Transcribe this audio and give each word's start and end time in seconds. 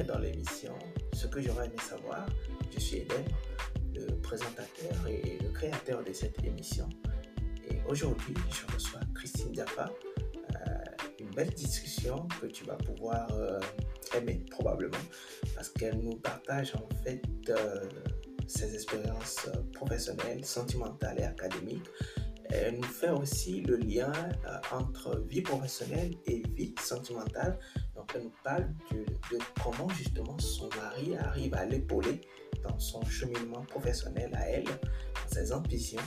dans 0.00 0.18
l'émission 0.18 0.72
Ce 1.12 1.26
que 1.26 1.40
j'aurais 1.40 1.66
aimé 1.66 1.76
savoir. 1.86 2.26
Je 2.72 2.80
suis 2.80 2.98
Eden, 2.98 3.24
le 3.94 4.06
présentateur 4.22 5.06
et 5.06 5.38
le 5.38 5.50
créateur 5.50 6.02
de 6.02 6.12
cette 6.14 6.42
émission. 6.42 6.88
Et 7.68 7.78
aujourd'hui, 7.86 8.34
je 8.50 8.74
reçois 8.74 9.00
Christine 9.14 9.52
Diafa. 9.52 9.92
Euh, 10.50 10.84
une 11.20 11.30
belle 11.30 11.50
discussion 11.50 12.26
que 12.40 12.46
tu 12.46 12.64
vas 12.64 12.76
pouvoir 12.76 13.28
euh, 13.32 13.60
aimer 14.16 14.42
probablement 14.50 14.96
parce 15.54 15.68
qu'elle 15.68 15.98
nous 15.98 16.16
partage 16.16 16.74
en 16.74 16.88
fait 17.04 17.22
euh, 17.50 17.86
ses 18.46 18.74
expériences 18.74 19.46
professionnelles, 19.74 20.44
sentimentales 20.44 21.20
et 21.20 21.24
académiques. 21.24 21.86
Elle 22.48 22.76
nous 22.76 22.82
fait 22.82 23.10
aussi 23.10 23.60
le 23.60 23.76
lien 23.76 24.12
entre 24.72 25.22
vie 25.26 25.40
professionnelle 25.40 26.14
et 26.26 26.42
vie 26.54 26.74
sentimentale 26.82 27.58
donc, 28.02 28.10
elle 28.16 28.22
nous 28.22 28.32
parle 28.42 28.68
de, 28.90 29.38
comment 29.62 29.88
justement 29.90 30.36
son 30.40 30.68
mari 30.76 31.16
arrive 31.16 31.54
à 31.54 31.64
l'épauler 31.64 32.20
dans 32.64 32.76
son 32.80 33.00
cheminement 33.04 33.62
professionnel 33.62 34.28
à 34.34 34.48
elle, 34.48 34.64
dans 34.64 35.32
ses 35.32 35.52
ambitions. 35.52 36.02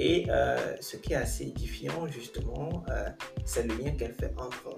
Et 0.00 0.26
euh, 0.28 0.76
ce 0.80 0.96
qui 0.96 1.12
est 1.12 1.16
assez 1.16 1.44
édifiant, 1.44 2.08
justement, 2.08 2.82
euh, 2.90 3.08
c'est 3.44 3.62
le 3.62 3.76
lien 3.76 3.92
qu'elle 3.92 4.14
fait 4.14 4.34
entre 4.38 4.76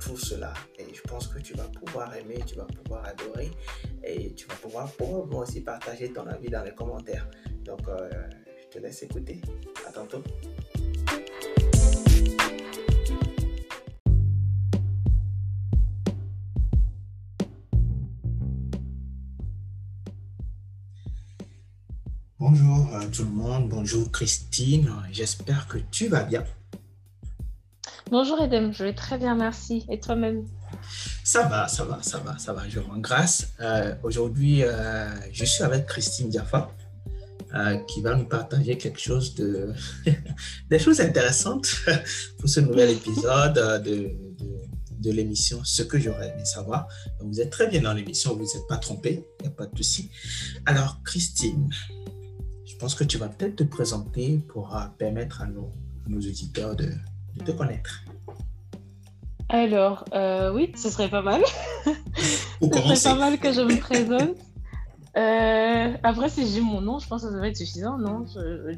tout 0.00 0.16
cela. 0.16 0.52
Et 0.76 0.92
je 0.92 1.02
pense 1.02 1.28
que 1.28 1.38
tu 1.38 1.54
vas 1.54 1.68
pouvoir 1.68 2.12
aimer, 2.16 2.40
tu 2.44 2.56
vas 2.56 2.64
pouvoir 2.64 3.04
adorer 3.06 3.52
et 4.02 4.34
tu 4.34 4.48
vas 4.48 4.56
pouvoir 4.56 4.90
probablement 4.90 5.38
aussi 5.38 5.60
partager 5.60 6.12
ton 6.12 6.26
avis 6.26 6.48
dans 6.48 6.64
les 6.64 6.74
commentaires. 6.74 7.30
Donc, 7.60 7.86
euh, 7.86 8.10
je 8.60 8.76
te 8.76 8.78
laisse 8.82 9.04
écouter. 9.04 9.40
À 9.86 9.92
tantôt. 9.92 10.24
Bonjour 22.44 22.88
euh, 22.96 23.06
tout 23.06 23.22
le 23.22 23.30
monde, 23.30 23.68
bonjour 23.68 24.10
Christine, 24.10 24.90
j'espère 25.12 25.68
que 25.68 25.78
tu 25.92 26.08
vas 26.08 26.24
bien. 26.24 26.42
Bonjour 28.10 28.42
Edem, 28.42 28.72
je 28.72 28.82
vais 28.82 28.94
très 28.94 29.16
bien, 29.16 29.36
merci. 29.36 29.86
Et 29.88 30.00
toi-même? 30.00 30.44
Ça 31.22 31.46
va, 31.46 31.68
ça 31.68 31.84
va, 31.84 32.02
ça 32.02 32.18
va, 32.18 32.36
ça 32.38 32.52
va, 32.52 32.68
je 32.68 32.80
rends 32.80 32.98
grâce. 32.98 33.52
Euh, 33.60 33.94
aujourd'hui, 34.02 34.64
euh, 34.64 35.08
je 35.30 35.44
suis 35.44 35.62
avec 35.62 35.86
Christine 35.86 36.30
Diafa. 36.30 36.72
qui 37.86 38.02
va 38.02 38.16
nous 38.16 38.26
partager 38.26 38.76
quelque 38.76 38.98
chose 38.98 39.36
de 39.36 39.72
des 40.68 40.80
choses 40.80 41.00
intéressantes 41.00 41.68
pour 42.38 42.48
ce 42.48 42.58
nouvel 42.58 42.90
épisode 42.90 43.54
de, 43.84 44.16
de, 44.98 45.10
l'émission 45.12 45.60
Ce 45.62 45.82
que 45.84 45.96
j'aurais 45.96 46.30
aimé 46.30 46.44
savoir. 46.44 46.88
vous 47.20 47.40
êtes 47.40 47.50
très 47.50 47.68
bien 47.68 47.82
dans 47.82 47.92
l'émission, 47.92 48.34
vous 48.34 48.42
n'êtes 48.52 48.66
pas 48.68 48.78
trompé, 48.78 49.28
il 49.38 49.42
n'y 49.42 49.48
a 49.48 49.54
pas 49.54 49.66
de 49.66 49.76
souci. 49.76 50.10
Alors, 50.66 51.00
Christine, 51.04 51.68
pense 52.76 52.94
que 52.94 53.04
tu 53.04 53.18
vas 53.18 53.28
peut-être 53.28 53.56
te 53.56 53.64
présenter 53.64 54.38
pour 54.48 54.76
euh, 54.76 54.80
permettre 54.98 55.42
à 55.42 55.46
nos, 55.46 55.72
nos 56.06 56.18
auditeurs 56.18 56.76
de, 56.76 56.90
te 57.44 57.50
connaître. 57.50 58.04
Alors, 59.48 60.04
euh, 60.14 60.52
oui, 60.52 60.72
ce 60.76 60.88
serait 60.90 61.10
pas 61.10 61.22
mal. 61.22 61.42
ce 61.86 62.94
serait 62.94 63.14
pas 63.14 63.18
mal 63.18 63.38
que 63.38 63.52
je 63.52 63.60
me 63.60 63.78
présente. 63.78 64.36
Euh, 65.16 65.96
après, 66.02 66.28
si 66.28 66.46
j'ai 66.46 66.60
mon 66.60 66.80
nom, 66.80 66.98
je 66.98 67.08
pense 67.08 67.22
que 67.22 67.30
ça 67.30 67.38
va 67.38 67.48
être 67.48 67.56
suffisant, 67.56 67.98
non? 67.98 68.24
Je, 68.26 68.76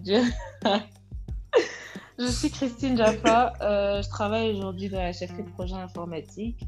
je, 2.19 2.27
suis 2.27 2.51
Christine 2.51 2.97
Jaffa. 2.97 3.53
je 3.61 4.09
travaille 4.09 4.57
aujourd'hui 4.57 4.89
dans 4.89 5.03
la 5.03 5.13
chefferie 5.13 5.45
de 5.45 5.51
projet 5.51 5.77
informatique, 5.77 6.65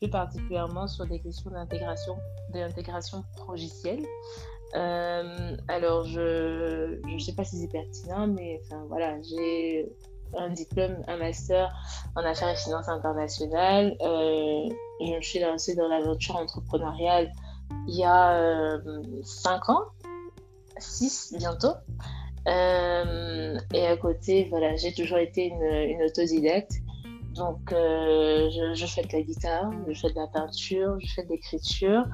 plus 0.00 0.10
particulièrement 0.10 0.88
sur 0.88 1.06
des 1.06 1.20
questions 1.20 1.50
d'intégration, 1.50 2.18
d'intégration 2.52 3.24
progicielle. 3.36 4.04
Euh, 4.74 5.56
alors, 5.68 6.04
je 6.04 7.00
ne 7.06 7.18
sais 7.18 7.34
pas 7.34 7.44
si 7.44 7.56
c'est 7.56 7.70
pertinent, 7.70 8.26
mais 8.26 8.60
enfin, 8.64 8.84
voilà, 8.88 9.16
j'ai 9.22 9.88
un 10.36 10.50
diplôme, 10.50 11.02
un 11.06 11.16
master 11.16 11.72
en 12.16 12.24
affaires 12.24 12.50
et 12.50 12.56
finances 12.56 12.88
internationales. 12.88 13.96
Euh, 14.00 14.68
je 15.00 15.14
me 15.14 15.20
suis 15.20 15.38
lancée 15.38 15.74
dans 15.74 15.88
l'aventure 15.88 16.36
entrepreneuriale 16.36 17.30
il 17.88 17.96
y 17.96 18.04
a 18.04 18.78
5 19.22 19.68
euh, 19.68 19.72
ans, 19.72 19.82
6 20.78 21.34
bientôt. 21.38 21.74
et 22.46 23.86
à 23.86 23.96
côté, 23.96 24.48
voilà, 24.50 24.76
j'ai 24.76 24.92
toujours 24.92 25.18
été 25.18 25.46
une 25.46 26.02
autodidacte. 26.02 26.72
Donc, 27.36 27.72
euh, 27.72 28.48
je, 28.74 28.86
fais 28.86 29.02
de 29.02 29.12
la 29.12 29.22
guitare, 29.22 29.70
je 29.88 29.98
fais 29.98 30.10
de 30.10 30.14
la 30.14 30.26
peinture, 30.26 30.98
je 31.00 31.12
fais 31.12 31.24
de 31.24 31.28
l'écriture. 31.30 32.04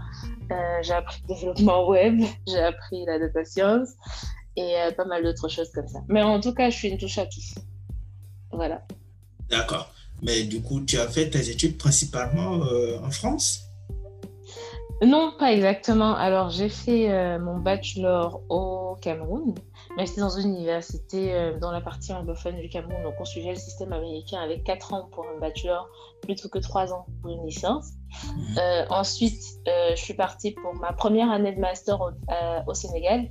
Euh, 0.50 0.55
j'ai 0.83 0.93
appris 0.93 1.22
le 1.28 1.34
développement 1.34 1.88
web, 1.88 2.21
j'ai 2.47 2.59
appris 2.59 3.05
la 3.06 3.19
data 3.19 3.44
science 3.44 3.91
et 4.56 4.77
euh, 4.78 4.91
pas 4.93 5.05
mal 5.05 5.22
d'autres 5.22 5.49
choses 5.49 5.71
comme 5.72 5.87
ça. 5.87 6.00
Mais 6.09 6.22
en 6.22 6.41
tout 6.41 6.53
cas, 6.53 6.71
je 6.71 6.77
suis 6.77 6.88
une 6.88 6.99
touche 6.99 7.19
à 7.19 7.27
tout. 7.27 7.41
Voilà. 8.53 8.83
D'accord. 9.49 9.93
Mais 10.22 10.43
du 10.44 10.60
coup, 10.60 10.81
tu 10.81 10.99
as 10.99 11.09
fait 11.09 11.31
tes 11.31 11.50
études 11.50 11.78
principalement 11.78 12.60
en 13.03 13.10
France? 13.10 13.65
Non, 15.04 15.33
pas 15.37 15.53
exactement. 15.53 16.15
Alors, 16.15 16.50
j'ai 16.50 16.69
fait 16.69 17.39
mon 17.39 17.59
bachelor 17.59 18.41
au 18.49 18.97
Cameroun. 19.00 19.54
Mais 19.97 20.06
j'étais 20.06 20.22
dans 20.22 20.30
une 20.30 20.54
université 20.54 21.34
euh, 21.34 21.58
dans 21.58 21.70
la 21.70 21.82
partie 21.82 22.12
anglophone 22.12 22.58
du 22.58 22.69
Cameroun, 22.69 23.03
donc 23.03 23.14
on 23.20 23.25
suivait 23.25 23.50
le 23.50 23.56
système 23.56 23.92
américain 23.92 24.41
avec 24.41 24.64
4 24.64 24.94
ans 24.94 25.08
pour 25.12 25.26
un 25.26 25.38
bachelor 25.38 25.86
plutôt 26.22 26.48
que 26.48 26.58
3 26.58 26.94
ans 26.94 27.06
pour 27.20 27.30
une 27.30 27.44
licence. 27.47 27.91
Mhm. 28.25 28.58
Euh, 28.58 28.86
ensuite, 28.88 29.42
euh, 29.69 29.91
je 29.94 30.03
suis 30.03 30.14
partie 30.14 30.53
pour 30.53 30.75
ma 30.75 30.92
première 30.94 31.30
année 31.30 31.53
de 31.53 31.60
master 31.60 32.00
au, 32.00 32.10
au 32.66 32.75
Sénégal 32.75 33.28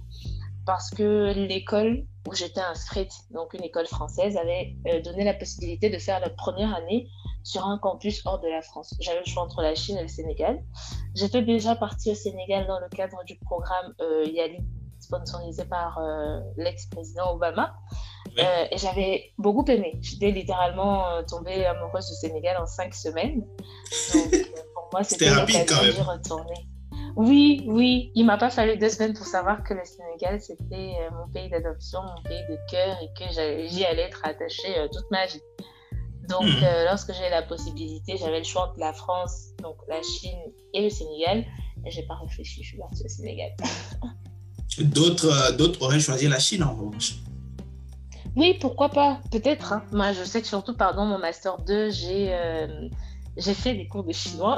parce 0.67 0.91
que 0.91 1.33
l'école 1.33 2.05
où 2.27 2.35
j'étais 2.35 2.61
inscrite, 2.61 3.11
donc 3.31 3.55
une 3.55 3.63
école 3.63 3.88
française, 3.88 4.38
avait 4.38 4.75
donné 5.03 5.23
la 5.23 5.33
possibilité 5.33 5.89
de 5.89 5.97
faire 5.97 6.19
la 6.19 6.29
première 6.29 6.75
année 6.75 7.07
sur 7.41 7.66
un 7.66 7.79
campus 7.79 8.22
hors 8.25 8.39
de 8.39 8.47
la 8.47 8.61
France. 8.61 8.93
J'avais 8.99 9.22
le 9.22 9.25
choix 9.25 9.41
entre 9.41 9.63
la 9.63 9.73
Chine 9.73 9.97
et 9.97 10.03
le 10.03 10.07
Sénégal. 10.07 10.63
J'étais 11.16 11.41
déjà 11.41 11.75
partie 11.75 12.11
au 12.11 12.16
Sénégal 12.16 12.67
dans 12.67 12.79
le 12.79 12.89
cadre 12.89 13.23
du 13.25 13.39
programme 13.39 13.95
YALI 13.99 14.63
sponsorisé 15.11 15.66
par 15.66 15.97
euh, 15.97 16.39
l'ex-président 16.57 17.33
Obama. 17.33 17.75
Euh, 18.39 18.66
et 18.72 18.77
j'avais 18.77 19.33
beaucoup 19.38 19.66
aimé. 19.67 19.97
J'étais 20.01 20.31
littéralement 20.31 21.09
euh, 21.09 21.23
tombée 21.23 21.66
amoureuse 21.66 22.07
du 22.07 22.16
Sénégal 22.16 22.57
en 22.57 22.66
cinq 22.66 22.94
semaines. 22.94 23.41
Donc, 24.13 24.31
pour 24.73 24.89
moi, 24.94 25.03
c'était 25.03 25.29
l'occasion 25.29 25.81
d'y 25.83 26.01
retourner. 26.01 26.67
Oui, 27.17 27.66
oui, 27.67 28.11
il 28.16 28.25
m'a 28.25 28.38
pas 28.38 28.49
fallu 28.49 28.77
deux 28.77 28.88
semaines 28.88 29.13
pour 29.13 29.25
savoir 29.25 29.63
que 29.66 29.73
le 29.73 29.83
Sénégal, 29.83 30.39
c'était 30.39 30.94
mon 31.11 31.29
pays 31.33 31.49
d'adoption, 31.49 31.99
mon 32.01 32.23
pays 32.23 32.41
de 32.49 32.57
cœur 32.69 32.95
et 33.01 33.09
que 33.19 33.67
j'y 33.67 33.83
allais 33.83 34.03
être 34.03 34.22
attachée 34.23 34.73
toute 34.93 35.11
ma 35.11 35.25
vie. 35.25 35.41
Donc, 36.29 36.45
hmm. 36.45 36.85
lorsque 36.85 37.11
j'ai 37.11 37.29
la 37.29 37.41
possibilité, 37.41 38.16
j'avais 38.16 38.38
le 38.38 38.45
choix 38.45 38.69
entre 38.69 38.79
la 38.79 38.93
France, 38.93 39.49
donc 39.61 39.75
la 39.89 40.01
Chine 40.03 40.39
et 40.73 40.83
le 40.83 40.89
Sénégal. 40.89 41.43
Et 41.85 41.91
j'ai 41.91 42.03
pas 42.03 42.16
réfléchi, 42.16 42.63
je 42.63 42.69
suis 42.69 42.78
partie 42.78 43.03
au 43.03 43.09
Sénégal. 43.09 43.51
D'autres, 44.79 45.25
euh, 45.25 45.51
d'autres 45.51 45.81
auraient 45.81 45.99
choisi 45.99 46.27
la 46.27 46.39
Chine 46.39 46.63
en 46.63 46.73
revanche. 46.73 47.15
Oui, 48.35 48.57
pourquoi 48.59 48.89
pas 48.89 49.19
Peut-être. 49.31 49.73
Hein. 49.73 49.83
Moi, 49.91 50.13
je 50.13 50.23
sais 50.23 50.41
que 50.41 50.47
surtout, 50.47 50.75
pardon, 50.75 51.05
mon 51.05 51.17
Master 51.17 51.57
2, 51.57 51.89
j'ai, 51.89 52.33
euh, 52.33 52.87
j'ai 53.35 53.53
fait 53.53 53.73
des 53.73 53.87
cours 53.87 54.03
de 54.03 54.13
chinois. 54.13 54.57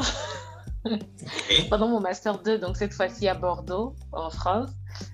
Pendant 1.70 1.88
mon 1.88 2.00
Master 2.00 2.40
2, 2.44 2.60
donc 2.60 2.78
cette 2.78 2.94
fois-ci 2.94 3.28
à 3.28 3.34
Bordeaux, 3.34 3.96
en 4.12 4.30
France, 4.30 4.70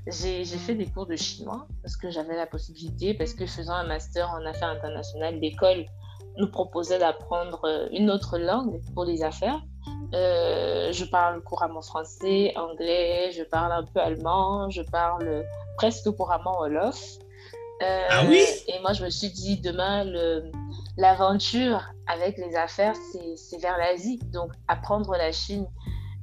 j'ai, 0.07 0.43
j'ai 0.43 0.57
fait 0.57 0.75
des 0.75 0.87
cours 0.87 1.05
de 1.05 1.15
chinois 1.15 1.67
parce 1.81 1.95
que 1.95 2.09
j'avais 2.09 2.35
la 2.35 2.47
possibilité, 2.47 3.13
parce 3.13 3.33
que 3.33 3.45
faisant 3.45 3.73
un 3.73 3.85
Master 3.85 4.29
en 4.29 4.45
affaires 4.45 4.69
internationales, 4.69 5.39
l'école 5.39 5.85
nous 6.37 6.49
proposait 6.49 6.99
d'apprendre 6.99 7.61
euh, 7.65 7.87
une 7.91 8.09
autre 8.09 8.37
langue 8.37 8.81
pour 8.93 9.05
les 9.05 9.23
affaires. 9.23 9.61
Euh, 10.13 10.91
je 10.91 11.05
parle 11.05 11.41
couramment 11.41 11.81
français, 11.81 12.53
anglais, 12.55 13.31
je 13.31 13.43
parle 13.43 13.71
un 13.71 13.83
peu 13.83 13.99
allemand, 13.99 14.69
je 14.69 14.81
parle 14.81 15.45
presque 15.77 16.09
couramment 16.11 16.59
Wolof. 16.59 16.99
Euh, 17.81 18.07
ah 18.09 18.23
oui? 18.27 18.43
Et 18.67 18.79
moi, 18.81 18.93
je 18.93 19.05
me 19.05 19.09
suis 19.09 19.29
dit, 19.29 19.61
demain, 19.61 20.03
l'aventure 20.97 21.93
avec 22.07 22.37
les 22.37 22.55
affaires, 22.55 22.95
c'est 23.35 23.61
vers 23.61 23.77
l'Asie. 23.77 24.19
Donc, 24.33 24.51
apprendre 24.67 25.11
la 25.15 25.31
Chine, 25.31 25.67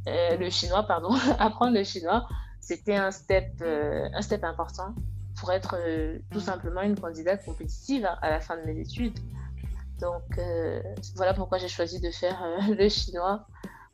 euh, 0.08 0.36
le 0.36 0.50
chinois, 0.50 0.82
pardon, 0.82 1.14
apprendre 1.38 1.74
le 1.74 1.84
chinois, 1.84 2.26
c'était 2.60 2.96
un 2.96 3.10
step, 3.10 3.62
un 3.62 4.20
step 4.20 4.44
important 4.44 4.94
pour 5.38 5.52
être 5.52 5.76
tout 6.32 6.40
simplement 6.40 6.82
une 6.82 6.98
candidate 6.98 7.44
compétitive 7.44 8.08
à 8.20 8.30
la 8.30 8.40
fin 8.40 8.56
de 8.56 8.62
mes 8.62 8.80
études. 8.80 9.18
Donc, 10.00 10.22
voilà 11.14 11.34
pourquoi 11.34 11.58
j'ai 11.58 11.69
choisi 11.69 12.00
de 12.00 12.10
faire 12.10 12.38
le 12.69 12.88
chinois 12.88 13.46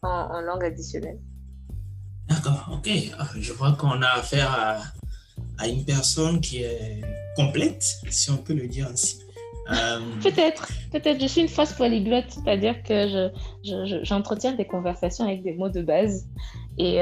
en, 0.03 0.41
langue 0.41 0.65
additionnelle. 0.65 1.19
D'accord, 2.29 2.71
ok. 2.73 2.89
Ah, 3.19 3.27
je 3.39 3.53
crois 3.53 3.73
qu'on 3.73 4.03
a 4.03 4.09
affaire 4.09 4.83
à, 5.59 5.69
une 5.69 5.85
personne 5.85 6.41
qui 6.41 6.63
est 6.63 7.01
complète, 7.37 7.85
si 8.11 8.31
on 8.31 8.39
peut 8.39 8.55
le 8.55 8.67
dire 8.67 8.89
ainsi. 8.91 9.21
peut-être, 10.23 10.69
peut-être. 10.91 11.21
Je 11.21 11.27
suis 11.27 11.41
une 11.43 11.49
fausse 11.49 11.73
polyglotte, 11.73 12.25
c'est-à-dire 12.31 12.83
que 12.83 13.31
j'entretiens 14.03 14.53
je, 14.53 14.57
des 14.57 14.67
conversations 14.67 15.25
avec 15.25 15.45
des 15.45 15.53
mots 15.53 15.69
de 15.69 15.83
base. 15.83 16.27
Et 16.79 16.97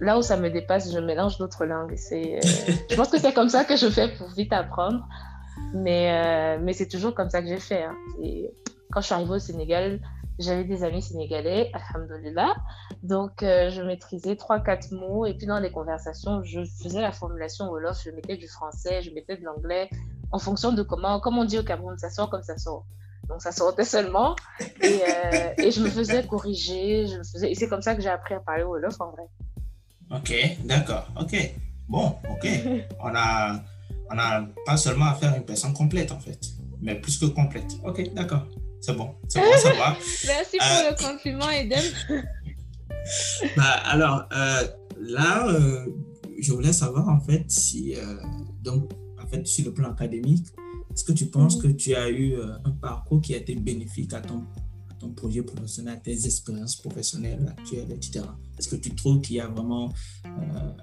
là 0.00 0.18
où 0.18 0.22
ça 0.22 0.36
me 0.38 0.48
dépasse, 0.48 0.92
je 0.92 0.98
mélange 0.98 1.36
d'autres 1.36 1.66
langues. 1.66 1.94
C'est, 1.96 2.40
je 2.90 2.96
pense 2.96 3.08
que 3.08 3.18
c'est 3.18 3.34
comme 3.34 3.50
ça 3.50 3.64
que 3.64 3.76
je 3.76 3.90
fais 3.90 4.08
pour 4.16 4.28
vite 4.30 4.52
apprendre. 4.52 5.06
Mais, 5.74 6.58
mais 6.58 6.72
c'est 6.72 6.88
toujours 6.88 7.14
comme 7.14 7.30
ça 7.30 7.42
que 7.42 7.48
j'ai 7.48 7.58
fait. 7.58 7.84
Hein. 7.84 7.96
Quand 8.90 9.00
je 9.00 9.06
suis 9.06 9.14
arrivée 9.14 9.32
au 9.32 9.38
Sénégal, 9.38 10.00
j'avais 10.38 10.64
des 10.64 10.84
amis 10.84 11.02
sénégalais, 11.02 11.70
alhamdulillah. 11.72 12.54
Donc, 13.02 13.42
euh, 13.42 13.70
je 13.70 13.82
maîtrisais 13.82 14.34
3-4 14.34 14.94
mots. 14.94 15.26
Et 15.26 15.34
puis, 15.34 15.46
dans 15.46 15.58
les 15.58 15.70
conversations, 15.70 16.42
je 16.42 16.60
faisais 16.82 17.00
la 17.00 17.12
formulation 17.12 17.70
Wolof, 17.70 18.02
je 18.04 18.10
mettais 18.10 18.36
du 18.36 18.48
français, 18.48 19.02
je 19.02 19.10
mettais 19.12 19.36
de 19.36 19.44
l'anglais, 19.44 19.88
en 20.32 20.38
fonction 20.38 20.72
de 20.72 20.82
comment, 20.82 21.20
comme 21.20 21.38
on 21.38 21.44
dit 21.44 21.58
au 21.58 21.62
Cameroun, 21.62 21.96
ça 21.98 22.10
sort 22.10 22.28
comme 22.28 22.42
ça 22.42 22.58
sort. 22.58 22.84
Donc, 23.28 23.42
ça 23.42 23.50
sortait 23.50 23.84
seulement. 23.84 24.36
Et, 24.82 25.00
euh, 25.02 25.52
et 25.58 25.70
je 25.70 25.80
me 25.80 25.88
faisais 25.88 26.24
corriger. 26.26 27.06
Je 27.06 27.18
me 27.18 27.24
faisais... 27.24 27.50
Et 27.50 27.54
c'est 27.54 27.68
comme 27.68 27.82
ça 27.82 27.94
que 27.94 28.02
j'ai 28.02 28.10
appris 28.10 28.34
à 28.34 28.40
parler 28.40 28.62
Wolof, 28.62 29.00
en 29.00 29.10
vrai. 29.12 29.24
Ok, 30.10 30.32
d'accord. 30.64 31.08
Ok. 31.18 31.34
Bon, 31.88 32.14
ok. 32.30 32.46
on 33.00 33.14
a, 33.16 33.60
on 34.10 34.18
a 34.18 34.46
pas 34.64 34.76
seulement 34.76 35.06
à 35.06 35.14
faire 35.14 35.34
une 35.36 35.44
personne 35.44 35.72
complète, 35.72 36.12
en 36.12 36.20
fait, 36.20 36.38
mais 36.80 36.94
plus 36.94 37.18
que 37.18 37.26
complète. 37.26 37.76
Ok, 37.84 38.12
d'accord. 38.14 38.46
C'est 38.80 38.94
bon, 38.94 39.10
c'est 39.28 39.40
bon, 39.40 39.46
ça 39.58 39.72
va. 39.72 39.96
Merci 40.26 40.58
pour 40.58 40.68
le 40.68 40.92
euh, 40.92 41.10
compliment, 41.10 41.50
Eden. 41.50 41.82
bah, 43.56 43.70
alors, 43.84 44.24
euh, 44.32 44.66
là, 45.00 45.48
euh, 45.48 45.86
je 46.38 46.52
voulais 46.52 46.72
savoir 46.72 47.08
en 47.08 47.20
fait 47.20 47.44
si, 47.48 47.96
donc, 48.62 48.90
en 49.22 49.26
fait, 49.26 49.46
sur 49.46 49.64
le 49.64 49.72
plan 49.72 49.90
académique, 49.90 50.46
est-ce 50.92 51.04
que 51.04 51.12
tu 51.12 51.26
penses 51.26 51.56
mhm. 51.56 51.62
que 51.62 51.68
tu 51.76 51.94
as 51.94 52.10
eu 52.10 52.36
un 52.64 52.70
parcours 52.70 53.20
qui 53.20 53.34
a 53.34 53.38
été 53.38 53.54
bénéfique 53.54 54.12
à 54.12 54.20
ton, 54.20 54.44
ton 55.06 55.12
projet 55.12 55.42
professionnel, 55.42 56.00
tes 56.02 56.26
expériences 56.26 56.76
professionnelles 56.76 57.46
actuelles, 57.48 57.92
etc. 57.92 58.24
Est-ce 58.58 58.68
que 58.68 58.76
tu 58.76 58.94
trouves 58.94 59.20
qu'il 59.20 59.36
y 59.36 59.40
a 59.40 59.48
vraiment 59.48 59.92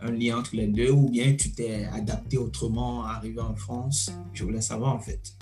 un 0.01 0.11
lien 0.11 0.39
entre 0.39 0.55
les 0.55 0.67
deux 0.67 0.91
ou 0.91 1.09
bien 1.09 1.35
tu 1.35 1.51
t'es 1.51 1.85
adapté 1.85 2.37
autrement 2.37 3.03
arrivé 3.05 3.41
en 3.41 3.55
France? 3.55 4.11
Je 4.33 4.43
voulais 4.43 4.61
savoir 4.61 4.95
en 4.95 4.99
fait. 4.99 5.33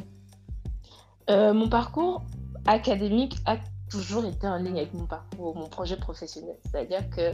mon 1.30 1.69
parcours, 1.69 2.24
académique 2.66 3.38
a 3.45 3.57
toujours 3.89 4.25
été 4.25 4.48
en 4.48 4.57
ligne 4.57 4.78
avec 4.78 4.94
mon 4.94 5.06
parcours, 5.06 5.56
mon 5.56 5.68
projet 5.68 5.98
professionnel. 5.98 6.56
C'est-à-dire 6.63 7.10
que 7.10 7.34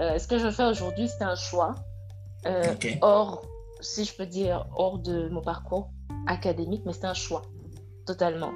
euh, 0.00 0.18
ce 0.18 0.26
que 0.26 0.38
je 0.38 0.50
fais 0.50 0.64
aujourd'hui, 0.64 1.08
c'est 1.08 1.24
un 1.24 1.36
choix. 1.36 1.74
Euh, 2.46 2.74
hors, 3.02 3.42
si 3.80 4.04
je 4.04 4.14
peux 4.14 4.26
dire, 4.26 4.66
hors 4.76 4.98
de 4.98 5.28
mon 5.28 5.42
parcours 5.42 5.90
académique, 6.26 6.82
mais 6.84 6.92
c'est 6.92 7.04
un 7.04 7.14
choix, 7.14 7.42
totalement. 8.04 8.50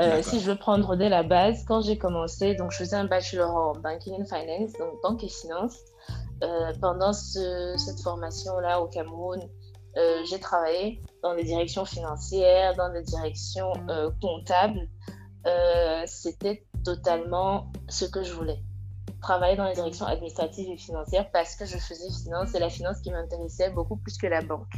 Euh, 0.00 0.22
si 0.22 0.40
je 0.40 0.50
veux 0.50 0.56
prendre 0.56 0.96
dès 0.96 1.08
la 1.08 1.22
base, 1.22 1.64
quand 1.66 1.82
j'ai 1.82 1.98
commencé, 1.98 2.54
donc 2.54 2.70
je 2.72 2.78
faisais 2.78 2.96
un 2.96 3.04
bachelor 3.04 3.54
en 3.54 3.72
banking 3.72 4.14
and 4.14 4.24
finance, 4.24 4.72
donc 4.78 5.00
banque 5.02 5.22
et 5.24 5.28
finance. 5.28 5.76
pendant 6.80 7.12
cette 7.12 8.00
formation-là 8.02 8.80
au 8.80 8.88
Cameroun, 8.88 9.40
j'ai 10.28 10.40
travaillé 10.40 11.02
dans 11.22 11.34
les 11.34 11.44
directions 11.44 11.84
financières, 11.84 12.74
dans 12.76 12.88
les 12.88 13.02
directions 13.02 13.72
comptables, 14.22 14.88
euh, 15.46 16.02
c'était 16.06 16.66
totalement 16.84 17.72
ce 17.88 18.04
que 18.04 18.22
je 18.22 18.32
voulais. 18.32 18.60
Travailler 19.22 19.56
dans 19.56 19.66
les 19.66 19.74
directions 19.74 20.06
administratives 20.06 20.70
et 20.70 20.76
financières 20.76 21.30
parce 21.30 21.56
que 21.56 21.64
je 21.64 21.78
faisais 21.78 22.10
finance 22.22 22.54
et 22.54 22.58
la 22.58 22.68
finance 22.68 23.00
qui 23.00 23.10
m'intéressait 23.10 23.70
beaucoup 23.70 23.96
plus 23.96 24.16
que 24.16 24.26
la 24.26 24.42
banque. 24.42 24.72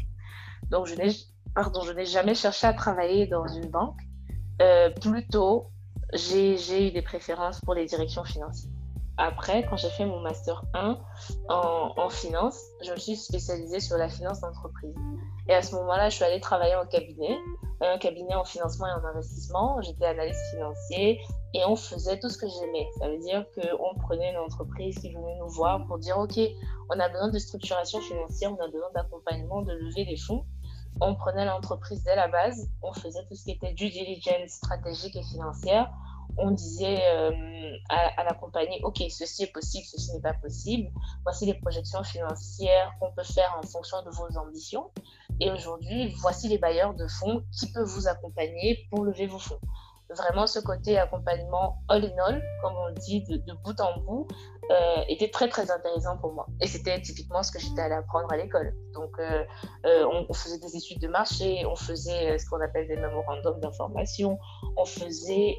Donc, 0.70 0.86
je 0.86 0.94
n'ai, 0.94 1.10
pardon, 1.54 1.82
je 1.82 1.92
n'ai 1.92 2.06
jamais 2.06 2.34
cherché 2.34 2.66
à 2.66 2.72
travailler 2.72 3.26
dans 3.26 3.46
une 3.46 3.66
banque. 3.66 3.98
Euh, 4.62 4.90
plutôt, 4.90 5.70
j'ai, 6.14 6.56
j'ai 6.56 6.88
eu 6.88 6.90
des 6.92 7.02
préférences 7.02 7.60
pour 7.60 7.74
les 7.74 7.86
directions 7.86 8.24
financières. 8.24 8.70
Après, 9.18 9.66
quand 9.68 9.76
j'ai 9.76 9.90
fait 9.90 10.06
mon 10.06 10.20
master 10.20 10.64
1 10.72 10.98
en, 11.48 11.92
en 11.96 12.08
finance, 12.08 12.58
je 12.82 12.92
me 12.92 12.96
suis 12.96 13.16
spécialisée 13.16 13.80
sur 13.80 13.98
la 13.98 14.08
finance 14.08 14.40
d'entreprise. 14.40 14.94
Et 15.48 15.54
à 15.54 15.62
ce 15.62 15.74
moment-là, 15.74 16.08
je 16.08 16.16
suis 16.16 16.24
allée 16.24 16.40
travailler 16.40 16.76
en 16.76 16.86
cabinet, 16.86 17.36
un 17.80 17.98
cabinet 17.98 18.34
en 18.34 18.44
financement 18.44 18.86
et 18.86 18.92
en 18.92 19.04
investissement. 19.04 19.80
J'étais 19.82 20.06
analyste 20.06 20.40
financier 20.52 21.20
et 21.54 21.64
on 21.66 21.76
faisait 21.76 22.18
tout 22.20 22.28
ce 22.28 22.38
que 22.38 22.46
j'aimais. 22.48 22.88
Ça 22.98 23.08
veut 23.08 23.18
dire 23.18 23.44
qu'on 23.54 23.94
prenait 24.00 24.30
une 24.30 24.38
entreprise 24.38 24.98
qui 24.98 25.12
venait 25.12 25.36
nous 25.40 25.48
voir 25.48 25.84
pour 25.86 25.98
dire 25.98 26.18
OK, 26.18 26.38
on 26.90 26.98
a 27.00 27.08
besoin 27.08 27.30
de 27.30 27.38
structuration 27.38 28.00
financière, 28.00 28.52
on 28.52 28.62
a 28.62 28.68
besoin 28.68 28.90
d'accompagnement, 28.94 29.62
de 29.62 29.72
lever 29.72 30.04
des 30.04 30.16
fonds. 30.16 30.44
On 31.04 31.14
prenait 31.14 31.44
l'entreprise 31.44 32.02
dès 32.04 32.16
la 32.16 32.28
base, 32.28 32.70
on 32.80 32.92
faisait 32.92 33.24
tout 33.28 33.34
ce 33.34 33.44
qui 33.44 33.50
était 33.52 33.72
due 33.72 33.90
diligence 33.90 34.50
stratégique 34.50 35.16
et 35.16 35.22
financière 35.22 35.90
on 36.38 36.50
disait 36.50 37.00
euh, 37.10 37.76
à, 37.88 38.24
la 38.24 38.34
compagnie, 38.34 38.80
OK, 38.82 39.02
ceci 39.10 39.44
est 39.44 39.52
possible, 39.52 39.84
ceci 39.84 40.12
n'est 40.12 40.20
pas 40.20 40.34
possible. 40.34 40.90
Voici 41.24 41.46
les 41.46 41.54
projections 41.54 42.02
financières 42.02 42.92
qu'on 43.00 43.12
peut 43.12 43.22
faire 43.22 43.54
en 43.58 43.66
fonction 43.66 44.02
de 44.02 44.10
vos 44.10 44.38
ambitions. 44.38 44.90
Et 45.40 45.50
aujourd'hui, 45.50 46.14
voici 46.20 46.48
les 46.48 46.58
bailleurs 46.58 46.94
de 46.94 47.06
fonds 47.06 47.42
qui 47.52 47.70
peuvent 47.72 47.88
vous 47.88 48.08
accompagner 48.08 48.86
pour 48.90 49.04
lever 49.04 49.26
vos 49.26 49.38
fonds 49.38 49.58
vraiment 50.16 50.46
ce 50.46 50.58
côté 50.58 50.98
accompagnement 50.98 51.82
all 51.88 52.04
in 52.04 52.24
all, 52.26 52.42
comme 52.60 52.74
on 52.74 52.92
dit, 52.92 53.22
de, 53.22 53.52
bout 53.64 53.80
en 53.80 53.98
bout, 54.00 54.28
euh, 54.70 55.02
était 55.08 55.28
très 55.28 55.48
très 55.48 55.70
intéressant 55.70 56.16
pour 56.18 56.32
moi. 56.32 56.46
Et 56.60 56.68
c'était 56.68 57.00
typiquement 57.00 57.42
ce 57.42 57.50
que 57.50 57.58
j'étais 57.58 57.80
allée 57.80 57.96
apprendre 57.96 58.32
à 58.32 58.36
l'école. 58.36 58.74
Donc 58.94 59.10
euh, 59.18 59.44
euh, 59.84 60.24
on, 60.28 60.32
faisait 60.32 60.58
des 60.58 60.76
études 60.76 61.00
de 61.00 61.08
marché, 61.08 61.66
on 61.66 61.74
faisait 61.74 62.38
ce 62.38 62.48
qu'on 62.48 62.60
appelle 62.60 62.86
des 62.86 62.96
mémorandums 62.96 63.58
d'information, 63.60 64.38
on 64.76 64.84
faisait 64.84 65.58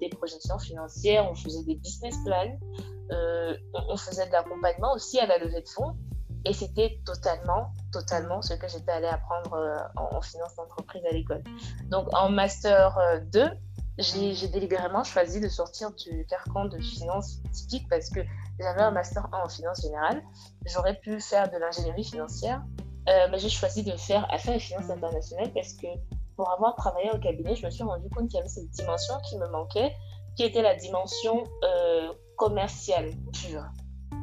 des 0.00 0.08
projections 0.10 0.58
financières, 0.58 1.28
on 1.30 1.34
faisait 1.34 1.64
des 1.64 1.76
business 1.76 2.16
plans, 2.24 2.58
on, 3.88 3.96
faisait 3.96 4.26
de 4.26 4.32
l'accompagnement 4.32 4.92
aussi 4.92 5.18
à 5.18 5.26
la 5.26 5.38
levée 5.38 5.62
de 5.62 5.68
fonds. 5.68 5.96
Et 6.46 6.52
c'était 6.52 6.98
totalement, 7.06 7.72
totalement 7.90 8.42
ce 8.42 8.52
que 8.52 8.68
j'étais 8.68 8.92
allée 8.92 9.06
apprendre 9.06 9.56
en, 9.96 10.16
en, 10.16 10.20
finance 10.20 10.54
d'entreprise 10.56 11.02
à 11.10 11.14
l'école. 11.14 11.42
Donc 11.90 12.06
en 12.12 12.28
master 12.28 13.22
2, 13.32 13.48
j'ai 13.98 14.48
délibérément 14.48 15.04
choisi 15.04 15.40
de 15.40 15.48
sortir 15.48 15.92
du 15.92 16.26
carcan 16.26 16.64
de 16.66 16.78
finance 16.78 17.40
typique 17.52 17.88
parce 17.88 18.10
que 18.10 18.20
j'avais 18.58 18.82
un 18.82 18.90
master 18.90 19.28
1 19.32 19.44
en 19.44 19.48
finance 19.48 19.82
générale. 19.82 20.22
J'aurais 20.66 20.98
pu 20.98 21.20
faire 21.20 21.50
de 21.50 21.56
l'ingénierie 21.58 22.04
financière, 22.04 22.62
euh, 23.08 23.28
mais 23.30 23.38
j'ai 23.38 23.48
choisi 23.48 23.82
de 23.82 23.96
faire 23.96 24.26
affaires 24.32 24.54
et 24.54 24.60
finances 24.60 24.90
internationales 24.90 25.52
parce 25.52 25.74
que 25.74 25.86
pour 26.36 26.50
avoir 26.50 26.74
travaillé 26.74 27.10
au 27.12 27.18
cabinet, 27.18 27.54
je 27.54 27.64
me 27.64 27.70
suis 27.70 27.84
rendu 27.84 28.08
compte 28.10 28.28
qu'il 28.28 28.36
y 28.36 28.40
avait 28.40 28.48
cette 28.48 28.70
dimension 28.70 29.14
qui 29.28 29.38
me 29.38 29.48
manquait, 29.48 29.94
qui 30.36 30.42
était 30.42 30.62
la 30.62 30.74
dimension 30.74 31.44
euh, 31.62 32.12
commerciale 32.36 33.12
pure. 33.32 33.64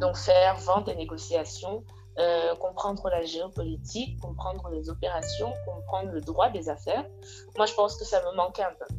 Donc 0.01 0.17
faire 0.17 0.57
vente 0.57 0.89
et 0.89 0.95
négociation, 0.95 1.85
euh, 2.19 2.55
comprendre 2.55 3.09
la 3.09 3.21
géopolitique, 3.21 4.19
comprendre 4.19 4.69
les 4.69 4.89
opérations, 4.89 5.53
comprendre 5.65 6.11
le 6.11 6.19
droit 6.19 6.49
des 6.49 6.67
affaires. 6.67 7.05
Moi, 7.55 7.65
je 7.65 7.73
pense 7.73 7.97
que 7.97 8.03
ça 8.03 8.21
me 8.21 8.35
manquait 8.35 8.63
un 8.63 8.73
peu. 8.77 8.93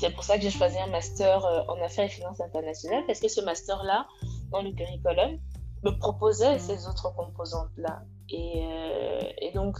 C'est 0.00 0.08
pour 0.08 0.24
ça 0.24 0.36
que 0.36 0.42
j'ai 0.42 0.50
choisi 0.50 0.78
un 0.78 0.86
master 0.86 1.44
euh, 1.44 1.60
en 1.68 1.78
affaires 1.82 2.06
et 2.06 2.08
finances 2.08 2.40
internationales, 2.40 3.04
parce 3.06 3.20
que 3.20 3.28
ce 3.28 3.42
master-là, 3.42 4.06
dans 4.50 4.62
le 4.62 4.72
curriculum, 4.72 5.38
me 5.82 5.90
proposait 5.98 6.58
ces 6.58 6.88
autres 6.88 7.14
composantes-là. 7.14 8.00
Et, 8.30 8.64
euh, 8.64 9.20
et, 9.42 9.52
donc, 9.52 9.76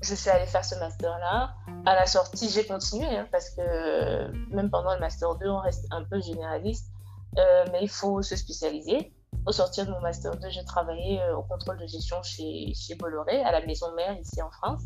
je 0.00 0.14
suis 0.14 0.30
allée 0.30 0.46
faire 0.46 0.64
ce 0.64 0.76
master-là. 0.76 1.54
À 1.84 1.94
la 1.94 2.06
sortie, 2.06 2.48
j'ai 2.48 2.64
continué, 2.64 3.04
hein, 3.04 3.28
parce 3.30 3.50
que 3.50 4.30
même 4.50 4.70
pendant 4.70 4.94
le 4.94 5.00
master 5.00 5.34
2, 5.34 5.46
on 5.46 5.58
reste 5.58 5.84
un 5.90 6.04
peu 6.04 6.18
généraliste, 6.22 6.90
euh, 7.38 7.66
mais 7.70 7.80
il 7.82 7.90
faut 7.90 8.22
se 8.22 8.34
spécialiser. 8.34 9.12
Au 9.44 9.52
sortir 9.52 9.84
de 9.84 9.90
mon 9.90 10.00
master 10.00 10.34
2, 10.38 10.48
j'ai 10.48 10.64
travaillé 10.64 11.20
au 11.36 11.42
contrôle 11.42 11.78
de 11.78 11.86
gestion 11.86 12.22
chez, 12.22 12.72
chez 12.74 12.94
Bolloré, 12.94 13.42
à 13.42 13.52
la 13.52 13.60
maison 13.66 13.94
mère 13.94 14.18
ici 14.18 14.40
en 14.40 14.50
France. 14.50 14.84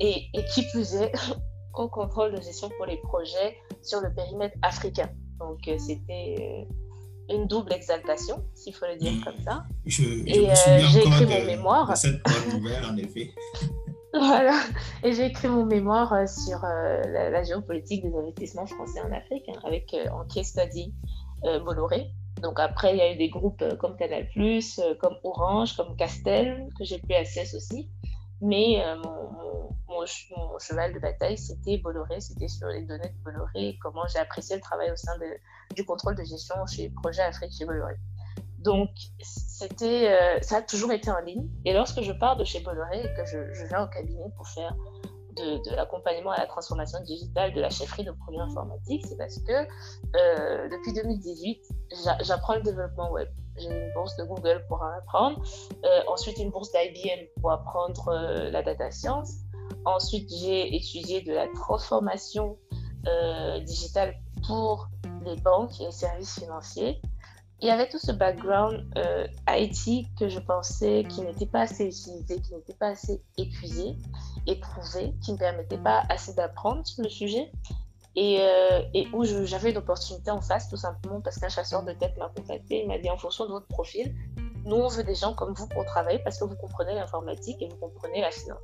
et, 0.00 0.28
et 0.34 0.44
qui 0.44 0.68
plus 0.68 0.96
est, 0.96 1.12
au 1.76 1.88
contrôle 1.88 2.32
de 2.34 2.40
gestion 2.40 2.70
pour 2.76 2.86
les 2.86 2.96
projets 2.98 3.56
sur 3.82 4.00
le 4.00 4.12
périmètre 4.12 4.56
africain. 4.62 5.08
Donc, 5.38 5.68
euh, 5.68 5.76
c'était 5.78 6.66
euh, 7.30 7.34
une 7.34 7.46
double 7.46 7.72
exaltation, 7.72 8.44
s'il 8.54 8.74
faut 8.74 8.86
le 8.86 8.96
dire 8.96 9.12
comme 9.24 9.38
ça. 9.44 9.64
Je, 9.84 10.02
et 10.26 10.50
euh, 10.50 10.54
j'ai 10.90 11.00
écrit 11.00 11.26
mon 11.26 11.44
mémoire. 11.44 11.96
cette 11.96 12.20
en 12.26 12.96
effet. 12.96 13.32
voilà. 14.14 14.60
Et 15.02 15.12
j'ai 15.12 15.26
écrit 15.26 15.48
mon 15.48 15.66
mémoire 15.66 16.28
sur 16.28 16.60
la, 16.62 17.42
géopolitique 17.42 18.02
des 18.02 18.16
investissements 18.16 18.66
français 18.66 19.00
en 19.00 19.12
Afrique, 19.12 19.48
hein, 19.48 19.60
avec 19.64 19.94
en 20.12 20.24
case 20.24 20.46
study 20.46 20.94
Bolloré. 21.64 22.10
Donc 22.42 22.60
après, 22.60 22.92
il 22.94 22.98
y 22.98 23.00
a 23.00 23.12
eu 23.12 23.16
des 23.16 23.28
groupes 23.28 23.64
comme 23.78 23.96
Canal+, 23.96 24.28
comme 25.00 25.16
Orange, 25.22 25.76
comme 25.76 25.96
Castel, 25.96 26.68
que 26.78 26.84
j'ai 26.84 26.98
pu 26.98 27.14
accès 27.14 27.54
aussi. 27.54 27.90
Mais 28.40 28.82
mon, 29.02 29.70
mon, 29.88 30.04
cheval 30.58 30.92
de 30.92 30.98
bataille, 30.98 31.38
c'était 31.38 31.78
Bolloré, 31.78 32.20
c'était 32.20 32.48
sur 32.48 32.68
les 32.68 32.82
données 32.82 33.08
de 33.08 33.24
Bolloré, 33.24 33.78
comment 33.82 34.06
j'ai 34.08 34.18
apprécié 34.18 34.56
le 34.56 34.62
travail 34.62 34.90
au 34.90 34.96
sein 34.96 35.16
de, 35.18 35.26
du 35.74 35.84
contrôle 35.84 36.16
de 36.16 36.24
gestion 36.24 36.54
chez 36.66 36.90
Projet 36.90 37.22
Afrique 37.22 37.52
chez 37.56 37.64
Bolloré. 37.64 37.94
Donc, 38.66 38.90
euh, 39.82 40.38
ça 40.42 40.56
a 40.56 40.62
toujours 40.62 40.92
été 40.92 41.08
en 41.10 41.20
ligne. 41.20 41.48
Et 41.64 41.72
lorsque 41.72 42.00
je 42.02 42.12
pars 42.12 42.36
de 42.36 42.44
chez 42.44 42.60
Bolloré 42.60 43.00
et 43.00 43.14
que 43.14 43.24
je, 43.24 43.64
vais 43.66 43.78
au 43.78 43.86
cabinet 43.86 44.24
pour 44.36 44.48
faire 44.48 44.74
de, 45.36 45.76
l'accompagnement 45.76 46.32
à 46.32 46.40
la 46.40 46.46
transformation 46.46 47.00
digitale 47.04 47.52
de 47.52 47.60
la 47.60 47.70
chefferie 47.70 48.04
de 48.04 48.10
produits 48.10 48.40
informatiques, 48.40 49.06
c'est 49.06 49.16
parce 49.16 49.38
que 49.38 49.52
euh, 49.52 50.68
depuis 50.68 50.92
2018, 50.94 51.62
j'apprends 52.22 52.56
le 52.56 52.62
développement 52.62 53.12
web. 53.12 53.28
J'ai 53.58 53.68
une 53.68 53.92
bourse 53.94 54.16
de 54.16 54.24
Google 54.24 54.64
pour 54.68 54.82
en 54.82 54.90
apprendre, 54.98 55.42
euh, 55.84 56.00
ensuite 56.08 56.38
une 56.38 56.50
bourse 56.50 56.70
d'IBM 56.72 57.26
pour 57.40 57.52
apprendre 57.52 58.08
euh, 58.08 58.50
la 58.50 58.62
data 58.62 58.90
science. 58.90 59.34
Ensuite, 59.84 60.30
j'ai 60.30 60.74
étudié 60.74 61.22
de 61.22 61.32
la 61.32 61.48
transformation 61.48 62.58
digitale 63.64 64.16
pour 64.48 64.88
les 65.24 65.36
banques 65.36 65.80
et 65.80 65.84
les 65.84 65.92
services 65.92 66.40
financiers 66.40 67.00
il 67.60 67.68
y 67.68 67.70
avait 67.70 67.88
tout 67.88 67.98
ce 67.98 68.12
background 68.12 68.86
euh, 68.98 69.26
IT 69.48 70.06
que 70.18 70.28
je 70.28 70.38
pensais 70.38 71.04
qui 71.08 71.22
n'était 71.22 71.46
pas 71.46 71.62
assez 71.62 71.86
utilisé, 71.86 72.40
qui 72.40 72.54
n'était 72.54 72.74
pas 72.74 72.88
assez 72.88 73.22
épuisé, 73.38 73.96
éprouvé, 74.46 75.14
qui 75.22 75.32
ne 75.32 75.36
me 75.36 75.38
permettait 75.38 75.78
pas 75.78 76.02
assez 76.10 76.34
d'apprendre 76.34 76.86
sur 76.86 77.02
le 77.02 77.08
sujet 77.08 77.50
et, 78.16 78.38
euh, 78.40 78.80
et 78.94 79.06
où 79.12 79.24
j'avais 79.24 79.70
une 79.70 79.76
opportunité 79.76 80.30
en 80.30 80.40
face 80.40 80.68
tout 80.68 80.76
simplement 80.76 81.20
parce 81.20 81.38
qu'un 81.38 81.48
chasseur 81.48 81.84
de 81.84 81.92
tête 81.92 82.16
m'a 82.16 82.30
contacté, 82.34 82.82
il 82.82 82.88
m'a 82.88 82.98
dit 82.98 83.10
en 83.10 83.18
fonction 83.18 83.44
de 83.44 83.50
votre 83.50 83.68
profil, 83.68 84.14
nous 84.64 84.76
on 84.76 84.88
veut 84.88 85.04
des 85.04 85.14
gens 85.14 85.34
comme 85.34 85.54
vous 85.54 85.68
pour 85.68 85.84
travailler 85.84 86.18
parce 86.20 86.38
que 86.38 86.44
vous 86.44 86.56
comprenez 86.56 86.94
l'informatique 86.94 87.60
et 87.60 87.68
vous 87.68 87.76
comprenez 87.76 88.22
la 88.22 88.30
finance. 88.30 88.58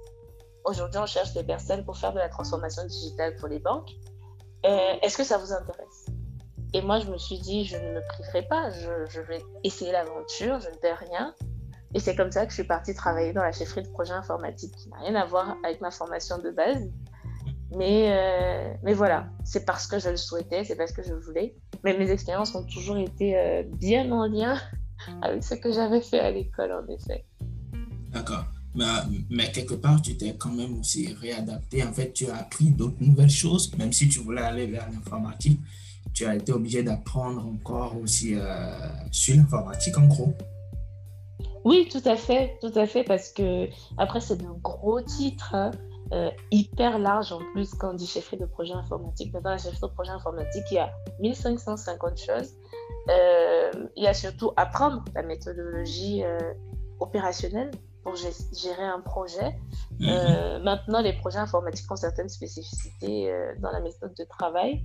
Aujourd'hui 0.64 0.98
on 0.98 1.06
cherche 1.06 1.32
des 1.34 1.44
personnes 1.44 1.84
pour 1.84 1.96
faire 1.96 2.12
de 2.12 2.18
la 2.18 2.28
transformation 2.28 2.84
digitale 2.86 3.36
pour 3.36 3.48
les 3.48 3.58
banques. 3.58 3.90
Euh, 4.64 4.94
est-ce 5.02 5.16
que 5.16 5.24
ça 5.24 5.38
vous 5.38 5.52
intéresse? 5.52 6.06
Et 6.74 6.80
moi, 6.80 7.00
je 7.00 7.10
me 7.10 7.18
suis 7.18 7.38
dit, 7.38 7.64
je 7.64 7.76
ne 7.76 7.94
me 7.94 8.00
priverai 8.06 8.42
pas, 8.42 8.70
je, 8.70 9.20
vais 9.20 9.44
essayer 9.62 9.92
l'aventure, 9.92 10.58
je 10.60 10.70
ne 10.70 10.76
perds 10.76 10.98
rien. 11.10 11.34
Et 11.94 12.00
c'est 12.00 12.16
comme 12.16 12.30
ça 12.30 12.46
que 12.46 12.50
je 12.50 12.54
suis 12.54 12.64
partie 12.64 12.94
travailler 12.94 13.34
dans 13.34 13.42
la 13.42 13.52
chefferie 13.52 13.82
de 13.82 13.88
projet 13.88 14.14
informatique, 14.14 14.74
qui 14.76 14.88
n'a 14.88 14.96
rien 14.98 15.14
à 15.16 15.26
voir 15.26 15.56
avec 15.64 15.82
ma 15.82 15.90
formation 15.90 16.38
de 16.38 16.50
base. 16.50 16.88
Mais, 17.76 18.08
euh, 18.10 18.74
mais 18.82 18.92
voilà, 18.92 19.28
c'est 19.44 19.64
parce 19.64 19.86
que 19.86 19.98
je 19.98 20.10
le 20.10 20.16
souhaitais, 20.16 20.64
c'est 20.64 20.76
parce 20.76 20.92
que 20.92 21.02
je 21.02 21.14
voulais. 21.14 21.56
Mais 21.84 21.96
mes 21.96 22.10
expériences 22.10 22.54
ont 22.54 22.64
toujours 22.64 22.98
été 22.98 23.36
euh, 23.36 23.62
bien 23.64 24.10
en 24.12 24.26
lien 24.26 24.58
avec 25.22 25.42
ce 25.42 25.54
que 25.54 25.72
j'avais 25.72 26.00
fait 26.00 26.20
à 26.20 26.30
l'école, 26.30 26.72
en 26.72 26.86
effet. 26.92 27.24
D'accord. 28.12 28.44
Mais, 28.74 28.84
mais, 29.30 29.50
quelque 29.50 29.74
part, 29.74 30.00
tu 30.00 30.16
t'es 30.16 30.34
quand 30.38 30.52
même 30.52 30.78
aussi 30.78 31.12
réadapté. 31.20 31.82
En 31.84 31.92
fait, 31.92 32.12
tu 32.12 32.28
as 32.30 32.36
appris 32.36 32.70
d'autres 32.70 33.00
nouvelles 33.00 33.30
choses, 33.30 33.74
même 33.76 33.92
si 33.92 34.08
tu 34.08 34.20
voulais 34.20 34.42
aller 34.42 34.66
vers 34.66 34.88
l'informatique 34.90 35.60
tu 36.12 36.26
as 36.26 36.34
été 36.34 36.52
obligé 36.52 36.82
d'apprendre 36.82 37.46
encore 37.46 37.96
aussi 38.02 38.34
euh, 38.34 38.70
sur 39.10 39.36
l'informatique 39.36 39.96
en 39.98 40.06
gros. 40.06 40.34
Oui, 41.64 41.88
tout 41.90 42.02
à 42.04 42.16
fait, 42.16 42.58
tout 42.60 42.72
à 42.74 42.86
fait, 42.86 43.04
parce 43.04 43.30
que 43.30 43.68
après 43.96 44.20
c'est 44.20 44.36
de 44.36 44.48
gros 44.62 45.00
titres 45.00 45.54
hein, 45.54 45.70
euh, 46.12 46.30
hyper 46.50 46.98
larges 46.98 47.32
en 47.32 47.40
plus 47.52 47.74
quand 47.74 47.90
on 47.90 47.94
dit 47.94 48.06
chefferie 48.06 48.36
de 48.36 48.46
projet 48.46 48.74
informatique. 48.74 49.32
Dans 49.32 49.50
la 49.50 49.58
chefferie 49.58 49.80
de 49.80 49.86
projet 49.86 50.10
informatique, 50.10 50.64
il 50.70 50.74
y 50.74 50.78
a 50.78 50.90
1550 51.20 52.18
choses. 52.18 52.54
Euh, 53.08 53.70
il 53.96 54.04
y 54.04 54.06
a 54.06 54.14
surtout 54.14 54.52
apprendre 54.56 55.04
la 55.14 55.22
méthodologie 55.22 56.22
opérationnelle 57.00 57.70
pour 58.04 58.14
gérer 58.16 58.84
un 58.84 59.00
projet. 59.00 59.58
Mhm. 60.00 60.62
maintenant, 60.64 61.00
les 61.00 61.12
projets 61.14 61.38
informatiques 61.38 61.90
ont 61.90 61.96
certaines 61.96 62.28
spécificités 62.28 63.32
dans 63.58 63.70
la 63.70 63.80
méthode 63.80 64.14
de 64.14 64.24
travail 64.24 64.82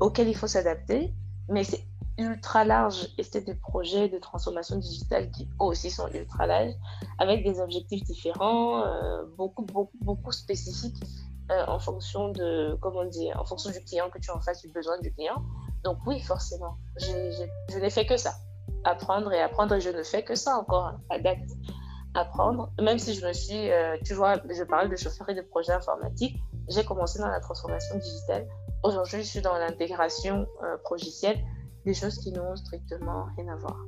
auxquels 0.00 0.28
il 0.28 0.36
faut 0.36 0.46
s'adapter, 0.46 1.12
mais 1.48 1.64
c'est 1.64 1.84
ultra 2.18 2.64
large 2.64 3.08
et 3.18 3.22
c'est 3.22 3.42
des 3.42 3.54
projets 3.54 4.08
de 4.08 4.18
transformation 4.18 4.76
digitale 4.76 5.30
qui 5.30 5.48
aussi 5.58 5.90
sont 5.90 6.08
ultra 6.08 6.46
larges, 6.46 6.74
avec 7.18 7.44
des 7.44 7.60
objectifs 7.60 8.04
différents, 8.04 8.84
euh, 8.84 9.24
beaucoup, 9.36 9.64
beaucoup, 9.64 9.98
beaucoup 10.00 10.32
spécifiques 10.32 11.02
euh, 11.50 11.64
en 11.66 11.78
fonction 11.78 12.30
de, 12.30 12.76
comment 12.80 13.04
dire, 13.04 13.38
en 13.40 13.44
fonction 13.44 13.70
du 13.70 13.80
client 13.80 14.08
que 14.10 14.18
tu 14.18 14.30
en 14.30 14.40
fasses, 14.40 14.62
du 14.62 14.68
besoin 14.68 14.98
du 15.00 15.12
client. 15.12 15.42
Donc 15.82 15.98
oui, 16.06 16.20
forcément, 16.20 16.76
je 16.98 17.78
n'ai 17.78 17.90
fait 17.90 18.06
que 18.06 18.16
ça, 18.16 18.34
apprendre 18.84 19.32
et 19.32 19.40
apprendre, 19.40 19.74
et 19.74 19.80
je 19.80 19.90
ne 19.90 20.02
fais 20.02 20.22
que 20.22 20.34
ça 20.34 20.56
encore 20.56 20.86
hein, 20.86 21.00
à 21.10 21.18
date, 21.18 21.50
apprendre, 22.14 22.72
même 22.80 22.98
si 22.98 23.14
je 23.14 23.26
me 23.26 23.32
suis, 23.32 23.70
euh, 23.70 23.96
tu 24.04 24.14
vois, 24.14 24.36
je 24.48 24.62
parle 24.62 24.88
de 24.88 24.96
chaufferie 24.96 25.34
de 25.34 25.42
projets 25.42 25.72
informatiques, 25.72 26.38
j'ai 26.68 26.84
commencé 26.84 27.18
dans 27.18 27.28
la 27.28 27.40
transformation 27.40 27.98
digitale. 27.98 28.46
Aujourd'hui, 28.82 29.22
je 29.22 29.28
suis 29.28 29.40
dans 29.40 29.58
l'intégration 29.58 30.46
euh, 30.62 30.76
progicielle, 30.84 31.38
des 31.84 31.94
choses 31.94 32.18
qui 32.18 32.32
n'ont 32.32 32.56
strictement 32.56 33.26
rien 33.36 33.52
à 33.52 33.56
voir. 33.56 33.84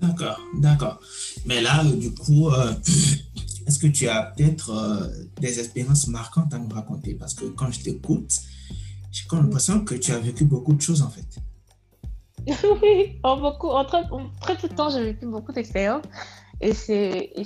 D'accord, 0.00 0.40
d'accord. 0.54 1.00
Mais 1.44 1.60
là, 1.60 1.84
euh, 1.84 1.96
du 1.96 2.14
coup, 2.14 2.48
euh, 2.48 2.72
est-ce 3.66 3.78
que 3.78 3.86
tu 3.86 4.08
as 4.08 4.22
peut-être 4.36 4.70
euh, 4.70 5.08
des 5.40 5.58
expériences 5.58 6.06
marquantes 6.08 6.54
à 6.54 6.58
nous 6.58 6.68
raconter? 6.68 7.14
Parce 7.14 7.34
que 7.34 7.46
quand 7.46 7.70
je 7.70 7.80
t'écoute, 7.80 8.32
j'ai 9.10 9.26
comme 9.26 9.42
l'impression 9.42 9.84
que 9.84 9.94
tu 9.94 10.12
as 10.12 10.18
vécu 10.18 10.44
beaucoup 10.44 10.74
de 10.74 10.80
choses 10.80 11.02
en 11.02 11.10
fait. 11.10 11.26
oui, 12.82 13.18
en, 13.24 13.40
beaucoup, 13.40 13.68
en 13.68 13.84
très, 13.84 14.04
très 14.40 14.56
peu 14.56 14.68
de 14.68 14.74
temps, 14.74 14.90
j'ai 14.90 15.02
vécu 15.02 15.26
beaucoup 15.26 15.52
d'expériences. 15.52 16.04
Et 16.60 16.72
c'est 16.72 17.32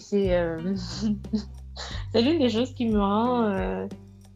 l'une 2.15 2.39
des 2.39 2.51
choses 2.51 2.75
qui 2.75 2.87
me 2.87 3.01
rend 3.01 3.89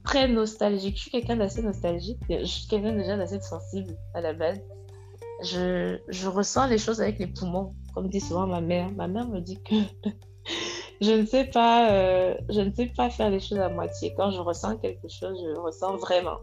très 0.05 0.27
nostalgique. 0.27 0.97
Je 0.97 1.03
suis 1.03 1.11
quelqu'un 1.11 1.37
d'assez 1.37 1.61
nostalgique. 1.63 2.19
Je 2.31 2.45
suis 2.45 2.67
quelqu'un 2.67 2.93
déjà 2.93 3.17
d'assez 3.17 3.41
sensible 3.41 3.95
à 4.15 4.23
la 4.23 4.33
base. 4.33 4.59
Je, 5.45 6.27
ressens 6.27 6.67
les 6.67 6.79
choses 6.79 7.01
avec 7.01 7.19
les 7.19 7.27
poumons, 7.27 7.75
comme 7.95 8.09
dit 8.09 8.21
souvent 8.21 8.47
ma 8.47 8.61
mère. 8.61 8.91
Ma 8.93 9.09
mère 9.09 9.29
me 9.29 9.41
dit 9.41 9.63
que 9.63 9.75
je 11.01 11.13
ne 11.13 11.27
sais 11.27 11.45
pas, 11.45 11.93
euh, 11.93 12.35
je 12.49 12.61
ne 12.61 12.73
sais 12.73 12.87
pas 12.87 13.11
faire 13.11 13.31
les 13.31 13.41
choses 13.41 13.59
à 13.59 13.69
moitié. 13.69 14.15
Quand 14.17 14.31
je 14.31 14.41
ressens 14.41 14.77
quelque 14.79 15.09
chose, 15.09 15.39
je 15.43 15.59
ressens 15.59 15.97
vraiment. 15.97 16.39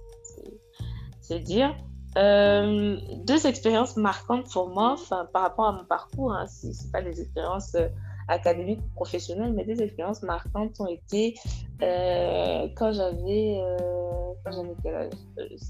C'est 1.22 1.40
dire. 1.40 1.76
Euh, 2.18 2.98
deux 3.24 3.48
expériences 3.48 3.96
marquantes 3.96 4.52
pour 4.52 4.68
moi, 4.68 4.98
par 5.32 5.44
rapport 5.44 5.68
à 5.68 5.72
mon 5.72 5.86
parcours. 5.86 6.34
Hein, 6.34 6.46
ce 6.48 6.72
c'est 6.74 6.92
pas 6.92 7.02
des 7.02 7.22
expériences 7.22 7.74
euh, 7.76 7.88
académiques 8.28 8.82
professionnelles, 8.96 9.54
mais 9.54 9.64
des 9.64 9.82
expériences 9.82 10.22
marquantes 10.22 10.80
ont 10.80 10.88
été 10.88 11.36
quand 11.80 12.92
j'avais 12.92 13.60
euh, 13.62 14.72
quel 14.84 14.96
âge? 14.96 15.10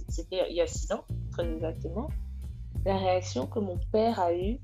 C'était 0.09 0.49
il 0.49 0.55
y 0.55 0.61
a 0.61 0.67
six 0.67 0.91
ans, 0.91 1.03
très 1.31 1.47
exactement. 1.47 2.09
La 2.85 2.97
réaction 2.97 3.47
que 3.47 3.59
mon 3.59 3.79
père 3.91 4.19
a 4.19 4.33
eue 4.33 4.59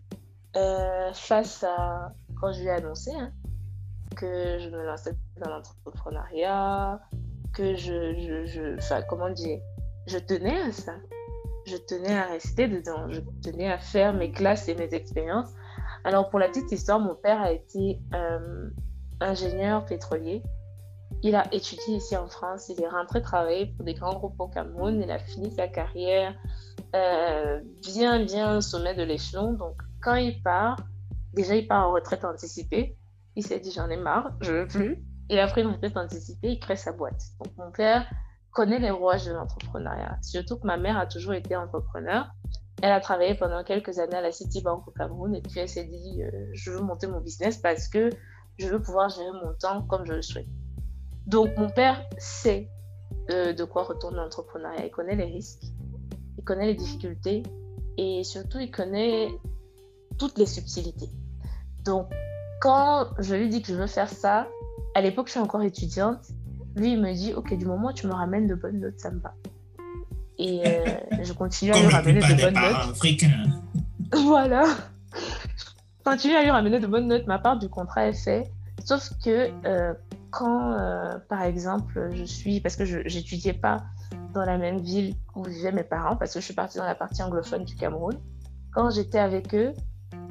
face 1.13 1.63
à 1.63 2.13
quand 2.39 2.51
je 2.51 2.61
lui 2.61 2.67
ai 2.67 2.71
annoncé 2.71 3.11
hein, 3.11 3.31
que 4.15 4.57
je 4.59 4.69
me 4.69 4.85
lançais 4.85 5.13
dans 5.39 5.49
l'entrepreneuriat, 5.49 6.99
que 7.53 7.75
je, 7.75 8.15
je, 8.15 8.45
je 8.45 8.77
enfin, 8.77 9.01
comment 9.03 9.29
dire, 9.29 9.59
je 10.07 10.17
tenais 10.17 10.59
à 10.61 10.71
ça. 10.71 10.93
Je 11.65 11.75
tenais 11.75 12.15
à 12.15 12.23
rester 12.23 12.67
dedans, 12.67 13.11
je 13.11 13.19
tenais 13.43 13.69
à 13.69 13.77
faire 13.77 14.13
mes 14.13 14.31
classes 14.31 14.69
et 14.69 14.75
mes 14.75 14.93
expériences 14.93 15.53
alors, 16.07 16.29
pour 16.29 16.39
la 16.39 16.47
petite 16.47 16.71
histoire, 16.71 16.99
mon 17.01 17.15
père 17.15 17.41
a 17.41 17.51
été 17.51 17.99
euh, 18.13 18.69
ingénieur 19.19 19.85
pétrolier. 19.85 20.41
Il 21.23 21.35
a 21.35 21.51
étudié 21.53 21.95
ici 21.95 22.15
en 22.15 22.27
France. 22.27 22.69
Il 22.69 22.81
est 22.81 22.87
rentré 22.87 23.21
travailler 23.21 23.67
pour 23.67 23.85
des 23.85 23.93
grands 23.93 24.15
groupes 24.15 24.39
au 24.39 24.47
Cameroun. 24.47 25.01
Il 25.01 25.11
a 25.11 25.19
fini 25.19 25.51
sa 25.51 25.67
carrière 25.67 26.35
euh, 26.95 27.59
bien, 27.81 28.23
bien 28.23 28.57
au 28.57 28.61
sommet 28.61 28.95
de 28.95 29.03
l'échelon. 29.03 29.53
Donc, 29.53 29.81
quand 30.01 30.15
il 30.15 30.41
part, 30.41 30.77
déjà, 31.33 31.55
il 31.55 31.67
part 31.67 31.89
en 31.89 31.93
retraite 31.93 32.23
anticipée. 32.23 32.97
Il 33.35 33.45
s'est 33.45 33.59
dit, 33.59 33.71
j'en 33.71 33.89
ai 33.89 33.97
marre, 33.97 34.31
je 34.41 34.51
veux 34.51 34.67
plus. 34.67 35.03
Il 35.29 35.39
a 35.39 35.47
pris 35.47 35.61
une 35.61 35.67
retraite 35.67 35.97
anticipée, 35.97 36.53
il 36.53 36.59
crée 36.59 36.75
sa 36.75 36.91
boîte. 36.91 37.21
Donc, 37.39 37.55
mon 37.57 37.71
père 37.71 38.07
connaît 38.51 38.79
les 38.79 38.91
rouages 38.91 39.25
de 39.25 39.33
l'entrepreneuriat. 39.33 40.17
Surtout 40.21 40.57
que 40.57 40.65
ma 40.65 40.77
mère 40.77 40.97
a 40.97 41.05
toujours 41.05 41.33
été 41.33 41.55
entrepreneur. 41.55 42.27
Elle 42.81 42.91
a 42.91 42.99
travaillé 42.99 43.35
pendant 43.35 43.63
quelques 43.63 43.99
années 43.99 44.15
à 44.15 44.21
la 44.21 44.31
Citibank 44.31 44.87
au 44.87 44.91
Cameroun 44.91 45.35
et 45.35 45.41
puis 45.41 45.59
elle 45.59 45.69
s'est 45.69 45.85
dit 45.85 46.21
euh, 46.23 46.31
je 46.53 46.71
veux 46.71 46.81
monter 46.81 47.07
mon 47.07 47.21
business 47.21 47.57
parce 47.57 47.87
que 47.87 48.11
je 48.59 48.67
veux 48.67 48.79
pouvoir 48.79 49.09
gérer 49.09 49.31
mon 49.31 49.53
temps 49.59 49.81
comme 49.83 50.05
je 50.05 50.13
le 50.13 50.21
souhaite. 50.21 50.47
Donc 51.27 51.49
mon 51.57 51.69
père 51.69 52.01
sait 52.17 52.69
euh, 53.29 53.51
de 53.51 53.63
quoi 53.65 53.83
retourner 53.83 54.17
l'entrepreneuriat. 54.17 54.85
Il 54.85 54.91
connaît 54.91 55.15
les 55.15 55.25
risques, 55.25 55.65
il 56.37 56.43
connaît 56.43 56.67
les 56.67 56.75
difficultés 56.75 57.43
et 57.97 58.23
surtout 58.23 58.59
il 58.59 58.71
connaît 58.71 59.27
toutes 60.17 60.37
les 60.37 60.45
subtilités. 60.45 61.09
Donc 61.83 62.07
quand 62.61 63.07
je 63.19 63.35
lui 63.35 63.49
dis 63.49 63.61
que 63.61 63.67
je 63.67 63.75
veux 63.75 63.87
faire 63.87 64.09
ça, 64.09 64.47
à 64.95 65.01
l'époque 65.01 65.27
je 65.27 65.31
suis 65.31 65.39
encore 65.41 65.63
étudiante, 65.63 66.29
lui 66.77 66.93
il 66.93 67.01
me 67.01 67.13
dit 67.13 67.33
ok 67.33 67.53
du 67.57 67.65
moment 67.65 67.89
où 67.89 67.93
tu 67.93 68.07
me 68.07 68.13
ramènes 68.13 68.47
de 68.47 68.55
bonnes 68.55 68.79
notes 68.79 68.99
ça 68.99 69.11
me 69.11 69.19
va. 69.19 69.33
Et 70.37 70.65
euh, 70.65 70.85
je 71.23 71.33
continue 71.33 71.71
à 71.71 71.79
lui 71.79 71.87
ramener 71.87 72.21
de 72.21 72.41
bonnes 72.41 72.53
notes. 72.53 72.97
voilà. 74.25 74.63
Je 75.13 76.03
continue 76.05 76.35
à 76.35 76.43
lui 76.43 76.51
ramener 76.51 76.79
de 76.79 76.87
bonnes 76.87 77.07
notes. 77.07 77.27
Ma 77.27 77.39
part 77.39 77.59
du 77.59 77.67
contrat 77.67 78.07
est 78.07 78.13
faite. 78.13 78.49
Sauf 78.85 79.09
que 79.23 79.49
euh, 79.65 79.93
quand, 80.31 80.73
euh, 80.73 81.17
par 81.29 81.43
exemple, 81.43 82.09
je 82.13 82.23
suis. 82.23 82.61
Parce 82.61 82.75
que 82.75 82.85
je 82.85 82.99
n'étudiais 82.99 83.53
pas 83.53 83.83
dans 84.33 84.43
la 84.43 84.57
même 84.57 84.79
ville 84.79 85.15
où 85.35 85.43
vivaient 85.43 85.71
mes 85.71 85.83
parents, 85.83 86.15
parce 86.15 86.33
que 86.33 86.39
je 86.39 86.45
suis 86.45 86.53
partie 86.53 86.77
dans 86.77 86.85
la 86.85 86.95
partie 86.95 87.21
anglophone 87.23 87.63
du 87.63 87.75
Cameroun. 87.75 88.17
Quand 88.73 88.89
j'étais 88.89 89.19
avec 89.19 89.55
eux, 89.55 89.73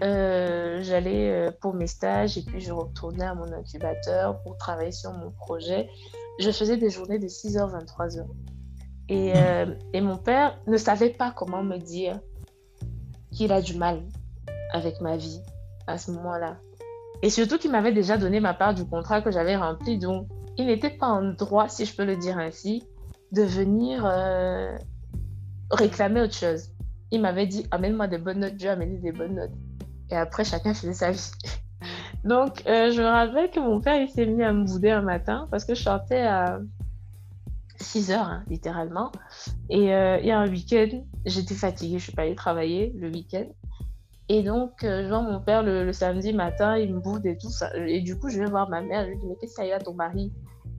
j'allais 0.00 1.50
pour 1.60 1.74
mes 1.74 1.86
stages 1.86 2.38
et 2.38 2.42
puis 2.42 2.60
je 2.60 2.72
retournais 2.72 3.24
à 3.24 3.34
mon 3.34 3.50
incubateur 3.52 4.40
pour 4.42 4.56
travailler 4.56 4.92
sur 4.92 5.12
mon 5.12 5.30
projet 5.32 5.88
je 6.38 6.50
faisais 6.50 6.76
des 6.76 6.90
journées 6.90 7.18
de 7.18 7.28
6h, 7.28 7.70
23h. 7.70 8.26
Et, 9.08 9.32
euh, 9.36 9.74
et 9.92 10.00
mon 10.00 10.16
père 10.16 10.58
ne 10.66 10.76
savait 10.76 11.10
pas 11.10 11.30
comment 11.30 11.62
me 11.62 11.78
dire 11.78 12.20
qu'il 13.32 13.52
a 13.52 13.62
du 13.62 13.76
mal 13.76 14.02
avec 14.72 15.00
ma 15.00 15.16
vie 15.16 15.40
à 15.86 15.98
ce 15.98 16.10
moment-là. 16.12 16.58
Et 17.23 17.30
surtout 17.30 17.58
qu'il 17.58 17.70
m'avait 17.70 17.92
déjà 17.92 18.18
donné 18.18 18.40
ma 18.40 18.54
part 18.54 18.75
du 18.75 18.85
contrat 18.85 19.23
que 19.23 19.30
j'avais 19.30 19.56
rempli. 19.56 19.99
Donc, 19.99 20.28
il 20.58 20.66
n'était 20.66 20.90
pas 20.90 21.08
en 21.08 21.32
droit, 21.32 21.68
si 21.68 21.85
je 21.85 21.94
peux 21.94 22.04
le 22.04 22.16
dire 22.16 22.38
ainsi, 22.38 22.85
de 23.32 23.42
venir 23.42 24.04
euh, 24.04 24.76
réclamer 25.70 26.20
autre 26.20 26.35
chose. 26.35 26.70
Il 27.11 27.20
m'avait 27.20 27.46
dit 27.46 27.66
amène-moi 27.70 28.08
des 28.08 28.18
bonnes 28.18 28.40
notes, 28.40 28.61
vais 28.61 28.68
amener 28.68 28.99
des 28.99 29.12
bonnes 29.12 29.35
notes. 29.35 29.52
Et 30.11 30.16
après, 30.16 30.44
chacun 30.44 30.75
faisait 30.75 30.92
sa 30.92 31.11
vie. 31.11 31.30
Donc, 32.25 32.62
euh, 32.66 32.90
je 32.90 33.00
me 33.00 33.06
rappelle 33.06 33.50
que 33.50 33.61
mon 33.61 33.80
père, 33.80 34.00
il 34.00 34.08
s'est 34.08 34.26
mis 34.26 34.42
à 34.42 34.52
me 34.52 34.64
bouder 34.64 34.90
un 34.90 35.02
matin 35.02 35.46
parce 35.50 35.64
que 35.64 35.75
je 35.75 35.82
sortais 35.82 36.23
à 36.23 36.58
6 37.80 38.11
heures, 38.11 38.28
hein, 38.28 38.44
littéralement. 38.49 39.12
Et 39.70 39.94
euh, 39.94 40.18
il 40.18 40.26
y 40.26 40.30
a 40.30 40.38
un 40.38 40.49
week-end, 40.49 41.04
j'étais 41.25 41.54
fatiguée, 41.54 41.92
je 41.92 41.94
ne 41.94 42.00
suis 42.00 42.12
pas 42.12 42.23
allée 42.23 42.35
travailler 42.35 42.92
le 42.96 43.08
week-end. 43.11 43.46
Et 44.28 44.42
donc, 44.42 44.83
euh, 44.83 45.04
je 45.04 45.09
vois 45.09 45.23
mon 45.23 45.40
père 45.40 45.62
le, 45.62 45.92
samedi 45.92 46.33
matin, 46.33 46.76
il 46.76 46.95
me 46.95 47.00
boude 47.00 47.25
et 47.26 47.37
tout 47.38 47.50
ça. 47.50 47.71
Et 47.76 48.00
du 48.00 48.18
coup, 48.18 48.28
je 48.28 48.38
vais 48.40 48.50
voir 48.50 48.68
ma 48.68 48.80
mère, 48.80 49.04
je 49.04 49.11
lui 49.11 49.18
dis, 49.18 49.26
mais 49.26 49.37
qu'est-ce 49.40 49.54
qu'il 49.54 49.66
y 49.66 49.73
a 49.73 49.76
à 49.76 49.80
ton 49.80 49.95
mari? 49.95 50.33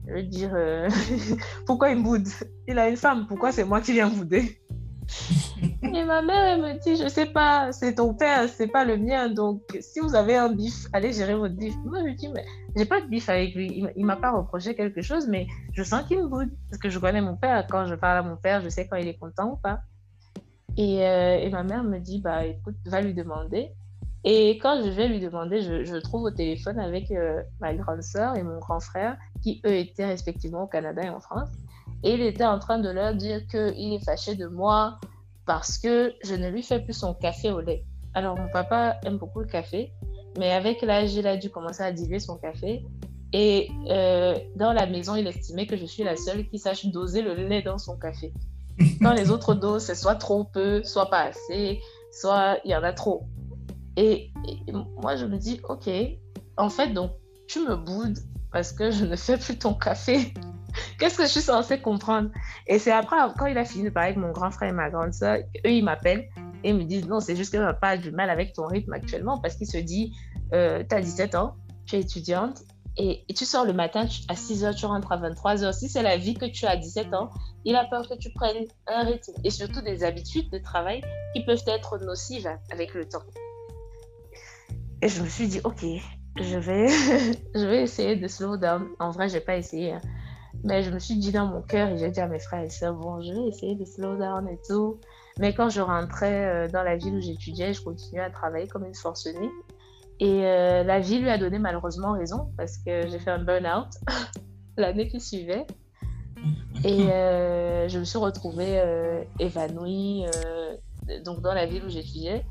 Je 0.06 0.14
vais 0.14 0.22
dire, 0.22 0.54
pourquoi 1.66 1.90
il 1.90 1.98
me 1.98 2.02
boude? 2.02 2.28
Il 2.66 2.78
a 2.78 2.88
une 2.88 2.96
femme, 2.96 3.26
pourquoi 3.26 3.52
c'est 3.52 3.64
moi 3.64 3.80
qui 3.80 3.92
viens 3.92 4.08
bouder? 4.08 4.60
Et 5.82 6.04
ma 6.04 6.22
mère, 6.22 6.44
elle 6.44 6.62
me 6.62 6.78
dit, 6.82 6.96
je 7.02 7.08
sais 7.08 7.26
pas, 7.26 7.72
c'est 7.72 7.94
ton 7.94 8.14
père, 8.14 8.48
c'est 8.48 8.66
pas 8.66 8.84
le 8.84 8.96
mien. 8.96 9.28
Donc, 9.28 9.62
si 9.80 10.00
vous 10.00 10.14
avez 10.14 10.36
un 10.36 10.52
bif, 10.52 10.86
allez 10.92 11.12
gérer 11.12 11.34
votre 11.34 11.54
bif. 11.54 11.74
Moi, 11.84 12.00
je 12.00 12.04
lui 12.04 12.14
dis, 12.14 12.28
mais 12.28 12.44
j'ai 12.76 12.84
pas 12.84 13.00
de 13.00 13.06
bif 13.06 13.28
avec 13.28 13.54
lui. 13.54 13.86
Il, 13.96 14.04
m'a 14.04 14.16
pas 14.16 14.32
reproché 14.32 14.74
quelque 14.74 15.02
chose, 15.02 15.26
mais 15.28 15.46
je 15.72 15.82
sens 15.82 16.04
qu'il 16.06 16.18
me 16.18 16.28
boude. 16.28 16.50
Parce 16.70 16.80
que 16.80 16.90
je 16.90 16.98
connais 16.98 17.20
mon 17.20 17.36
père. 17.36 17.66
Quand 17.70 17.86
je 17.86 17.94
parle 17.94 18.18
à 18.18 18.22
mon 18.22 18.36
père, 18.36 18.60
je 18.60 18.68
sais 18.68 18.86
quand 18.86 18.96
il 18.96 19.08
est 19.08 19.18
content 19.18 19.52
ou 19.52 19.56
pas. 19.56 19.80
Et, 20.78 21.04
euh, 21.04 21.38
et 21.38 21.50
ma 21.50 21.64
mère 21.64 21.82
me 21.82 21.98
dit, 21.98 22.20
bah 22.20 22.46
écoute, 22.46 22.76
va 22.86 23.00
lui 23.00 23.12
demander. 23.12 23.72
Et 24.22 24.58
quand 24.58 24.80
je 24.82 24.90
vais 24.90 25.08
lui 25.08 25.18
demander, 25.18 25.60
je, 25.60 25.84
je 25.84 25.96
trouve 25.96 26.22
au 26.22 26.30
téléphone 26.30 26.78
avec 26.78 27.10
euh, 27.10 27.42
ma 27.60 27.74
grande 27.74 28.02
sœur 28.02 28.36
et 28.36 28.44
mon 28.44 28.58
grand 28.60 28.78
frère, 28.78 29.16
qui 29.42 29.60
eux 29.66 29.74
étaient 29.74 30.06
respectivement 30.06 30.62
au 30.62 30.66
Canada 30.68 31.02
et 31.02 31.10
en 31.10 31.18
France. 31.18 31.48
Et 32.04 32.14
il 32.14 32.22
était 32.22 32.44
en 32.44 32.60
train 32.60 32.78
de 32.78 32.88
leur 32.88 33.14
dire 33.14 33.44
qu'il 33.48 33.92
est 33.92 34.04
fâché 34.04 34.36
de 34.36 34.46
moi 34.46 35.00
parce 35.46 35.78
que 35.78 36.14
je 36.22 36.34
ne 36.36 36.48
lui 36.48 36.62
fais 36.62 36.78
plus 36.78 36.92
son 36.92 37.12
café 37.12 37.50
au 37.50 37.60
lait. 37.60 37.84
Alors, 38.14 38.38
mon 38.38 38.48
papa 38.48 38.98
aime 39.04 39.16
beaucoup 39.16 39.40
le 39.40 39.46
café, 39.46 39.92
mais 40.38 40.52
avec 40.52 40.82
l'âge, 40.82 41.12
il 41.14 41.26
a 41.26 41.36
dû 41.36 41.50
commencer 41.50 41.82
à 41.82 41.90
diluer 41.90 42.20
son 42.20 42.36
café. 42.36 42.84
Et 43.32 43.68
euh, 43.90 44.38
dans 44.54 44.72
la 44.72 44.86
maison, 44.86 45.16
il 45.16 45.26
estimait 45.26 45.66
que 45.66 45.76
je 45.76 45.86
suis 45.86 46.04
la 46.04 46.16
seule 46.16 46.46
qui 46.46 46.58
sache 46.58 46.86
doser 46.86 47.22
le 47.22 47.34
lait 47.34 47.62
dans 47.62 47.78
son 47.78 47.98
café. 47.98 48.32
Quand 49.02 49.12
les 49.12 49.30
autres 49.30 49.54
doses, 49.54 49.84
c'est 49.84 49.94
soit 49.94 50.14
trop 50.14 50.44
peu, 50.44 50.82
soit 50.84 51.10
pas 51.10 51.24
assez, 51.24 51.80
soit 52.12 52.58
il 52.64 52.70
y 52.70 52.76
en 52.76 52.82
a 52.82 52.92
trop. 52.92 53.26
Et, 53.96 54.30
moi, 55.02 55.16
je 55.16 55.26
me 55.26 55.36
dis, 55.36 55.60
OK, 55.68 55.88
en 56.56 56.68
fait, 56.68 56.88
donc, 56.88 57.12
tu 57.48 57.60
me 57.60 57.76
boudes 57.76 58.18
parce 58.52 58.72
que 58.72 58.90
je 58.90 59.04
ne 59.04 59.16
fais 59.16 59.36
plus 59.36 59.58
ton 59.58 59.74
café. 59.74 60.32
Qu'est-ce 60.98 61.16
que 61.16 61.24
je 61.24 61.28
suis 61.28 61.40
censée 61.40 61.80
comprendre? 61.80 62.30
Et 62.66 62.78
c'est 62.78 62.92
après, 62.92 63.16
quand 63.36 63.46
il 63.46 63.58
a 63.58 63.64
fini 63.64 63.84
de 63.84 63.90
parler 63.90 64.10
avec 64.10 64.18
mon 64.18 64.30
grand 64.30 64.50
frère 64.50 64.68
et 64.68 64.72
ma 64.72 64.90
grande 64.90 65.12
soeur, 65.12 65.38
eux, 65.38 65.70
ils 65.70 65.82
m'appellent 65.82 66.28
et 66.62 66.72
me 66.72 66.84
disent 66.84 67.06
non, 67.06 67.20
c'est 67.20 67.36
juste 67.36 67.52
que 67.52 67.58
n'a 67.58 67.74
pas 67.74 67.96
du 67.96 68.10
mal 68.10 68.30
avec 68.30 68.52
ton 68.52 68.66
rythme 68.66 68.92
actuellement 68.92 69.38
parce 69.38 69.56
qu'il 69.56 69.66
se 69.66 69.78
dit 69.78 70.14
euh, 70.52 70.82
tu 70.88 70.94
as 70.94 71.00
17 71.00 71.34
ans, 71.34 71.56
tu 71.86 71.96
es 71.96 72.00
étudiante 72.00 72.62
et, 72.98 73.24
tu 73.32 73.44
sors 73.44 73.64
le 73.64 73.72
matin 73.72 74.06
à 74.28 74.34
6 74.34 74.64
h, 74.64 74.74
tu 74.74 74.86
rentres 74.86 75.12
à 75.12 75.16
23 75.16 75.54
h. 75.56 75.72
Si 75.72 75.88
c'est 75.88 76.02
la 76.02 76.16
vie 76.16 76.34
que 76.34 76.46
tu 76.46 76.66
as 76.66 76.70
à 76.70 76.76
17 76.76 77.14
ans, 77.14 77.30
il 77.64 77.76
a 77.76 77.84
peur 77.84 78.08
que 78.08 78.14
tu 78.14 78.30
prennes 78.32 78.66
un 78.88 79.04
rythme 79.04 79.32
et 79.44 79.50
surtout 79.50 79.80
des 79.82 80.02
habitudes 80.02 80.50
de 80.50 80.58
travail 80.58 81.02
qui 81.32 81.44
peuvent 81.44 81.62
être 81.66 81.98
nocives 81.98 82.48
avec 82.72 82.94
le 82.94 83.08
temps. 83.08 83.22
Et 85.00 85.08
je 85.08 85.22
me 85.22 85.28
suis 85.28 85.46
dit, 85.46 85.60
ok, 85.62 85.84
je 86.40 86.58
vais, 86.58 86.88
je 87.54 87.66
vais 87.66 87.82
essayer 87.82 88.16
de 88.16 88.26
slow 88.26 88.56
down. 88.56 88.88
En 88.98 89.10
vrai, 89.10 89.28
je 89.28 89.34
n'ai 89.34 89.40
pas 89.40 89.56
essayé. 89.56 89.92
Hein. 89.92 90.00
Mais 90.64 90.82
je 90.82 90.90
me 90.90 90.98
suis 90.98 91.16
dit 91.16 91.30
dans 91.30 91.46
mon 91.46 91.62
cœur, 91.62 91.90
et 91.90 91.98
j'ai 91.98 92.10
dit 92.10 92.20
à 92.20 92.26
mes 92.26 92.40
frères 92.40 92.64
et 92.64 92.70
sœurs, 92.70 92.94
bon, 92.94 93.22
je 93.22 93.32
vais 93.32 93.46
essayer 93.46 93.76
de 93.76 93.84
slow 93.84 94.16
down 94.16 94.48
et 94.48 94.58
tout. 94.68 94.98
Mais 95.38 95.54
quand 95.54 95.68
je 95.68 95.80
rentrais 95.80 96.46
euh, 96.46 96.68
dans 96.68 96.82
la 96.82 96.96
ville 96.96 97.14
où 97.14 97.20
j'étudiais, 97.20 97.72
je 97.72 97.82
continuais 97.82 98.24
à 98.24 98.30
travailler 98.30 98.66
comme 98.66 98.84
une 98.84 98.94
forcenée. 98.94 99.50
Et 100.20 100.44
euh, 100.44 100.82
la 100.82 101.00
vie 101.00 101.18
lui 101.18 101.30
a 101.30 101.38
donné 101.38 101.58
malheureusement 101.58 102.12
raison 102.12 102.52
parce 102.56 102.78
que 102.78 103.08
j'ai 103.08 103.18
fait 103.18 103.30
un 103.30 103.42
burn-out 103.42 103.88
l'année 104.76 105.08
qui 105.08 105.20
suivait. 105.20 105.66
Et 106.84 107.10
euh, 107.10 107.88
je 107.88 107.98
me 107.98 108.04
suis 108.04 108.18
retrouvée 108.18 108.82
évanouie 109.38 110.24
donc 111.24 111.40
dans 111.40 111.54
la 111.54 111.66
ville 111.66 111.84
où 111.84 111.88
j'étudiais. 111.88 112.44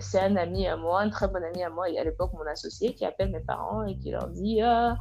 c'est 0.00 0.20
un 0.20 0.36
ami 0.36 0.66
à 0.66 0.76
moi, 0.76 1.00
un 1.02 1.10
très 1.10 1.28
bon 1.28 1.42
ami 1.42 1.62
à 1.62 1.70
moi, 1.70 1.88
et 1.88 1.98
à 1.98 2.04
l'époque 2.04 2.32
mon 2.32 2.46
associé, 2.50 2.94
qui 2.94 3.04
appelle 3.04 3.30
mes 3.30 3.40
parents 3.40 3.84
et 3.84 3.96
qui 3.98 4.10
leur 4.10 4.28
dit 4.28 4.60
ah, 4.62 4.96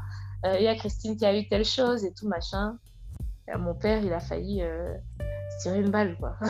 euh, 0.45 0.55
il 0.58 0.63
y 0.63 0.67
a 0.67 0.75
Christine 0.75 1.17
qui 1.17 1.25
a 1.25 1.38
eu 1.38 1.47
telle 1.47 1.65
chose 1.65 2.05
et 2.05 2.13
tout 2.13 2.27
machin. 2.27 2.77
mon 3.58 3.75
père, 3.75 4.03
il 4.03 4.13
a 4.13 4.19
failli 4.19 4.62
euh, 4.62 4.93
tirer 5.62 5.82
une 5.82 5.91
balle, 5.91 6.15
quoi. 6.17 6.38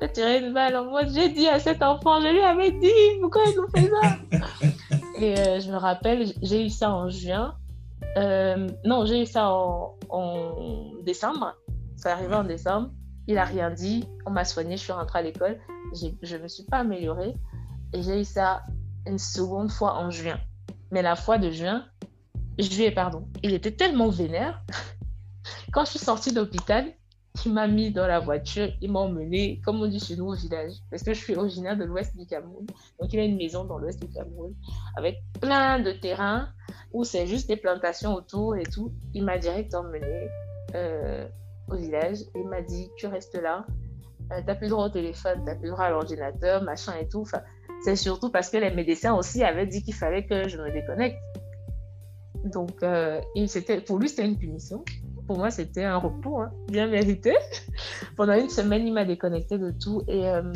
a 0.00 0.08
tiré 0.08 0.38
une 0.38 0.52
balle 0.52 0.76
en 0.76 0.84
mode 0.84 1.08
j'ai 1.12 1.28
dit 1.28 1.46
à 1.46 1.58
cet 1.58 1.82
enfant, 1.82 2.20
je 2.20 2.28
lui 2.28 2.40
avais 2.40 2.72
dit, 2.72 3.20
pourquoi 3.20 3.42
il 3.46 3.56
nous 3.56 3.68
fait 3.68 3.90
ça? 3.90 4.68
Et 5.20 5.38
euh, 5.38 5.60
je 5.60 5.70
me 5.70 5.76
rappelle, 5.76 6.26
j'ai 6.42 6.66
eu 6.66 6.70
ça 6.70 6.90
en 6.90 7.08
juin. 7.08 7.56
non, 8.84 9.06
j'ai 9.06 9.22
eu 9.22 9.26
ça 9.26 9.50
en, 9.50 9.96
en 10.10 10.92
décembre. 11.02 11.54
Ça 11.96 12.12
arrivait 12.12 12.34
en 12.34 12.44
décembre. 12.44 12.90
Il 13.26 13.38
a 13.38 13.44
rien 13.44 13.70
dit. 13.70 14.04
On 14.26 14.30
m'a 14.30 14.44
soigné. 14.44 14.76
Je 14.76 14.82
suis 14.82 14.92
rentrée 14.92 15.20
à 15.20 15.22
l'école. 15.22 15.58
Je 15.94 16.36
ne 16.36 16.42
me 16.42 16.48
suis 16.48 16.64
pas 16.64 16.78
améliorée. 16.78 17.34
Et 17.92 18.02
j'ai 18.02 18.20
eu 18.20 18.24
ça 18.24 18.62
une 19.06 19.18
seconde 19.18 19.70
fois 19.70 19.94
en 19.94 20.10
juin. 20.10 20.38
Mais 20.90 21.02
la 21.02 21.16
fois 21.16 21.38
de 21.38 21.50
juin, 21.50 21.84
juillet, 22.58 22.90
pardon, 22.90 23.28
il 23.42 23.54
était 23.54 23.72
tellement 23.72 24.08
vénère. 24.08 24.62
Quand 25.72 25.84
je 25.84 25.90
suis 25.90 25.98
sortie 25.98 26.32
d'hôpital, 26.32 26.92
il 27.44 27.52
m'a 27.52 27.66
mis 27.66 27.90
dans 27.90 28.06
la 28.06 28.20
voiture, 28.20 28.68
il 28.80 28.92
m'a 28.92 29.00
emmené, 29.00 29.60
comme 29.64 29.82
on 29.82 29.86
dit 29.86 30.00
chez 30.00 30.16
nous, 30.16 30.26
au 30.26 30.34
village. 30.34 30.72
Parce 30.90 31.02
que 31.02 31.12
je 31.12 31.18
suis 31.20 31.34
originaire 31.34 31.76
de 31.76 31.84
l'ouest 31.84 32.16
du 32.16 32.26
Cameroun. 32.26 32.66
Donc, 33.00 33.12
il 33.12 33.18
a 33.18 33.24
une 33.24 33.36
maison 33.36 33.64
dans 33.64 33.78
l'ouest 33.78 34.00
du 34.00 34.08
Cameroun 34.08 34.54
avec 34.96 35.22
plein 35.40 35.80
de 35.80 35.92
terrains 35.92 36.48
où 36.92 37.04
c'est 37.04 37.26
juste 37.26 37.48
des 37.48 37.56
plantations 37.56 38.14
autour 38.14 38.56
et 38.56 38.62
tout. 38.62 38.92
Il 39.12 39.24
m'a 39.24 39.38
direct 39.38 39.74
emmené 39.74 40.28
euh, 40.74 41.28
au 41.68 41.76
village. 41.76 42.18
Il 42.34 42.48
m'a 42.48 42.62
dit 42.62 42.90
Tu 42.96 43.06
restes 43.06 43.34
là. 43.34 43.66
Euh, 44.32 44.40
t'as 44.46 44.54
plus 44.54 44.68
droit 44.68 44.86
au 44.86 44.90
téléphone, 44.90 45.42
t'as 45.44 45.56
plus 45.56 45.68
droit 45.68 45.84
à 45.84 45.90
l'ordinateur, 45.90 46.62
machin 46.62 46.94
et 46.98 47.08
tout. 47.08 47.20
Enfin, 47.20 47.42
c'est 47.84 47.96
surtout 47.96 48.30
parce 48.30 48.48
que 48.48 48.56
les 48.56 48.70
médecins 48.70 49.14
aussi 49.14 49.42
avaient 49.42 49.66
dit 49.66 49.82
qu'il 49.82 49.94
fallait 49.94 50.24
que 50.24 50.48
je 50.48 50.56
me 50.56 50.72
déconnecte. 50.72 51.18
Donc, 52.44 52.82
euh, 52.82 53.20
pour 53.86 53.98
lui, 53.98 54.08
c'était 54.08 54.24
une 54.24 54.38
punition. 54.38 54.84
Pour 55.26 55.38
moi, 55.38 55.50
c'était 55.50 55.84
un 55.84 55.96
repos 55.96 56.40
hein, 56.40 56.52
bien 56.68 56.86
mérité. 56.86 57.34
Pendant 58.16 58.34
une 58.34 58.48
semaine, 58.48 58.86
il 58.86 58.92
m'a 58.92 59.04
déconnecté 59.04 59.58
de 59.58 59.70
tout. 59.70 60.02
Et 60.08 60.28
euh, 60.28 60.52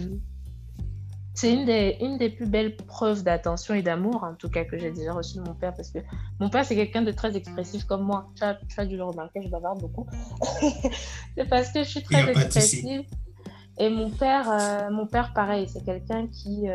c'est 1.34 1.52
une 1.52 1.64
des, 1.64 1.96
une 2.00 2.18
des 2.18 2.30
plus 2.30 2.46
belles 2.46 2.76
preuves 2.76 3.22
d'attention 3.22 3.74
et 3.74 3.82
d'amour, 3.82 4.24
en 4.24 4.34
tout 4.34 4.50
cas, 4.50 4.64
que 4.64 4.76
j'ai 4.76 4.90
déjà 4.90 5.12
reçu 5.12 5.38
de 5.38 5.42
mon 5.42 5.54
père. 5.54 5.74
Parce 5.74 5.90
que 5.90 5.98
mon 6.40 6.50
père, 6.50 6.64
c'est 6.64 6.76
quelqu'un 6.76 7.02
de 7.02 7.12
très 7.12 7.36
expressif 7.36 7.84
comme 7.84 8.02
moi. 8.02 8.28
Tu 8.36 8.44
as, 8.44 8.58
tu 8.68 8.80
as 8.80 8.86
dû 8.86 8.96
le 8.96 9.04
remarquer, 9.04 9.42
je 9.42 9.48
bavarde 9.48 9.80
beaucoup. 9.80 10.06
c'est 11.36 11.48
parce 11.48 11.72
que 11.72 11.82
je 11.82 11.88
suis 11.88 12.02
très 12.02 12.30
expressive. 12.30 13.02
Et 13.80 13.90
mon 13.90 14.10
père, 14.10 14.50
euh, 14.50 14.90
mon 14.90 15.06
père, 15.06 15.32
pareil, 15.32 15.68
c'est 15.68 15.84
quelqu'un 15.84 16.26
qui, 16.26 16.66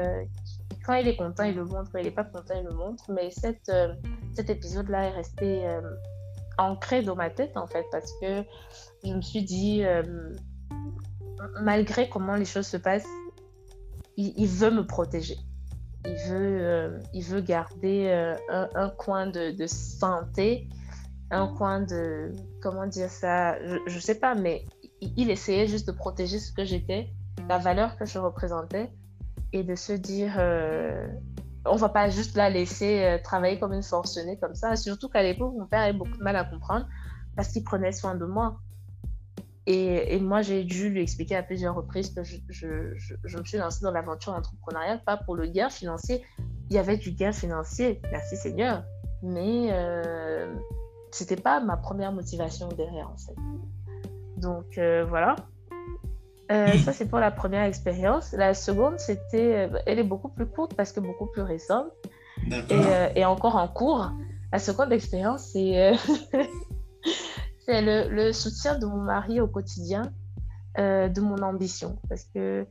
quand 0.84 0.94
il 0.96 1.08
est 1.08 1.16
content, 1.16 1.44
il 1.44 1.56
le 1.56 1.66
montre. 1.66 1.92
Quand 1.92 2.00
il 2.00 2.06
n'est 2.06 2.12
pas 2.12 2.24
content, 2.24 2.54
il 2.58 2.66
le 2.66 2.74
montre. 2.74 3.06
Mais 3.12 3.32
cette, 3.32 3.70
euh, 3.70 3.94
cet 4.34 4.50
épisode-là 4.50 5.06
est 5.06 5.12
resté 5.12 5.66
euh, 5.66 5.82
ancré 6.58 7.02
dans 7.02 7.16
ma 7.16 7.30
tête, 7.30 7.58
en 7.58 7.68
fait, 7.68 7.86
parce 7.92 8.12
que 8.22 8.44
je 9.04 9.14
me 9.14 9.22
suis 9.22 9.44
dit, 9.44 9.84
euh, 9.84 10.04
malgré 11.62 12.10
comment 12.10 12.36
les 12.36 12.46
choses 12.46 12.68
se 12.68 12.78
passent, 12.78 13.08
il, 14.18 14.48
veut 14.48 14.72
me 14.72 14.86
protéger. 14.86 15.38
Il 16.06 16.16
veut, 16.30 17.00
il 17.14 17.24
veut 17.24 17.42
garder 17.42 18.36
un, 18.50 18.90
coin 18.90 19.26
de, 19.26 19.66
santé, 19.66 20.70
un 21.32 21.48
coin 21.48 21.82
de, 21.82 22.32
comment 22.62 22.86
dire 22.86 23.10
ça, 23.10 23.58
je 23.66 23.96
ne 23.96 24.00
sais 24.00 24.20
pas, 24.20 24.36
mais 24.36 24.66
il, 25.18 25.30
essayait 25.30 25.68
juste 25.68 25.88
de 25.88 25.92
protéger 25.92 26.40
ce 26.40 26.52
que 26.52 26.64
j'étais, 26.64 27.10
la 27.50 27.58
valeur 27.58 27.98
que 27.98 28.06
je 28.06 28.20
représentais 28.20 28.92
et 29.52 29.64
de 29.64 29.76
se 29.76 29.94
dire 29.94 30.36
euh, 30.38 31.08
on 31.66 31.76
va 31.76 31.90
pas 31.90 32.10
juste 32.10 32.36
la 32.36 32.50
laisser 32.50 33.04
euh, 33.04 33.18
travailler 33.22 33.60
comme 33.60 33.74
une 33.74 33.84
forcenée 33.84 34.38
comme 34.38 34.56
ça. 34.56 34.76
Surtout 34.76 35.10
qu'à 35.10 35.24
l'époque, 35.24 35.54
mon 35.58 35.66
père 35.66 35.82
avait 35.82 35.94
beaucoup 35.94 36.18
de 36.18 36.24
mal 36.24 36.36
à 36.36 36.44
comprendre 36.44 36.86
parce 37.36 37.50
qu'il 37.50 37.64
prenait 37.64 37.92
soin 37.92 38.16
de 38.16 38.26
moi. 38.26 38.60
Et, 39.66 40.20
moi, 40.20 40.42
j'ai 40.42 40.66
dû 40.66 40.90
lui 40.90 41.02
expliquer 41.02 41.38
à 41.38 41.44
plusieurs 41.44 41.74
reprises 41.74 42.14
que 42.14 42.22
je, 42.22 43.38
me 43.38 43.44
suis 43.46 43.58
lancée 43.58 43.82
dans 43.82 43.92
l'aventure 43.92 44.34
entrepreneuriale, 44.34 45.02
pas 45.06 45.16
pour 45.16 45.36
le 45.36 45.48
gain 45.48 45.70
financier. 45.70 46.22
Il 46.70 46.76
y 46.76 46.80
avait 46.80 46.98
du 46.98 47.12
gain 47.12 47.32
financier, 47.32 48.02
merci 48.12 48.36
Seigneur. 48.36 48.84
Mais 49.22 49.70
euh, 49.72 50.54
c'était 51.12 51.38
pas 51.38 51.62
ma 51.62 51.78
première 51.78 52.12
motivation 52.12 52.68
derrière, 52.68 53.10
en 53.10 53.18
fait. 53.18 53.36
Donc, 54.36 54.78
euh, 54.78 55.06
voilà. 55.06 55.38
Euh, 56.52 56.78
ça, 56.80 56.94
c'est 56.94 57.08
pour 57.08 57.20
la 57.20 57.32
première 57.32 57.64
expérience. 57.64 58.34
La 58.34 58.54
seconde, 58.54 59.00
c'était, 59.00 59.70
elle 59.86 60.00
est 60.00 60.04
beaucoup 60.04 60.30
plus 60.30 60.46
courte 60.46 60.76
parce 60.76 60.92
que 60.92 61.00
beaucoup 61.00 61.28
plus 61.28 61.42
récente 61.42 61.88
et, 62.52 63.20
et, 63.20 63.26
encore 63.26 63.56
en 63.56 63.68
cours. 63.68 64.12
La 64.52 64.60
seconde 64.60 64.92
expérience, 64.92 65.52
c'est 65.54 65.94
c'est 67.66 67.82
le, 67.82 68.10
le, 68.10 68.34
soutien 68.34 68.78
de 68.78 68.86
mon 68.86 68.98
mari 68.98 69.40
au 69.40 69.48
quotidien, 69.48 70.12
de 70.78 71.22
mon 71.22 71.42
ambition. 71.42 71.98
Parce 72.10 72.26
que 72.26 72.68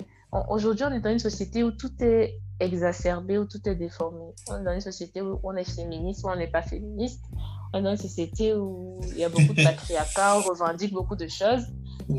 aujourd'hui, 0.48 0.84
on 0.84 0.92
est 0.92 1.00
dans 1.00 1.10
une 1.10 1.18
société 1.18 1.64
où 1.64 1.72
tout 1.72 1.92
est 2.00 2.38
exacerbé, 2.60 3.38
où 3.38 3.44
tout 3.44 3.60
est 3.68 3.74
déformé. 3.74 4.32
On 4.48 4.60
est 4.60 4.64
dans 4.64 4.72
une 4.72 4.80
société 4.80 5.20
où 5.20 5.40
on 5.42 5.56
est 5.56 5.70
féministe 5.70 6.24
ou 6.24 6.28
on 6.28 6.36
n'est 6.36 6.50
pas 6.50 6.62
féministe. 6.62 7.24
On 7.72 7.78
est 7.78 7.82
dans 7.82 7.90
une 7.90 7.96
société 7.96 8.54
où 8.54 9.00
il 9.08 9.18
y 9.18 9.24
a 9.24 9.28
beaucoup 9.28 9.54
de 9.54 9.62
patriarcat, 9.64 10.38
on 10.38 10.42
revendique 10.42 10.92
beaucoup 10.92 11.16
de 11.16 11.26
choses. 11.26 11.66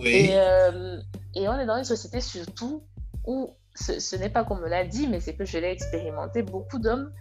Et, 0.06 0.30
euh, 0.34 1.00
et, 1.36 1.48
on 1.48 1.58
est 1.60 1.66
dans 1.66 1.78
une 1.78 1.84
société 1.84 2.22
surtout 2.22 2.84
où 3.26 3.56
ce, 3.76 4.16
n'est 4.16 4.30
pas 4.30 4.44
comme 4.44 4.60
on 4.60 4.62
me 4.62 4.70
l'a 4.70 4.86
dit, 4.86 5.08
mais 5.08 5.20
c'est 5.20 5.36
que 5.36 5.46
je 5.46 5.58
l'ai 5.58 5.72
expérimenté. 5.72 6.44
Beaucoup 6.44 6.80
d'hommes 6.80 7.12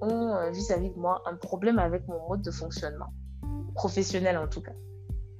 ont 0.00 0.34
euh, 0.34 0.50
vis-à-vis 0.50 0.88
-vis 0.88 0.94
de 0.94 1.00
moi 1.00 1.22
un 1.26 1.36
problème 1.36 1.78
avec 1.78 2.08
mon 2.08 2.28
mode 2.28 2.42
de 2.42 2.50
fonctionnement, 2.50 3.12
professionnel 3.74 4.36
en 4.36 4.48
tout 4.48 4.62
cas 4.62 4.72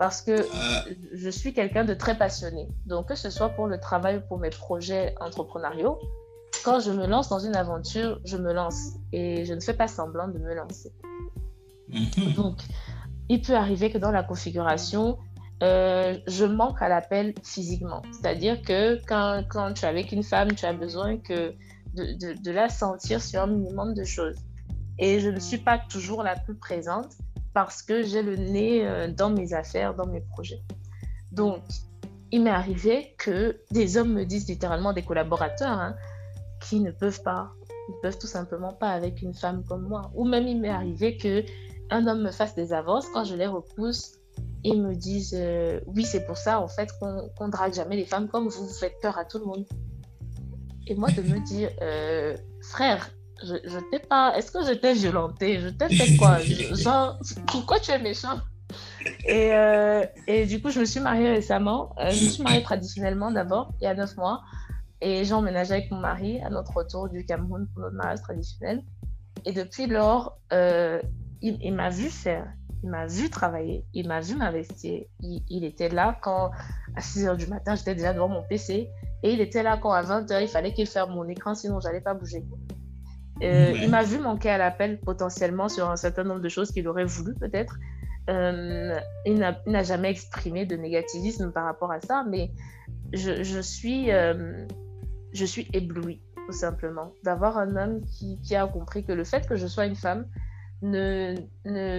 parce 0.02 0.20
que 0.20 0.32
euh. 0.32 0.94
je 1.12 1.30
suis 1.30 1.52
quelqu'un 1.54 1.84
de 1.84 1.94
très 1.94 2.18
passionné. 2.18 2.68
Donc, 2.86 3.06
que 3.06 3.14
ce 3.14 3.30
soit 3.30 3.50
pour 3.50 3.68
le 3.68 3.78
travail 3.78 4.16
ou 4.16 4.20
pour 4.26 4.38
mes 4.38 4.50
projets 4.50 5.14
entrepreneuriaux, 5.20 5.96
quand 6.64 6.80
je 6.80 6.90
me 6.90 7.06
lance 7.06 7.28
dans 7.28 7.38
une 7.38 7.54
aventure, 7.54 8.20
je 8.24 8.36
me 8.36 8.52
lance 8.52 8.94
et 9.12 9.44
je 9.44 9.54
ne 9.54 9.60
fais 9.60 9.74
pas 9.74 9.86
semblant 9.86 10.26
de 10.26 10.40
me 10.40 10.54
lancer. 10.54 10.92
Mhm. 11.88 12.32
Donc, 12.34 12.58
il 13.28 13.42
peut 13.42 13.54
arriver 13.54 13.92
que 13.92 13.98
dans 13.98 14.10
la 14.10 14.24
configuration, 14.24 15.18
euh, 15.62 16.18
je 16.26 16.44
manque 16.44 16.82
à 16.82 16.88
l'appel 16.88 17.34
physiquement. 17.44 18.02
C'est-à-dire 18.10 18.60
que 18.62 19.00
quand, 19.06 19.72
tu 19.74 19.84
es 19.84 19.88
avec 19.88 20.10
une 20.10 20.24
femme, 20.24 20.52
tu 20.54 20.64
as 20.66 20.72
besoin 20.72 21.16
de, 21.94 22.50
la 22.50 22.68
sentir 22.68 23.22
sur 23.22 23.42
un 23.42 23.46
minimum 23.46 23.94
de 23.94 24.02
choses. 24.02 24.36
Et 24.98 25.20
je 25.20 25.28
ne 25.28 25.38
suis 25.38 25.58
pas 25.58 25.78
toujours 25.78 26.22
la 26.24 26.36
plus 26.36 26.56
présente 26.56 27.12
parce 27.54 27.82
que 27.82 28.02
j'ai 28.02 28.22
le 28.22 28.36
nez 28.36 28.86
euh, 28.86 29.08
dans 29.08 29.30
mes 29.30 29.54
affaires, 29.54 29.94
dans 29.94 30.06
mes 30.06 30.20
projets. 30.20 30.62
Donc, 31.30 31.62
il 32.32 32.42
m'est 32.42 32.50
arrivé 32.50 33.14
que 33.18 33.60
des 33.70 33.96
hommes 33.96 34.14
me 34.14 34.24
disent 34.24 34.48
littéralement, 34.48 34.92
des 34.92 35.02
collaborateurs, 35.02 35.78
hein, 35.78 35.94
qui 36.60 36.80
ne 36.80 36.90
peuvent 36.90 37.22
pas, 37.22 37.52
ils 37.88 38.00
peuvent 38.00 38.18
tout 38.18 38.26
simplement 38.26 38.72
pas 38.72 38.88
avec 38.88 39.22
une 39.22 39.34
femme 39.34 39.64
comme 39.64 39.82
moi. 39.82 40.10
Ou 40.14 40.24
même 40.24 40.48
il 40.48 40.60
m'est 40.60 40.70
arrivé 40.70 41.16
que 41.16 41.44
un 41.90 42.06
homme 42.06 42.22
me 42.22 42.30
fasse 42.30 42.54
des 42.54 42.72
avances 42.72 43.06
quand 43.12 43.24
je 43.24 43.34
les 43.34 43.46
repousse 43.46 44.21
et 44.64 44.74
me 44.74 44.94
disent 44.94 45.34
euh, 45.36 45.80
oui 45.86 46.04
c'est 46.04 46.24
pour 46.24 46.36
ça 46.36 46.60
en 46.60 46.68
fait 46.68 46.90
qu'on 47.00 47.46
ne 47.46 47.50
drague 47.50 47.74
jamais 47.74 47.96
les 47.96 48.04
femmes 48.04 48.28
comme 48.28 48.48
vous, 48.48 48.66
vous 48.66 48.74
faites 48.74 48.98
peur 49.00 49.18
à 49.18 49.24
tout 49.24 49.38
le 49.38 49.44
monde. 49.44 49.66
Et 50.86 50.94
moi 50.94 51.10
de 51.10 51.22
me 51.22 51.38
dire 51.46 51.70
euh, 51.80 52.36
frère 52.62 53.10
je, 53.44 53.56
je 53.64 53.78
t'ai 53.90 53.98
pas. 53.98 54.36
Est-ce 54.36 54.52
que 54.52 54.64
je 54.64 54.72
t'ai 54.72 54.92
violenté? 54.92 55.58
Je 55.58 55.68
t'ai 55.70 55.92
fait 55.92 56.16
quoi? 56.16 56.38
Genre, 56.38 57.18
pourquoi 57.48 57.80
tu 57.80 57.90
es 57.90 57.98
méchant? 57.98 58.38
Et, 59.26 59.52
euh, 59.52 60.06
et, 60.28 60.46
du 60.46 60.62
coup, 60.62 60.70
je 60.70 60.78
me 60.78 60.84
suis 60.84 61.00
mariée 61.00 61.28
récemment. 61.28 61.92
Je 61.98 62.24
me 62.24 62.30
suis 62.30 62.42
mariée 62.44 62.62
traditionnellement 62.62 63.32
d'abord, 63.32 63.74
il 63.80 63.84
y 63.84 63.86
a 63.88 63.94
neuf 63.94 64.16
mois. 64.16 64.42
Et 65.00 65.24
j'ai 65.24 65.34
emménagé 65.34 65.72
avec 65.72 65.90
mon 65.90 65.98
mari 65.98 66.40
à 66.42 66.50
notre 66.50 66.72
retour 66.76 67.08
du 67.08 67.26
Cameroun 67.26 67.66
pour 67.74 67.82
notre 67.82 67.96
mariage 67.96 68.20
traditionnel. 68.22 68.84
Et 69.44 69.50
depuis 69.50 69.88
lors, 69.88 70.38
il, 70.52 71.58
il 71.60 71.74
m'a 71.74 71.90
vu 71.90 72.10
faire, 72.10 72.46
il 72.82 72.90
m'a 72.90 73.06
vu 73.06 73.30
travailler, 73.30 73.84
il 73.94 74.08
m'a 74.08 74.20
vu 74.20 74.34
m'investir. 74.34 75.04
Il, 75.20 75.42
il, 75.48 75.64
était 75.64 75.88
là 75.88 76.18
quand, 76.20 76.50
à 76.96 77.00
6 77.00 77.26
h 77.26 77.36
du 77.36 77.46
matin, 77.46 77.74
j'étais 77.74 77.94
déjà 77.94 78.12
devant 78.12 78.28
mon 78.28 78.42
PC. 78.42 78.88
Et 79.22 79.32
il 79.32 79.40
était 79.40 79.62
là 79.62 79.78
quand, 79.80 79.92
à 79.92 80.02
20 80.02 80.30
h 80.30 80.42
il 80.42 80.48
fallait 80.48 80.72
qu'il 80.72 80.86
ferme 80.86 81.14
mon 81.14 81.28
écran, 81.28 81.54
sinon 81.54 81.80
j'allais 81.80 82.00
pas 82.00 82.14
bouger. 82.14 82.44
Euh, 83.42 83.72
il 83.80 83.88
m'a 83.88 84.02
vu 84.02 84.18
manquer 84.18 84.50
à 84.50 84.58
l'appel 84.58 85.00
potentiellement 85.00 85.68
sur 85.68 85.90
un 85.90 85.96
certain 85.96 86.24
nombre 86.24 86.40
de 86.40 86.48
choses 86.48 86.70
qu'il 86.70 86.86
aurait 86.88 87.04
voulu 87.04 87.34
peut-être. 87.34 87.76
Euh, 88.30 88.98
il 89.26 89.38
n'a 89.38 89.82
jamais 89.82 90.10
exprimé 90.10 90.64
de 90.64 90.76
négativisme 90.76 91.50
par 91.50 91.64
rapport 91.64 91.90
à 91.90 92.00
ça, 92.00 92.24
mais 92.28 92.52
je, 93.12 93.42
je 93.42 93.60
suis, 93.60 94.12
euh, 94.12 94.66
je 95.32 95.44
suis 95.44 95.68
éblouie 95.72 96.20
tout 96.46 96.52
simplement 96.52 97.12
d'avoir 97.24 97.58
un 97.58 97.76
homme 97.76 98.00
qui, 98.06 98.38
qui, 98.42 98.54
a 98.54 98.66
compris 98.66 99.04
que 99.04 99.12
le 99.12 99.24
fait 99.24 99.46
que 99.46 99.56
je 99.56 99.66
sois 99.66 99.86
une 99.86 99.96
femme 99.96 100.26
ne, 100.82 101.34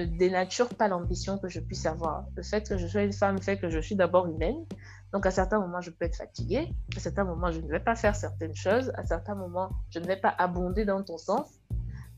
dénature 0.06 0.70
pas 0.70 0.88
l'ambition 0.88 1.38
que 1.38 1.48
je 1.48 1.60
puisse 1.60 1.86
avoir. 1.86 2.26
Le 2.36 2.44
fait 2.44 2.68
que 2.68 2.78
je 2.78 2.88
sois 2.88 3.04
une 3.04 3.14
femme 3.14 3.42
fait 3.42 3.58
que 3.58 3.70
je 3.70 3.80
suis 3.80 3.96
d'abord 3.96 4.28
humaine, 4.28 4.66
donc, 5.14 5.28
à 5.28 5.32
certains 5.32 5.60
moments, 5.60 5.80
je 5.80 5.92
peux 5.92 6.06
être 6.06 6.16
fatiguée. 6.16 6.74
À 6.98 7.00
certains 7.00 7.24
moments, 7.24 7.52
je 7.52 7.60
ne 7.60 7.68
vais 7.68 7.80
pas 7.80 7.94
faire 7.96 8.16
certaines 8.16 8.56
choses. 8.56 8.92
À 8.96 9.06
certains 9.06 9.36
moments, 9.36 9.70
je 9.92 10.00
ne 10.00 10.08
vais 10.08 10.18
pas 10.18 10.34
abonder 10.36 10.86
dans 10.86 11.04
ton 11.04 11.20
sens, 11.20 11.62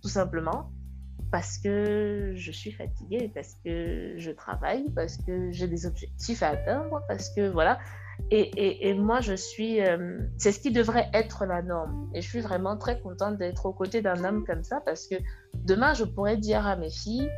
tout 0.02 0.08
simplement 0.08 0.72
parce 1.32 1.58
que 1.58 2.32
je 2.36 2.52
suis 2.52 2.72
fatiguée, 2.72 3.30
parce 3.34 3.56
que 3.66 4.14
je 4.18 4.32
travaille, 4.32 4.90
parce 4.92 5.18
que 5.18 5.52
j'ai 5.52 5.68
des 5.68 5.86
objectifs 5.86 6.42
à 6.42 6.52
atteindre, 6.52 7.02
parce 7.10 7.30
que 7.30 7.50
voilà. 7.50 7.80
Et, 8.32 8.94
moi, 8.94 9.22
je 9.22 9.34
suis. 9.34 9.82
Euh, 9.82 10.20
c'est 10.38 10.52
ce 10.52 10.60
qui 10.60 10.72
devrait 10.72 11.10
être 11.14 11.46
la 11.46 11.62
norme. 11.62 12.10
Et 12.14 12.22
je 12.22 12.28
suis 12.28 12.42
vraiment 12.42 12.78
très 12.78 13.00
contente 13.00 13.38
d'être 13.38 13.66
aux 13.66 13.74
côtés 13.74 14.02
d'un 14.02 14.24
homme 14.24 14.46
comme 14.46 14.64
ça, 14.64 14.82
parce 14.86 15.08
que 15.08 15.16
demain, 15.54 15.94
je 15.94 16.04
pourrais 16.04 16.38
dire 16.38 16.66
à 16.66 16.76
mes 16.76 16.90
filles 16.90 17.30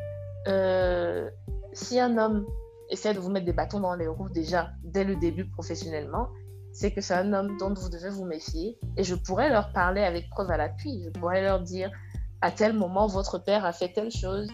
euh, 0.48 1.30
si 1.74 2.00
un 2.00 2.18
homme 2.18 2.46
essaie 2.90 3.14
de 3.14 3.20
vous 3.20 3.30
mettre 3.30 3.46
des 3.46 3.54
bâtons 3.54 3.82
dans 3.82 3.96
les 3.96 4.08
roues 4.08 4.30
déjà 4.30 4.72
dès 4.84 5.04
le 5.04 5.16
début 5.16 5.46
professionnellement, 5.50 6.30
c'est 6.72 6.92
que 6.92 7.02
c'est 7.02 7.14
un 7.14 7.34
homme 7.34 7.58
dont 7.58 7.74
vous 7.74 7.90
devez 7.90 8.10
vous 8.10 8.26
méfier. 8.26 8.78
Et 8.96 9.04
je 9.04 9.16
pourrais 9.16 9.50
leur 9.50 9.74
parler 9.74 10.02
avec 10.02 10.30
preuve 10.30 10.52
à 10.52 10.58
l'appui. 10.58 11.04
Je 11.04 11.10
pourrais 11.10 11.42
leur 11.42 11.60
dire 11.60 11.92
à 12.42 12.52
tel 12.52 12.74
moment, 12.74 13.08
votre 13.08 13.40
père 13.40 13.66
a 13.66 13.74
fait 13.74 13.92
telle 13.92 14.12
chose 14.12 14.48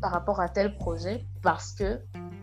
par 0.00 0.10
rapport 0.10 0.40
à 0.40 0.48
tel 0.48 0.76
projet 0.76 1.24
parce 1.42 1.72
que 1.72 2.00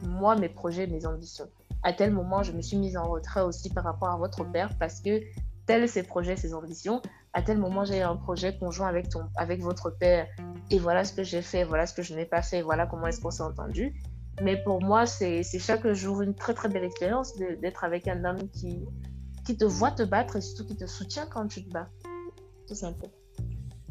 moi, 0.07 0.35
mes 0.35 0.49
projets, 0.49 0.87
mes 0.87 1.05
ambitions. 1.05 1.49
À 1.83 1.93
tel 1.93 2.11
moment, 2.11 2.43
je 2.43 2.51
me 2.53 2.61
suis 2.61 2.77
mise 2.77 2.95
en 2.97 3.09
retrait 3.09 3.41
aussi 3.41 3.69
par 3.69 3.83
rapport 3.83 4.09
à 4.09 4.17
votre 4.17 4.43
père 4.49 4.69
parce 4.79 5.01
que 5.01 5.21
tel 5.65 5.87
ses 5.87 6.03
projets, 6.03 6.35
ses 6.35 6.53
ambitions. 6.53 7.01
À 7.33 7.41
tel 7.41 7.57
moment, 7.57 7.83
j'ai 7.83 8.01
un 8.01 8.15
projet 8.15 8.57
conjoint 8.57 8.87
avec, 8.87 9.09
ton, 9.09 9.23
avec 9.35 9.61
votre 9.61 9.89
père 9.89 10.27
et 10.69 10.79
voilà 10.79 11.03
ce 11.03 11.13
que 11.13 11.23
j'ai 11.23 11.41
fait, 11.41 11.63
voilà 11.63 11.85
ce 11.85 11.93
que 11.93 12.01
je 12.01 12.13
n'ai 12.13 12.25
pas 12.25 12.41
fait, 12.41 12.61
voilà 12.61 12.85
comment 12.85 13.07
est-ce 13.07 13.21
qu'on 13.21 13.31
s'est 13.31 13.43
entendu. 13.43 13.93
Mais 14.41 14.61
pour 14.63 14.81
moi, 14.81 15.05
c'est 15.05 15.43
chaque 15.43 15.87
jour 15.93 16.21
une 16.21 16.35
très 16.35 16.53
très 16.53 16.69
belle 16.69 16.83
expérience 16.83 17.35
d'être 17.37 17.83
avec 17.83 18.07
un 18.07 18.23
homme 18.25 18.49
qui, 18.49 18.83
qui 19.45 19.57
te 19.57 19.65
voit 19.65 19.91
te 19.91 20.03
battre 20.03 20.37
et 20.37 20.41
surtout 20.41 20.65
qui 20.65 20.75
te 20.75 20.85
soutient 20.85 21.27
quand 21.27 21.47
tu 21.47 21.63
te 21.63 21.71
bats. 21.71 21.89
Tout 22.67 22.75
simplement. 22.75 23.13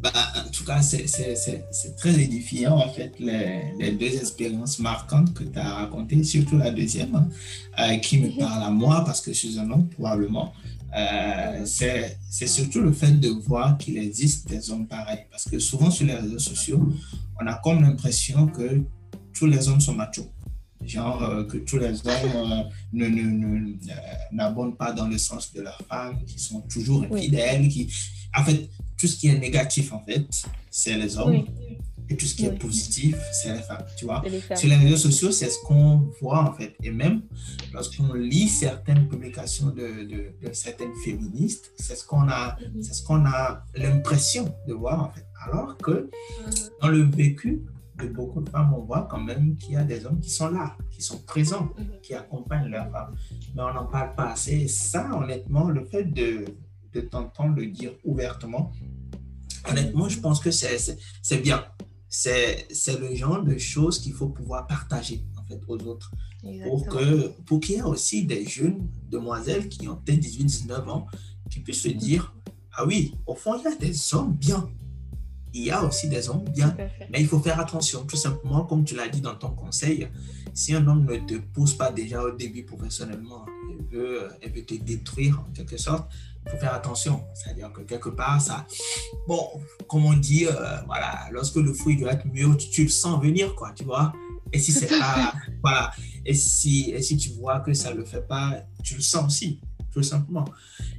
Bah, 0.03 0.11
en 0.45 0.51
tout 0.51 0.65
cas, 0.65 0.83
c'est 0.83 1.97
très 1.97 2.21
édifiant, 2.21 2.77
en 2.77 2.89
fait, 2.89 3.13
les, 3.21 3.73
les, 3.79 3.93
deux 3.93 4.17
expériences 4.17 4.81
marquantes 4.81 5.33
que 5.33 5.45
tu 5.45 5.59
as 5.59 5.75
racontées, 5.75 6.25
surtout 6.25 6.59
la 6.59 6.73
deuxième, 6.73 7.31
euh, 7.79 7.97
qui 7.99 8.19
me 8.19 8.37
parle 8.37 8.65
à 8.65 8.71
moi 8.71 9.05
parce 9.05 9.21
que 9.21 9.33
je 9.33 9.39
suis 9.39 9.59
un 9.61 9.71
homme, 9.71 9.89
probablement. 9.89 10.53
Euh, 10.95 11.65
c'est 11.65 12.47
surtout 12.47 12.81
le 12.81 12.93
fait 12.93 13.13
de 13.13 13.29
voir 13.29 13.79
qu'il 13.79 13.97
existe 13.97 14.49
des 14.49 14.71
hommes 14.71 14.87
pareils. 14.87 15.25
Parce 15.31 15.49
que 15.49 15.59
souvent 15.59 15.91
sur 15.91 16.07
les 16.07 16.15
réseaux 16.15 16.39
sociaux, 16.39 16.93
on 17.41 17.47
a 17.47 17.55
comme 17.55 17.83
l'impression 17.83 18.47
que 18.49 18.83
tous 19.33 19.47
les 19.47 19.69
hommes 19.69 19.81
sont 19.81 19.95
machos. 19.95 20.31
Genre 20.85 21.23
euh, 21.23 21.45
que 21.45 21.59
tous 21.59 21.79
les 21.79 22.07
hommes 22.07 22.65
euh, 22.97 23.75
n'abondent 24.33 24.77
pas 24.77 24.93
dans 24.93 25.07
le 25.07 25.17
sens 25.17 25.53
de 25.53 25.63
leur 25.63 25.81
femme, 25.89 26.19
qui 26.27 26.39
sont 26.39 26.61
toujours 26.63 27.05
infidèles. 27.05 27.69
Qui... 27.69 27.89
En 28.37 28.45
fait, 28.45 28.69
tout 29.03 29.09
ce 29.09 29.17
qui 29.17 29.27
est 29.27 29.37
négatif, 29.37 29.93
en 29.93 29.99
fait, 29.99 30.25
c'est 30.71 30.97
les 30.97 31.19
hommes. 31.19 31.45
Et 32.09 32.17
tout 32.17 32.25
ce 32.25 32.37
qui 32.37 32.47
est 32.47 32.57
positif, 32.57 33.17
c'est 33.33 33.53
les 33.53 33.63
femmes, 33.63 33.85
tu 33.97 34.05
vois. 34.05 34.23
Sur 34.55 34.69
les 34.69 34.77
réseaux 34.77 34.97
sociaux, 34.97 35.33
c'est 35.33 35.51
ce 35.51 35.59
qu'on 35.65 36.09
voit, 36.21 36.45
en 36.45 36.53
fait. 36.53 36.77
Et 36.85 36.93
même 36.93 37.23
lorsqu'on 37.73 38.13
lit 38.15 38.49
certaines 38.49 39.09
publications 39.09 39.71
de, 39.71 39.89
de, 40.13 40.53
certaines 40.53 40.95
féministes, 41.05 41.73
c'est 41.77 41.97
ce 41.97 42.05
qu'on 42.07 42.29
a, 42.29 42.57
mhm. 42.61 42.81
c'est 42.81 42.95
ce 42.95 43.03
qu'on 43.03 43.25
a 43.27 43.65
l'impression 43.75 44.55
de 44.69 44.75
voir, 44.75 45.03
en 45.03 45.11
fait. 45.11 45.27
Alors 45.47 45.77
que 45.79 45.91
mhm. 45.91 46.53
dans 46.81 46.89
le 46.89 47.03
vécu, 47.03 47.63
de 47.99 48.07
beaucoup 48.07 48.41
de 48.41 48.49
femmes, 48.51 48.73
on 48.73 48.83
voit 48.83 49.09
quand 49.11 49.21
même 49.21 49.57
qu'il 49.57 49.75
y 49.75 49.77
a 49.77 49.83
des 49.83 50.07
hommes 50.07 50.21
qui 50.21 50.31
sont 50.31 50.49
là, 50.49 50.77
qui 50.93 51.03
sont 51.03 51.19
présents, 51.19 51.71
mhm. 51.77 52.01
qui 52.05 52.15
accompagnent 52.15 52.71
leurs 52.71 52.91
femmes. 52.93 53.17
Mais 53.57 53.63
on 53.63 53.75
n'en 53.75 53.87
parle 53.87 54.15
pas 54.15 54.31
assez. 54.31 54.53
Et 54.53 54.69
ça, 54.69 55.11
honnêtement, 55.13 55.71
le 55.71 55.85
fait 55.87 56.05
de, 56.05 56.45
de 56.95 57.01
t'entendre 57.01 57.57
le 57.57 57.67
dire 57.67 57.93
ouvertement, 58.05 58.73
honnêtement, 59.69 60.09
je 60.09 60.19
pense 60.21 60.41
que 60.41 60.51
c'est 60.51 60.97
bien. 61.43 61.65
C'est 62.09 62.67
le 63.01 63.15
genre 63.15 63.43
de 63.43 63.57
choses 63.59 63.99
qu'il 63.99 64.13
faut 64.13 64.29
pouvoir 64.29 64.67
partager 64.67 65.25
en 65.39 65.45
fait, 65.45 65.61
aux 65.67 65.79
autres. 65.85 66.13
Pour 66.65 66.89
qu'il 66.89 67.31
pour 67.47 67.61
qu'il 67.61 67.77
y 67.77 67.79
ait 67.79 67.83
aussi 67.83 68.27
des 68.27 68.45
jeunes 68.45 68.89
demoiselles 69.09 69.69
qui 69.69 69.87
ont 69.89 69.97
peut-être 69.97 70.21
18-19 70.21 70.89
ans 70.89 71.07
qui 71.51 71.61
puissent 71.61 71.83
se 71.83 71.89
dire, 71.89 72.35
ah 72.75 72.85
oui, 72.85 73.15
au 73.27 73.35
fond, 73.35 73.57
il 73.59 73.63
y 73.65 73.67
a 73.67 73.77
des 73.77 74.15
hommes 74.15 74.33
bien. 74.33 74.69
Il 75.55 75.65
y 75.65 75.71
a 75.71 75.85
aussi 75.85 76.09
des 76.09 76.31
hommes 76.31 76.45
bien, 76.45 76.75
mais 77.11 77.21
il 77.21 77.27
faut 77.27 77.39
faire 77.39 77.61
attention, 77.61 78.05
tout 78.07 78.17
simplement, 78.17 78.65
comme 78.65 78.85
tu 78.85 78.97
l'as 78.97 79.09
dit 79.09 79.21
dans 79.21 79.35
ton 79.35 79.51
conseil, 79.51 80.09
si 80.55 80.75
un 80.75 80.87
homme 80.87 81.05
ne 81.05 81.17
te 81.19 81.35
pousse 81.35 81.75
pas 81.75 81.93
déjà 81.93 82.23
au 82.23 82.31
début 82.33 82.65
professionnellement, 82.65 83.45
il 83.79 83.87
veut, 83.87 84.29
il 84.45 84.53
veut 84.53 84.65
te 84.65 84.75
détruire 84.75 85.41
en 85.41 85.53
quelque 85.53 85.77
sorte, 85.77 86.11
il 86.45 86.51
faut 86.51 86.57
faire 86.59 86.75
attention. 86.75 87.25
C'est-à-dire 87.35 87.73
que 87.73 87.83
quelque 87.83 88.09
part, 88.09 88.41
ça, 88.41 88.67
bon, 89.27 89.49
comme 89.89 90.05
on 90.05 90.15
dit, 90.15 90.47
euh, 90.47 90.53
voilà, 90.87 91.29
lorsque 91.31 91.57
le 91.57 91.73
fruit 91.73 91.97
doit 91.97 92.13
être 92.13 92.27
mûr, 92.27 92.57
tu, 92.57 92.85
le 92.85 92.89
sens 92.89 93.23
venir, 93.23 93.55
quoi, 93.55 93.73
tu 93.73 93.85
vois. 93.85 94.13
Et 94.53 94.59
si 94.59 94.73
c'est 94.73 94.87
pas, 94.87 95.33
voilà, 95.63 95.93
et 96.25 96.35
si, 96.35 96.91
et 96.91 97.03
si 97.03 97.17
tu 97.17 97.31
vois 97.31 97.61
que 97.61 97.73
ça 97.73 97.93
ne 97.93 97.99
le 97.99 98.05
fait 98.05 98.27
pas, 98.27 98.65
tu 98.83 98.97
le 98.97 99.01
sens 99.01 99.27
aussi, 99.27 99.61
tout 99.91 100.03
simplement. 100.03 100.45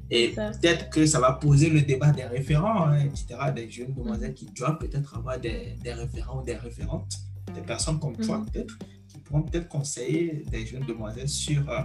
Et 0.10 0.30
peut-être 0.30 0.90
que 0.90 1.06
ça 1.06 1.20
va 1.20 1.34
poser 1.34 1.70
le 1.70 1.82
débat 1.82 2.12
des 2.12 2.26
référents, 2.26 2.88
hein, 2.88 3.00
etc., 3.06 3.26
des 3.56 3.70
jeunes 3.70 3.94
demoiselles 3.94 4.34
qui 4.34 4.46
doivent 4.46 4.78
peut-être 4.78 5.18
avoir 5.18 5.40
des, 5.40 5.76
des, 5.84 5.94
référents 5.94 6.42
ou 6.42 6.44
des 6.44 6.56
référentes, 6.56 7.18
des 7.54 7.62
personnes 7.62 8.00
comme 8.00 8.16
toi, 8.18 8.38
mm-hmm. 8.38 8.52
peut-être, 8.52 8.78
qui 9.08 9.20
pourront 9.20 9.44
peut-être 9.44 9.68
conseiller 9.68 10.44
des 10.50 10.66
jeunes 10.66 10.86
demoiselles 10.86 11.30
sur. 11.30 11.68
Euh, 11.70 11.82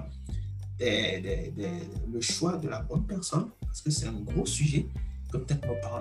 le 0.80 2.20
choix 2.20 2.56
de 2.56 2.68
la 2.68 2.80
bonne 2.80 3.04
personne, 3.06 3.50
parce 3.60 3.82
que 3.82 3.90
c'est 3.90 4.06
un 4.06 4.20
gros 4.20 4.46
sujet 4.46 4.86
que 5.30 5.38
peut-être 5.38 5.66
nos 5.66 5.74
parents 5.80 6.00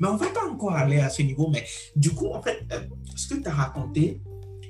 Mais 0.00 0.08
on 0.08 0.14
ne 0.14 0.18
va 0.18 0.30
pas 0.30 0.48
encore 0.48 0.74
aller 0.74 1.00
à 1.00 1.10
ce 1.10 1.22
niveau. 1.22 1.48
Mais 1.50 1.64
du 1.94 2.10
coup, 2.10 2.28
en 2.28 2.42
fait, 2.42 2.64
euh, 2.72 2.80
ce 3.14 3.34
que 3.34 3.40
tu 3.40 3.48
as 3.48 3.54
raconté 3.54 4.22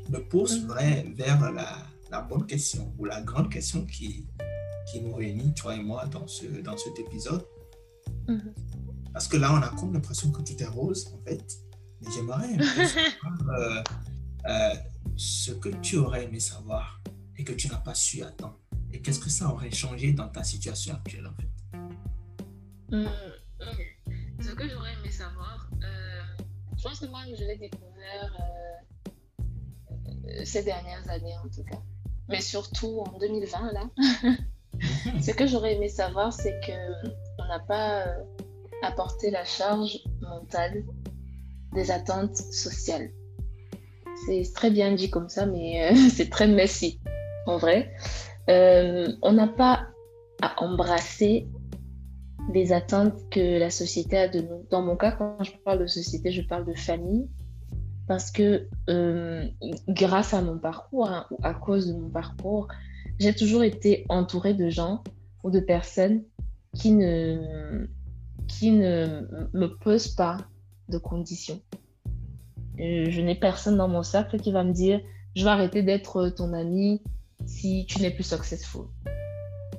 me 0.09 0.19
pose 0.19 0.65
mm. 0.65 1.15
vers 1.15 1.53
la, 1.53 1.77
la, 2.11 2.21
bonne 2.23 2.47
question 2.47 2.93
ou 2.99 3.05
la 3.05 3.21
grande 3.23 3.51
question 3.51 3.85
qui, 3.85 4.27
qui 4.91 5.01
nous 5.01 5.15
réunit, 5.15 5.55
toi 5.55 5.75
et 5.75 5.83
moi, 5.83 6.07
dans, 6.07 6.27
ce, 6.27 6.47
dans 6.47 6.77
cet 6.77 6.99
épisode. 6.99 7.45
Mm-hmm. 8.27 8.53
Parce 9.13 9.29
que 9.29 9.37
là, 9.37 9.53
on 9.53 9.63
a 9.63 9.69
comme 9.69 9.93
l'impression 9.93 10.31
que 10.31 10.43
tout 10.43 10.63
est 10.63 10.67
rose, 10.67 11.13
en 11.15 11.23
fait. 11.25 11.45
Mais 12.01 12.11
j'aimerais 12.13 12.57
euh, 13.59 13.83
euh, 14.49 14.75
ce 15.17 15.53
que 15.53 15.69
tu 15.83 15.97
aurais 15.97 16.25
aimé 16.25 16.39
savoir 16.41 17.03
et 17.37 17.45
que 17.45 17.53
tu 17.53 17.69
n'as 17.69 17.79
pas 17.79 17.95
su 17.95 18.23
attendre. 18.23 18.59
Et 18.93 19.01
qu'est-ce 19.01 19.19
que 19.19 19.31
ça 19.31 19.49
aurait 19.53 19.71
changé 19.71 20.13
dans 20.13 20.29
ta 20.29 20.43
situation 20.43 20.95
actuelle 20.95 21.27
en 21.27 21.35
fait? 21.35 21.49
Hum, 22.93 23.07
hum. 23.61 24.15
Ce 24.41 24.53
que 24.53 24.69
j'aurais 24.69 24.93
aimé 24.95 25.11
savoir, 25.11 25.69
euh, 25.83 26.45
je 26.77 26.83
pense 26.83 27.01
que 27.01 27.07
moi 27.07 27.21
je 27.27 27.45
l'ai 27.45 27.59
découvert 27.59 28.37
euh, 28.41 29.11
euh, 30.29 30.45
ces 30.45 30.63
dernières 30.63 31.09
années 31.11 31.37
en 31.45 31.49
tout 31.49 31.65
cas, 31.65 31.81
mais 32.29 32.41
surtout 32.41 33.01
en 33.01 33.19
2020 33.19 33.73
là. 33.73 33.91
Ce 35.21 35.33
que 35.33 35.47
j'aurais 35.47 35.75
aimé 35.75 35.89
savoir, 35.89 36.33
c'est 36.33 36.59
que 36.61 37.09
on 37.39 37.47
n'a 37.49 37.59
pas 37.59 38.07
apporté 38.83 39.31
la 39.31 39.45
charge 39.45 39.99
mentale 40.21 40.85
des 41.75 41.91
attentes 41.91 42.37
sociales. 42.37 43.11
C'est 44.27 44.53
très 44.55 44.71
bien 44.71 44.93
dit 44.95 45.11
comme 45.11 45.29
ça, 45.29 45.47
mais 45.47 45.95
c'est 46.11 46.31
très 46.31 46.47
messy 46.47 47.01
en 47.47 47.59
vrai. 47.59 47.93
Euh, 48.49 49.13
on 49.23 49.33
n'a 49.33 49.47
pas 49.47 49.89
à 50.41 50.63
embrasser 50.63 51.49
les 52.53 52.73
attentes 52.73 53.15
que 53.31 53.59
la 53.59 53.71
société 53.71 54.17
a 54.17 54.29
de 54.29 54.41
nous. 54.41 54.67
Dans 54.71 54.83
mon 54.83 54.97
cas, 54.97 55.13
quand 55.13 55.43
je 55.43 55.53
parle 55.65 55.81
de 55.81 55.87
société, 55.87 56.31
je 56.33 56.43
parle 56.43 56.65
de 56.65 56.75
famille. 56.75 57.29
Parce 58.07 58.31
que 58.31 58.67
euh, 58.89 59.47
grâce 59.89 60.33
à 60.33 60.41
mon 60.41 60.59
parcours, 60.59 61.11
hein, 61.11 61.27
ou 61.31 61.37
à 61.43 61.53
cause 61.53 61.89
de 61.89 61.93
mon 61.93 62.09
parcours, 62.09 62.69
j'ai 63.19 63.35
toujours 63.35 63.63
été 63.63 64.07
entourée 64.09 64.55
de 64.55 64.71
gens 64.71 65.03
ou 65.45 65.51
de 65.51 65.61
personnes 65.61 66.23
qui 66.75 66.93
ne, 66.93 67.87
qui 68.47 68.71
ne 68.71 69.29
me 69.53 69.67
posent 69.67 70.09
pas 70.09 70.39
de 70.89 70.97
conditions. 70.97 71.61
Euh, 72.81 73.11
je 73.11 73.21
n'ai 73.21 73.35
personne 73.35 73.77
dans 73.77 73.89
mon 73.89 74.03
cercle 74.03 74.39
qui 74.39 74.53
va 74.53 74.65
me 74.65 74.73
dire 74.73 75.01
je 75.35 75.45
vais 75.45 75.51
arrêter 75.51 75.83
d'être 75.83 76.31
ton 76.31 76.55
ami 76.55 77.03
si 77.47 77.87
tu 77.87 78.01
n'es 78.01 78.11
plus 78.11 78.25
successful. 78.25 78.87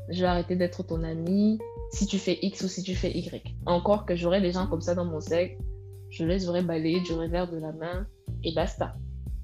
Je 0.10 0.22
vais 0.22 0.28
arrêter 0.28 0.56
d'être 0.56 0.84
ton 0.84 1.04
ami 1.04 1.60
si 1.92 2.06
tu 2.06 2.18
fais 2.18 2.40
X 2.42 2.62
ou 2.64 2.68
si 2.68 2.84
tu 2.84 2.96
fais 2.96 3.12
Y. 3.12 3.56
Encore 3.66 4.06
que 4.06 4.16
j'aurais 4.16 4.42
des 4.42 4.52
gens 4.52 4.68
comme 4.68 4.82
ça 4.82 4.96
dans 4.96 5.06
mon 5.06 5.20
cercle, 5.20 5.58
je 6.10 6.26
les 6.26 6.50
aurais 6.50 6.64
balayés 6.64 7.02
du 7.02 7.14
revers 7.14 7.50
de 7.50 7.58
la 7.58 7.72
main 7.72 8.08
et 8.44 8.54
basta. 8.54 8.96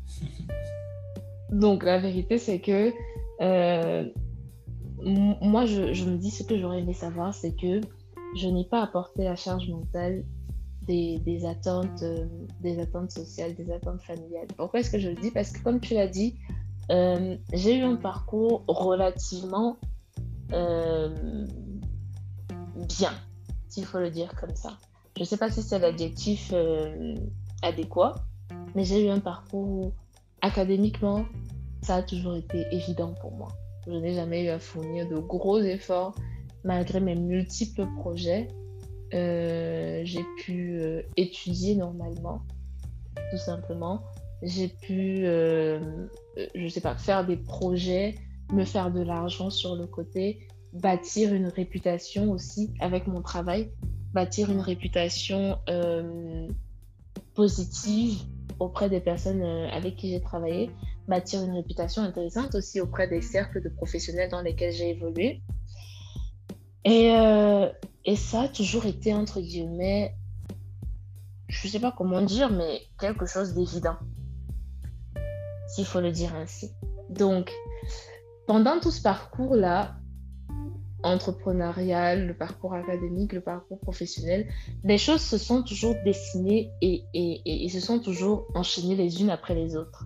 Donc 1.52 1.84
la 1.84 2.00
vérité, 2.00 2.38
c'est 2.38 2.60
que 2.60 2.92
euh, 3.42 4.10
moi, 5.06 5.66
je, 5.66 6.06
me 6.06 6.18
dis 6.18 6.32
ce 6.32 6.44
que 6.44 6.58
j'aurais 6.58 6.80
aimé 6.80 6.94
savoir, 6.94 7.34
c'est 7.34 7.56
que 7.56 7.82
je 8.36 8.48
n'ai 8.48 8.66
pas 8.66 8.82
apporté 8.82 9.24
la 9.24 9.36
charge 9.36 9.70
mentale 9.70 10.24
des, 10.82 11.46
attentes, 11.46 12.04
euh, 12.04 12.26
des 12.62 12.80
attentes 12.80 13.12
sociales, 13.12 13.56
des 13.56 13.72
attentes 13.72 14.02
familiales. 14.02 14.48
Pourquoi 14.56 14.80
est-ce 14.80 14.92
que 14.92 15.00
je 15.00 15.10
le 15.10 15.16
dis? 15.16 15.32
Parce 15.32 15.52
que 15.52 15.64
comme 15.64 15.80
tu 15.80 15.94
l'as 15.96 16.08
dit, 16.08 16.36
euh, 16.92 17.38
j'ai 17.54 17.78
eu 17.78 17.84
un 17.84 17.96
parcours 17.96 18.64
relativement 18.68 19.78
euh, 20.54 21.48
bien, 22.76 23.14
s'il 23.70 23.86
faut 23.86 24.00
le 24.00 24.12
dire 24.12 24.36
comme 24.40 24.56
ça. 24.56 24.78
Je 25.16 25.22
ne 25.22 25.26
sais 25.26 25.38
pas 25.38 25.50
si 25.50 25.64
c'est 25.64 25.80
l'adjectif 25.80 26.52
euh, 26.54 27.16
adéquat, 27.64 28.16
mais 28.76 28.84
j'ai 28.84 29.06
eu 29.06 29.10
un 29.10 29.20
parcours 29.20 29.94
académiquement, 30.42 31.26
ça 31.82 31.96
a 31.96 32.04
toujours 32.04 32.36
été 32.36 32.68
évident 32.72 33.14
pour 33.20 33.32
moi. 33.32 33.48
Je 33.88 33.94
n'ai 33.94 34.14
jamais 34.14 34.46
eu 34.46 34.50
à 34.50 34.60
fournir 34.60 35.08
de 35.08 35.18
gros 35.18 35.60
efforts 35.60 36.16
malgré 36.64 37.00
mes 37.00 37.16
multiples 37.16 37.88
projets. 37.98 38.48
j'ai 39.12 40.26
pu 40.38 40.82
étudier 41.16 41.76
normalement, 41.76 42.42
tout 43.32 43.38
simplement 43.38 44.02
j'ai 44.42 44.68
pu, 44.68 45.26
euh, 45.26 46.08
euh, 46.38 46.48
je 46.54 46.68
sais 46.68 46.82
pas, 46.82 46.96
faire 46.96 47.26
des 47.26 47.38
projets, 47.38 48.16
me 48.52 48.66
faire 48.66 48.92
de 48.92 49.02
l'argent 49.02 49.50
sur 49.50 49.76
le 49.76 49.88
côté, 49.88 50.48
bâtir 50.74 51.34
une 51.34 51.48
réputation 51.48 52.32
aussi 52.32 52.74
avec 52.80 53.08
mon 53.08 53.22
travail, 53.22 53.72
bâtir 54.14 54.52
une 54.52 54.60
réputation 54.60 55.58
euh, 55.70 56.48
positive 57.34 58.20
auprès 58.60 58.90
des 58.90 59.00
personnes 59.00 59.42
avec 59.42 59.98
qui 59.98 60.10
j'ai 60.12 60.22
travaillé, 60.22 60.70
bâtir 61.08 61.44
une 61.44 61.54
réputation 61.54 62.02
intéressante 62.02 62.56
aussi 62.56 62.80
auprès 62.80 63.08
des 63.08 63.22
cercles 63.22 63.62
de 63.62 63.70
professionnels 63.70 64.30
dans 64.30 64.42
lesquels 64.42 64.72
j'ai 64.72 64.92
évolué. 64.92 65.42
Et, 66.86 67.12
et 68.06 68.16
ça 68.16 68.44
a 68.44 68.48
toujours 68.48 68.86
été, 68.86 69.14
entre 69.14 69.42
guillemets, 69.42 70.16
je 71.50 71.68
sais 71.68 71.80
pas 71.80 71.92
comment 71.92 72.22
dire, 72.22 72.50
mais 72.50 72.84
quelque 72.98 73.26
chose 73.26 73.54
d'évident 73.54 73.98
s'il 75.76 75.86
faut 75.86 76.00
le 76.00 76.12
dire 76.12 76.34
ainsi. 76.36 76.72
Donc, 77.10 77.52
pendant 78.48 78.80
tout 78.80 78.92
ce 78.92 79.02
parcours-là, 79.02 79.98
entrepreneurial, 81.04 82.28
le 82.28 82.34
parcours 82.34 82.74
académique, 82.74 83.34
le 83.34 83.42
parcours 83.42 83.80
professionnel, 83.80 84.48
les 84.84 84.98
choses 84.98 85.22
se 85.22 85.38
sont 85.38 85.64
toujours 85.64 85.96
dessinées 86.06 86.72
et, 86.82 87.04
et, 87.14 87.66
et, 87.66 87.70
se 87.70 87.80
sont 87.80 88.00
toujours 88.00 88.48
enchaînées 88.56 88.96
les 88.96 89.22
unes 89.22 89.30
après 89.30 89.54
les 89.54 89.76
autres. 89.76 90.06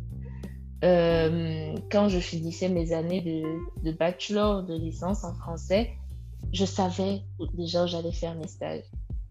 Euh, 0.83 1.75
quand 1.91 2.09
je 2.09 2.19
finissais 2.19 2.67
mes 2.67 2.91
années 2.91 3.21
de, 3.21 3.43
de, 3.83 3.95
bachelor, 3.95 4.63
de 4.63 4.73
licence 4.73 5.23
en 5.23 5.33
français, 5.35 5.91
je 6.51 6.65
savais 6.65 7.21
déjà 7.53 7.83
où 7.83 7.87
j'allais 7.87 8.11
faire 8.11 8.35
mes 8.35 8.47
stages. 8.47 8.85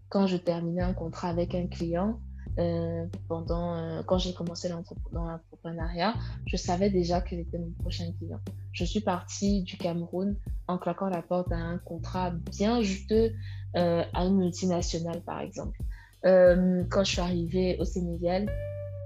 Quand 0.07 0.25
je 0.25 0.37
terminais 0.37 0.81
un 0.81 0.93
contrat 0.93 1.29
avec 1.29 1.53
un 1.53 1.67
client, 1.67 2.19
euh, 2.59 3.05
pendant, 3.29 3.75
euh, 3.75 4.01
quand 4.05 4.17
j'ai 4.17 4.33
commencé 4.33 4.67
dans 4.67 4.83
l'entrepreneuriat, 5.13 6.13
je 6.45 6.57
savais 6.57 6.89
déjà 6.89 7.21
quel 7.21 7.39
était 7.39 7.57
mon 7.57 7.71
prochain 7.79 8.11
client. 8.17 8.39
Je 8.73 8.83
suis 8.83 8.99
partie 8.99 9.63
du 9.63 9.77
Cameroun 9.77 10.35
en 10.67 10.77
claquant 10.77 11.07
la 11.07 11.21
porte 11.21 11.51
à 11.51 11.57
un 11.57 11.77
contrat 11.77 12.31
bien 12.31 12.81
juteux 12.81 13.31
euh, 13.77 14.03
à 14.13 14.25
une 14.25 14.37
multinationale, 14.37 15.21
par 15.21 15.39
exemple. 15.39 15.79
quand 16.23 17.03
je 17.03 17.11
suis 17.11 17.21
arrivée 17.21 17.77
au 17.79 17.85
Sénégal, 17.85 18.51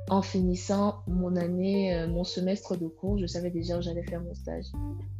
en 0.09 0.21
finissant 0.21 1.03
mon 1.07 1.35
année, 1.35 2.05
mon 2.09 2.23
semestre 2.23 2.75
de 2.75 2.87
cours, 2.87 3.17
je 3.19 3.27
savais 3.27 3.51
déjà 3.51 3.77
où 3.77 3.81
j'allais 3.81 4.03
faire 4.03 4.21
mon 4.21 4.33
stage. 4.33 4.65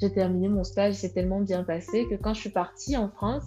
J'ai 0.01 0.11
terminé 0.11 0.49
mon 0.49 0.63
stage, 0.63 0.95
c'est 0.95 1.13
tellement 1.13 1.39
bien 1.39 1.63
passé 1.63 2.07
que 2.09 2.15
quand 2.15 2.33
je 2.33 2.41
suis 2.41 2.49
partie 2.49 2.97
en 2.97 3.09
France, 3.09 3.43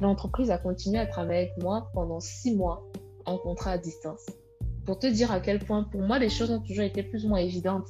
l'entreprise 0.00 0.50
a 0.50 0.58
continué 0.58 0.98
à 0.98 1.06
travailler 1.06 1.50
avec 1.50 1.62
moi 1.62 1.90
pendant 1.92 2.20
six 2.20 2.56
mois 2.56 2.82
en 3.26 3.38
contrat 3.38 3.72
à 3.72 3.78
distance. 3.78 4.26
Pour 4.84 4.98
te 4.98 5.06
dire 5.06 5.30
à 5.30 5.40
quel 5.40 5.58
point, 5.58 5.84
pour 5.84 6.02
moi, 6.02 6.18
les 6.18 6.28
choses 6.28 6.50
ont 6.50 6.60
toujours 6.60 6.84
été 6.84 7.02
plus 7.02 7.24
ou 7.24 7.28
moins 7.28 7.38
évidentes 7.38 7.88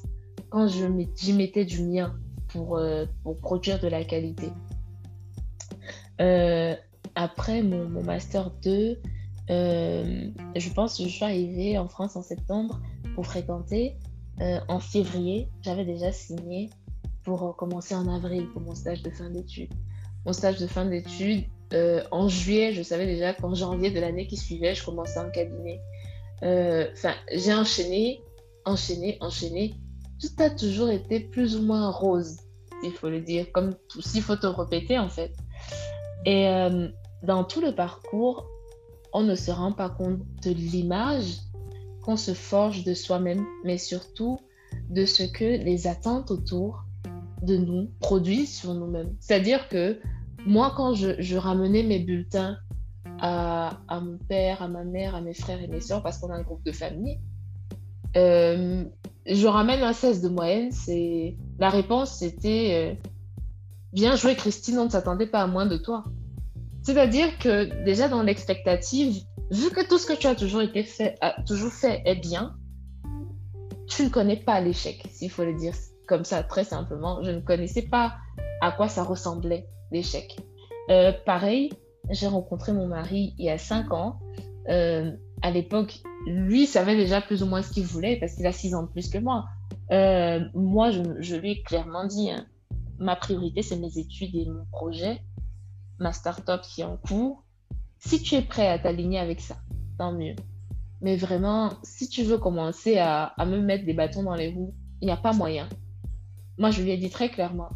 quand 0.50 0.66
j'y 0.68 1.32
mettais 1.32 1.64
du 1.64 1.82
mien 1.82 2.14
pour, 2.48 2.76
euh, 2.76 3.06
pour 3.22 3.38
produire 3.38 3.80
de 3.80 3.88
la 3.88 4.04
qualité. 4.04 4.50
Euh, 6.20 6.74
après 7.14 7.62
mon, 7.62 7.88
Master 8.02 8.50
2, 8.62 9.00
euh, 9.50 10.30
je 10.56 10.70
pense 10.70 10.98
que 10.98 11.04
je 11.04 11.08
suis 11.08 11.24
arrivée 11.24 11.78
en 11.78 11.88
France 11.88 12.16
en 12.16 12.22
septembre 12.22 12.80
pour 13.14 13.26
fréquenter. 13.26 13.96
en 14.68 14.80
février, 14.80 15.50
j'avais 15.60 15.84
déjà 15.84 16.12
signé 16.12 16.70
pour 17.24 17.54
commencer 17.56 17.94
en 17.94 18.08
avril 18.08 18.48
pour 18.52 18.62
mon 18.62 18.74
stage 18.74 19.02
de 19.02 19.10
fin 19.10 19.28
d'études. 19.28 19.74
Mon 20.26 20.32
stage 20.32 20.58
de 20.58 20.66
fin 20.66 20.84
d'études, 20.84 21.44
euh, 21.72 22.02
en 22.10 22.28
juillet, 22.28 22.72
je 22.72 22.82
savais 22.82 23.06
déjà 23.06 23.32
qu'en 23.32 23.54
janvier 23.54 23.90
de 23.90 24.00
l'année 24.00 24.26
qui 24.26 24.36
suivait, 24.36 24.74
je 24.74 24.84
commençais 24.84 25.18
un 25.18 25.30
cabinet. 25.30 25.80
Enfin, 26.42 27.14
j'ai 27.32 27.52
enchaîné, 27.52 28.22
enchaîné, 28.64 29.18
enchaîné. 29.20 29.74
Tout 30.20 30.42
a 30.42 30.50
toujours 30.50 30.90
été 30.90 31.20
plus 31.20 31.56
ou 31.56 31.62
moins 31.62 31.90
rose, 31.90 32.38
il 32.82 32.92
faut 32.92 33.08
le 33.08 33.20
dire, 33.20 33.52
comme 33.52 33.74
s'il 34.00 34.22
faut 34.22 34.36
te 34.36 34.46
répéter 34.46 34.98
en 34.98 35.08
fait. 35.08 35.32
Et 36.24 36.46
dans 37.22 37.44
tout 37.44 37.60
le 37.60 37.74
parcours, 37.74 38.46
on 39.12 39.22
ne 39.22 39.34
se 39.34 39.50
rend 39.50 39.72
pas 39.72 39.90
compte 39.90 40.20
de 40.42 40.50
l'image 40.50 41.38
qu'on 42.02 42.16
se 42.16 42.32
forge 42.32 42.84
de 42.84 42.94
soi-même, 42.94 43.44
mais 43.64 43.78
surtout 43.78 44.38
de 44.88 45.04
ce 45.04 45.22
que 45.22 45.44
les 45.44 45.86
attentes 45.86 46.30
autour 46.30 46.84
de 47.42 47.56
nous 47.56 47.90
produisent 48.00 48.54
sur 48.54 48.74
nous-mêmes. 48.74 49.14
C'est-à-dire 49.20 49.68
que 49.68 49.98
moi, 50.46 50.72
quand 50.76 50.94
je, 50.94 51.36
ramenais 51.36 51.82
mes 51.82 51.98
bulletins 51.98 52.56
à, 53.20 53.78
mon 53.90 54.18
père, 54.28 54.62
à 54.62 54.68
ma 54.68 54.84
mère, 54.84 55.14
à 55.14 55.20
mes 55.20 55.34
frères 55.34 55.60
et 55.62 55.68
mes 55.68 55.80
soeurs, 55.80 56.02
parce 56.02 56.18
qu'on 56.18 56.30
a 56.30 56.34
un 56.34 56.42
groupe 56.42 56.64
de 56.64 56.72
famille, 56.72 57.18
euh, 58.16 58.84
je 59.26 59.46
ramène 59.46 59.82
un 59.82 59.92
16 59.92 60.22
de 60.22 60.28
moyenne. 60.28 60.72
C'est 60.72 61.36
La 61.58 61.68
réponse, 61.68 62.12
c'était 62.18 62.96
euh, 62.96 63.08
Bien 63.92 64.14
joué, 64.14 64.36
Christine, 64.36 64.78
on 64.78 64.84
ne 64.84 64.90
s'attendait 64.90 65.26
pas 65.26 65.42
à 65.42 65.46
moins 65.48 65.66
de 65.66 65.76
toi. 65.76 66.04
C'est-à-dire 66.82 67.38
que 67.38 67.84
déjà 67.84 68.08
dans 68.08 68.22
l'expectative, 68.22 69.22
vu 69.50 69.70
que 69.70 69.86
tout 69.86 69.98
ce 69.98 70.06
que 70.06 70.12
tu 70.12 70.28
as 70.28 70.36
toujours, 70.36 70.62
été 70.62 70.84
fait, 70.84 71.18
toujours 71.46 71.72
fait 71.72 72.00
est 72.04 72.14
bien, 72.14 72.54
tu 73.88 74.04
ne 74.04 74.08
connais 74.08 74.36
pas 74.36 74.60
l'échec, 74.60 75.02
s'il 75.10 75.30
faut 75.30 75.44
le 75.44 75.54
dire 75.54 75.74
comme 76.10 76.24
ça 76.24 76.42
très 76.42 76.64
simplement. 76.64 77.22
Je 77.22 77.30
ne 77.30 77.40
connaissais 77.40 77.82
pas 77.82 78.16
à 78.60 78.72
quoi 78.72 78.88
ça 78.88 79.02
ressemblait 79.02 79.66
l'échec. 79.90 80.36
Euh, 80.90 81.12
pareil, 81.24 81.72
j'ai 82.10 82.26
rencontré 82.26 82.72
mon 82.72 82.86
mari 82.86 83.34
il 83.38 83.46
y 83.46 83.50
a 83.50 83.56
cinq 83.56 83.92
ans. 83.92 84.20
Euh, 84.68 85.12
à 85.40 85.50
l'époque, 85.50 86.02
lui 86.26 86.66
savait 86.66 86.96
déjà 86.96 87.22
plus 87.22 87.42
ou 87.42 87.46
moins 87.46 87.62
ce 87.62 87.72
qu'il 87.72 87.86
voulait 87.86 88.18
parce 88.18 88.34
qu'il 88.34 88.46
a 88.46 88.52
six 88.52 88.74
ans 88.74 88.82
de 88.82 88.88
plus 88.88 89.08
que 89.08 89.16
moi. 89.16 89.46
Euh, 89.90 90.40
moi, 90.54 90.90
je, 90.90 91.36
lui 91.36 91.52
ai 91.52 91.62
clairement 91.62 92.06
dit, 92.06 92.30
hein, 92.30 92.44
ma 92.98 93.16
priorité, 93.16 93.62
c'est 93.62 93.76
mes 93.76 93.96
études 93.96 94.34
et 94.34 94.46
mon 94.46 94.66
projet 94.70 95.22
ma 96.00 96.12
start-up 96.12 96.62
qui 96.62 96.80
est 96.80 96.84
en 96.84 96.96
cours, 96.96 97.44
si 97.98 98.20
tu 98.22 98.34
es 98.34 98.42
prêt 98.42 98.66
à 98.66 98.78
t'aligner 98.78 99.18
avec 99.18 99.40
ça, 99.40 99.56
tant 99.98 100.12
mieux. 100.12 100.34
Mais 101.02 101.16
vraiment, 101.16 101.70
si 101.82 102.08
tu 102.08 102.24
veux 102.24 102.38
commencer 102.38 102.98
à, 102.98 103.34
me 103.38 103.60
mettre 103.60 103.84
des 103.84 103.94
bâtons 103.94 104.22
dans 104.22 104.34
les 104.34 104.48
roues, 104.48 104.74
il 105.00 105.06
n'y 105.06 105.12
a 105.12 105.16
pas 105.16 105.32
moyen. 105.32 105.68
Moi, 106.60 106.70
je 106.70 106.82
lui 106.82 106.90
ai 106.90 106.98
dit 106.98 107.08
très 107.08 107.30
clairement. 107.30 107.70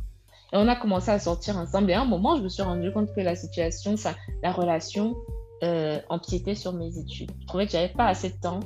Et 0.53 0.57
on 0.57 0.69
a 0.69 0.77
commencé 0.77 1.11
à 1.11 1.19
sortir 1.19 1.57
ensemble. 1.57 1.91
Et 1.91 1.95
à 1.95 2.03
un 2.03 2.05
moment, 2.05 2.37
je 2.37 2.43
me 2.43 2.49
suis 2.51 2.63
rendu 2.63 2.93
compte 2.93 3.13
que 3.15 3.21
la 3.23 3.35
situation, 3.35 3.95
la 4.43 4.53
relation 4.53 5.17
euh, 5.63 5.99
empiétait 6.11 6.55
sur 6.55 6.75
mes 6.75 6.99
études. 6.99 7.31
Je 7.41 7.47
trouvais 7.47 7.65
que 7.65 7.73
j'avais 7.73 7.89
pas 7.89 8.07
assez 8.07 8.29
de 8.29 8.37
temps 8.37 8.61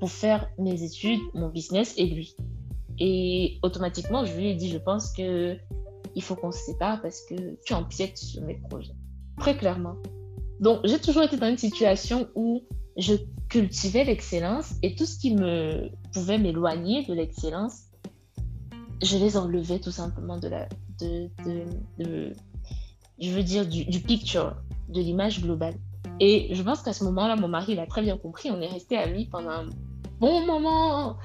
pour 0.00 0.10
faire 0.10 0.48
mes 0.58 0.82
études, 0.82 1.20
mon 1.34 1.50
business 1.50 1.92
et 1.98 2.06
lui. 2.06 2.34
Et 2.98 3.58
automatiquement, 3.62 4.24
je 4.24 4.34
lui 4.34 4.48
ai 4.48 4.54
dit, 4.54 4.70
je 4.70 4.78
pense 4.78 5.12
que 5.12 5.58
il 6.14 6.22
faut 6.22 6.36
qu'on 6.36 6.52
se 6.52 6.60
sépare 6.60 7.02
parce 7.02 7.20
que 7.26 7.34
tu 7.66 7.74
empiètes 7.74 8.16
sur 8.16 8.42
mes 8.42 8.54
projets. 8.54 8.94
Très 9.38 9.58
clairement. 9.58 9.96
Donc, 10.58 10.80
j'ai 10.84 10.98
toujours 10.98 11.22
été 11.22 11.36
dans 11.36 11.48
une 11.48 11.58
situation 11.58 12.28
où 12.34 12.64
je 12.96 13.14
cultivais 13.50 14.04
l'excellence 14.04 14.72
et 14.82 14.94
tout 14.94 15.04
ce 15.04 15.18
qui 15.18 15.34
me 15.34 15.90
pouvait 16.14 16.38
m'éloigner 16.38 17.04
de 17.04 17.12
l'excellence, 17.12 17.89
je 19.02 19.16
les 19.16 19.36
enlevais 19.36 19.78
tout 19.78 19.90
simplement 19.90 20.38
de 20.38 20.48
la, 20.48 20.68
de, 21.00 21.30
de, 21.98 22.32
je 23.18 23.30
veux 23.30 23.42
dire, 23.42 23.66
du, 23.66 24.00
picture, 24.00 24.56
de 24.88 25.00
l'image 25.00 25.42
globale. 25.42 25.74
Et 26.20 26.54
je 26.54 26.62
pense 26.62 26.82
qu'à 26.82 26.92
ce 26.92 27.04
moment-là, 27.04 27.36
mon 27.36 27.48
mari, 27.48 27.72
il 27.72 27.80
a 27.80 27.86
très 27.86 28.02
bien 28.02 28.18
compris. 28.18 28.50
On 28.50 28.60
est 28.60 28.66
resté 28.66 28.96
amis 28.96 29.26
pendant 29.26 29.50
un 29.50 29.68
bon 30.18 30.44
moment. 30.44 31.16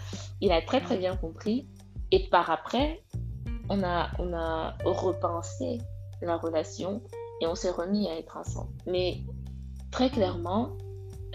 Il 0.41 0.51
a 0.51 0.61
très, 0.61 0.81
très 0.81 0.97
bien 0.97 1.15
compris. 1.17 1.67
Et 2.11 2.29
par 2.29 2.49
après, 2.49 3.03
on 3.69 3.83
a, 3.83 4.09
on 4.19 4.33
a 4.33 4.77
repensé 4.85 5.79
la 6.21 6.37
relation 6.37 7.01
et 7.41 7.47
on 7.47 7.55
s'est 7.55 7.71
remis 7.71 8.07
à 8.09 8.17
être 8.17 8.37
ensemble. 8.37 8.71
Mais 8.87 9.17
très 9.91 10.09
clairement, 10.09 10.77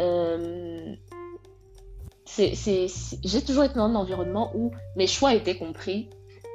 euh, 0.00 0.94
j'ai 2.37 3.42
toujours 3.44 3.64
été 3.64 3.74
dans 3.74 3.85
un 3.85 3.94
environnement 3.94 4.53
où 4.55 4.70
mes 4.96 5.07
choix 5.07 5.35
étaient 5.35 5.57
compris, 5.57 6.09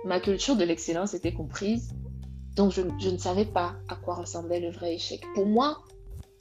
ma 0.06 0.20
culture 0.20 0.56
de 0.56 0.64
l'excellence 0.64 1.14
était 1.14 1.34
comprise, 1.34 1.94
donc 2.56 2.72
je, 2.72 3.10
ne 3.10 3.18
savais 3.18 3.46
pas 3.46 3.76
à 3.90 3.96
quoi 3.96 4.16
ressemblait 4.16 4.60
le 4.60 4.72
vrai 4.72 4.96
échec. 4.96 5.22
Pour 5.34 5.46
moi, 5.46 5.80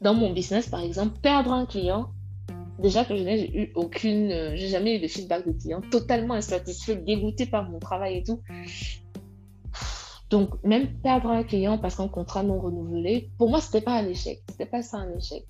dans 0.01 0.15
mon 0.15 0.33
business, 0.33 0.69
par 0.69 0.81
exemple, 0.81 1.19
perdre 1.21 1.53
un 1.53 1.67
client, 1.67 2.11
déjà 2.79 3.05
que 3.05 3.17
je 3.17 3.23
n'ai 3.23 3.57
eu 3.57 3.73
aucune, 3.75 4.31
euh, 4.31 4.53
j'ai 4.55 4.69
jamais 4.69 4.97
eu 4.97 5.01
de 5.01 5.09
feedback 5.09 5.47
de 5.47 5.53
client, 5.53 5.81
totalement 5.91 6.35
insatisfait, 6.35 6.97
dégoûté 6.97 7.47
par 7.47 7.69
mon 7.69 7.79
travail 7.79 8.19
et 8.19 8.23
tout. 8.23 8.41
Donc, 10.31 10.63
même 10.63 11.01
perdre 11.01 11.31
un 11.31 11.43
client 11.43 11.79
parce 11.79 11.97
qu'un 11.97 12.09
contrat 12.09 12.43
non 12.43 12.61
renouvelé, 12.61 13.31
pour 13.39 13.51
moi, 13.51 13.61
c'était 13.61 13.81
pas 13.81 13.99
un 13.99 14.07
échec. 14.07 14.43
C'était 14.51 14.67
pas 14.67 14.83
ça 14.83 14.99
un 14.99 15.17
échec. 15.17 15.45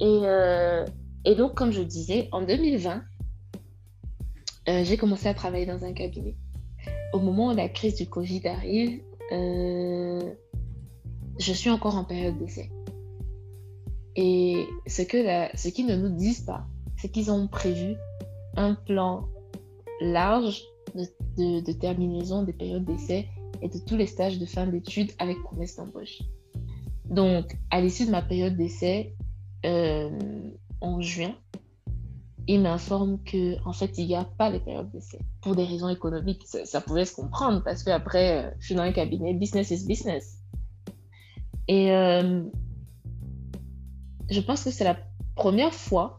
Et, 0.00 0.20
euh, 0.22 0.84
donc, 1.36 1.54
comme 1.54 1.72
je 1.72 1.82
disais, 1.82 2.28
en 2.32 2.42
2020, 2.42 3.02
euh, 4.68 4.84
j'ai 4.84 4.96
commencé 4.96 5.28
à 5.28 5.34
travailler 5.34 5.66
dans 5.66 5.84
un 5.84 5.92
cabinet. 5.92 6.34
Au 7.12 7.20
moment 7.20 7.48
où 7.48 7.56
la 7.56 7.68
crise 7.68 7.96
du 7.96 8.06
Covid 8.06 8.46
arrive, 8.46 9.00
euh, 9.32 10.34
je 11.38 11.52
suis 11.52 11.70
encore 11.70 11.96
en 11.96 12.04
période 12.04 12.38
d'essai. 12.38 12.70
Et 14.16 14.66
ce 14.86 15.02
que 15.02 15.68
qu'ils 15.70 15.86
ne 15.86 15.96
nous 15.96 16.16
disent 16.16 16.42
pas, 16.42 16.66
c'est 16.96 17.10
qu'ils 17.10 17.30
ont 17.30 17.46
prévu 17.48 17.96
un 18.56 18.74
plan 18.74 19.28
large 20.00 20.62
de, 20.94 21.60
de 21.60 21.72
terminaison 21.72 22.42
des 22.42 22.52
périodes 22.52 22.84
d'essai 22.84 23.28
et 23.62 23.68
de 23.68 23.78
tous 23.78 23.96
les 23.96 24.06
stages 24.06 24.38
de 24.38 24.46
fin 24.46 24.66
d'études 24.66 25.12
avec 25.18 25.42
promesse 25.42 25.76
d'embauche. 25.76 26.22
Donc, 27.04 27.56
à 27.70 27.80
l'issue 27.80 28.06
de 28.06 28.10
ma 28.10 28.22
période 28.22 28.56
d'essai, 28.56 29.14
euh, 29.64 30.10
en 30.80 31.00
juin, 31.00 31.34
il 32.48 32.60
m'informe 32.60 33.18
que 33.24 33.56
en 33.64 33.72
fait, 33.72 33.98
il 33.98 34.06
n'y 34.06 34.14
a 34.14 34.24
pas 34.24 34.50
les 34.50 34.60
périodes 34.60 34.90
d'essai 34.90 35.18
pour 35.40 35.56
des 35.56 35.64
raisons 35.64 35.88
économiques. 35.88 36.44
Ça, 36.46 36.80
pouvait 36.80 37.04
se 37.04 37.14
comprendre 37.14 37.62
parce 37.64 37.82
que 37.82 37.90
après, 37.90 38.44
euh, 38.44 38.50
je 38.60 38.66
suis 38.66 38.74
dans 38.74 38.82
un 38.82 38.92
cabinet, 38.92 39.34
business 39.34 39.70
is 39.70 39.86
business. 39.86 40.38
Et 41.68 41.90
euh, 41.90 42.44
je 44.30 44.40
pense 44.40 44.62
que 44.62 44.70
c'est 44.70 44.84
la 44.84 44.96
première 45.34 45.74
fois 45.74 46.18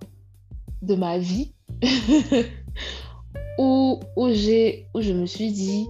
de 0.81 0.95
ma 0.95 1.17
vie 1.17 1.53
où, 3.57 3.99
où, 4.15 4.25
où 4.25 4.31
je 4.33 5.13
me 5.13 5.25
suis 5.25 5.51
dit, 5.51 5.87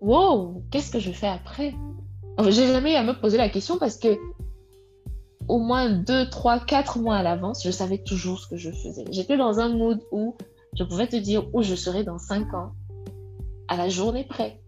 wow, 0.00 0.62
qu'est-ce 0.70 0.90
que 0.90 0.98
je 0.98 1.10
fais 1.10 1.28
après 1.28 1.74
J'ai 2.48 2.66
jamais 2.66 2.96
à 2.96 3.02
me 3.02 3.14
poser 3.14 3.38
la 3.38 3.48
question 3.48 3.78
parce 3.78 3.96
que 3.96 4.18
au 5.52 5.58
moins 5.58 5.90
2, 5.90 6.30
3, 6.30 6.60
4 6.60 6.98
mois 6.98 7.16
à 7.16 7.22
l'avance, 7.22 7.62
je 7.62 7.70
savais 7.70 7.98
toujours 7.98 8.38
ce 8.40 8.48
que 8.48 8.56
je 8.56 8.70
faisais. 8.70 9.04
J'étais 9.10 9.36
dans 9.36 9.60
un 9.60 9.68
mood 9.68 10.00
où 10.10 10.34
je 10.78 10.82
pouvais 10.82 11.06
te 11.06 11.16
dire 11.16 11.44
où 11.52 11.60
je 11.60 11.74
serai 11.74 12.04
dans 12.04 12.16
5 12.16 12.54
ans, 12.54 12.72
à 13.68 13.76
la 13.76 13.90
journée 13.90 14.24
près. 14.24 14.62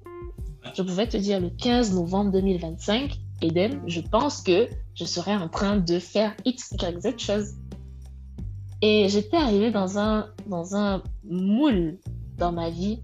Je 0.77 0.83
pouvais 0.83 1.09
te 1.09 1.17
dire 1.17 1.41
le 1.41 1.49
15 1.49 1.95
novembre 1.95 2.33
2025, 2.33 3.19
Eden, 3.41 3.81
je 3.87 4.03
pense 4.03 4.43
que 4.43 4.69
je 4.95 5.07
serai 5.07 5.35
en 5.35 5.49
train 5.49 5.79
de 5.79 5.99
faire 5.99 6.37
X, 6.45 6.73
Y, 6.73 7.01
Z 7.01 7.19
chose. 7.19 7.55
Et 8.83 9.09
j'étais 9.09 9.39
arrivée 9.39 9.71
dans 9.71 9.99
un, 9.99 10.27
dans 10.49 10.77
un 10.77 11.03
moule 11.25 11.97
dans 12.37 12.53
ma 12.53 12.69
vie 12.69 13.01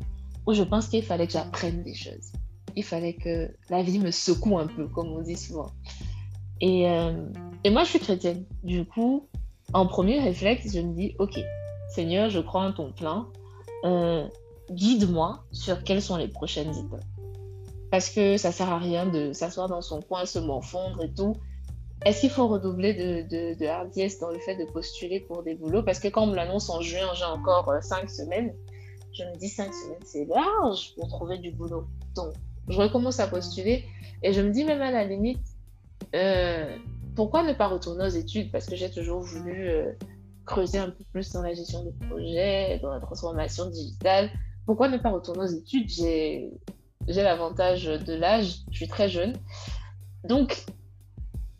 où 0.47 0.53
je 0.53 0.65
pense 0.65 0.89
qu'il 0.89 1.03
fallait 1.03 1.27
que 1.27 1.33
j'apprenne 1.33 1.83
des 1.83 1.95
choses. 1.95 2.33
Il 2.77 2.85
fallait 2.85 3.15
que 3.15 3.51
la 3.71 3.83
vie 3.83 4.01
me 4.01 4.11
secoue 4.11 4.59
un 4.59 4.67
peu, 4.67 4.87
comme 4.87 5.09
on 5.09 5.23
dit 5.23 5.39
souvent. 5.39 5.71
Et, 6.61 6.89
euh, 6.89 7.13
et 7.65 7.71
moi, 7.71 7.85
je 7.85 7.91
suis 7.91 7.99
chrétienne. 7.99 8.45
Du 8.63 8.85
coup, 8.85 9.27
en 9.73 9.87
premier 9.87 10.21
réflexe, 10.21 10.73
je 10.75 10.81
me 10.81 10.95
dis, 10.95 11.15
OK, 11.19 11.39
Seigneur, 11.89 12.31
je 12.31 12.41
crois 12.41 12.63
en 12.63 12.73
ton 12.73 12.93
plan. 12.93 13.27
Euh, 13.85 14.27
guide-moi 14.71 15.43
sur 15.53 15.83
quelles 15.83 16.03
sont 16.03 16.17
les 16.17 16.29
prochaines 16.29 16.71
étapes. 16.71 17.05
Parce 17.91 18.11
que 18.11 18.37
ça 18.37 18.53
sert 18.53 18.69
à 18.69 18.79
rien 18.79 19.07
de 19.07 19.33
s'asseoir 19.33 19.69
dans 19.69 19.83
son 19.83 20.01
coin, 20.01 20.27
se 20.27 20.39
morfondre 20.39 21.03
et 21.03 21.13
tout. 21.13 21.35
Est-ce 22.05 22.21
qu'il 22.21 22.31
faut 22.31 22.47
redoubler 22.47 23.25
de, 23.25 23.67
hardiesse 23.67 24.21
dans 24.21 24.31
le 24.31 24.39
fait 24.39 24.57
de 24.57 24.65
postuler 24.65 25.21
pour 25.21 25.43
des 25.43 25.55
boulots? 25.55 25.83
Parce 25.83 25.99
que 25.99 26.09
quand 26.09 26.23
on 26.23 26.29
me 26.29 26.37
l'annonce 26.37 26.71
en 26.71 26.81
juin, 26.81 27.09
j'ai 27.15 27.25
encore 27.25 27.69
euh, 27.69 27.81
cinq 27.81 28.09
semaines 28.09 28.55
je 29.13 29.25
me 29.25 29.37
dis 29.37 29.49
cinq 29.49 29.73
semaines, 29.73 30.03
c'est 30.05 30.25
large 30.27 30.95
pour 30.95 31.09
trouver 31.09 31.39
du 31.39 31.51
boulot. 31.51 31.87
Donc, 32.15 32.33
je 32.69 32.77
recommence 32.77 33.21
à 33.21 33.27
postuler 33.27 33.85
et 34.23 34.33
je 34.33 34.41
me 34.41 34.51
dis 34.51 34.65
même 34.65 34.83
à 34.83 34.91
la 34.91 35.05
limite, 35.05 35.45
euh, 36.15 36.77
pourquoi 37.15 37.43
ne 37.43 37.53
pas 37.53 37.69
retourner 37.69 38.05
aux 38.05 38.09
études? 38.09 38.51
Parce 38.51 38.67
que 38.67 38.77
j'ai 38.77 38.91
toujours 38.91 39.21
voulu 39.21 39.69
euh, 39.69 39.93
creuser 40.45 40.79
un 40.79 40.91
peu 40.91 41.05
plus 41.13 41.31
dans 41.33 41.43
la 41.43 41.55
gestion 41.55 41.85
de 41.85 41.91
projet, 42.09 42.79
dans 42.83 42.91
la 42.91 43.01
transformation 43.01 43.67
digitale. 43.71 44.31
Pourquoi 44.67 44.89
ne 44.89 44.99
pas 44.99 45.11
retourner 45.11 45.45
aux 45.45 45.55
études? 45.55 45.89
J'ai 45.89 46.51
l'avantage 47.09 47.85
de 47.85 48.15
l'âge, 48.15 48.61
je 48.71 48.77
suis 48.77 48.89
très 48.89 49.09
jeune. 49.09 49.35
Donc, 50.25 50.65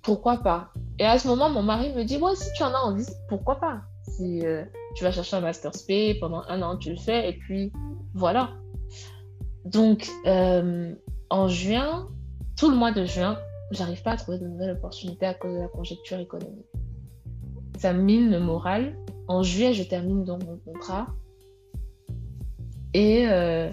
pourquoi 0.03 0.39
pas? 0.39 0.71
Et 0.99 1.05
à 1.05 1.19
ce 1.19 1.27
moment, 1.27 1.51
mon 1.51 1.63
mari 1.63 1.93
me 1.95 2.05
dit, 2.05 2.19
moi, 2.19 2.37
si 2.37 2.53
tu 2.53 2.63
en 2.63 2.73
as 2.73 2.81
envie, 2.81 3.07
pourquoi 3.29 3.59
pas? 3.59 3.83
Si, 4.03 4.47
euh, 4.47 4.65
tu 4.95 5.05
vas 5.05 5.13
chercher 5.13 5.37
un 5.37 5.41
master 5.41 5.73
SP, 5.75 6.19
pendant 6.21 6.43
un 6.49 6.63
an, 6.63 6.77
tu 6.77 6.91
le 6.91 6.97
fais, 6.97 7.29
et 7.29 7.33
puis 7.33 7.73
voilà. 8.15 8.51
Donc, 9.65 10.11
en 11.31 11.49
juin, 11.49 12.09
tout 12.57 12.71
le 12.71 12.77
mois 12.77 12.93
de 12.93 13.05
juin, 13.05 13.39
j'arrive 13.71 14.03
pas 14.03 14.13
à 14.13 14.17
trouver 14.17 14.39
de 14.39 14.47
nouvelles 14.47 14.77
opportunités 14.77 15.27
à 15.27 15.35
cause 15.35 15.55
de 15.55 15.61
la 15.61 15.69
conjecture 15.69 16.19
économique. 16.19 16.67
Ça 17.79 17.93
mine 17.93 18.31
le 18.31 18.41
moral. 18.41 18.97
En 19.29 19.43
juillet, 19.43 19.73
je 19.73 19.83
termine 19.83 20.25
donc 20.25 20.45
mon 20.45 20.59
contrat. 20.59 21.09
Et 22.93 23.27
euh, 23.29 23.71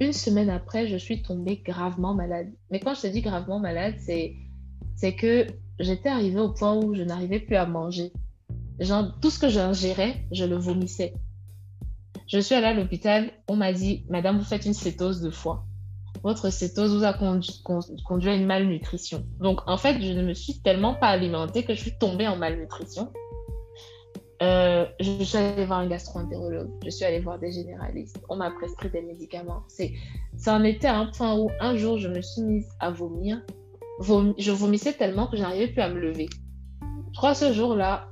une 0.00 0.12
semaine 0.12 0.50
après, 0.50 0.88
je 0.88 0.96
suis 0.96 1.22
tombée 1.22 1.62
gravement 1.64 2.14
malade. 2.14 2.52
Mais 2.70 2.80
quand 2.80 2.94
je 2.94 3.02
te 3.02 3.06
dis 3.06 3.20
gravement 3.20 3.60
malade, 3.60 3.94
c'est, 3.98 4.34
que 5.16 5.46
j'étais 5.78 6.08
arrivée 6.08 6.40
au 6.40 6.52
point 6.52 6.74
où 6.74 6.94
je 6.94 7.02
n'arrivais 7.02 7.40
plus 7.40 7.56
à 7.56 7.66
manger. 7.66 8.12
Genre, 8.80 9.12
tout 9.20 9.30
ce 9.30 9.38
que 9.38 9.48
j'ingérais, 9.48 10.26
je 10.32 10.44
le 10.44 10.56
vomissais. 10.56 11.14
Je 12.26 12.38
suis 12.38 12.54
allée 12.54 12.66
à 12.66 12.74
l'hôpital, 12.74 13.30
on 13.48 13.56
m'a 13.56 13.72
dit, 13.72 14.06
Madame, 14.08 14.38
vous 14.38 14.44
faites 14.44 14.64
une 14.64 14.74
cétose 14.74 15.20
de 15.20 15.30
foie. 15.30 15.66
Votre 16.24 16.48
cétose 16.48 16.96
vous 16.96 17.04
a 17.04 17.12
conduit, 17.12 18.30
à 18.30 18.34
une 18.34 18.46
malnutrition. 18.46 19.26
Donc, 19.40 19.60
en 19.66 19.76
fait, 19.76 20.00
je 20.00 20.10
ne 20.10 20.22
me 20.22 20.32
suis 20.32 20.58
tellement 20.62 20.94
pas 20.94 21.08
alimentée 21.08 21.64
que 21.64 21.74
je 21.74 21.80
suis 21.80 21.98
tombée 21.98 22.26
en 22.26 22.36
malnutrition. 22.36 23.12
Euh, 24.42 24.86
je 25.00 25.22
suis 25.22 25.36
allée 25.36 25.66
voir 25.66 25.80
un 25.80 25.86
gastro-entérologue, 25.86 26.70
je 26.82 26.90
suis 26.90 27.04
allée 27.04 27.20
voir 27.20 27.38
des 27.38 27.52
généralistes, 27.52 28.20
on 28.28 28.36
m'a 28.36 28.50
prescrit 28.50 28.90
des 28.90 29.02
médicaments. 29.02 29.62
C'est, 29.68 29.92
ça 30.36 30.54
en 30.54 30.64
était 30.64 30.88
à 30.88 30.98
un 30.98 31.06
point 31.06 31.38
où 31.38 31.50
un 31.60 31.76
jour 31.76 31.98
je 31.98 32.08
me 32.08 32.20
suis 32.20 32.42
mise 32.42 32.68
à 32.80 32.90
vomir. 32.90 33.40
je 34.00 34.50
vomissais 34.50 34.94
tellement 34.94 35.28
que 35.28 35.36
je 35.36 35.42
n'arrivais 35.42 35.68
plus 35.68 35.82
à 35.82 35.88
me 35.88 36.00
lever. 36.00 36.26
Je 37.12 37.18
crois 37.18 37.34
ce 37.34 37.52
jour-là, 37.52 38.08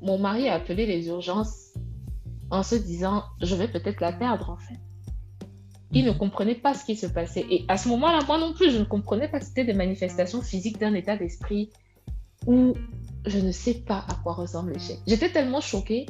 mon 0.00 0.18
mari 0.18 0.48
a 0.48 0.54
appelé 0.54 0.86
les 0.86 1.08
urgences 1.08 1.74
en 2.50 2.62
se 2.62 2.76
disant 2.76 3.24
je 3.42 3.54
vais 3.54 3.68
peut-être 3.68 4.00
la 4.00 4.12
perdre 4.12 4.50
en 4.50 4.56
fait. 4.56 4.80
Il 5.92 6.04
ne 6.04 6.12
comprenait 6.12 6.54
pas 6.54 6.74
ce 6.74 6.84
qui 6.84 6.96
se 6.96 7.06
passait. 7.06 7.44
Et 7.50 7.64
à 7.68 7.76
ce 7.76 7.88
moment-là, 7.88 8.20
moi 8.26 8.38
non 8.38 8.52
plus, 8.52 8.70
je 8.70 8.78
ne 8.78 8.84
comprenais 8.84 9.28
pas 9.28 9.40
que 9.40 9.46
c'était 9.46 9.64
des 9.64 9.74
manifestations 9.74 10.40
physiques 10.40 10.78
d'un 10.78 10.94
état 10.94 11.16
d'esprit 11.16 11.70
où 12.46 12.74
je 13.26 13.38
ne 13.38 13.52
sais 13.52 13.74
pas 13.74 14.04
à 14.08 14.14
quoi 14.22 14.32
ressemble 14.34 14.72
l'échec. 14.72 14.98
J'étais 15.06 15.30
tellement 15.30 15.60
choquée 15.60 16.06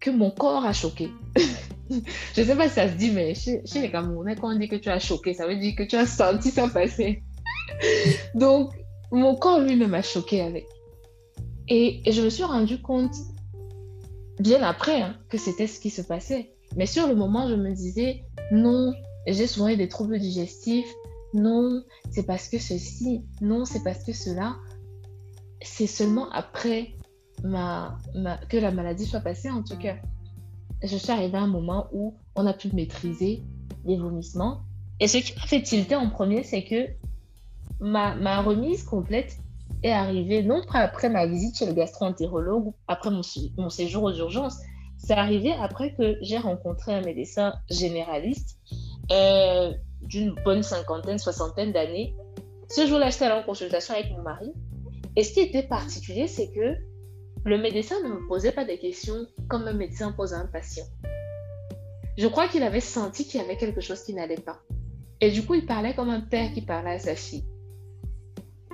que 0.00 0.10
mon 0.10 0.30
corps 0.30 0.64
a 0.64 0.72
choqué. 0.72 1.10
je 1.90 2.40
ne 2.40 2.46
sais 2.46 2.56
pas 2.56 2.68
si 2.68 2.74
ça 2.74 2.88
se 2.88 2.94
dit, 2.94 3.10
mais 3.10 3.34
chez, 3.34 3.62
les 3.74 3.90
Camerounais, 3.90 4.36
quand 4.36 4.54
on 4.54 4.58
dit 4.58 4.68
que 4.68 4.76
tu 4.76 4.88
as 4.88 4.98
choqué, 4.98 5.34
ça 5.34 5.46
veut 5.46 5.56
dire 5.56 5.74
que 5.76 5.82
tu 5.82 5.96
as 5.96 6.06
senti 6.06 6.50
ça 6.50 6.68
passer. 6.68 7.22
Donc, 8.34 8.72
mon 9.10 9.34
corps 9.36 9.60
lui-même 9.60 9.94
a 9.94 10.02
choqué 10.02 10.40
avec. 10.40 10.66
Et, 11.68 12.02
je 12.10 12.22
me 12.22 12.30
suis 12.30 12.44
rendu 12.44 12.80
compte 12.80 13.14
bien 14.38 14.62
après 14.62 15.00
hein, 15.00 15.16
que 15.28 15.38
c'était 15.38 15.66
ce 15.66 15.80
qui 15.80 15.90
se 15.90 16.02
passait. 16.02 16.52
Mais 16.76 16.86
sur 16.86 17.08
le 17.08 17.14
moment, 17.14 17.48
je 17.48 17.54
me 17.54 17.72
disais, 17.72 18.24
non, 18.52 18.92
j'ai 19.26 19.46
souvent 19.46 19.68
eu 19.68 19.76
des 19.76 19.88
troubles 19.88 20.18
digestifs. 20.18 20.92
Non, 21.32 21.82
c'est 22.10 22.24
parce 22.24 22.48
que 22.48 22.58
ceci. 22.58 23.24
Non, 23.40 23.64
c'est 23.64 23.82
parce 23.82 24.04
que 24.04 24.12
cela. 24.12 24.56
C'est 25.62 25.86
seulement 25.86 26.30
après 26.30 26.94
que 27.42 28.56
la 28.56 28.70
maladie 28.70 29.06
soit 29.06 29.20
passée, 29.20 29.50
en 29.50 29.62
tout 29.62 29.76
cas. 29.76 29.96
Je 30.82 30.96
suis 30.96 31.10
arrivée 31.10 31.38
à 31.38 31.42
un 31.42 31.46
moment 31.46 31.88
où 31.92 32.14
on 32.34 32.46
a 32.46 32.52
pu 32.52 32.70
maîtriser 32.72 33.42
les 33.86 33.96
vomissements. 33.96 34.60
Et 35.00 35.08
ce 35.08 35.18
qui 35.18 35.34
m'a 35.34 35.46
fait 35.46 35.62
tilter 35.62 35.96
en 35.96 36.10
premier, 36.10 36.42
c'est 36.42 36.64
que 36.64 36.88
ma, 37.80 38.42
remise 38.42 38.84
complète 38.84 39.38
est 39.82 39.92
arrivé 39.92 40.42
non 40.42 40.62
pas 40.70 40.80
après 40.80 41.08
ma 41.08 41.26
visite 41.26 41.58
chez 41.58 41.66
le 41.66 41.72
gastro-entérologue, 41.72 42.72
après 42.88 43.10
mon 43.10 43.70
séjour 43.70 44.04
aux 44.04 44.14
urgences, 44.14 44.58
c'est 44.96 45.14
arrivé 45.14 45.52
après 45.60 45.94
que 45.94 46.16
j'ai 46.22 46.38
rencontré 46.38 46.94
un 46.94 47.02
médecin 47.02 47.54
généraliste 47.70 48.58
euh, 49.12 49.72
d'une 50.02 50.34
bonne 50.44 50.62
cinquantaine, 50.62 51.18
soixantaine 51.18 51.72
d'années. 51.72 52.14
Ce 52.68 52.86
jour-là, 52.86 53.10
j'étais 53.10 53.30
en 53.30 53.42
consultation 53.42 53.94
avec 53.94 54.10
mon 54.10 54.22
mari. 54.22 54.52
Et 55.14 55.22
ce 55.22 55.32
qui 55.32 55.40
était 55.40 55.62
particulier, 55.62 56.26
c'est 56.26 56.50
que 56.52 56.76
le 57.44 57.58
médecin 57.58 57.94
ne 58.02 58.08
me 58.08 58.26
posait 58.26 58.52
pas 58.52 58.64
des 58.64 58.78
questions 58.78 59.26
comme 59.48 59.68
un 59.68 59.72
médecin 59.72 60.12
pose 60.12 60.34
à 60.34 60.38
un 60.38 60.46
patient. 60.46 60.84
Je 62.18 62.26
crois 62.26 62.48
qu'il 62.48 62.62
avait 62.62 62.80
senti 62.80 63.26
qu'il 63.26 63.40
y 63.40 63.44
avait 63.44 63.56
quelque 63.56 63.80
chose 63.80 64.02
qui 64.02 64.14
n'allait 64.14 64.36
pas. 64.36 64.60
Et 65.20 65.30
du 65.30 65.44
coup, 65.44 65.54
il 65.54 65.66
parlait 65.66 65.94
comme 65.94 66.10
un 66.10 66.20
père 66.20 66.52
qui 66.52 66.62
parlait 66.62 66.92
à 66.92 66.98
sa 66.98 67.14
fille. 67.14 67.44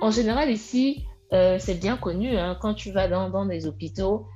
En 0.01 0.11
général, 0.11 0.49
ici, 0.49 1.05
euh, 1.33 1.57
c'est 1.59 1.75
bien 1.75 1.97
connu, 1.97 2.35
hein, 2.37 2.57
quand 2.61 2.73
tu 2.73 2.91
vas 2.91 3.07
dans, 3.07 3.29
dans, 3.29 3.45
des 3.45 3.67
hôpitaux, 3.67 4.27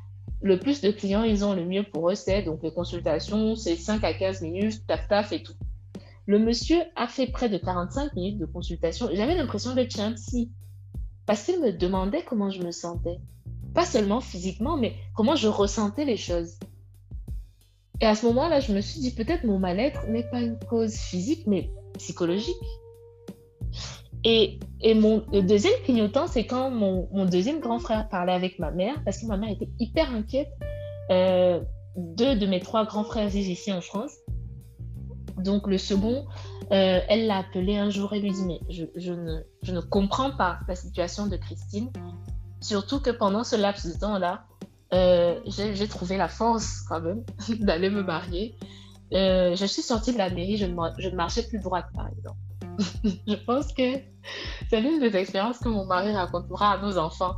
le 0.42 0.60
plus 0.60 0.82
de 0.82 0.92
clients, 0.92 1.24
ils 1.24 1.44
ont 1.44 1.54
le 1.54 1.66
mieux 1.66 1.84
pour 1.84 2.10
eux, 2.10 2.16
c'est 2.16 2.44
donc 2.44 2.62
les 2.64 2.72
consultations, 2.72 3.56
c'est 3.56 3.76
5 3.76 4.04
à 4.04 4.14
15 4.14 4.42
minutes, 4.42 4.86
taf 4.88 5.08
taf 5.08 5.32
et 5.32 5.42
tout. 5.42 5.56
Le 6.28 6.40
monsieur 6.40 6.78
a 6.96 7.08
fait 7.08 7.28
près 7.28 7.50
de 7.50 7.58
45 7.58 8.14
minutes 8.14 8.38
de 8.38 8.46
consultation. 8.46 9.10
J'avais 9.14 9.36
l'impression 9.36 9.74
d'être 9.74 10.00
un 10.00 10.12
psy. 10.14 10.52
Parce 11.26 11.44
qu'il 11.44 11.62
me 11.62 11.72
demandait 11.72 12.24
comment 12.24 12.50
je 12.50 12.62
me 12.62 12.72
sentais. 12.72 13.18
Pas 13.74 13.86
seulement 13.86 14.22
physiquement, 14.22 14.78
mais 14.78 14.94
comment 15.16 15.36
je 15.36 15.48
ressentais 15.48 16.06
les 16.06 16.18
choses. 16.18 16.60
Et 18.02 18.06
à 18.06 18.14
ce 18.14 18.26
moment-là, 18.28 18.60
je 18.60 18.74
me 18.74 18.82
suis 18.82 19.00
dit, 19.00 19.16
peut-être 19.16 19.46
mon 19.46 19.58
mal-être 19.58 20.08
n'est 20.08 20.30
pas 20.30 20.42
une 20.42 20.60
cause 20.60 20.96
physique, 20.96 21.48
mais 21.48 21.72
psychologique. 21.98 22.56
Et, 24.30 24.60
mon 24.94 25.24
deuxième 25.32 25.74
clignotant, 25.86 26.28
c'est 26.28 26.46
quand 26.46 26.70
mon, 26.70 27.26
deuxième 27.26 27.62
grand 27.62 27.80
frère 27.80 28.10
parlait 28.10 28.34
avec 28.34 28.60
ma 28.60 28.72
mère, 28.72 28.96
parce 29.06 29.20
que 29.20 29.26
ma 29.26 29.38
mère 29.38 29.52
était 29.52 29.70
hyper 29.80 30.14
inquiète. 30.14 30.52
Euh, 31.10 31.62
deux 31.96 32.36
de 32.36 32.46
mes 32.46 32.60
trois 32.60 32.86
grands 32.86 33.06
frères 33.06 33.30
vivent 33.30 33.50
ici 33.50 33.72
en 33.72 33.80
France. 33.80 34.12
Donc 35.38 35.66
le 35.68 35.78
second, 35.78 36.26
euh, 36.74 37.00
elle 37.08 37.28
l'a 37.28 37.38
appelé 37.38 37.78
un 37.78 37.90
jour 37.90 38.12
et 38.12 38.20
lui 38.20 38.32
dit, 38.32 38.44
mais 38.46 38.60
je, 38.70 39.14
ne, 39.14 39.80
comprends 39.80 40.32
pas 40.32 40.60
la 40.68 40.76
situation 40.76 41.28
de 41.28 41.38
Christine. 41.38 41.90
Surtout 42.60 43.00
que 43.00 43.12
pendant 43.12 43.46
ce 43.46 43.56
laps 43.56 43.86
de 43.86 43.98
temps-là, 43.98 44.44
euh, 44.94 45.40
j'ai 45.46 45.88
trouvé 45.88 46.18
la 46.18 46.28
force 46.28 46.82
quand 46.90 47.00
même 47.00 47.24
d'aller 47.62 47.90
me 47.90 48.04
marier. 48.04 48.58
Je 49.14 49.66
suis 49.66 49.84
sortie 49.84 50.12
de 50.12 50.18
la 50.18 50.30
mairie, 50.30 50.58
je 50.58 50.66
ne, 50.66 50.76
je 50.98 51.08
ne 51.08 51.16
marchais 51.16 51.44
plus 51.48 51.60
droite 51.60 51.86
par 51.96 52.10
exemple. 52.10 52.38
je 53.28 53.36
pense 53.36 53.72
que 53.74 54.16
c'est 54.70 54.82
l'une 54.82 55.00
des 55.00 55.16
expériences 55.16 55.60
que 55.60 55.70
mon 55.70 55.86
mari 55.86 56.12
racontera 56.12 56.74
à 56.74 56.78
nos 56.82 56.98
enfants. 56.98 57.36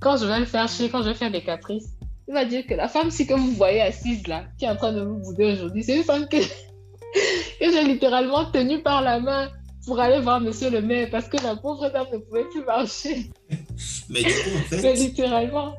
Quand 0.00 0.16
je 0.16 0.26
vais 0.26 0.40
le 0.40 0.44
faire 0.44 0.68
chier, 0.68 0.90
quand 0.90 1.02
je 1.02 1.08
vais 1.08 1.14
faire 1.14 1.30
des 1.30 1.42
caprices, 1.42 1.94
il 2.28 2.34
va 2.34 2.44
dire 2.44 2.66
que 2.66 2.74
la 2.74 2.88
femme, 2.88 3.10
si 3.10 3.26
que 3.26 3.34
vous 3.34 3.52
voyez 3.52 3.82
assise 3.82 4.26
là, 4.26 4.44
qui 4.58 4.64
est 4.64 4.68
en 4.68 4.76
train 4.76 4.92
de 4.92 5.02
vous 5.02 5.18
bouder 5.18 5.52
aujourd'hui, 5.52 5.82
c'est 5.82 5.96
une 5.96 6.04
femme 6.04 6.26
que, 6.28 6.36
que 7.60 7.72
j'ai 7.72 7.84
littéralement 7.84 8.50
tenue 8.50 8.82
par 8.82 9.02
la 9.02 9.20
main 9.20 9.50
pour 9.86 10.00
aller 10.00 10.20
voir 10.20 10.40
monsieur 10.40 10.70
le 10.70 10.80
maire 10.80 11.08
parce 11.10 11.28
que 11.28 11.36
la 11.42 11.56
pauvre 11.56 11.90
femme 11.90 12.06
ne 12.12 12.18
pouvait 12.18 12.44
plus 12.44 12.64
marcher. 12.64 13.30
Mais 14.08 14.22
du 14.22 14.30
coup, 14.30 14.56
en 14.56 14.76
fait, 14.76 14.94
littéralement. 14.94 15.74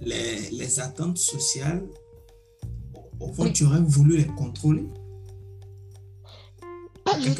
Les, 0.00 0.50
les, 0.50 0.80
attentes 0.80 1.18
sociales, 1.18 1.82
au 3.20 3.32
fond, 3.32 3.50
tu 3.50 3.64
aurais 3.64 3.80
voulu 3.80 4.18
les 4.18 4.26
contrôler? 4.26 4.84
Pas 7.04 7.18
du 7.18 7.30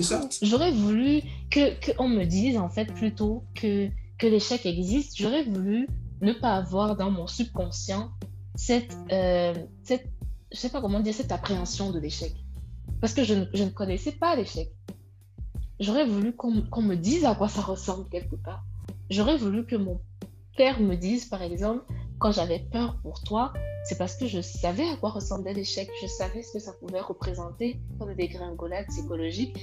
J'aurais 0.42 0.72
voulu 0.72 1.22
que 1.54 1.94
qu'on 1.94 2.08
me 2.08 2.24
dise 2.24 2.56
en 2.56 2.68
fait 2.68 2.86
plutôt 2.86 3.44
que 3.54 3.88
que 4.18 4.26
l'échec 4.26 4.66
existe. 4.66 5.16
J'aurais 5.16 5.44
voulu 5.44 5.88
ne 6.20 6.32
pas 6.32 6.56
avoir 6.56 6.96
dans 6.96 7.10
mon 7.10 7.28
subconscient 7.28 8.10
cette 8.56 8.96
euh, 9.12 9.54
cette 9.84 10.08
je 10.50 10.58
sais 10.58 10.68
pas 10.68 10.80
comment 10.80 11.00
dire 11.00 11.14
cette 11.14 11.30
appréhension 11.30 11.92
de 11.92 12.00
l'échec 12.00 12.32
parce 13.00 13.14
que 13.14 13.22
je 13.22 13.34
ne, 13.34 13.44
je 13.54 13.62
ne 13.62 13.70
connaissais 13.70 14.12
pas 14.12 14.34
l'échec. 14.34 14.72
J'aurais 15.78 16.06
voulu 16.06 16.34
qu'on 16.34 16.82
me 16.82 16.94
dise 16.96 17.24
à 17.24 17.34
quoi 17.34 17.48
ça 17.48 17.60
ressemble 17.60 18.08
quelque 18.08 18.36
part. 18.36 18.64
J'aurais 19.10 19.36
voulu 19.36 19.64
que 19.64 19.76
mon 19.76 20.00
père 20.56 20.80
me 20.80 20.96
dise 20.96 21.26
par 21.26 21.42
exemple 21.42 21.84
quand 22.18 22.32
j'avais 22.32 22.60
peur 22.60 22.96
pour 23.02 23.22
toi, 23.22 23.52
c'est 23.84 23.98
parce 23.98 24.16
que 24.16 24.26
je 24.26 24.40
savais 24.40 24.88
à 24.88 24.96
quoi 24.96 25.10
ressemblait 25.10 25.52
l'échec, 25.52 25.88
je 26.02 26.06
savais 26.06 26.42
ce 26.42 26.54
que 26.54 26.58
ça 26.58 26.72
pouvait 26.72 27.00
représenter 27.00 27.80
comme 27.98 28.14
des 28.14 28.28
gringolades 28.28 28.86
psychologiques. 28.86 29.56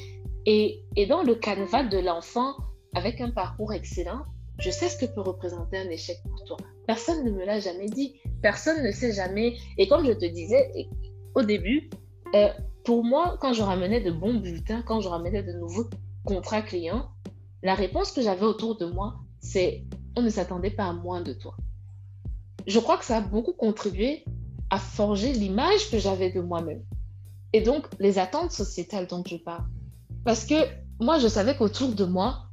Et, 0.46 0.84
dans 1.08 1.24
le 1.24 1.36
canevas 1.36 1.84
de 1.84 2.00
l'enfant, 2.00 2.56
avec 2.94 3.22
un 3.22 3.32
parcours 3.32 3.74
excellent, 3.74 4.24
je 4.60 4.70
sais 4.70 4.89
ce 4.89 4.98
que 4.98 5.06
peut 5.06 5.22
représenter 5.22 5.78
un 5.78 5.89
échec 5.89 6.18
pour 6.24 6.44
toi. 6.46 6.58
Personne 6.88 7.24
ne 7.24 7.32
me 7.32 7.46
l'a 7.46 7.60
jamais 7.60 7.88
dit. 7.88 8.20
Personne 8.42 8.84
ne 8.84 8.92
sait 8.92 9.14
jamais. 9.14 9.56
Et 9.78 9.88
comme 9.88 10.06
je 10.06 10.12
te 10.12 10.26
disais 10.26 10.72
au 11.36 11.42
début, 11.42 11.89
euh, 12.36 12.50
pour 12.84 13.04
moi, 13.04 13.38
quand 13.39 13.54
je 13.54 13.64
ramenais 13.64 14.02
de 14.02 14.12
bons 14.12 14.36
bulletins, 14.36 14.82
quand 14.82 15.02
je 15.02 15.08
ramenais 15.08 15.44
de 15.44 15.54
nouveaux 15.54 15.89
contrats 16.26 16.62
clients, 16.62 17.10
la 17.64 17.76
réponse 17.76 18.12
que 18.12 18.22
j'avais 18.22 18.46
autour 18.46 18.78
de 18.78 18.86
moi, 18.86 19.16
c'est 19.39 19.84
on 20.16 20.22
ne 20.22 20.30
s'attendait 20.30 20.72
pas 20.72 20.86
à 20.86 20.94
moins 20.94 21.22
de 21.22 21.34
toi 21.34 21.56
je 22.68 22.80
crois 22.80 22.98
que 22.98 23.06
ça 23.06 23.18
a 23.18 23.22
beaucoup 23.22 23.54
contribué 23.54 24.24
à 24.70 24.78
forger 24.78 25.34
l'image 25.34 25.89
que 25.89 26.00
j'avais 26.00 26.32
de 26.32 26.42
moi-même. 26.42 26.84
Et 27.54 27.62
donc, 27.62 27.88
les 28.00 28.20
attentes 28.20 28.52
sociétales 28.52 29.08
dont 29.08 29.24
je 29.26 29.36
parle. 29.36 29.66
Parce 30.24 30.45
que 30.45 30.55
moi, 30.99 31.19
je 31.19 31.28
savais 31.28 31.55
qu'autour 31.55 31.93
de 31.93 32.05
moi, 32.05 32.45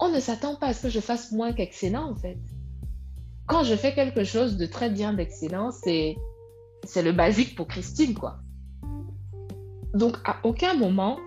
on 0.00 0.10
ne 0.10 0.20
s'attend 0.20 0.56
pas 0.56 0.68
à 0.68 0.74
ce 0.74 0.82
que 0.82 0.88
je 0.88 1.00
fasse 1.00 1.32
moins 1.32 1.52
qu'excellent, 1.52 2.10
en 2.10 2.14
fait. 2.14 2.38
Quand 3.46 3.64
je 3.64 3.74
fais 3.74 3.94
quelque 3.94 4.24
chose 4.24 4.56
de 4.56 4.66
très 4.66 4.88
bien 4.88 5.12
d'excellent, 5.12 5.70
c'est 5.72 6.16
c'est 6.84 7.02
le 7.02 7.12
basique 7.12 7.54
pour 7.54 7.68
Christine, 7.68 8.14
quoi. 8.14 8.38
Donc, 9.94 10.16
à 10.24 10.40
aucun 10.44 10.74
moment, 10.74 11.18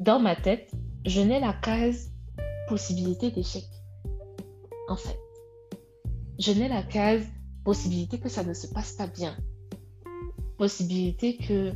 dans 0.00 0.18
ma 0.18 0.36
tête, 0.36 0.70
je 1.04 1.20
n'ai 1.20 1.40
la 1.40 1.52
case 1.52 2.10
possibilité 2.68 3.30
d'échec. 3.30 3.64
En 4.88 4.96
fait, 4.96 5.18
je 6.38 6.52
n'ai 6.52 6.68
la 6.68 6.82
case 6.82 7.26
possibilité 7.64 8.18
que 8.18 8.28
ça 8.28 8.44
ne 8.44 8.54
se 8.54 8.66
passe 8.68 8.92
pas 8.92 9.06
bien. 9.06 9.36
Possibilité 10.58 11.36
que 11.36 11.72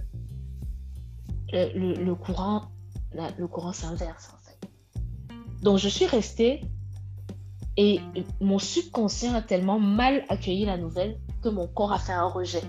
le, 1.52 2.14
courant, 2.14 2.68
le 3.12 3.46
courant 3.46 3.72
s'inverse. 3.72 4.30
Donc, 5.62 5.78
je 5.78 5.88
suis 5.88 6.06
restée 6.06 6.62
et 7.76 8.00
mon 8.40 8.59
subconscient 8.59 9.34
a 9.34 9.42
tellement 9.42 9.78
mal 9.78 10.24
accueilli 10.28 10.64
la 10.64 10.76
nouvelle 10.76 11.18
que 11.42 11.48
mon 11.48 11.68
corps 11.68 11.92
a 11.92 11.98
fait 11.98 12.12
un 12.12 12.26
rejet. 12.26 12.62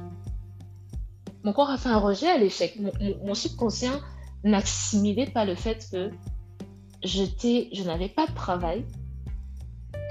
Mon 1.43 1.53
corps 1.53 1.69
a 1.69 1.77
fait 1.77 1.89
un 1.89 1.97
rejet 1.97 2.27
à 2.27 2.37
l'échec. 2.37 2.77
Mon, 3.23 3.33
subconscient 3.33 3.99
n'assimilait 4.43 5.29
pas 5.29 5.45
le 5.45 5.55
fait 5.55 5.87
que 5.91 6.11
je 7.03 7.83
n'avais 7.83 8.09
pas 8.09 8.27
de 8.27 8.35
travail, 8.35 8.85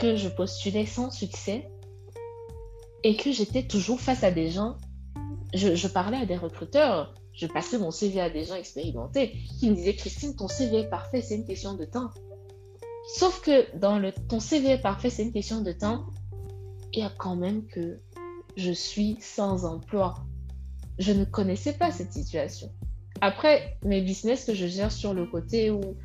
que 0.01 0.17
je 0.17 0.29
postulais 0.29 0.87
sans 0.87 1.11
succès 1.11 1.71
et 3.05 3.17
que 3.17 3.31
j'étais 3.31 3.63
toujours 3.63 4.01
face 4.01 4.25
à 4.25 4.31
des 4.31 4.51
gens. 4.51 4.77
Je, 5.55 5.87
parlais 5.87 6.19
à 6.19 6.27
des 6.27 6.37
recruteurs, 6.37 7.15
je 7.39 7.47
passais 7.47 7.79
mon 7.79 7.93
CV 7.93 8.21
à 8.21 8.31
des 8.31 8.45
gens 8.45 8.57
expérimentés 8.57 9.33
qui 9.61 9.71
me 9.71 9.77
disaient 9.77 9.95
Christine, 9.95 10.35
ton 10.35 10.49
CV 10.49 10.81
est 10.81 10.91
parfait, 10.91 11.23
c'est 11.23 11.37
une 11.37 11.47
question 11.47 11.75
de 11.75 11.85
temps. 11.85 12.11
Sauf 13.15 13.41
que 13.41 13.75
dans 13.79 13.99
le 13.99 14.13
ton 14.13 14.41
CV 14.41 14.71
est 14.71 14.83
parfait, 14.83 15.09
c'est 15.09 15.23
une 15.23 15.33
question 15.33 15.63
de 15.63 15.71
temps. 15.71 16.07
Il 16.93 16.99
y 16.99 17.03
a 17.03 17.13
quand 17.17 17.37
même 17.37 17.65
que 17.67 18.01
je 18.57 18.73
suis 18.73 19.17
sans 19.21 19.65
emploi. 19.65 20.17
Je 20.99 21.13
ne 21.13 21.25
connaissais 21.25 21.75
pas 21.75 21.93
cette 21.93 22.13
situation. 22.13 22.73
Après, 23.21 23.79
mes 23.85 24.01
business 24.01 24.45
que 24.45 24.55
je 24.55 24.67
gère 24.67 24.91
sur 24.91 25.15
le 25.15 25.25
côté 25.25 25.71
ou, 25.71 25.97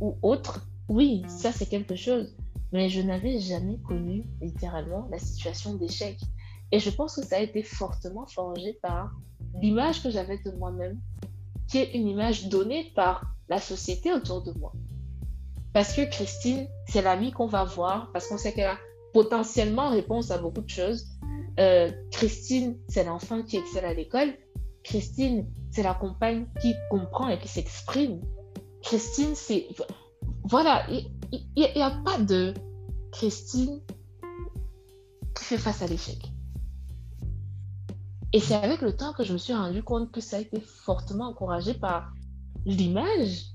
ou 0.00 0.16
autre, 0.22 0.68
oui, 0.88 1.22
ça 1.26 1.50
c'est 1.50 1.66
quelque 1.66 1.96
chose. 1.96 2.36
Mais 2.70 2.88
je 2.88 3.00
n'avais 3.00 3.40
jamais 3.40 3.78
connu 3.78 4.24
littéralement 4.40 5.08
la 5.10 5.18
situation 5.18 5.74
d'échec. 5.74 6.20
Et 6.70 6.78
je 6.78 6.90
pense 6.90 7.16
que 7.16 7.26
ça 7.26 7.36
a 7.36 7.40
été 7.40 7.64
fortement 7.64 8.26
forgé 8.26 8.74
par 8.74 9.10
l'image 9.60 10.02
que 10.02 10.10
j'avais 10.10 10.38
de 10.38 10.50
moi-même, 10.52 10.98
qui 11.68 11.78
est 11.78 11.94
une 11.94 12.08
image 12.08 12.48
donnée 12.48 12.92
par 12.94 13.24
la 13.48 13.60
société 13.60 14.12
autour 14.12 14.42
de 14.42 14.52
moi. 14.52 14.72
Parce 15.72 15.94
que 15.94 16.02
Christine, 16.10 16.66
c'est 16.86 17.02
l'amie 17.02 17.32
qu'on 17.32 17.46
va 17.46 17.64
voir, 17.64 18.10
parce 18.12 18.26
qu'on 18.26 18.38
sait 18.38 18.52
qu'elle 18.52 18.70
a 18.70 18.78
potentiellement 19.12 19.90
réponse 19.90 20.30
à 20.30 20.38
beaucoup 20.38 20.62
de 20.62 20.68
choses. 20.68 21.06
Euh, 21.58 21.90
Christine, 22.10 22.78
c'est 22.88 23.04
l'enfant 23.04 23.42
qui 23.42 23.56
excelle 23.56 23.84
à 23.84 23.94
l'école. 23.94 24.32
Christine, 24.84 25.46
c'est 25.70 25.82
la 25.82 25.94
compagne 25.94 26.46
qui 26.60 26.74
comprend 26.90 27.28
et 27.28 27.38
qui 27.38 27.48
s'exprime. 27.48 28.20
Christine, 28.82 29.34
c'est... 29.34 29.68
Voilà, 30.44 30.86
il 30.88 31.46
n'y 31.56 31.82
a, 31.82 31.90
pas 31.90 32.18
de 32.18 32.54
Christine 33.12 33.80
qui 35.34 35.44
fait 35.44 35.58
face 35.58 35.82
à 35.82 35.86
l'échec. 35.86 36.18
Et 38.32 38.40
c'est 38.40 38.54
avec 38.54 38.82
le 38.82 38.94
temps 38.94 39.12
que 39.12 39.24
je 39.24 39.32
me 39.32 39.38
suis 39.38 39.54
rendu 39.54 39.82
compte 39.82 40.12
que 40.12 40.20
ça 40.20 40.36
a 40.36 40.40
été 40.40 40.60
fortement 40.60 41.28
encouragé 41.28 41.74
par 41.74 42.12
l'image 42.66 43.52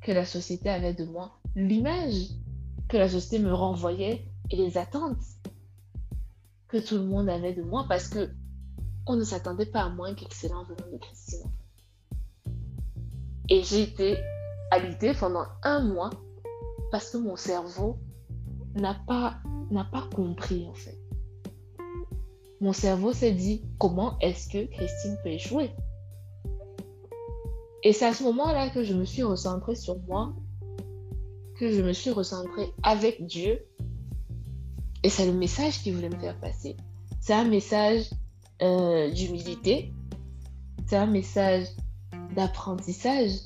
que 0.00 0.12
la 0.12 0.24
société 0.24 0.70
avait 0.70 0.94
de 0.94 1.04
moi, 1.04 1.38
l'image 1.54 2.30
que 2.88 2.96
la 2.96 3.08
société 3.08 3.42
me 3.42 3.52
renvoyait 3.52 4.26
et 4.50 4.56
les 4.56 4.78
attentes 4.78 5.22
que 6.68 6.78
tout 6.78 6.96
le 6.96 7.04
monde 7.04 7.28
avait 7.28 7.54
de 7.54 7.62
moi 7.62 7.84
parce 7.88 8.08
que 8.08 8.30
on 9.06 9.16
ne 9.16 9.24
s'attendait 9.24 9.66
pas 9.66 9.82
à 9.82 9.90
moins 9.90 10.14
qu'excellent 10.14 10.64
venant 10.64 10.90
de 10.90 10.98
Christine. 10.98 11.50
Et 13.50 13.62
j'ai 13.62 13.82
été 13.82 14.16
alitée 14.70 15.12
pendant 15.14 15.44
un 15.62 15.84
mois 15.84 16.10
parce 16.90 17.10
que 17.10 17.18
mon 17.18 17.36
cerveau 17.36 17.98
n'a 18.74 18.94
pas, 19.06 19.38
n'a 19.70 19.84
pas 19.84 20.08
compris 20.14 20.66
en 20.66 20.74
fait. 20.74 20.93
Mon 22.64 22.72
cerveau 22.72 23.12
s'est 23.12 23.32
dit 23.32 23.60
comment 23.76 24.18
est-ce 24.20 24.48
que 24.48 24.64
Christine 24.64 25.18
peut 25.22 25.28
échouer? 25.28 25.70
Et 27.82 27.92
c'est 27.92 28.06
à 28.06 28.14
ce 28.14 28.22
moment-là 28.22 28.70
que 28.70 28.82
je 28.82 28.94
me 28.94 29.04
suis 29.04 29.22
recentrée 29.22 29.74
sur 29.74 29.98
moi, 30.08 30.32
que 31.58 31.70
je 31.70 31.82
me 31.82 31.92
suis 31.92 32.08
recentrée 32.08 32.72
avec 32.82 33.26
Dieu. 33.26 33.66
Et 35.02 35.10
c'est 35.10 35.26
le 35.26 35.34
message 35.34 35.82
qu'il 35.82 35.94
voulait 35.94 36.08
me 36.08 36.18
faire 36.18 36.40
passer. 36.40 36.78
C'est 37.20 37.34
un 37.34 37.44
message 37.44 38.08
euh, 38.62 39.10
d'humilité, 39.10 39.92
c'est 40.86 40.96
un 40.96 41.04
message 41.04 41.66
d'apprentissage, 42.34 43.40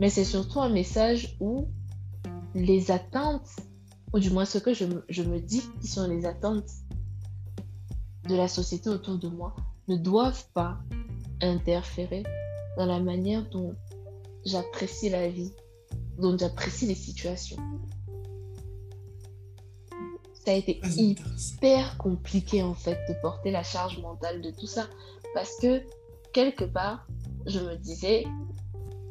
mais 0.00 0.10
c'est 0.10 0.24
surtout 0.24 0.58
un 0.60 0.70
message 0.70 1.36
où 1.38 1.68
les 2.56 2.90
attentes 2.90 3.50
ou 4.12 4.18
du 4.18 4.30
moins 4.30 4.46
ce 4.46 4.58
que 4.58 4.74
je, 4.74 4.84
je 5.08 5.22
me 5.22 5.38
dis 5.38 5.62
qui 5.80 5.86
sont 5.86 6.08
les 6.08 6.26
attentes 6.26 6.72
de 8.30 8.36
la 8.36 8.48
société 8.48 8.88
autour 8.88 9.18
de 9.18 9.28
moi, 9.28 9.54
ne 9.88 9.96
doivent 9.96 10.46
pas 10.54 10.78
interférer 11.42 12.22
dans 12.76 12.86
la 12.86 13.00
manière 13.00 13.48
dont 13.50 13.74
j'apprécie 14.44 15.10
la 15.10 15.28
vie, 15.28 15.52
dont 16.18 16.38
j'apprécie 16.38 16.86
les 16.86 16.94
situations. 16.94 17.56
Ça 20.44 20.52
a 20.52 20.54
été 20.54 20.80
hyper 20.96 21.98
compliqué 21.98 22.62
en 22.62 22.74
fait 22.74 22.98
de 23.08 23.14
porter 23.20 23.50
la 23.50 23.62
charge 23.62 23.98
mentale 23.98 24.40
de 24.40 24.50
tout 24.50 24.66
ça 24.66 24.86
parce 25.34 25.56
que 25.60 25.82
quelque 26.32 26.64
part, 26.64 27.06
je 27.46 27.58
me 27.58 27.74
disais, 27.76 28.26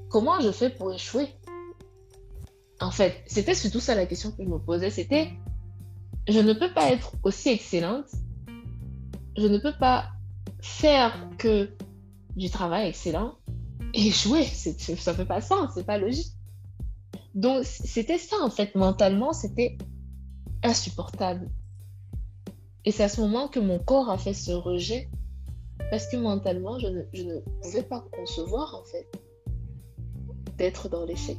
comment 0.10 0.40
je 0.40 0.52
fais 0.52 0.70
pour 0.70 0.94
échouer? 0.94 1.28
En 2.80 2.92
fait, 2.92 3.22
c'était 3.28 3.54
surtout 3.54 3.82
ça 3.82 3.96
la 3.96 4.06
question 4.06 4.32
que 4.32 4.44
je 4.44 4.50
me 4.50 4.58
posais. 4.58 4.90
C'était, 4.90 5.30
je 6.28 6.40
ne 6.40 6.54
peux 6.54 6.74
pas 6.74 6.90
être 6.92 7.12
aussi 7.24 7.50
excellente, 7.50 8.06
je 9.40 9.48
ne 9.48 9.58
peux 9.58 9.74
pas 9.74 10.10
faire 10.62 11.30
que 11.38 11.70
du 12.36 12.50
travail 12.50 12.90
excellent 12.90 13.36
et 13.94 14.12
jouer. 14.12 14.44
Ça 14.44 15.12
ne 15.12 15.18
fait 15.18 15.26
pas 15.26 15.42
sens, 15.42 15.72
c'est 15.74 15.86
pas 15.86 15.98
logique. 15.98 16.34
Donc, 17.36 17.64
c'était 17.64 18.18
ça, 18.18 18.36
en 18.42 18.50
fait, 18.50 18.76
mentalement, 18.76 19.34
c'était 19.34 19.78
insupportable. 20.64 21.50
Et 22.86 22.92
c'est 22.92 23.04
à 23.04 23.10
ce 23.10 23.22
moment 23.22 23.48
que 23.48 23.60
mon 23.60 23.80
corps 23.80 24.10
a 24.10 24.18
fait 24.18 24.34
ce 24.34 24.52
rejet, 24.52 25.10
parce 25.92 26.08
que 26.08 26.18
mentalement, 26.18 26.80
je 26.80 26.88
ne, 26.88 27.40
pouvais 27.62 27.84
pas 27.84 28.04
concevoir, 28.12 28.76
en 28.76 28.84
fait, 28.84 29.08
d'être 30.58 30.90
dans 30.90 31.06
l'échec. 31.06 31.38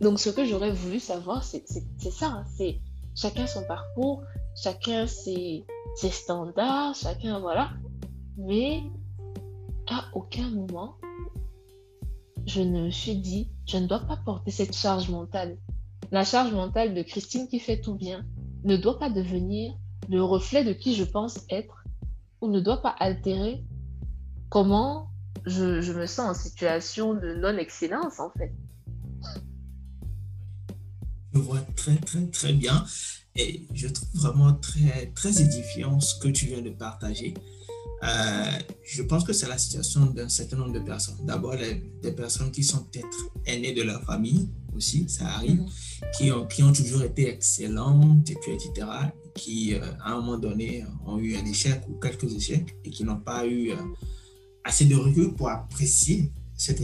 Donc, 0.00 0.20
ce 0.20 0.30
que 0.30 0.44
j'aurais 0.44 0.72
voulu 0.72 1.00
savoir, 1.00 1.42
c'est 1.44 1.66
ça. 1.66 2.26
Hein. 2.26 2.44
c'est 2.56 2.80
chacun 3.14 3.46
son 3.46 3.64
parcours, 3.64 4.22
chacun 4.62 5.06
ses, 5.06 5.64
standards, 5.96 6.94
chacun, 6.94 7.40
voilà. 7.40 7.70
Mais 8.36 8.82
à 9.88 10.04
aucun 10.12 10.48
moment, 10.50 10.96
je 12.46 12.60
ne 12.60 12.84
me 12.84 12.90
suis 12.90 13.16
dit, 13.16 13.50
je 13.66 13.78
ne 13.78 13.86
dois 13.86 14.00
pas 14.00 14.16
porter 14.16 14.50
cette 14.50 14.76
charge 14.76 15.10
mentale. 15.10 15.58
La 16.10 16.24
charge 16.24 16.52
mentale 16.52 16.94
de 16.94 17.02
Christine 17.02 17.48
qui 17.48 17.58
fait 17.58 17.80
tout 17.80 17.94
bien 17.94 18.24
ne 18.64 18.76
doit 18.76 18.98
pas 18.98 19.10
devenir 19.10 19.74
le 20.08 20.22
reflet 20.22 20.64
de 20.64 20.72
qui 20.72 20.94
je 20.94 21.04
pense 21.04 21.40
être 21.50 21.84
ou 22.40 22.48
ne 22.48 22.60
doit 22.60 22.80
pas 22.80 22.94
altérer 22.98 23.64
comment 24.48 25.10
je, 25.44 25.80
je 25.80 25.92
me 25.92 26.06
sens 26.06 26.30
en 26.30 26.34
situation 26.34 27.14
de 27.14 27.34
non-excellence, 27.34 28.20
en 28.20 28.30
fait 28.30 28.52
vois 31.40 31.60
très, 31.76 31.96
très, 31.96 32.26
très 32.26 32.52
bien. 32.52 32.84
Et 33.38 33.66
je 33.72 33.86
trouve 33.86 34.08
vraiment 34.14 34.52
très, 34.54 35.12
très 35.14 35.40
édifiant 35.40 36.00
ce 36.00 36.18
que 36.18 36.28
tu 36.28 36.46
viens 36.46 36.60
de 36.60 36.70
partager. 36.70 37.34
Euh, 38.02 38.50
je 38.84 39.02
pense 39.02 39.24
que 39.24 39.32
c'est 39.32 39.48
la 39.48 39.58
situation 39.58 40.06
d'un 40.06 40.28
certain 40.28 40.56
nombre 40.56 40.72
de 40.72 40.80
personnes. 40.80 41.16
D'abord, 41.24 41.54
des 42.02 42.12
personnes 42.12 42.50
qui 42.50 42.62
sont 42.62 42.84
peut-être 42.84 43.30
aînées 43.46 43.72
de 43.72 43.82
leur 43.82 44.02
famille 44.02 44.48
aussi, 44.76 45.08
ça 45.08 45.26
arrive, 45.26 45.60
mhm. 45.60 45.68
qui, 46.16 46.32
ont, 46.32 46.46
qui 46.46 46.62
ont 46.62 46.72
toujours 46.72 47.02
été 47.02 47.28
excellentes, 47.28 48.28
et 48.30 48.36
puis, 48.36 48.52
etc., 48.52 48.86
qui, 49.34 49.74
euh, 49.74 49.80
à 50.00 50.12
un 50.12 50.16
moment 50.16 50.38
donné, 50.38 50.84
ont 51.06 51.18
eu 51.18 51.36
un 51.36 51.44
échec 51.44 51.82
ou 51.88 51.94
quelques 51.94 52.32
échecs 52.32 52.76
et 52.84 52.90
qui 52.90 53.04
n'ont 53.04 53.20
pas 53.20 53.46
eu 53.46 53.70
euh, 53.70 53.76
assez 54.64 54.84
de 54.84 54.96
recul 54.96 55.34
pour 55.34 55.48
apprécier 55.48 56.32
ces 56.56 56.76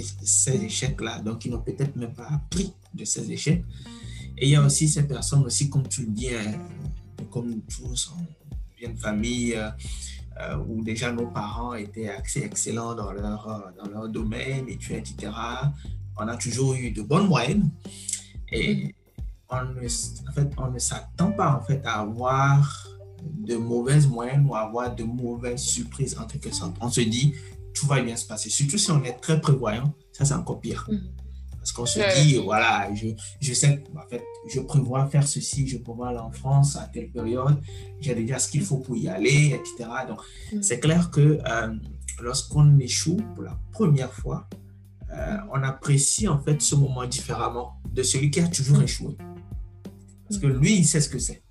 échecs-là. 0.65 1.21
Donc, 1.21 1.45
ils 1.45 1.51
n'ont 1.51 1.63
peut-être 1.63 1.97
même 1.97 2.15
pas 2.15 2.29
appris 2.33 2.73
de 2.95 3.05
ces 3.05 3.31
échecs. 3.31 3.65
Et 4.37 4.47
il 4.47 4.51
y 4.51 4.57
a 4.57 4.63
aussi 4.63 4.89
ces 4.89 5.07
personnes 5.07 5.45
aussi, 5.45 5.71
comme 5.71 5.87
tu 5.87 6.03
le 6.03 6.09
dis, 6.09 6.35
hein, 6.35 6.59
comme 7.31 7.51
nous 7.51 7.63
tous, 7.69 8.13
on 8.17 8.25
vient 8.79 8.91
de 8.91 8.99
famille 8.99 9.55
euh, 9.55 9.71
euh, 10.41 10.57
où 10.69 10.83
déjà 10.83 11.13
nos 11.13 11.29
parents 11.29 11.75
étaient 11.75 12.09
assez 12.09 12.41
excellents 12.41 12.95
dans 12.95 13.13
leur, 13.13 13.49
euh, 13.49 13.71
dans 13.83 13.91
leur 13.91 14.09
domaine, 14.09 14.69
études, 14.69 14.97
etc. 14.97 15.33
On 16.17 16.27
a 16.27 16.37
toujours 16.37 16.75
eu 16.75 16.91
de 16.91 17.03
bonnes 17.03 17.29
moyennes. 17.29 17.71
Et 18.51 18.95
on 19.49 19.65
ne, 19.65 20.29
en 20.29 20.33
fait, 20.33 20.49
on 20.57 20.71
ne 20.71 20.79
s'attend 20.79 21.33
pas 21.33 21.57
en 21.57 21.61
fait 21.61 21.81
à 21.85 22.01
avoir 22.01 22.89
de 23.23 23.57
mauvaises 23.57 24.07
moyennes 24.07 24.47
ou 24.47 24.55
avoir 24.55 24.95
de 24.95 25.05
mauvaises 25.05 25.63
surprises 25.63 26.17
en 26.19 26.27
quelque 26.27 26.53
sorte. 26.53 26.77
On 26.81 26.91
se 26.91 27.01
dit, 27.01 27.35
tout 27.73 27.87
va 27.87 28.01
bien 28.01 28.17
se 28.17 28.27
passer. 28.27 28.51
Surtout 28.51 28.79
si 28.79 28.91
on 28.91 29.03
est 29.05 29.21
très 29.21 29.41
prévoyant, 29.41 29.93
ça 30.13 30.25
c'est 30.25 30.35
encore 30.35 30.61
pire. 30.61 30.89
Mm. 30.91 31.24
Parce 31.65 31.73
qu'on 31.73 31.87
se 31.87 32.23
dit, 32.23 32.37
voilà, 32.37 32.95
je, 32.95 33.07
je, 33.41 33.55
sais, 33.55 33.83
en 33.97 34.07
fait, 34.07 34.23
je 34.53 34.61
prévois 34.61 35.07
faire 35.07 35.27
ceci, 35.27 35.67
je 35.67 35.79
prévois 35.79 36.11
aller 36.11 36.19
en 36.19 36.31
France 36.31 36.77
à 36.77 36.91
telle 36.93 37.11
période, 37.11 37.59
j'ai 38.03 38.15
déjà 38.15 38.39
ce 38.39 38.51
qu'il 38.51 38.63
faut 38.63 38.77
pour 38.77 38.99
y 38.99 39.09
aller, 39.09 39.59
etc. 39.59 39.89
Donc, 40.07 40.21
mm. 40.53 40.61
c'est 40.61 40.79
clair 40.79 41.11
que 41.11 41.39
euh, 41.43 41.75
lorsqu'on 42.21 42.79
échoue 42.79 43.17
pour 43.35 43.45
la 43.45 43.59
première 43.73 44.13
fois, 44.13 44.47
euh, 45.11 45.37
on 45.55 45.63
apprécie 45.63 46.29
en 46.29 46.39
fait 46.39 46.61
ce 46.61 46.75
moment 46.75 47.07
différemment 47.07 47.81
de 47.91 48.03
celui 48.03 48.31
qui 48.31 48.41
a 48.41 48.49
toujours 48.49 48.83
échoué. 48.83 49.17
Parce 50.29 50.39
que 50.39 50.47
lui, 50.47 50.77
il 50.77 50.85
sait 50.85 51.01
ce 51.01 51.09
que 51.09 51.19
c'est. 51.19 51.45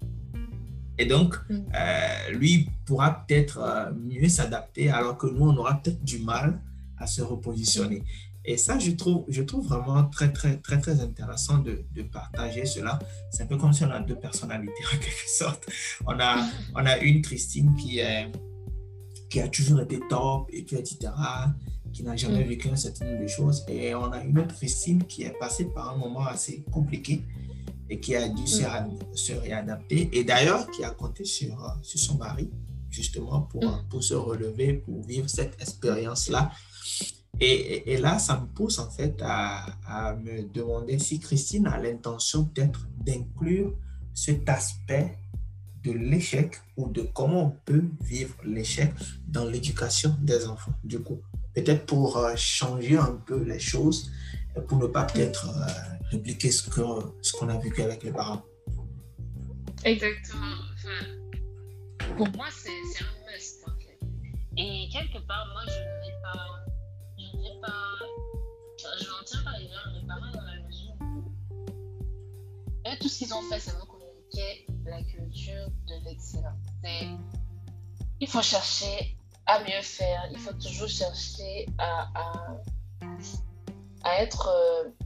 Et 0.99 1.07
donc, 1.07 1.39
mm. 1.49 1.55
euh, 1.73 2.31
lui 2.33 2.69
pourra 2.85 3.25
peut-être 3.25 3.91
mieux 3.99 4.29
s'adapter, 4.29 4.91
alors 4.91 5.17
que 5.17 5.25
nous, 5.25 5.49
on 5.49 5.57
aura 5.57 5.81
peut-être 5.81 6.03
du 6.03 6.19
mal 6.19 6.61
à 6.99 7.07
se 7.07 7.23
repositionner. 7.23 8.03
Et 8.45 8.57
ça, 8.57 8.77
je 8.77 8.91
trouve, 8.91 9.25
je 9.29 9.41
trouve 9.41 9.67
vraiment 9.67 10.03
très, 10.05 10.31
très, 10.31 10.57
très, 10.57 10.79
très 10.79 10.99
intéressant 10.99 11.59
de, 11.59 11.85
de 11.95 12.03
partager 12.03 12.65
cela. 12.65 12.99
C'est 13.31 13.43
un 13.43 13.45
peu 13.45 13.57
comme 13.57 13.71
si 13.71 13.83
on 13.85 13.91
a 13.91 13.99
deux 13.99 14.17
personnalités, 14.17 14.83
en 14.93 14.97
quelque 14.97 15.29
sorte. 15.29 15.65
On 16.05 16.19
a, 16.19 16.45
on 16.75 16.85
a 16.85 16.97
une 16.97 17.21
Christine 17.21 17.73
qui, 17.75 17.99
est, 17.99 18.29
qui 19.29 19.39
a 19.39 19.47
toujours 19.47 19.81
été 19.81 19.99
top, 20.09 20.49
et 20.51 20.63
puis, 20.63 20.75
etc., 20.75 21.11
qui 21.93 22.03
n'a 22.03 22.15
jamais 22.15 22.43
mm. 22.43 22.47
vécu 22.47 22.69
un 22.69 22.75
certain 22.75 23.05
nombre 23.05 23.21
de 23.21 23.27
choses. 23.27 23.63
Et 23.69 23.95
on 23.95 24.11
a 24.11 24.21
une 24.23 24.37
autre 24.39 24.55
Christine 24.55 25.03
qui 25.05 25.23
est 25.23 25.37
passée 25.39 25.65
par 25.65 25.93
un 25.93 25.97
moment 25.97 26.25
assez 26.25 26.63
compliqué 26.71 27.23
et 27.89 27.99
qui 27.99 28.15
a 28.15 28.27
dû 28.27 28.45
se, 28.47 28.63
mm. 28.63 29.39
réadapter. 29.39 30.09
Et 30.11 30.23
d'ailleurs, 30.23 30.69
qui 30.71 30.83
a 30.83 30.89
compté 30.89 31.23
sur, 31.23 31.77
sur 31.81 31.99
son 31.99 32.17
mari, 32.17 32.49
justement, 32.89 33.41
pour, 33.43 33.63
mm. 33.63 33.85
pour 33.89 34.03
se 34.03 34.15
relever, 34.15 34.73
pour 34.73 35.01
vivre 35.03 35.29
cette 35.29 35.61
expérience-là. 35.61 36.51
Et, 37.39 37.97
là, 37.97 38.19
ça 38.19 38.39
me 38.39 38.45
pousse 38.45 38.79
en 38.79 38.89
fait 38.89 39.21
à, 39.21 40.15
me 40.23 40.43
demander 40.53 40.99
si 40.99 41.19
Christine 41.19 41.67
a 41.67 41.77
l'intention 41.77 42.45
peut-être 42.45 42.87
d'inclure 43.03 43.73
cet 44.13 44.47
aspect 44.47 45.17
de 45.83 45.91
l'échec 45.91 46.61
ou 46.77 46.89
de 46.89 47.01
comment 47.01 47.47
on 47.47 47.49
peut 47.65 47.83
vivre 48.01 48.35
l'échec 48.45 48.93
dans 49.27 49.45
l'éducation 49.45 50.15
des 50.21 50.47
enfants, 50.47 50.73
du 50.83 50.99
coup. 50.99 51.19
Peut-être 51.53 51.85
pour 51.85 52.17
euh, 52.17 52.33
changer 52.37 52.97
un 52.97 53.19
peu 53.25 53.43
les 53.43 53.59
choses, 53.59 54.11
pour 54.67 54.77
ne 54.77 54.87
pas 54.87 55.03
peut-être 55.03 55.49
euh, 55.49 56.07
répliquer 56.11 56.51
ce 56.51 56.69
qu'on 56.69 57.49
a 57.49 57.57
vécu 57.57 57.81
avec 57.81 58.03
les 58.03 58.11
parents. 58.11 58.43
Exactement. 59.83 60.55
Pour 62.15 62.29
moi, 62.35 62.47
c'est 62.51 62.69
un 62.69 63.31
must, 63.31 63.63
en 63.67 63.71
fait. 63.79 63.99
Et 64.57 64.87
quelque 64.89 65.25
part, 65.27 65.47
moi, 65.53 65.63
je 65.67 66.07
n'ai 66.07 66.13
pas... 66.21 66.62
tout 72.99 73.09
ce 73.09 73.19
qu'ils 73.19 73.33
ont 73.33 73.41
fait, 73.43 73.59
c'est 73.59 73.73
me 73.73 73.85
communiquer 73.85 74.67
la 74.85 75.01
culture 75.03 75.67
de 75.87 76.05
l'excellence. 76.05 76.59
Il 78.19 78.27
faut 78.27 78.41
chercher 78.41 79.17
à 79.45 79.59
mieux 79.59 79.81
faire, 79.81 80.27
il 80.31 80.37
faut 80.37 80.53
toujours 80.53 80.87
chercher 80.87 81.67
à, 81.77 82.07
à, 82.15 82.57
à 84.03 84.21
être 84.21 84.47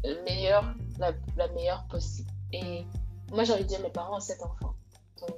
euh, 0.05 0.23
meilleur, 0.23 0.63
la, 0.99 1.47
meilleure 1.49 1.85
possible. 1.87 2.29
Et 2.53 2.85
moi, 3.31 3.43
j'ai 3.43 3.53
envie 3.53 3.63
de 3.63 3.67
dire, 3.67 3.81
mes 3.81 3.89
parents 3.89 4.17
ont 4.17 4.19
sept 4.19 4.41
enfants. 4.41 4.75
Donc, 5.21 5.37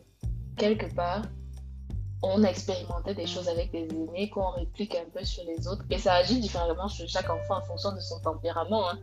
quelque 0.58 0.94
part, 0.94 1.24
on 2.22 2.44
a 2.44 2.50
expérimenté 2.50 3.14
des 3.14 3.26
choses 3.26 3.48
avec 3.48 3.72
des 3.72 3.88
aînés 3.88 4.30
qu'on 4.30 4.50
réplique 4.52 4.96
un 4.96 5.10
peu 5.14 5.24
sur 5.24 5.44
les 5.46 5.68
autres. 5.68 5.84
Et 5.90 5.98
ça 5.98 6.16
agit 6.16 6.40
différemment 6.40 6.90
sur 6.90 7.08
chaque 7.08 7.30
enfant 7.30 7.58
en 7.58 7.62
fonction 7.62 7.94
de 7.94 8.00
son 8.00 8.20
tempérament. 8.20 8.90
Hein. 8.90 9.00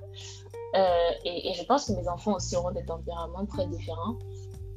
Euh, 0.76 1.10
et, 1.24 1.54
je 1.54 1.64
pense 1.64 1.86
que 1.86 1.92
mes 1.92 2.08
enfants 2.08 2.34
aussi 2.34 2.56
auront 2.56 2.72
des 2.72 2.84
tempéraments 2.84 3.46
très 3.46 3.66
différents. 3.66 4.18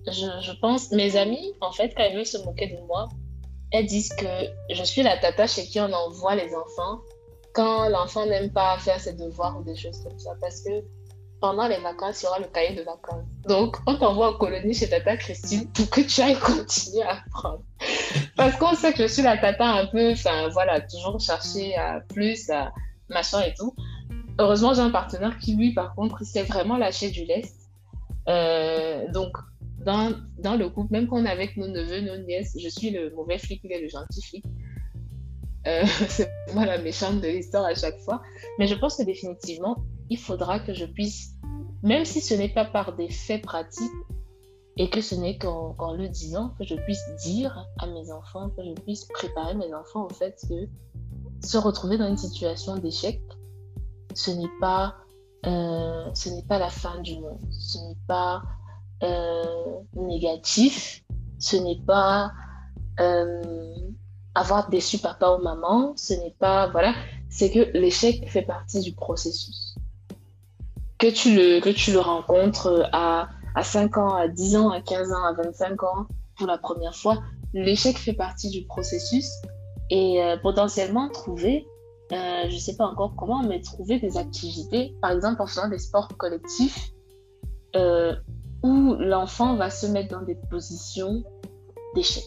Je, 0.07 0.59
pense, 0.59 0.91
mes 0.91 1.17
amis, 1.17 1.53
en 1.61 1.71
fait, 1.71 1.93
quand 1.95 2.03
ils 2.03 2.15
veulent 2.15 2.25
se 2.25 2.37
moquer 2.39 2.67
de 2.67 2.79
moi, 2.87 3.09
elles 3.71 3.85
disent 3.85 4.09
que 4.13 4.25
je 4.71 4.83
suis 4.83 5.03
la 5.03 5.17
tata 5.17 5.45
chez 5.45 5.63
qui 5.63 5.79
on 5.79 5.91
envoie 5.91 6.35
les 6.35 6.55
enfants 6.55 6.99
quand 7.53 7.89
l'enfant 7.89 8.25
n'aime 8.25 8.51
pas 8.51 8.77
faire 8.79 8.99
ses 8.99 9.13
devoirs 9.13 9.59
ou 9.59 9.63
des 9.63 9.75
choses 9.75 10.01
comme 10.03 10.17
ça. 10.17 10.31
Parce 10.41 10.61
que 10.61 10.83
pendant 11.41 11.67
les 11.67 11.77
vacances, 11.77 12.21
il 12.21 12.25
y 12.25 12.27
aura 12.27 12.39
le 12.39 12.47
cahier 12.47 12.75
de 12.75 12.83
vacances. 12.83 13.25
Donc, 13.47 13.77
on 13.85 13.95
t'envoie 13.95 14.29
en 14.29 14.37
colonie 14.37 14.73
chez 14.73 14.89
tata 14.89 15.17
Christine 15.17 15.69
pour 15.71 15.89
que 15.89 16.01
tu 16.01 16.21
ailles 16.21 16.39
continuer 16.39 17.03
à 17.03 17.19
apprendre. 17.25 17.63
Parce 18.35 18.55
qu'on 18.57 18.73
sait 18.73 18.93
que 18.93 19.03
je 19.03 19.13
suis 19.13 19.21
la 19.21 19.37
tata 19.37 19.65
un 19.65 19.85
peu, 19.87 20.11
enfin 20.11 20.47
voilà, 20.49 20.81
toujours 20.81 21.19
chercher 21.19 21.75
à 21.75 21.99
plus, 22.09 22.49
à 22.49 22.71
machin 23.09 23.41
et 23.41 23.53
tout. 23.53 23.75
Heureusement, 24.39 24.73
j'ai 24.73 24.81
un 24.81 24.89
partenaire 24.89 25.37
qui, 25.37 25.55
lui, 25.55 25.73
par 25.73 25.93
contre, 25.95 26.23
s'est 26.23 26.43
vraiment 26.43 26.77
lâché 26.77 27.11
du 27.11 27.25
lest. 27.25 27.69
Euh, 28.29 29.11
donc, 29.11 29.35
dans, 29.85 30.13
dans 30.37 30.55
le 30.55 30.69
couple, 30.69 30.93
même 30.93 31.07
qu'on 31.07 31.25
est 31.25 31.29
avec 31.29 31.57
nos 31.57 31.67
neveux, 31.67 31.99
nos 31.99 32.17
nièces, 32.23 32.55
je 32.57 32.69
suis 32.69 32.89
le 32.89 33.13
mauvais 33.15 33.37
flic, 33.37 33.59
il 33.65 33.71
est 33.73 33.81
le 33.81 33.89
gentil 33.89 34.21
flic. 34.21 34.45
Euh, 35.67 35.83
c'est 36.07 36.29
moi 36.53 36.65
la 36.65 36.77
méchante 36.77 37.19
de 37.19 37.27
l'histoire 37.27 37.65
à 37.65 37.75
chaque 37.75 37.99
fois. 37.99 38.21
Mais 38.57 38.67
je 38.67 38.75
pense 38.75 38.95
que 38.95 39.03
définitivement, 39.03 39.83
il 40.09 40.17
faudra 40.17 40.61
que 40.61 40.73
je 40.73 40.85
puisse, 40.85 41.35
même 41.83 42.05
si 42.05 42.21
ce 42.21 42.33
n'est 42.33 42.53
pas 42.53 42.65
par 42.65 42.95
des 42.95 43.09
faits 43.09 43.41
pratiques 43.41 43.91
et 44.77 44.89
que 44.89 45.01
ce 45.01 45.15
n'est 45.15 45.37
qu'en 45.37 45.93
le 45.93 46.07
disant, 46.07 46.53
que 46.57 46.63
je 46.63 46.75
puisse 46.75 47.03
dire 47.25 47.67
à 47.79 47.87
mes 47.87 48.09
enfants, 48.09 48.49
que 48.51 48.63
je 48.63 48.71
puisse 48.83 49.03
préparer 49.05 49.53
mes 49.55 49.73
enfants 49.73 50.05
au 50.05 50.13
fait 50.13 50.39
que 50.47 51.45
se 51.45 51.57
retrouver 51.57 51.97
dans 51.97 52.07
une 52.07 52.17
situation 52.17 52.77
d'échec, 52.77 53.21
ce 54.13 54.31
n'est 54.31 54.51
pas, 54.59 54.95
euh, 55.45 56.05
ce 56.13 56.29
n'est 56.29 56.43
pas 56.43 56.59
la 56.59 56.69
fin 56.69 56.99
du 57.01 57.19
monde. 57.19 57.39
Ce 57.51 57.77
n'est 57.77 57.97
pas 58.07 58.41
euh, 59.03 59.43
négatif, 59.93 61.03
ce 61.37 61.55
n'est 61.55 61.81
pas 61.85 62.31
euh, 62.99 63.75
avoir 64.35 64.69
déçu 64.69 64.97
papa 64.97 65.31
ou 65.31 65.43
maman, 65.43 65.93
ce 65.95 66.13
n'est 66.13 66.35
pas, 66.39 66.67
voilà, 66.69 66.93
c'est 67.29 67.51
que 67.51 67.77
l'échec 67.77 68.29
fait 68.29 68.41
partie 68.41 68.81
du 68.81 68.93
processus. 68.93 69.75
Que 70.97 71.07
tu 71.07 71.33
le, 71.33 71.61
que 71.61 71.69
tu 71.69 71.93
le 71.93 71.99
rencontres 71.99 72.89
à, 72.91 73.29
à 73.55 73.63
5 73.63 73.97
ans, 73.97 74.15
à 74.15 74.27
10 74.27 74.57
ans, 74.57 74.69
à 74.69 74.81
15 74.81 75.13
ans, 75.13 75.23
à 75.23 75.33
25 75.33 75.83
ans, 75.83 76.07
pour 76.37 76.47
la 76.47 76.57
première 76.57 76.95
fois, 76.95 77.19
l'échec 77.53 77.97
fait 77.97 78.13
partie 78.13 78.49
du 78.49 78.65
processus 78.65 79.29
et 79.89 80.21
potentiellement 80.43 81.09
trouver, 81.09 81.65
je 82.11 82.53
ne 82.53 82.59
sais 82.59 82.75
pas 82.75 82.85
encore 82.85 83.15
comment, 83.15 83.43
mais 83.43 83.61
trouver 83.61 83.99
des 83.99 84.17
activités, 84.17 84.95
par 85.01 85.11
exemple 85.11 85.41
en 85.41 85.47
faisant 85.47 85.69
des 85.69 85.77
sports 85.77 86.09
collectifs, 86.17 86.91
où 88.63 88.95
l'enfant 88.99 89.55
va 89.55 89.69
se 89.69 89.87
mettre 89.87 90.17
dans 90.17 90.23
des 90.23 90.35
positions 90.49 91.23
d'échec. 91.95 92.23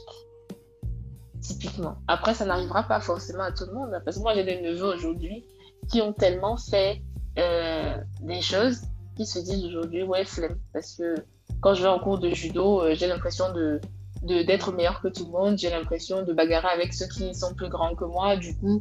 Typiquement. 1.40 1.96
Après, 2.06 2.34
ça 2.34 2.44
n'arrivera 2.44 2.84
pas 2.84 3.00
forcément 3.00 3.42
à 3.42 3.52
tout 3.52 3.64
le 3.66 3.74
monde. 3.74 3.92
Hein, 3.92 4.00
parce 4.04 4.16
que 4.16 4.22
moi, 4.22 4.34
j'ai 4.34 4.44
des 4.44 4.60
neveux 4.60 4.94
aujourd'hui 4.94 5.44
qui 5.90 6.00
ont 6.00 6.12
tellement 6.12 6.56
fait 6.56 7.02
euh, 7.38 7.96
des 8.20 8.40
choses 8.40 8.82
qui 9.16 9.26
se 9.26 9.40
disent 9.40 9.64
aujourd'hui, 9.64 10.04
ouais, 10.04 10.24
flemme. 10.24 10.58
Parce 10.72 10.94
que 10.94 11.16
quand 11.60 11.74
je 11.74 11.82
vais 11.82 11.88
en 11.88 11.98
cours 11.98 12.18
de 12.18 12.30
judo, 12.30 12.82
euh, 12.82 12.94
j'ai 12.94 13.06
l'impression 13.06 13.52
de 13.52 13.80
d'être 14.22 14.70
meilleur 14.70 15.00
que 15.00 15.08
tout 15.08 15.24
le 15.24 15.32
monde. 15.32 15.58
J'ai 15.58 15.70
l'impression 15.70 16.22
de 16.22 16.32
bagarrer 16.32 16.68
avec 16.68 16.94
ceux 16.94 17.08
qui 17.08 17.34
sont 17.34 17.54
plus 17.54 17.68
grands 17.68 17.96
que 17.96 18.04
moi. 18.04 18.36
Du 18.36 18.56
coup, 18.56 18.80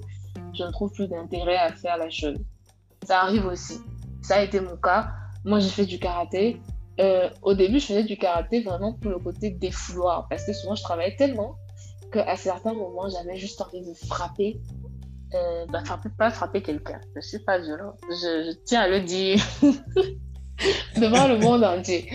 je 0.54 0.64
ne 0.64 0.72
trouve 0.72 0.92
plus 0.92 1.08
d'intérêt 1.08 1.58
à 1.58 1.72
faire 1.74 1.98
la 1.98 2.10
chose. 2.10 2.38
Ça 3.06 3.22
arrive 3.22 3.46
aussi. 3.46 3.80
Ça 4.22 4.36
a 4.36 4.44
été 4.44 4.60
mon 4.60 4.78
cas. 4.78 5.10
Moi, 5.44 5.60
j'ai 5.60 5.70
fait 5.70 5.86
du 5.86 6.00
karaté. 6.00 6.62
Euh, 7.00 7.30
au 7.42 7.54
début, 7.54 7.80
je 7.80 7.88
faisais 7.88 8.04
du 8.04 8.18
karaté 8.18 8.62
vraiment 8.62 8.94
pour 8.94 9.12
le 9.12 9.20
côté 9.20 9.50
défouloir, 9.50 10.28
parce 10.30 10.46
que 10.46 10.54
souvent, 10.54 10.76
je 10.76 10.84
travaillais 10.84 11.16
tellement 11.16 11.56
qu'à 12.12 12.36
certains 12.36 12.74
moments, 12.74 13.10
j'avais 13.10 13.38
juste 13.38 13.62
envie 13.62 13.82
de 13.82 13.94
frapper. 13.94 14.60
Euh, 15.34 15.66
bah, 15.68 15.82
frapper, 15.86 16.10
pas 16.18 16.30
frapper 16.30 16.62
quelqu'un. 16.62 17.00
Je 17.14 17.20
ne 17.20 17.22
suis 17.22 17.40
pas 17.40 17.58
violent. 17.58 17.96
Je, 18.10 18.54
tiens 18.66 18.82
à 18.82 18.88
le 18.90 19.00
dire 19.00 19.40
devant 20.98 21.28
le 21.28 21.38
monde 21.38 21.64
entier. 21.64 22.12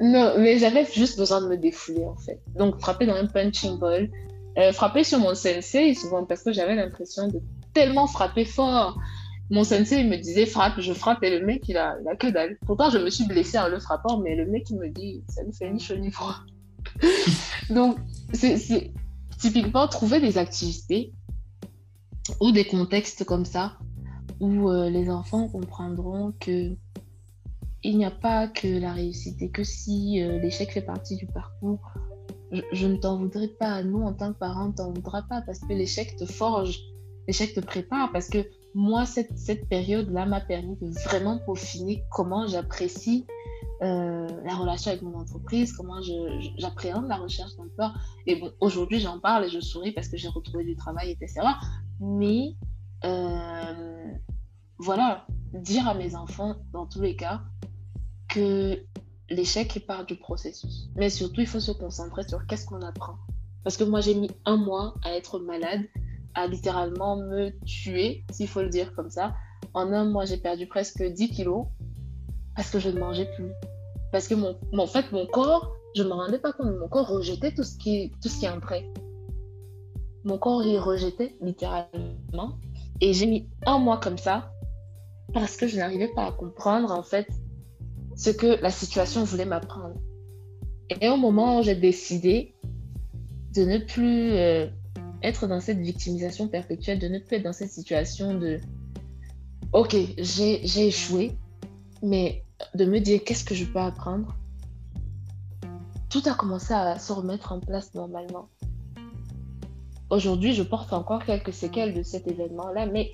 Non, 0.00 0.34
mais 0.38 0.58
j'avais 0.58 0.84
juste 0.84 1.18
besoin 1.18 1.40
de 1.40 1.48
me 1.48 1.56
défouler, 1.56 2.04
en 2.04 2.16
fait. 2.16 2.40
Donc, 2.56 2.80
frapper 2.80 3.06
dans 3.06 3.14
un 3.14 3.26
punching 3.26 3.78
ball, 3.78 4.10
euh, 4.58 4.72
frapper 4.72 5.04
sur 5.04 5.20
mon 5.20 5.34
sensei, 5.34 5.94
souvent 5.94 6.24
parce 6.24 6.42
que 6.42 6.52
j'avais 6.52 6.74
l'impression 6.74 7.28
de 7.28 7.40
tellement 7.78 8.08
frapper 8.08 8.44
fort 8.44 8.98
mon 9.50 9.64
sensei 9.64 10.04
me 10.04 10.16
disait 10.16 10.46
frappe, 10.46 10.80
je 10.80 10.92
frappe 10.92 11.22
et 11.22 11.38
le 11.38 11.44
mec 11.44 11.68
il 11.68 11.76
a, 11.76 11.96
il 12.02 12.08
a 12.08 12.16
que 12.16 12.26
dalle. 12.26 12.58
Pourtant 12.66 12.90
je 12.90 12.98
me 12.98 13.08
suis 13.08 13.24
blessée 13.26 13.58
en 13.58 13.68
le 13.68 13.78
frappant, 13.78 14.18
mais 14.18 14.36
le 14.36 14.46
mec 14.46 14.68
il 14.70 14.76
me 14.78 14.88
dit 14.88 15.22
ça 15.28 15.42
ne 15.44 15.52
fait 15.52 15.70
ni 15.70 15.80
chaud 15.80 15.96
ni 15.96 16.10
froid. 16.10 16.36
Donc 17.70 17.98
c'est 18.32 18.92
typiquement 19.38 19.88
trouver 19.88 20.20
des 20.20 20.36
activités 20.36 21.12
ou 22.40 22.52
des 22.52 22.66
contextes 22.66 23.24
comme 23.24 23.44
ça 23.44 23.78
où 24.40 24.68
euh, 24.68 24.90
les 24.90 25.08
enfants 25.08 25.48
comprendront 25.48 26.34
que 26.38 26.76
il 27.84 27.96
n'y 27.96 28.04
a 28.04 28.10
pas 28.10 28.48
que 28.48 28.66
la 28.66 28.92
réussite 28.92 29.40
et 29.40 29.50
que 29.50 29.64
si 29.64 30.20
euh, 30.20 30.38
l'échec 30.40 30.72
fait 30.72 30.82
partie 30.82 31.16
du 31.16 31.26
parcours, 31.26 31.80
je, 32.72 32.86
ne 32.86 32.96
t'en 32.96 33.16
voudrais 33.16 33.48
pas. 33.48 33.82
Nous, 33.82 34.02
en 34.02 34.12
tant 34.12 34.32
que 34.32 34.38
parents, 34.38 34.68
on 34.68 34.72
t'en 34.72 34.92
voudra 34.92 35.22
pas 35.22 35.42
parce 35.42 35.60
que 35.60 35.72
l'échec 35.72 36.16
te 36.16 36.26
forge, 36.26 36.80
l'échec 37.28 37.54
te 37.54 37.60
prépare. 37.60 38.10
Parce 38.10 38.28
que 38.28 38.38
moi, 38.74 39.06
cette, 39.06 39.38
cette 39.38 39.68
période-là 39.68 40.26
m'a 40.26 40.40
permis 40.40 40.76
de 40.76 40.88
vraiment 41.04 41.38
peaufiner 41.38 42.02
comment 42.10 42.48
j'apprécie 42.48 43.26
euh, 43.82 44.26
la 44.44 44.56
relation 44.56 44.90
avec 44.90 45.02
mon 45.02 45.16
entreprise, 45.16 45.72
comment 45.72 46.00
j'appréhende 46.58 47.06
la 47.06 47.16
recherche 47.16 47.54
d'emploi. 47.56 47.94
Et 48.26 48.34
bon, 48.36 48.50
aujourd'hui, 48.60 48.98
j'en 48.98 49.20
parle 49.20 49.44
et 49.44 49.48
je 49.48 49.60
souris 49.60 49.92
parce 49.92 50.08
que 50.08 50.16
j'ai 50.16 50.28
retrouvé 50.28 50.64
du 50.64 50.74
travail, 50.74 51.12
etc. 51.12 51.46
Mais 52.00 52.56
euh, 53.04 54.12
voilà, 54.78 55.26
dire 55.52 55.86
à 55.86 55.94
mes 55.94 56.16
enfants, 56.16 56.56
dans 56.72 56.86
tous 56.86 57.00
les 57.00 57.14
cas, 57.14 57.42
que 58.28 58.84
l'échec 59.30 59.76
est 59.76 59.86
part 59.86 60.04
du 60.04 60.16
processus. 60.16 60.90
Mais 60.96 61.10
surtout, 61.10 61.40
il 61.40 61.46
faut 61.46 61.60
se 61.60 61.72
concentrer 61.72 62.26
sur 62.26 62.46
qu'est-ce 62.46 62.66
qu'on 62.66 62.82
apprend. 62.82 63.16
Parce 63.62 63.76
que 63.76 63.84
moi, 63.84 64.00
j'ai 64.00 64.14
mis 64.14 64.30
un 64.44 64.56
mois 64.56 64.94
à 65.04 65.12
être 65.12 65.38
malade, 65.38 65.82
à 66.34 66.46
littéralement 66.46 67.16
me 67.16 67.50
tuer, 67.64 68.24
s'il 68.30 68.48
faut 68.48 68.62
le 68.62 68.68
dire 68.68 68.94
comme 68.94 69.10
ça. 69.10 69.34
En 69.74 69.92
un 69.92 70.04
mois, 70.04 70.24
j'ai 70.24 70.36
perdu 70.36 70.66
presque 70.66 71.02
10 71.02 71.30
kilos 71.30 71.66
parce 72.54 72.70
que 72.70 72.78
je 72.78 72.90
ne 72.90 72.98
mangeais 72.98 73.30
plus. 73.36 73.52
Parce 74.12 74.26
que 74.26 74.34
mon, 74.34 74.58
en 74.76 74.86
fait, 74.86 75.12
mon 75.12 75.26
corps, 75.26 75.72
je 75.94 76.02
ne 76.02 76.08
me 76.08 76.14
rendais 76.14 76.38
pas 76.38 76.52
compte, 76.52 76.76
mon 76.78 76.88
corps 76.88 77.08
rejetait 77.08 77.52
tout 77.52 77.64
ce 77.64 77.76
qui, 77.76 78.12
tout 78.22 78.28
ce 78.28 78.40
qui 78.40 78.48
entrait. 78.48 78.88
Mon 80.24 80.38
corps, 80.38 80.62
il 80.64 80.78
rejetait 80.78 81.36
littéralement. 81.40 82.58
Et 83.00 83.12
j'ai 83.12 83.26
mis 83.26 83.48
un 83.66 83.78
mois 83.78 83.98
comme 83.98 84.18
ça 84.18 84.52
parce 85.32 85.56
que 85.56 85.66
je 85.66 85.76
n'arrivais 85.76 86.08
pas 86.08 86.26
à 86.26 86.32
comprendre, 86.32 86.90
en 86.90 87.02
fait, 87.02 87.28
ce 88.16 88.30
que 88.30 88.60
la 88.60 88.70
situation 88.70 89.24
voulait 89.24 89.44
m'apprendre. 89.44 89.94
Et 91.00 91.08
au 91.08 91.16
moment 91.16 91.58
où 91.58 91.62
j'ai 91.62 91.74
décidé 91.74 92.54
de 93.54 93.62
ne 93.62 93.78
plus 93.78 94.32
euh, 94.32 94.66
être 95.22 95.46
dans 95.46 95.60
cette 95.60 95.78
victimisation 95.78 96.48
perpétuelle, 96.48 96.98
de 96.98 97.08
ne 97.08 97.18
plus 97.18 97.36
être 97.36 97.44
dans 97.44 97.52
cette 97.52 97.70
situation 97.70 98.34
de 98.34 98.60
OK, 99.72 99.94
j'ai 100.16 100.86
échoué, 100.86 101.36
mais 102.02 102.44
de 102.74 102.84
me 102.84 103.00
dire 103.00 103.22
qu'est-ce 103.24 103.44
que 103.44 103.54
je 103.54 103.64
peux 103.64 103.80
apprendre, 103.80 104.34
tout 106.08 106.22
a 106.26 106.34
commencé 106.34 106.72
à 106.72 106.98
se 106.98 107.12
remettre 107.12 107.52
en 107.52 107.60
place 107.60 107.94
normalement. 107.94 108.48
Aujourd'hui, 110.10 110.54
je 110.54 110.62
porte 110.62 110.92
encore 110.94 111.24
quelques 111.24 111.52
séquelles 111.52 111.92
de 111.92 112.02
cet 112.02 112.26
événement-là, 112.26 112.86
mais 112.86 113.12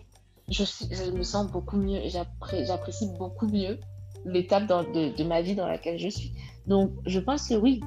je, 0.48 0.62
me 1.10 1.22
sens 1.22 1.50
beaucoup 1.50 1.76
mieux, 1.76 2.00
j'apprécie 2.06 3.08
beaucoup 3.18 3.48
mieux 3.48 3.80
l'étape 4.24 4.66
de, 4.66 5.16
de, 5.16 5.24
ma 5.24 5.42
vie 5.42 5.56
dans 5.56 5.66
laquelle 5.66 5.98
je 5.98 6.08
suis. 6.08 6.32
Donc, 6.66 6.92
je 7.04 7.18
pense 7.18 7.48
que 7.48 7.54
oui, 7.54 7.80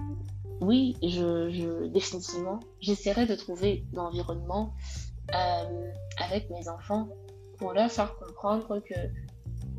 oui, 0.59 0.97
je, 1.03 1.87
définitivement, 1.87 2.59
j'essaierai 2.79 3.25
de 3.25 3.35
trouver 3.35 3.85
l'environnement 3.93 4.73
euh, 5.33 5.91
avec 6.17 6.49
mes 6.49 6.67
enfants 6.67 7.09
pour 7.57 7.73
leur 7.73 7.91
faire 7.91 8.15
comprendre 8.15 8.79
que 8.79 8.95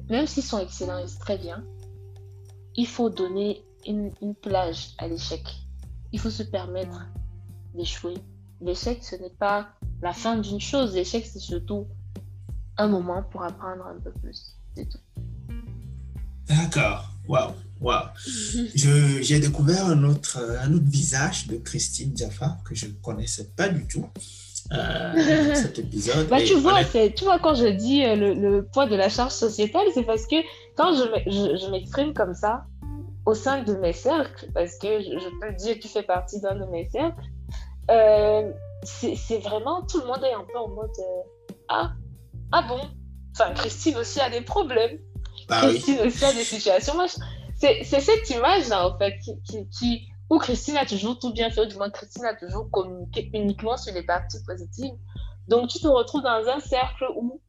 même 0.08 0.26
s'ils 0.26 0.42
sont 0.42 0.58
excellents 0.58 0.98
et 0.98 1.06
très 1.18 1.38
bien, 1.38 1.64
il 2.76 2.86
faut 2.86 3.10
donner 3.10 3.64
une, 3.86 4.10
une 4.22 4.34
plage 4.34 4.94
à 4.98 5.08
l'échec. 5.08 5.42
Il 6.12 6.20
faut 6.20 6.30
se 6.30 6.42
permettre 6.42 7.06
d'échouer. 7.74 8.14
L'échec, 8.60 9.04
ce 9.04 9.16
n'est 9.16 9.30
pas 9.30 9.68
la 10.00 10.12
fin 10.12 10.36
d'une 10.36 10.60
chose. 10.60 10.94
L'échec, 10.94 11.26
c'est 11.26 11.38
surtout 11.38 11.86
un 12.76 12.88
moment 12.88 13.22
pour 13.22 13.42
apprendre 13.42 13.86
un 13.86 13.98
peu 14.00 14.12
plus. 14.12 14.56
C'est 14.74 14.88
tout. 14.88 14.98
D'accord. 16.46 17.04
Waouh. 17.28 17.52
Waouh. 17.80 18.06
J'ai 18.74 19.40
découvert 19.40 19.86
un 19.86 20.04
autre, 20.04 20.38
un 20.62 20.72
autre 20.72 20.88
visage 20.88 21.46
de 21.46 21.56
Christine 21.56 22.16
Jaffa 22.16 22.58
que 22.64 22.74
je 22.74 22.86
ne 22.86 22.92
connaissais 23.02 23.50
pas 23.56 23.68
du 23.68 23.86
tout. 23.86 24.06
Euh, 24.72 25.54
cet 25.54 25.78
épisode. 25.78 26.28
bah, 26.28 26.42
tu, 26.44 26.54
vois, 26.54 26.84
tu 26.84 27.24
vois, 27.24 27.38
quand 27.38 27.54
je 27.54 27.68
dis 27.68 28.04
euh, 28.04 28.16
le, 28.16 28.34
le, 28.34 28.64
poids 28.64 28.86
de 28.86 28.96
la 28.96 29.08
charge 29.08 29.32
sociétale, 29.32 29.86
c'est 29.94 30.02
parce 30.02 30.26
que 30.26 30.36
quand 30.76 30.94
je, 30.94 31.04
je, 31.30 31.70
m'exprime 31.70 32.12
comme 32.12 32.34
ça 32.34 32.64
au 33.24 33.34
sein 33.34 33.62
de 33.62 33.74
mes 33.76 33.94
cercles, 33.94 34.50
parce 34.52 34.76
que 34.76 35.00
je, 35.00 35.18
je 35.18 35.28
peux 35.40 35.54
dire 35.54 35.76
que 35.76 35.80
tu 35.80 35.88
fais 35.88 36.02
partie 36.02 36.40
d'un 36.40 36.54
de 36.54 36.66
mes 36.66 36.86
cercles, 36.90 37.16
euh, 37.90 38.52
c'est 38.84 39.38
vraiment 39.38 39.82
tout 39.82 40.00
le 40.00 40.06
monde 40.06 40.22
est 40.22 40.34
un 40.34 40.44
peu 40.44 40.58
en 40.58 40.68
mode 40.68 40.90
euh, 40.98 41.52
Ah, 41.68 41.92
ah 42.52 42.62
bon 42.68 42.80
Enfin, 43.32 43.54
Christine 43.54 43.96
aussi 43.96 44.20
a 44.20 44.30
des 44.30 44.40
problèmes. 44.40 44.98
Bah 45.48 45.60
Christine 45.62 46.00
aussi 46.00 46.24
a 46.24 46.32
des 46.32 46.44
situations. 46.44 46.94
C'est 47.58 47.82
cette 47.82 48.30
image-là, 48.30 48.88
en 48.88 48.96
fait, 48.98 49.18
qui, 49.18 49.68
qui, 49.68 50.08
où 50.30 50.38
Christine 50.38 50.76
a 50.76 50.86
toujours 50.86 51.18
tout 51.18 51.32
bien 51.32 51.50
fait, 51.50 51.62
ou 51.62 51.66
du 51.66 51.76
moins 51.76 51.90
Christine 51.90 52.24
a 52.24 52.34
toujours 52.34 52.70
communiqué 52.70 53.30
uniquement 53.34 53.76
sur 53.76 53.92
les 53.92 54.04
parties 54.04 54.38
positives. 54.46 54.94
Donc, 55.48 55.68
tu 55.68 55.80
te 55.80 55.88
retrouves 55.88 56.22
dans 56.22 56.46
un 56.48 56.60
cercle 56.60 57.04
où 57.16 57.40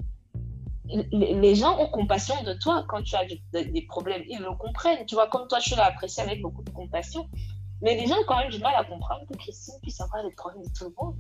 les 1.12 1.56
gens 1.56 1.80
ont 1.80 1.88
compassion 1.88 2.42
de 2.44 2.54
toi 2.54 2.84
quand 2.88 3.04
tu 3.04 3.16
as 3.16 3.26
des 3.26 3.86
problèmes. 3.88 4.24
Ils 4.28 4.40
le 4.40 4.56
comprennent. 4.58 5.06
Tu 5.06 5.16
vois, 5.16 5.28
comme 5.28 5.48
toi, 5.48 5.60
tu 5.60 5.76
l'as 5.76 5.86
apprécié 5.86 6.24
avec 6.24 6.42
beaucoup 6.42 6.64
de 6.64 6.72
compassion. 6.72 7.28
Mais 7.82 7.96
les 7.96 8.08
gens 8.08 8.16
ont 8.16 8.26
quand 8.28 8.38
même 8.38 8.52
du 8.52 8.60
mal 8.60 8.74
à 8.78 8.84
comprendre 8.84 9.22
que 9.30 9.38
Christine 9.38 9.76
puisse 9.82 10.00
avoir 10.02 10.24
des 10.24 10.34
problèmes 10.36 10.64
de 10.64 10.70
tout 10.78 10.86
le 10.86 10.94
monde. 11.02 11.16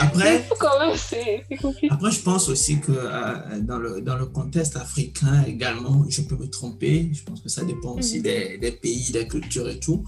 Après, 0.00 0.44
quand 0.58 0.78
même, 0.80 0.96
c'est 0.96 1.44
compliqué. 1.60 1.88
Après, 1.90 2.10
je 2.10 2.20
pense 2.20 2.48
aussi 2.48 2.80
que 2.80 2.92
euh, 2.92 3.60
dans, 3.60 3.78
le, 3.78 4.00
dans 4.00 4.16
le 4.16 4.26
contexte 4.26 4.76
africain 4.76 5.44
également, 5.46 6.04
je 6.08 6.22
peux 6.22 6.36
me 6.36 6.48
tromper, 6.48 7.08
je 7.12 7.22
pense 7.22 7.40
que 7.40 7.48
ça 7.48 7.64
dépend 7.64 7.92
aussi 7.92 8.18
mhm. 8.18 8.22
des, 8.24 8.58
des, 8.58 8.72
pays, 8.72 9.12
des 9.12 9.28
cultures 9.28 9.68
et 9.68 9.78
tout. 9.78 10.04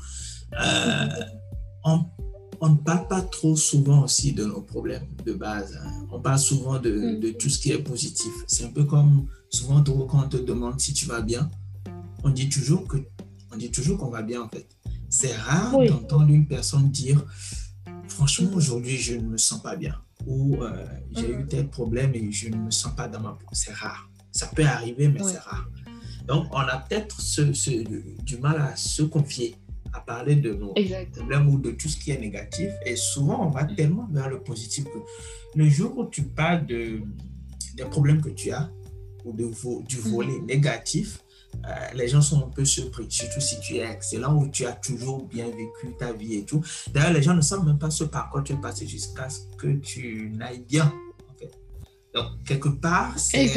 Euh, 0.61 1.07
on, 1.85 2.05
on, 2.61 2.71
ne 2.71 2.77
parle 2.77 3.07
pas 3.07 3.21
trop 3.23 3.55
souvent 3.55 4.03
aussi 4.03 4.33
de 4.33 4.45
nos 4.45 4.63
problèmes 4.63 5.07
de 5.25 5.33
base. 5.33 5.79
Hein. 5.81 6.07
On 6.11 6.21
parle 6.21 6.41
souvent 6.41 6.79
de, 6.79 6.91
mhm. 6.91 7.21
de, 7.21 7.31
tout 7.31 7.49
ce 7.49 7.59
qui 7.61 7.71
est 7.71 7.79
positif. 7.79 8.33
C'est 8.49 8.65
un 8.65 8.73
peu 8.73 8.85
comme 8.85 9.29
souvent 9.49 9.83
quand 9.83 10.25
on 10.25 10.29
te 10.29 10.37
demande 10.39 10.81
si 10.81 10.93
tu 10.93 11.07
vas 11.07 11.21
bien, 11.21 11.49
on 12.25 12.31
dit 12.31 12.49
toujours 12.49 12.87
que 12.89 12.97
dit 13.59 13.71
toujours 13.71 13.99
qu'on 13.99 14.11
va 14.11 14.23
bien 14.23 14.43
en 14.43 14.49
fait. 14.49 14.67
C'est 15.11 15.35
rare 15.35 15.73
d'entendre 15.73 16.31
une 16.31 16.47
personne 16.47 16.91
dire 16.91 17.25
franchement, 18.09 18.51
aujourd'hui, 18.55 18.97
je 18.97 19.15
ne 19.15 19.23
me 19.23 19.39
sens 19.39 19.63
pas 19.63 19.77
bien 19.77 19.95
ou 20.27 20.57
euh, 20.63 20.85
j'ai 21.13 21.31
eu 21.31 21.39
mhm. 21.39 21.47
tel 21.49 21.69
problème 21.69 22.15
et 22.15 22.33
je 22.33 22.49
ne 22.49 22.57
me 22.57 22.71
sens 22.71 22.95
pas 22.95 23.09
dans 23.09 23.21
ma 23.21 23.31
peau. 23.31 23.47
C'est 23.53 23.73
rare. 23.73 24.11
Ça 24.33 24.47
peut 24.49 24.65
arriver, 24.65 25.09
mais 25.09 25.21
c'est 25.23 25.39
rare. 25.39 25.69
Donc, 26.27 26.47
on 26.51 26.59
a 26.59 26.77
peut-être 26.79 27.21
ce, 27.21 27.43
du 28.23 28.37
mal 28.39 28.61
à 28.61 28.77
se 28.77 29.03
confier, 29.03 29.55
à 29.93 30.01
parler 30.01 30.37
de 30.37 30.53
nos 30.53 30.75
problèmes 31.15 31.49
ou 31.49 31.59
de 31.59 31.71
tout 31.71 31.89
ce 31.89 31.97
qui 31.97 32.11
est 32.11 32.21
négatif. 32.21 32.71
Et 32.85 32.97
souvent, 32.97 33.47
on 33.47 33.51
va 33.51 33.65
mhm. 33.65 33.77
tellement 33.77 34.09
vers 34.13 34.29
le 34.29 34.41
positif 34.41 34.85
que 34.85 34.99
le 35.55 35.69
jour 35.69 35.97
où 35.97 36.07
tu 36.07 36.23
parles 36.23 36.67
de, 36.67 37.01
des 37.77 37.85
problèmes 37.85 38.21
que 38.21 38.29
tu 38.29 38.51
as 38.51 38.71
ou 39.25 39.33
de, 39.33 39.51
du 39.87 39.97
mhm. 39.97 40.11
volet 40.11 40.41
négatif, 40.41 41.21
euh, 41.67 41.71
les 41.95 42.09
gens 42.09 42.23
sont 42.23 42.47
un 42.47 42.51
peu 42.51 42.65
surpris, 42.65 43.07
surtout 43.09 43.41
si 43.41 43.59
tu 43.61 43.77
es 43.77 43.91
excellent 43.91 44.35
ou 44.37 44.49
tu 44.49 44.67
as 44.67 44.73
toujours 44.73 45.27
bien 45.27 45.47
vécu 45.47 45.95
ta 45.99 46.13
vie 46.13 46.37
et 46.37 46.45
tout. 46.45 46.63
D'ailleurs, 46.93 47.13
les 47.13 47.23
gens 47.23 47.35
ne 47.35 47.41
savent 47.41 47.65
même 47.65 47.79
pas 47.79 47.91
ce 47.91 48.05
par 48.05 48.31
quoi 48.31 48.43
tu 48.43 48.53
es 48.53 48.57
passé 48.57 48.87
jusqu'à 48.87 49.29
ce 49.29 49.41
que 49.57 49.77
tu 49.77 50.31
n'ailles 50.35 50.65
bien. 50.69 50.93
Donc, 52.15 52.27
quelque 52.47 52.69
part, 52.69 53.19
c'est 53.19 53.51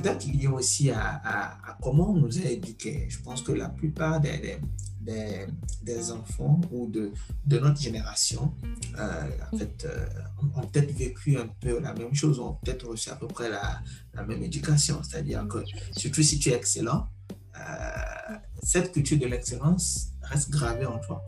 peut-être 0.00 0.26
lié 0.26 0.46
aussi 0.46 0.90
à, 0.90 1.20
à, 1.24 1.78
comment 1.82 2.10
on 2.10 2.16
nous 2.16 2.38
a 2.38 2.44
éduqués. 2.44 3.06
Je 3.08 3.18
pense 3.20 3.42
que 3.42 3.52
la 3.52 3.68
plupart 3.68 4.20
des, 4.20 4.58
des, 5.00 5.46
des 5.82 6.10
enfants 6.10 6.60
ou 6.70 6.86
de, 6.86 7.12
de 7.44 7.58
notre 7.58 7.80
génération, 7.80 8.54
euh, 8.98 9.28
en 9.52 9.58
fait, 9.58 9.84
euh, 9.84 10.06
ont 10.56 10.66
peut-être 10.66 10.92
vécu 10.92 11.36
un 11.38 11.48
peu 11.60 11.80
la 11.80 11.92
même 11.94 12.14
chose, 12.14 12.38
ont 12.38 12.54
peut-être 12.62 12.86
reçu 12.88 13.10
à 13.10 13.16
peu 13.16 13.26
près 13.26 13.48
la, 13.50 13.80
la 14.14 14.24
même 14.24 14.42
éducation. 14.42 15.02
C'est-à-dire 15.02 15.46
que, 15.48 15.58
surtout 15.96 16.22
si 16.22 16.38
tu 16.38 16.50
es 16.50 16.54
excellent, 16.54 17.08
euh, 17.58 18.36
cette 18.62 18.92
culture 18.92 19.18
de 19.18 19.26
l'excellence 19.26 20.08
reste 20.22 20.50
gravée 20.50 20.86
en 20.86 20.98
toi. 20.98 21.26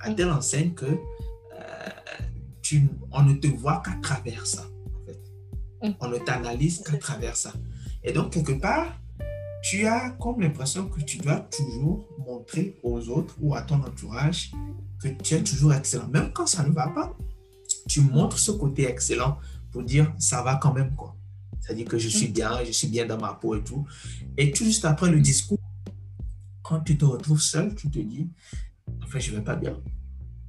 À 0.00 0.12
telle 0.12 0.30
enseigne 0.30 0.74
que 0.74 0.98
tu, 2.60 2.88
on 3.10 3.22
ne 3.24 3.34
te 3.34 3.48
voit 3.48 3.82
qu'à 3.84 3.96
travers 4.02 4.46
ça. 4.46 4.64
En 4.94 5.06
fait. 5.06 5.20
On 6.00 6.08
ne 6.08 6.18
t'analyse 6.18 6.82
qu'à 6.82 6.96
travers 6.96 7.36
ça. 7.36 7.52
Et 8.04 8.12
donc, 8.12 8.32
quelque 8.32 8.52
part, 8.52 8.98
tu 9.62 9.86
as 9.86 10.10
comme 10.10 10.40
l'impression 10.40 10.88
que 10.88 11.00
tu 11.00 11.18
dois 11.18 11.40
toujours 11.40 12.08
montrer 12.18 12.78
aux 12.82 13.08
autres 13.08 13.36
ou 13.40 13.54
à 13.54 13.62
ton 13.62 13.76
entourage 13.76 14.50
que 15.00 15.08
tu 15.08 15.34
es 15.34 15.42
toujours 15.42 15.72
excellent. 15.72 16.08
Même 16.08 16.32
quand 16.32 16.46
ça 16.46 16.64
ne 16.64 16.72
va 16.72 16.88
pas, 16.88 17.16
tu 17.88 18.00
montres 18.00 18.38
ce 18.38 18.50
côté 18.52 18.88
excellent 18.88 19.38
pour 19.70 19.82
dire 19.82 20.12
ça 20.18 20.42
va 20.42 20.56
quand 20.56 20.72
même 20.72 20.94
quoi. 20.94 21.16
C'est-à-dire 21.60 21.86
que 21.86 21.98
je 21.98 22.08
suis 22.08 22.28
mm. 22.28 22.32
bien, 22.32 22.64
je 22.64 22.72
suis 22.72 22.88
bien 22.88 23.06
dans 23.06 23.18
ma 23.18 23.34
peau 23.34 23.54
et 23.54 23.62
tout. 23.62 23.86
Et 24.36 24.50
tout 24.50 24.64
juste 24.64 24.84
après 24.84 25.10
le 25.10 25.20
discours, 25.20 25.60
quand 26.62 26.80
tu 26.80 26.98
te 26.98 27.04
retrouves 27.04 27.40
seul, 27.40 27.74
tu 27.74 27.88
te 27.88 27.98
dis, 28.00 28.28
en 29.02 29.06
fait, 29.06 29.20
je 29.20 29.30
ne 29.30 29.36
vais 29.36 29.42
pas 29.42 29.56
bien. 29.56 29.78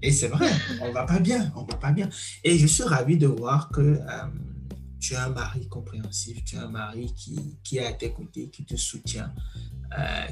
Et 0.01 0.11
c'est 0.11 0.27
vrai, 0.27 0.49
on 0.81 0.89
ne 0.89 0.93
va 0.93 1.05
pas 1.05 1.19
bien, 1.19 1.51
on 1.55 1.61
ne 1.63 1.71
va 1.71 1.77
pas 1.77 1.91
bien. 1.91 2.09
Et 2.43 2.57
je 2.57 2.67
suis 2.67 2.83
ravi 2.83 3.17
de 3.17 3.27
voir 3.27 3.69
que 3.69 3.81
euh, 3.81 4.25
tu 5.03 5.15
as 5.15 5.25
un 5.25 5.29
mari 5.29 5.67
compréhensif, 5.67 6.45
tu 6.45 6.55
as 6.55 6.63
un 6.63 6.69
mari 6.69 7.13
qui, 7.13 7.57
qui 7.61 7.77
est 7.77 7.85
à 7.85 7.91
tes 7.91 8.13
côtés, 8.13 8.49
qui 8.49 8.63
te 8.63 8.77
soutient. 8.77 9.33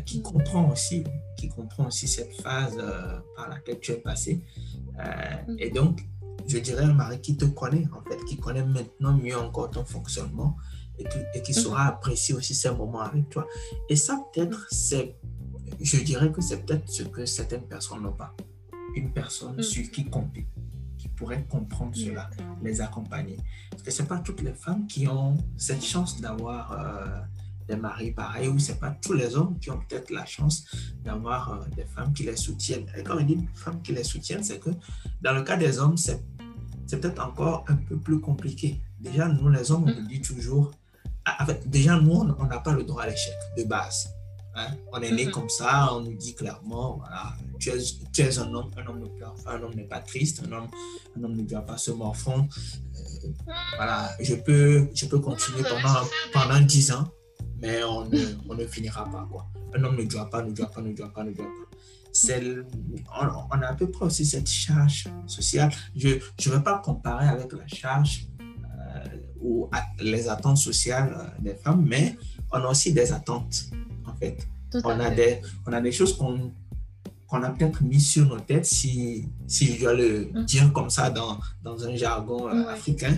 qui 0.06 0.20
mm. 0.20 0.24
comprend 0.24 0.72
aussi, 0.72 1.04
qui 1.38 1.50
comprend 1.50 1.88
aussi 1.88 2.08
cette 2.08 2.34
phase 2.42 2.78
par 3.36 3.50
laquelle 3.50 3.82
tu 3.82 3.92
es 3.92 3.98
passé. 3.98 4.42
Mm. 5.48 5.56
Et 5.60 5.72
donc, 5.72 6.08
je 6.48 6.58
dirais 6.58 6.86
un 6.86 6.94
mari 6.94 7.20
qui 7.20 7.36
te 7.36 7.44
connaît, 7.46 7.86
en 7.92 8.02
fait, 8.10 8.24
qui 8.26 8.38
connaît 8.38 8.64
maintenant 8.64 9.14
mieux 9.14 9.38
encore 9.38 9.70
ton 9.72 9.84
fonctionnement 9.84 10.56
et 10.98 11.04
qui, 11.04 11.18
et 11.36 11.42
qui 11.42 11.54
saura 11.54 11.88
apprécier 11.88 12.34
aussi 12.34 12.56
ces 12.56 12.72
moments 12.72 13.02
avec 13.02 13.30
toi. 13.30 13.46
Et 13.90 13.98
ça, 13.98 14.24
peut-être, 14.34 14.68
c'est, 14.72 15.18
je 15.82 15.98
dirais 15.98 16.32
que 16.32 16.40
c'est 16.40 16.66
peut-être 16.66 16.90
ce 16.90 17.04
que 17.04 17.26
certaines 17.26 17.68
personnes 17.68 18.04
n'ont 18.04 18.14
pas. 18.14 18.34
Une 18.96 19.12
personne 19.12 19.62
sur 19.62 19.92
qui 19.92 20.06
compter 20.06 20.48
pourraient 21.22 21.46
comprendre 21.48 21.96
cela, 21.96 22.32
les 22.64 22.82
accompagner. 22.82 23.38
Parce 23.70 23.84
que 23.84 23.92
ce 23.92 24.02
pas 24.02 24.18
toutes 24.18 24.42
les 24.42 24.54
femmes 24.54 24.88
qui 24.88 25.08
ont 25.08 25.38
cette 25.56 25.84
chance 25.84 26.20
d'avoir 26.20 26.72
euh, 26.72 27.22
des 27.68 27.76
maris 27.76 28.12
pareils, 28.12 28.48
ou 28.48 28.58
ce 28.58 28.74
pas 28.74 28.90
tous 28.90 29.14
les 29.14 29.36
hommes 29.36 29.60
qui 29.60 29.70
ont 29.70 29.80
peut-être 29.88 30.10
la 30.10 30.26
chance 30.26 30.66
d'avoir 31.04 31.54
euh, 31.54 31.66
des 31.76 31.86
femmes 31.86 32.12
qui 32.12 32.24
les 32.24 32.36
soutiennent. 32.36 32.88
Et 32.98 33.04
quand 33.04 33.18
on 33.20 33.24
dit 33.24 33.38
femmes 33.54 33.84
qui 33.84 33.94
les 33.94 34.04
soutiennent, 34.04 34.44
c'est 34.44 34.60
que 34.60 34.72
dans 35.22 35.34
le 35.34 35.44
cas 35.44 35.58
des 35.58 35.78
hommes, 35.78 35.96
c'est 35.96 36.20
peut-être 36.90 37.24
encore 37.24 37.66
un 37.68 37.76
peu 37.76 37.98
plus 37.98 38.20
compliqué. 38.20 38.82
Déjà, 39.00 39.28
nous, 39.28 39.50
les 39.50 39.72
hommes, 39.72 39.86
on 39.88 40.02
nous 40.02 40.08
dit 40.08 40.22
toujours, 40.22 40.72
ah, 41.26 41.46
déjà, 41.68 42.00
nous, 42.00 42.14
on 42.14 42.46
n'a 42.46 42.60
pas 42.60 42.74
le 42.74 42.84
droit 42.84 43.04
à 43.04 43.10
l'échec 43.10 43.36
de 43.58 43.64
base. 43.64 44.10
Hein? 44.56 44.68
On 44.92 45.02
est 45.02 45.12
né 45.12 45.30
comme 45.30 45.50
ça, 45.50 45.94
on 45.94 46.02
nous 46.02 46.14
dit 46.14 46.36
clairement, 46.36 46.98
voilà, 46.98 47.34
tu 47.60 47.70
es, 47.70 48.40
un 48.40 48.54
homme, 48.54 48.70
un 48.78 48.86
homme 48.88 49.00
ne 49.00 49.06
pleure 49.06 49.36
un 49.46 49.62
homme 49.62 49.74
n'est 49.76 49.84
pas 49.84 50.00
triste, 50.00 50.44
un 50.46 50.52
homme, 50.52 50.68
un 51.18 51.24
homme 51.24 51.36
ne 51.36 51.44
doit 51.44 51.62
pas 51.62 51.78
se 51.78 51.92
morfondre. 51.92 52.48
Euh, 52.96 53.28
voilà, 53.78 54.10
je 54.20 54.36
peux, 54.36 54.90
je 54.94 55.06
peux 55.06 55.20
continuer 55.20 55.64
pendant, 55.64 56.02
pendant 56.34 56.60
10 56.60 56.92
ans, 56.92 57.08
mais 57.62 57.84
on 57.84 58.06
ne, 58.06 58.20
on 58.50 58.56
ne 58.56 58.66
finira 58.66 59.06
pas. 59.06 59.28
Quoi. 59.32 59.48
Un 59.76 59.84
homme 59.84 59.98
ne 59.98 60.04
doit 60.04 60.30
pas, 60.30 60.42
ne 60.42 60.52
doit 60.52 60.70
pas, 60.70 60.82
ne 60.82 60.94
doit 60.94 61.14
pas, 61.14 61.24
ne 61.24 61.32
doit 61.32 61.46
pas. 61.46 61.72
On, 63.22 63.28
on, 63.58 63.62
a 63.62 63.68
à 63.68 63.74
peu 63.74 63.90
près 63.90 64.06
aussi 64.06 64.26
cette 64.26 64.50
charge 64.50 65.06
sociale. 65.28 65.72
Je 65.96 66.10
ne 66.10 66.54
vais 66.56 66.62
pas 66.62 66.80
comparer 66.80 67.28
avec 67.28 67.54
la 67.54 67.68
charge 67.68 68.28
euh, 68.42 69.06
ou 69.40 69.70
les 70.00 70.28
attentes 70.28 70.58
sociales 70.58 71.16
euh, 71.18 71.42
des 71.42 71.56
femmes, 71.56 71.86
mais 71.88 72.18
on 72.52 72.58
a 72.58 72.68
aussi 72.68 72.92
des 72.92 73.14
attentes, 73.14 73.66
on 74.84 75.00
a, 75.00 75.10
des, 75.10 75.42
on 75.68 75.74
a 75.74 75.82
des 75.82 75.92
choses 75.92 76.18
qu'on 76.18 76.52
qu'on 77.32 77.44
a 77.44 77.50
peut-être 77.50 77.82
mis 77.82 78.02
sur 78.02 78.28
nos 78.28 78.42
têtes, 78.42 78.66
si, 78.66 79.26
si 79.48 79.74
je 79.74 79.80
dois 79.80 79.94
le 79.94 80.30
mm. 80.34 80.46
dire 80.46 80.74
comme 80.74 80.90
ça 80.90 81.10
dans, 81.10 81.40
dans 81.64 81.82
un 81.88 81.96
jargon 81.96 82.50
euh, 82.50 82.68
africain, 82.68 83.18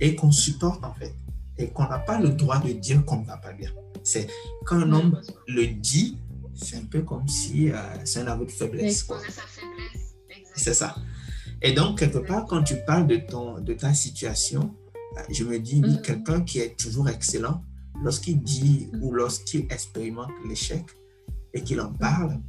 et 0.00 0.16
qu'on 0.16 0.32
supporte 0.32 0.84
en 0.84 0.92
fait. 0.92 1.14
Et 1.56 1.68
qu'on 1.68 1.84
n'a 1.84 2.00
pas 2.00 2.18
le 2.18 2.30
droit 2.30 2.58
de 2.58 2.72
dire 2.72 3.04
qu'on 3.04 3.20
ne 3.20 3.24
va 3.24 3.36
pas 3.36 3.52
bien. 3.52 3.70
C'est 4.02 4.26
quand 4.64 4.80
un 4.80 4.92
homme 4.92 5.20
le 5.46 5.66
dit, 5.66 6.18
c'est 6.52 6.78
un 6.78 6.84
peu 6.84 7.02
comme 7.02 7.28
si 7.28 7.70
euh, 7.70 7.76
c'est 8.04 8.22
un 8.22 8.26
aveu 8.26 8.44
de 8.44 8.50
faiblesse. 8.50 9.06
C'est 10.56 10.74
ça. 10.74 10.96
Et 11.62 11.72
donc, 11.72 12.00
quelque 12.00 12.18
part, 12.18 12.46
quand 12.46 12.64
tu 12.64 12.74
parles 12.84 13.06
de, 13.06 13.16
ton, 13.16 13.60
de 13.60 13.72
ta 13.72 13.94
situation, 13.94 14.74
euh, 15.16 15.20
je 15.30 15.44
me 15.44 15.60
dis, 15.60 15.80
oui, 15.80 15.92
mm. 15.92 16.02
quelqu'un 16.02 16.40
qui 16.40 16.58
est 16.58 16.76
toujours 16.76 17.08
excellent, 17.08 17.62
lorsqu'il 18.02 18.42
dit 18.42 18.88
ou 19.00 19.12
lorsqu'il 19.12 19.66
expérimente 19.70 20.30
l'échec 20.46 20.84
et 21.52 21.62
qu'il 21.62 21.80
en 21.80 21.92
parle, 21.92 22.40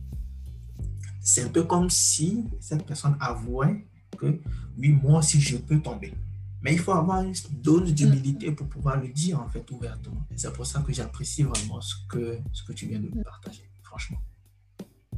c'est 1.22 1.44
un 1.44 1.50
peu 1.50 1.64
comme 1.64 1.90
si 1.90 2.46
cette 2.60 2.86
personne 2.86 3.18
avouait 3.20 3.88
que 4.18 4.40
oui, 4.78 4.90
moi 4.90 5.20
aussi, 5.20 5.40
je 5.40 5.58
peux 5.58 5.80
tomber. 5.80 6.14
Mais 6.62 6.74
il 6.74 6.80
faut 6.80 6.94
avoir 6.94 7.22
une 7.22 7.34
dose 7.52 7.94
d'humilité 7.94 8.52
pour 8.52 8.68
pouvoir 8.68 9.00
le 9.00 9.08
dire 9.10 9.40
en 9.40 9.48
fait 9.48 9.70
ouvertement. 9.72 10.26
Et 10.32 10.38
c'est 10.38 10.52
pour 10.52 10.66
ça 10.66 10.82
que 10.82 10.92
j'apprécie 10.92 11.44
vraiment 11.44 11.80
ce 11.80 11.96
que, 12.10 12.40
ce 12.54 12.64
que 12.64 12.74
tu 12.74 12.88
viens 12.88 13.00
de 13.00 13.10
partager, 13.24 13.70
franchement. 13.84 14.18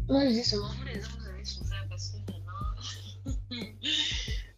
Moi, 0.09 0.27
je 0.29 0.33
dis 0.33 0.43
souvent, 0.43 0.69
vous 0.69 0.85
les 0.85 1.03
hommes, 1.03 1.11
vous 1.19 1.27
avez 1.27 1.45
souffert 1.45 1.85
parce 1.89 2.09
que 2.09 2.17
vraiment, 2.31 2.47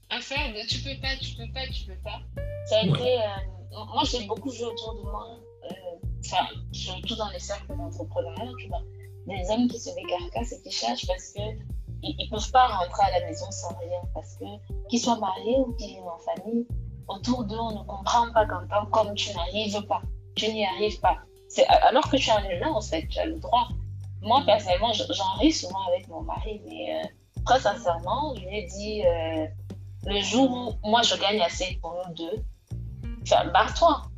affaire 0.10 0.54
de 0.54 0.68
tu 0.68 0.80
peux 0.84 1.02
pas, 1.02 1.16
tu 1.18 1.36
peux 1.36 1.52
pas, 1.54 1.68
tu 1.68 1.86
peux 1.86 2.02
pas. 2.04 2.22
Ça 2.68 2.78
a 2.78 2.84
été. 2.84 3.20
Euh, 3.20 3.86
moi, 3.86 4.04
j'ai 4.06 4.26
beaucoup 4.28 4.52
vu 4.52 4.64
autour 4.64 4.96
de 4.96 5.02
moi, 5.02 5.40
enfin, 6.26 6.46
surtout 6.72 7.16
dans 7.16 7.30
les 7.30 7.40
cercles 7.40 7.76
d'entrepreneuriat, 7.76 8.52
tu 8.60 8.68
vois 8.68 8.82
des 9.30 9.50
hommes 9.52 9.68
qui 9.68 9.80
se 9.80 9.90
décarcassent 9.96 10.54
et 10.54 10.62
qui 10.62 10.72
cherchent 10.72 11.08
parce 11.08 11.32
que 11.34 11.42
ils 12.02 12.16
ne 12.18 12.30
peuvent 12.30 12.52
pas 12.52 12.68
rentrer 12.68 13.04
à 13.04 13.20
la 13.20 13.26
maison 13.26 13.50
sans 13.52 13.76
rien. 13.78 14.00
Parce 14.14 14.36
que 14.36 14.46
qu'ils 14.90 15.00
soient 15.00 15.20
mariés 15.20 15.58
ou 15.60 15.74
qu'ils 15.74 15.96
vivent 15.96 16.08
en 16.08 16.18
famille, 16.20 16.66
autour 17.08 17.44
d'eux, 17.44 17.60
on 17.60 17.80
ne 17.80 17.84
comprend 17.84 18.32
pas 18.34 18.46
quand 18.46 18.86
comme 18.92 19.14
tu 19.16 19.34
n'arrives 19.36 19.82
pas. 19.84 20.02
Tu 20.36 20.52
n'y 20.52 20.66
arrives 20.66 21.00
pas. 21.00 21.18
Alors 21.82 22.10
que 22.10 22.16
tu 22.16 22.30
es 22.30 22.32
un 22.32 22.50
humain, 22.50 22.72
en 22.72 22.82
fait, 22.82 23.08
tu 23.08 23.20
as 23.20 23.26
le 23.26 23.40
droit. 23.40 23.68
Moi, 24.22 24.42
personnellement, 24.46 24.94
j'en 24.94 25.34
ris 25.40 25.52
souvent 25.52 25.86
avec 25.88 26.08
mon 26.08 26.22
mari, 26.22 26.62
mais 26.66 26.96
euh, 26.96 27.08
très 27.46 27.60
sincèrement, 27.60 28.36
je 28.36 28.42
lui 28.42 28.58
ai 28.58 28.66
dit 28.66 29.04
euh, 29.06 29.48
le 30.06 30.22
jour 30.22 30.78
où 30.84 30.90
moi 30.90 31.02
je 31.02 31.16
gagne 31.16 31.42
assez 31.42 31.80
pour 31.82 31.96
nous 32.08 32.14
deux, 32.14 32.44
barre-toi 33.54 34.09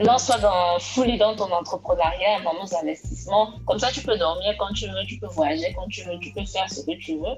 lance-toi 0.00 0.38
dans, 0.38 0.78
fully 0.78 1.18
dans 1.18 1.36
ton 1.36 1.50
entrepreneuriat, 1.52 2.40
dans 2.42 2.54
nos 2.54 2.74
investissements. 2.74 3.52
Comme 3.66 3.78
ça, 3.78 3.90
tu 3.90 4.00
peux 4.02 4.16
dormir 4.16 4.54
quand 4.58 4.72
tu 4.72 4.88
veux, 4.88 5.04
tu 5.06 5.18
peux 5.18 5.26
voyager 5.28 5.72
quand 5.74 5.86
tu 5.88 6.02
veux, 6.02 6.18
tu 6.18 6.32
peux 6.32 6.44
faire 6.44 6.68
ce 6.70 6.80
que 6.80 6.96
tu 6.98 7.16
veux. 7.16 7.36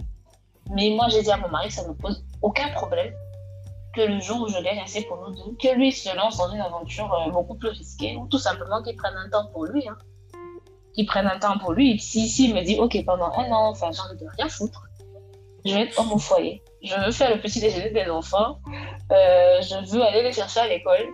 Mais 0.71 0.91
moi, 0.91 1.09
j'ai 1.09 1.23
dit 1.23 1.31
à 1.31 1.37
mon 1.37 1.49
mari, 1.49 1.71
ça 1.71 1.83
ne 1.83 1.89
me 1.89 1.95
pose 1.95 2.25
aucun 2.41 2.71
problème 2.71 3.13
que 3.95 4.01
le 4.01 4.21
jour 4.21 4.43
où 4.43 4.49
je 4.49 4.59
gagne 4.63 4.79
assez 4.79 5.03
pour 5.03 5.19
nous 5.19 5.35
deux, 5.35 5.57
que 5.61 5.75
lui 5.75 5.93
se 5.93 6.15
lance 6.17 6.39
dans 6.39 6.51
une 6.51 6.61
aventure 6.61 7.13
euh, 7.13 7.31
beaucoup 7.31 7.57
plus 7.57 7.69
risquée, 7.69 8.17
ou 8.17 8.27
tout 8.29 8.39
simplement 8.39 8.83
qu'il 8.83 8.97
prenne 8.97 9.15
un 9.17 9.29
temps 9.29 9.49
pour 9.53 9.67
lui. 9.67 9.87
Hein. 9.87 9.99
Qu'il 10.95 11.05
prenne 11.07 11.27
un 11.27 11.39
temps 11.39 11.59
pour 11.59 11.73
lui. 11.73 11.99
Si, 11.99 12.29
si 12.29 12.55
me 12.55 12.63
dit, 12.63 12.79
OK, 12.79 12.97
pendant 13.05 13.33
un 13.33 13.51
an, 13.51 13.71
enfin, 13.71 13.91
j'ai 13.93 14.01
envie 14.01 14.19
de 14.19 14.27
rien 14.39 14.49
foutre, 14.49 14.85
je 15.65 15.75
vais 15.75 15.83
être 15.83 15.99
homme 15.99 16.13
au 16.13 16.19
foyer. 16.19 16.63
Je 16.83 16.95
veux 16.95 17.13
faire 17.13 17.35
le 17.35 17.41
petit 17.41 17.61
déjeuner 17.61 17.91
des 17.91 18.09
enfants. 18.09 18.59
Euh, 19.11 19.61
je 19.61 19.91
veux 19.91 20.03
aller 20.03 20.23
les 20.23 20.33
chercher 20.33 20.61
à 20.61 20.69
l'école 20.69 21.07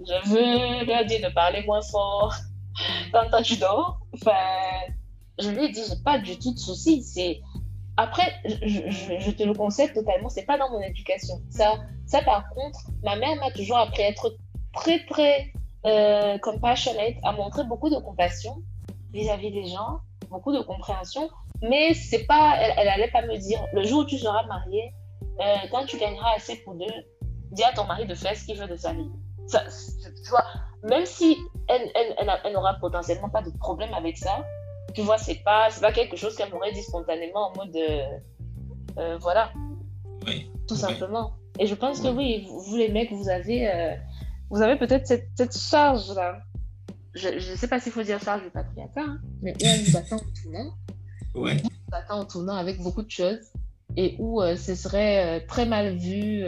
je 0.00 0.28
veux 0.28 0.84
leur 0.86 1.04
dire 1.06 1.28
de 1.28 1.32
parler 1.32 1.62
moins 1.64 1.82
fort 1.82 2.34
quand 3.12 3.42
tu 3.42 3.56
dors. 3.56 4.00
Enfin, 4.14 4.32
je 5.38 5.50
lui 5.50 5.66
ai 5.66 5.68
dit, 5.70 5.80
j'ai 5.88 6.02
pas 6.04 6.18
du 6.18 6.38
tout 6.38 6.52
de 6.52 6.58
soucis. 6.58 7.02
C'est 7.02 7.40
après, 7.96 8.34
je, 8.44 9.30
te 9.30 9.42
le 9.44 9.54
conseille 9.54 9.92
totalement, 9.92 10.28
c'est 10.28 10.44
pas 10.44 10.58
dans 10.58 10.70
mon 10.70 10.80
éducation. 10.80 11.34
Ça, 11.50 11.74
ça 12.06 12.22
par 12.22 12.48
contre, 12.50 12.80
ma 13.04 13.16
mère 13.16 13.36
m'a 13.36 13.50
toujours 13.52 13.78
appris 13.78 14.02
à 14.02 14.08
être 14.08 14.36
très 14.72 15.04
très 15.06 15.52
euh, 15.86 16.38
compassionate, 16.38 17.14
à 17.22 17.32
montrer 17.32 17.64
beaucoup 17.64 17.90
de 17.90 17.96
compassion 17.96 18.62
vis-à-vis 19.12 19.52
des 19.52 19.66
gens, 19.66 20.00
beaucoup 20.28 20.52
de 20.52 20.60
compréhension. 20.60 21.30
Mais 21.62 21.94
c'est 21.94 22.26
pas, 22.26 22.56
elle, 22.58 22.74
elle 22.76 22.88
allait 22.88 23.10
pas 23.10 23.22
me 23.22 23.36
dire, 23.36 23.64
le 23.72 23.84
jour 23.84 24.00
où 24.00 24.04
tu 24.04 24.18
seras 24.18 24.44
marié, 24.46 24.92
euh, 25.40 25.54
quand 25.70 25.86
tu 25.86 25.96
gagneras 25.98 26.34
assez 26.36 26.56
pour 26.56 26.74
deux, 26.74 26.92
dis 27.52 27.62
à 27.62 27.72
ton 27.72 27.84
mari 27.84 28.06
de 28.06 28.14
faire 28.14 28.36
ce 28.36 28.44
qu'il 28.44 28.58
veut 28.58 28.66
de 28.66 28.76
sa 28.76 28.92
vie 28.92 29.08
tu 29.50 30.30
vois, 30.30 30.44
même 30.82 31.06
si 31.06 31.36
elle, 31.68 31.90
elle, 31.94 32.30
elle, 32.44 32.52
n'aura 32.52 32.74
potentiellement 32.74 33.28
pas 33.28 33.42
de 33.42 33.50
problème 33.58 33.92
avec 33.94 34.18
ça, 34.18 34.44
tu 34.94 35.02
vois, 35.02 35.18
c'est 35.18 35.42
pas, 35.42 35.68
pas 35.80 35.92
quelque 35.92 36.16
chose 36.16 36.36
qu'elle 36.36 36.50
m'aurait 36.50 36.72
dit 36.72 36.82
spontanément 36.82 37.50
en 37.50 37.56
mode, 37.56 37.76
euh, 37.76 38.18
euh, 38.98 39.18
voilà, 39.18 39.52
oui. 40.26 40.50
tout 40.68 40.76
simplement. 40.76 41.34
Et 41.58 41.66
je 41.66 41.74
pense 41.74 42.00
que 42.00 42.08
oui, 42.08 42.46
vous, 42.48 42.76
les 42.76 42.88
mecs, 42.90 43.12
vous 43.12 43.28
avez, 43.28 43.68
euh, 43.68 43.94
vous 44.50 44.62
avez 44.62 44.76
peut-être 44.76 45.06
cette, 45.06 45.28
cette 45.36 45.56
charge-là. 45.56 46.38
Je 47.14 47.28
ne 47.28 47.56
sais 47.56 47.68
pas 47.68 47.78
s'il 47.78 47.92
faut 47.92 48.02
dire 48.02 48.20
charge 48.20 48.42
du 48.42 48.50
patriarcat, 48.50 49.00
hein, 49.00 49.20
mais 49.40 49.52
où 49.52 49.66
on 49.66 49.84
vous 49.84 49.96
attend 49.96 50.16
en 50.16 50.42
tournant. 50.42 50.74
Ouais. 51.34 51.56
On 51.64 51.68
vous 51.68 51.96
attend 51.96 52.20
en 52.20 52.24
tournant 52.24 52.56
avec 52.56 52.80
beaucoup 52.80 53.02
de 53.02 53.10
choses 53.10 53.52
et 53.96 54.16
où 54.18 54.42
ce 54.42 54.74
serait 54.74 55.46
très 55.46 55.64
mal 55.64 55.96
vu 55.96 56.44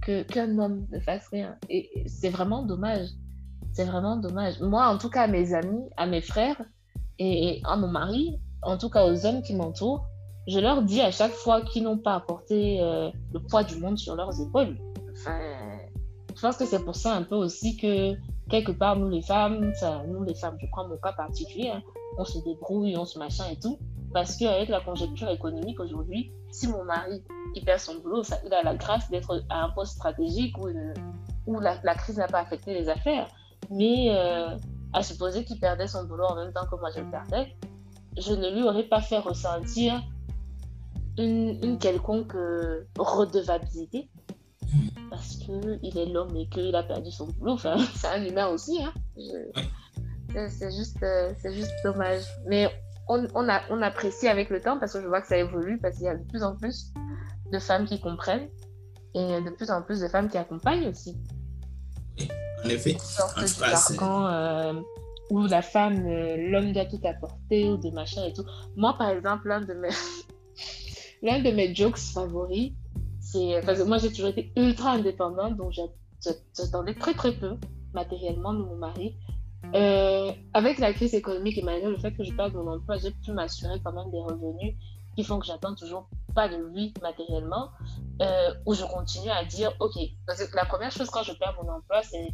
qu'un 0.00 0.58
homme 0.58 0.86
ne 0.90 1.00
fasse 1.00 1.28
rien. 1.28 1.56
Et 1.68 2.04
c'est 2.06 2.30
vraiment 2.30 2.62
dommage. 2.62 3.08
C'est 3.72 3.84
vraiment 3.84 4.16
dommage. 4.16 4.60
Moi, 4.60 4.86
en 4.86 4.98
tout 4.98 5.10
cas, 5.10 5.22
à 5.22 5.26
mes 5.26 5.54
amis, 5.54 5.88
à 5.96 6.06
mes 6.06 6.20
frères 6.20 6.60
et, 7.18 7.60
à 7.64 7.76
mon 7.76 7.88
mari, 7.88 8.38
en 8.62 8.76
tout 8.76 8.90
cas 8.90 9.06
aux 9.06 9.26
hommes 9.26 9.42
qui 9.42 9.54
m'entourent, 9.54 10.06
je 10.46 10.58
leur 10.58 10.82
dis 10.82 11.00
à 11.00 11.10
chaque 11.10 11.32
fois 11.32 11.60
qu'ils 11.62 11.82
n'ont 11.82 11.98
pas 11.98 12.14
apporté 12.14 12.80
euh, 12.80 13.10
le 13.32 13.40
poids 13.40 13.64
du 13.64 13.76
monde 13.76 13.98
sur 13.98 14.16
leurs 14.16 14.40
épaules. 14.40 14.78
Enfin, 15.12 15.38
je 16.34 16.40
pense 16.40 16.56
que 16.56 16.64
c'est 16.64 16.84
pour 16.84 16.96
ça 16.96 17.14
un 17.14 17.22
peu 17.22 17.34
aussi 17.34 17.76
que 17.76 18.14
quelque 18.48 18.72
part, 18.72 18.96
nous 18.96 19.10
les 19.10 19.22
femmes, 19.22 19.72
nous 20.08 20.22
les 20.24 20.34
femmes, 20.34 20.56
je 20.60 20.66
prends 20.70 20.88
mon 20.88 20.96
cas 20.96 21.12
particulier, 21.12 21.68
hein, 21.68 21.82
on 22.16 22.24
se 22.24 22.38
débrouille, 22.44 22.96
on 22.96 23.04
se 23.04 23.18
machin 23.18 23.44
et 23.52 23.58
tout. 23.58 23.78
Parce 24.12 24.36
qu'avec 24.36 24.68
la 24.68 24.80
conjoncture 24.80 25.28
économique 25.28 25.78
aujourd'hui, 25.80 26.32
si 26.50 26.66
mon 26.68 26.84
mari 26.84 27.22
perd 27.64 27.80
son 27.80 27.98
boulot, 28.00 28.22
ça, 28.22 28.38
il 28.44 28.52
a 28.54 28.62
la 28.62 28.74
grâce 28.74 29.10
d'être 29.10 29.44
à 29.48 29.64
un 29.64 29.70
poste 29.70 29.94
stratégique 29.94 30.56
où, 30.58 30.68
où 31.46 31.60
la, 31.60 31.94
crise 31.94 32.16
n'a 32.16 32.28
pas 32.28 32.40
affecté 32.40 32.74
les 32.74 32.88
affaires. 32.88 33.28
Mais 33.70 34.08
euh, 34.10 34.56
à 34.92 35.02
supposer 35.02 35.44
qu'il 35.44 35.58
perdait 35.58 35.88
son 35.88 36.04
boulot 36.04 36.24
en 36.24 36.36
même 36.36 36.52
temps 36.52 36.66
que 36.66 36.76
moi 36.76 36.90
je 36.94 37.00
le 37.00 37.10
perdais, 37.10 37.54
je 38.16 38.32
ne 38.32 38.50
lui 38.50 38.62
aurais 38.62 38.84
pas 38.84 39.00
fait 39.00 39.18
ressentir 39.18 40.02
une, 41.18 41.78
quelconque 41.78 42.34
euh, 42.34 42.86
redevabilité 42.98 44.08
parce 45.10 45.36
qu'il 45.36 45.98
est 45.98 46.06
l'homme 46.06 46.36
et 46.36 46.48
qu'il 46.48 46.74
a 46.74 46.82
perdu 46.82 47.10
son 47.10 47.26
boulot. 47.26 47.52
Enfin, 47.52 47.76
c'est 47.94 48.08
un 48.08 48.24
humain 48.24 48.48
aussi. 48.48 48.80
Hein. 48.82 48.92
C'est 50.48 50.70
juste, 50.70 51.02
euh, 51.02 51.32
juste 51.44 51.72
dommage. 51.82 52.24
Mais 52.46 52.70
on, 53.08 53.26
on, 53.34 53.48
a, 53.48 53.62
on 53.70 53.82
apprécie 53.82 54.28
avec 54.28 54.50
le 54.50 54.60
temps 54.60 54.78
parce 54.78 54.92
que 54.92 55.02
je 55.02 55.06
vois 55.06 55.20
que 55.20 55.28
ça 55.28 55.38
évolue, 55.38 55.78
parce 55.78 55.96
qu'il 55.96 56.04
y 56.04 56.08
a 56.08 56.16
de 56.16 56.24
plus 56.24 56.42
en 56.42 56.56
plus 56.56 56.92
de 57.52 57.58
femmes 57.58 57.86
qui 57.86 58.00
comprennent 58.00 58.48
et 59.14 59.40
de 59.40 59.50
plus 59.50 59.70
en 59.70 59.82
plus 59.82 60.00
de 60.00 60.08
femmes 60.08 60.28
qui 60.28 60.38
accompagnent 60.38 60.88
aussi. 60.88 61.16
en 62.64 62.68
effet. 62.68 62.96
En 63.22 63.40
tout 63.40 63.60
carcan, 63.60 64.26
euh, 64.26 64.72
où 65.30 65.46
la 65.46 65.62
femme, 65.62 66.06
euh, 66.06 66.36
l'homme 66.50 66.72
doit 66.72 66.86
tout 66.86 67.00
apporter 67.04 67.68
ou 67.68 67.76
de 67.76 67.90
machin 67.90 68.24
et 68.24 68.32
tout. 68.32 68.44
Moi, 68.76 68.94
par 68.98 69.10
exemple, 69.10 69.48
l'un 69.48 69.60
de 69.60 69.74
mes, 69.74 69.88
l'un 71.22 71.40
de 71.40 71.50
mes 71.50 71.74
jokes 71.74 71.98
favoris, 71.98 72.72
c'est 73.20 73.60
parce 73.64 73.78
que 73.78 73.84
moi 73.84 73.98
j'ai 73.98 74.08
toujours 74.08 74.28
été 74.28 74.52
ultra 74.56 74.92
indépendante, 74.92 75.56
donc 75.56 75.72
j'attendais 76.54 76.94
très 76.94 77.12
très 77.12 77.32
peu 77.32 77.56
matériellement 77.92 78.54
de 78.54 78.60
mon 78.60 78.76
mari. 78.76 79.16
Euh, 79.74 80.32
avec 80.54 80.78
la 80.78 80.92
crise 80.92 81.14
économique 81.14 81.58
et 81.58 81.62
malgré 81.62 81.90
le 81.90 81.98
fait 81.98 82.12
que 82.12 82.24
je 82.24 82.32
perds 82.32 82.52
mon 82.54 82.72
emploi, 82.72 82.96
j'ai 82.96 83.10
pu 83.10 83.32
m'assurer 83.32 83.80
quand 83.84 83.92
même 83.92 84.10
des 84.10 84.20
revenus 84.20 84.74
qui 85.14 85.24
font 85.24 85.38
que 85.40 85.46
j'attends 85.46 85.74
toujours 85.74 86.08
pas 86.34 86.48
de 86.48 86.56
lui 86.56 86.94
matériellement, 87.02 87.70
euh, 88.22 88.54
où 88.66 88.74
je 88.74 88.84
continue 88.84 89.30
à 89.30 89.44
dire, 89.44 89.72
ok, 89.80 89.94
la 90.54 90.64
première 90.64 90.92
chose 90.92 91.10
quand 91.10 91.24
je 91.24 91.32
perds 91.32 91.56
mon 91.62 91.70
emploi, 91.70 92.02
c'est, 92.02 92.28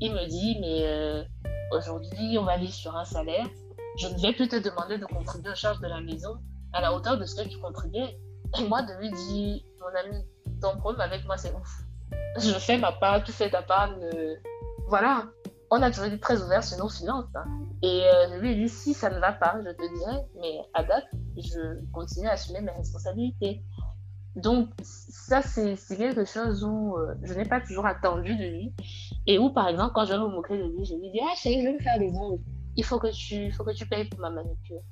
il 0.00 0.12
me 0.12 0.26
dit, 0.26 0.58
mais 0.60 0.80
euh, 0.82 1.22
aujourd'hui, 1.70 2.36
on 2.38 2.44
va 2.44 2.58
vivre 2.58 2.72
sur 2.72 2.94
un 2.96 3.04
salaire, 3.04 3.46
je 3.96 4.08
ne 4.08 4.18
vais 4.20 4.32
plus 4.32 4.48
te 4.48 4.56
demander 4.56 4.98
de 4.98 5.06
contribuer 5.06 5.52
aux 5.52 5.54
charges 5.54 5.80
de 5.80 5.86
la 5.86 6.00
maison 6.00 6.36
à 6.72 6.80
la 6.80 6.92
hauteur 6.92 7.16
de 7.16 7.24
ce 7.24 7.40
que 7.40 7.48
tu 7.48 7.58
contribuais. 7.58 8.18
Et 8.58 8.64
moi, 8.64 8.82
de 8.82 8.92
lui 8.98 9.10
dire, 9.10 9.62
mon 9.80 10.00
ami, 10.00 10.24
ton 10.60 10.76
problème 10.78 11.00
avec 11.00 11.24
moi, 11.24 11.36
c'est 11.36 11.54
ouf. 11.54 11.84
Je 12.36 12.50
fais 12.58 12.78
ma 12.78 12.90
part, 12.90 13.22
tu 13.22 13.30
fais 13.30 13.48
ta 13.48 13.62
part, 13.62 13.90
voilà 14.88 15.28
on 15.74 15.82
a 15.82 15.90
toujours 15.90 16.06
été 16.06 16.18
très 16.18 16.42
ouvert 16.42 16.62
sur 16.62 16.78
nos 16.78 16.88
finances. 16.88 17.26
Hein. 17.34 17.44
Et 17.82 18.04
euh, 18.04 18.38
lui 18.38 18.52
ai 18.52 18.54
dit, 18.54 18.68
si 18.68 18.94
ça 18.94 19.10
ne 19.10 19.18
va 19.18 19.32
pas, 19.32 19.56
je 19.64 19.70
te 19.70 19.98
dirai, 19.98 20.22
mais 20.40 20.60
à 20.72 20.84
date, 20.84 21.06
je 21.36 21.84
continue 21.92 22.28
à 22.28 22.32
assumer 22.32 22.60
mes 22.60 22.70
responsabilités. 22.72 23.62
Donc, 24.36 24.68
ça, 24.82 25.42
c'est 25.42 25.76
quelque 25.96 26.24
chose 26.24 26.64
où 26.64 26.96
euh, 26.96 27.14
je 27.22 27.34
n'ai 27.34 27.44
pas 27.44 27.60
toujours 27.60 27.86
attendu 27.86 28.36
de 28.36 28.44
lui. 28.44 28.74
Et 29.26 29.38
où, 29.38 29.50
par 29.50 29.68
exemple, 29.68 29.92
quand 29.94 30.04
je 30.04 30.14
me 30.14 30.28
moquer 30.28 30.58
de 30.58 30.64
lui, 30.64 30.84
je 30.84 30.94
lui 30.94 31.10
dis, 31.10 31.20
ah 31.22 31.34
chérie, 31.36 31.60
je 31.62 31.66
vais 31.66 31.74
me 31.74 31.80
faire 31.80 31.98
des 31.98 32.12
ongles. 32.16 32.42
Il 32.76 32.84
faut 32.84 32.98
que 32.98 33.12
tu, 33.12 33.52
faut 33.52 33.64
que 33.64 33.74
tu 33.74 33.86
payes 33.86 34.08
pour 34.08 34.20
ma 34.20 34.30
manucure. 34.30 34.82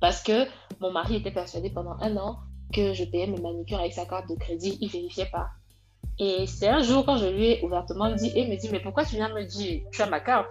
Parce 0.00 0.22
que 0.22 0.46
mon 0.80 0.90
mari 0.90 1.16
était 1.16 1.30
persuadé 1.30 1.70
pendant 1.70 1.96
un 2.00 2.16
an 2.16 2.38
que 2.72 2.92
je 2.92 3.04
payais 3.04 3.26
mes 3.26 3.40
manucures 3.40 3.78
avec 3.78 3.92
sa 3.92 4.06
carte 4.06 4.28
de 4.28 4.34
crédit. 4.34 4.76
Il 4.80 4.90
vérifiait 4.90 5.30
pas. 5.30 5.48
Et 6.18 6.46
c'est 6.46 6.68
un 6.68 6.80
jour 6.80 7.04
quand 7.04 7.16
je 7.16 7.26
lui 7.26 7.46
ai 7.46 7.64
ouvertement 7.64 8.14
dit, 8.14 8.32
et 8.34 8.48
me 8.48 8.56
dit, 8.56 8.68
mais 8.72 8.80
pourquoi 8.80 9.04
tu 9.04 9.16
viens 9.16 9.32
me 9.34 9.44
dire, 9.44 9.82
tu 9.92 10.02
as 10.02 10.06
ma 10.06 10.20
carte? 10.20 10.50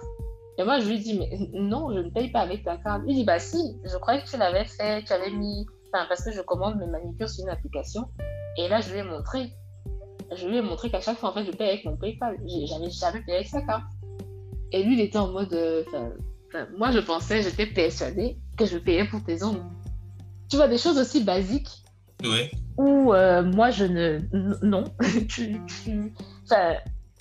Et 0.58 0.64
moi, 0.64 0.80
je 0.80 0.88
lui 0.88 1.00
dis, 1.00 1.18
mais 1.18 1.30
non, 1.54 1.92
je 1.94 2.00
ne 2.00 2.10
paye 2.10 2.30
pas 2.32 2.42
avec 2.42 2.64
ta 2.64 2.78
carte. 2.78 3.04
Il 3.08 3.16
dit, 3.16 3.24
bah 3.24 3.40
si, 3.40 3.78
je 3.84 3.98
croyais 3.98 4.22
que 4.22 4.30
tu 4.30 4.38
l'avais 4.38 4.66
fait, 4.66 5.04
tu 5.04 5.12
avais 5.12 5.32
mis, 5.32 5.66
parce 5.92 6.24
que 6.24 6.32
je 6.32 6.42
commande 6.42 6.78
mes 6.78 6.88
manicures 6.88 7.30
sur 7.30 7.44
une 7.44 7.50
application. 7.50 8.08
Et 8.58 8.68
là, 8.68 8.82
je 8.82 8.92
lui 8.92 9.00
ai 9.00 9.04
montré. 9.04 9.52
Je 10.36 10.48
lui 10.48 10.58
ai 10.58 10.62
montré 10.62 10.90
qu'à 10.90 11.02
chaque 11.02 11.18
fois, 11.18 11.30
en 11.30 11.34
fait, 11.34 11.46
je 11.46 11.52
paye 11.52 11.70
avec 11.70 11.86
mon 11.86 11.98
PayPal. 11.98 12.38
J'avais 12.66 12.90
jamais 12.90 13.22
payé 13.22 13.38
avec 13.38 13.48
sa 13.48 13.62
carte. 13.62 13.84
Et 14.72 14.84
lui, 14.84 14.94
il 14.94 15.02
était 15.02 15.18
en 15.18 15.28
mode, 15.28 15.54
euh, 15.54 15.84
moi, 16.78 16.92
je 16.92 17.00
pensais, 17.00 17.42
j'étais 17.42 17.66
persuadée 17.66 18.38
que 18.58 18.66
je 18.66 18.78
payais 18.78 19.06
pour 19.06 19.24
tes 19.24 19.44
ongles. 19.44 19.64
Tu 20.50 20.58
vois, 20.58 20.68
des 20.68 20.78
choses 20.78 20.98
aussi 20.98 21.24
basiques 21.24 21.84
Ouais. 22.24 22.52
Ou 22.78 23.14
euh, 23.14 23.44
moi, 23.44 23.72
je 23.72 23.86
ne. 23.86 24.20
Non. 24.64 24.84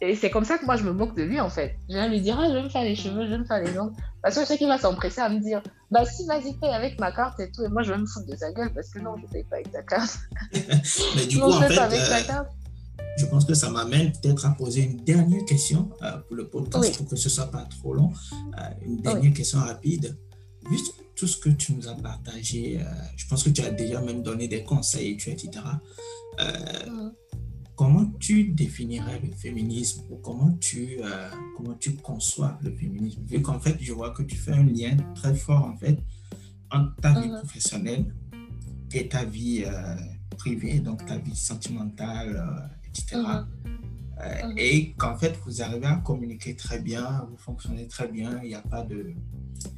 et 0.00 0.14
c'est 0.16 0.30
comme 0.30 0.44
ça 0.44 0.58
que 0.58 0.66
moi, 0.66 0.76
je 0.76 0.84
me 0.84 0.92
moque 0.92 1.16
de 1.16 1.22
lui, 1.22 1.40
en 1.40 1.48
fait. 1.48 1.76
Je 1.88 1.94
viens 1.94 2.08
lui 2.08 2.20
dire, 2.20 2.38
ah, 2.38 2.48
je 2.48 2.54
vais 2.54 2.62
me 2.62 2.68
faire 2.68 2.82
les 2.82 2.96
cheveux, 2.96 3.24
je 3.24 3.30
vais 3.30 3.38
me 3.38 3.44
faire 3.44 3.62
les 3.62 3.78
ongles. 3.78 3.94
Parce 4.22 4.34
que 4.34 4.42
je 4.42 4.46
sais 4.46 4.58
qu'il 4.58 4.68
va 4.68 4.78
s'empresser 4.78 5.20
à 5.20 5.28
me 5.28 5.40
dire, 5.40 5.62
bah 5.90 6.04
si, 6.04 6.26
vas-y, 6.26 6.54
paye 6.58 6.70
avec 6.70 6.98
ma 6.98 7.12
carte 7.12 7.38
et 7.40 7.50
tout. 7.50 7.62
Et 7.64 7.68
moi, 7.68 7.82
je 7.82 7.92
vais 7.92 7.98
me 7.98 8.06
foutre 8.06 8.26
de 8.26 8.36
sa 8.36 8.52
gueule 8.52 8.72
parce 8.72 8.90
que 8.90 8.98
non, 8.98 9.16
je 9.16 9.22
ne 9.22 9.28
paye 9.28 9.44
pas 9.44 9.56
avec 9.56 9.70
ta 9.70 9.82
carte. 9.82 10.18
Mais 11.16 11.26
du 11.26 11.38
coup, 11.40 11.44
en 11.44 11.60
fait, 11.60 11.78
euh, 11.78 12.42
je 13.16 13.26
pense 13.26 13.44
que 13.44 13.54
ça 13.54 13.70
m'amène 13.70 14.10
peut-être 14.12 14.46
à 14.46 14.50
poser 14.50 14.82
une 14.82 15.04
dernière 15.04 15.44
question 15.44 15.90
euh, 16.02 16.16
pour 16.26 16.36
le 16.36 16.48
podcast 16.48 16.96
pour 16.96 17.08
que 17.08 17.16
ce 17.16 17.28
ne 17.28 17.32
soit 17.32 17.50
pas 17.50 17.64
trop 17.80 17.94
long. 17.94 18.12
une 18.84 19.00
dernière 19.00 19.32
question 19.32 19.60
rapide. 19.60 20.16
Juste 20.70 20.94
tout 21.24 21.28
ce 21.28 21.38
que 21.38 21.48
tu 21.48 21.72
nous 21.72 21.88
as 21.88 21.94
partagé, 21.94 22.78
euh, 22.78 22.84
je 23.16 23.26
pense 23.26 23.42
que 23.42 23.48
tu 23.48 23.62
as 23.62 23.70
déjà 23.70 23.98
même 24.02 24.22
donné 24.22 24.46
des 24.46 24.62
conseils, 24.62 25.12
etc. 25.12 25.48
Euh, 26.38 27.10
comment 27.74 28.04
tu 28.20 28.48
définirais 28.48 29.22
le 29.24 29.32
féminisme 29.32 30.02
ou 30.10 30.16
comment 30.16 30.52
tu, 30.60 30.98
euh, 31.02 31.30
comment 31.56 31.72
tu 31.80 31.94
conçois 31.94 32.58
le 32.62 32.76
féminisme? 32.76 33.22
Vu 33.24 33.40
qu'en 33.40 33.58
fait, 33.58 33.78
je 33.80 33.94
vois 33.94 34.10
que 34.10 34.22
tu 34.22 34.36
fais 34.36 34.52
un 34.52 34.64
lien 34.64 34.98
très 35.14 35.34
fort 35.34 35.64
en 35.64 35.74
fait 35.78 35.98
entre 36.70 36.94
ta 36.96 37.18
vie 37.18 37.30
professionnelle 37.30 38.14
et 38.92 39.08
ta 39.08 39.24
vie 39.24 39.64
privée, 40.36 40.78
donc 40.80 41.06
ta 41.06 41.16
vie 41.16 41.36
sentimentale, 41.36 42.70
etc. 42.86 43.22
et 44.58 44.92
qu'en 44.98 45.16
fait, 45.16 45.38
vous 45.46 45.62
arrivez 45.62 45.86
à 45.86 45.96
communiquer 45.96 46.54
très 46.54 46.80
bien, 46.80 47.26
vous 47.30 47.38
fonctionnez 47.38 47.88
très 47.88 48.08
bien, 48.08 48.40
il 48.42 48.48
n'y 48.48 48.54
a 48.54 48.60
pas 48.60 48.82
de, 48.82 49.14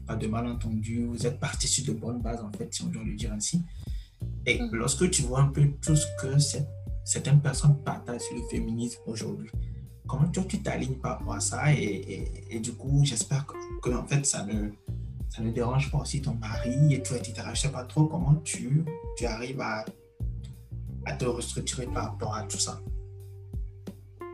pas 0.06 0.16
de 0.16 0.26
malentendu, 0.26 1.04
vous 1.06 1.26
êtes 1.26 1.38
parti 1.38 1.68
sur 1.68 1.84
de 1.84 1.98
bonnes 1.98 2.20
bases, 2.20 2.42
en 2.42 2.52
fait, 2.52 2.72
si 2.72 2.82
on 2.82 2.86
doit 2.86 3.04
le 3.04 3.14
dire 3.14 3.32
ainsi. 3.32 3.62
Et 4.46 4.60
mm. 4.60 4.70
lorsque 4.72 5.10
tu 5.10 5.22
vois 5.22 5.40
un 5.40 5.48
peu 5.48 5.68
tout 5.82 5.96
ce 5.96 6.06
que 6.20 6.38
certaines 7.04 7.40
personnes 7.40 7.82
partagent 7.82 8.22
sur 8.22 8.36
le 8.36 8.42
féminisme 8.48 9.00
aujourd'hui, 9.06 9.50
comment 10.06 10.28
toi, 10.28 10.44
tu 10.48 10.62
t'alignes 10.62 10.96
par 10.96 11.18
rapport 11.18 11.34
à 11.34 11.40
ça? 11.40 11.72
Et, 11.72 12.46
et, 12.50 12.60
du 12.60 12.72
coup, 12.72 13.00
j'espère 13.04 13.46
que, 13.82 13.90
en 13.90 14.06
fait, 14.06 14.24
ça 14.24 14.44
ne, 14.44 14.70
ça 15.28 15.42
ne 15.42 15.50
dérange 15.50 15.90
pas 15.90 15.98
aussi 15.98 16.22
ton 16.22 16.34
mari 16.34 16.94
et 16.94 17.02
tout, 17.02 17.14
etc. 17.14 17.34
Je 17.46 17.50
ne 17.50 17.54
sais 17.54 17.72
pas 17.72 17.84
trop 17.84 18.06
comment 18.06 18.36
tu, 18.36 18.84
tu 19.16 19.26
arrives 19.26 19.60
à, 19.60 19.84
à 21.06 21.12
te 21.12 21.24
restructurer 21.24 21.86
par 21.86 22.12
rapport 22.12 22.34
à 22.34 22.42
tout 22.44 22.58
ça. 22.58 22.80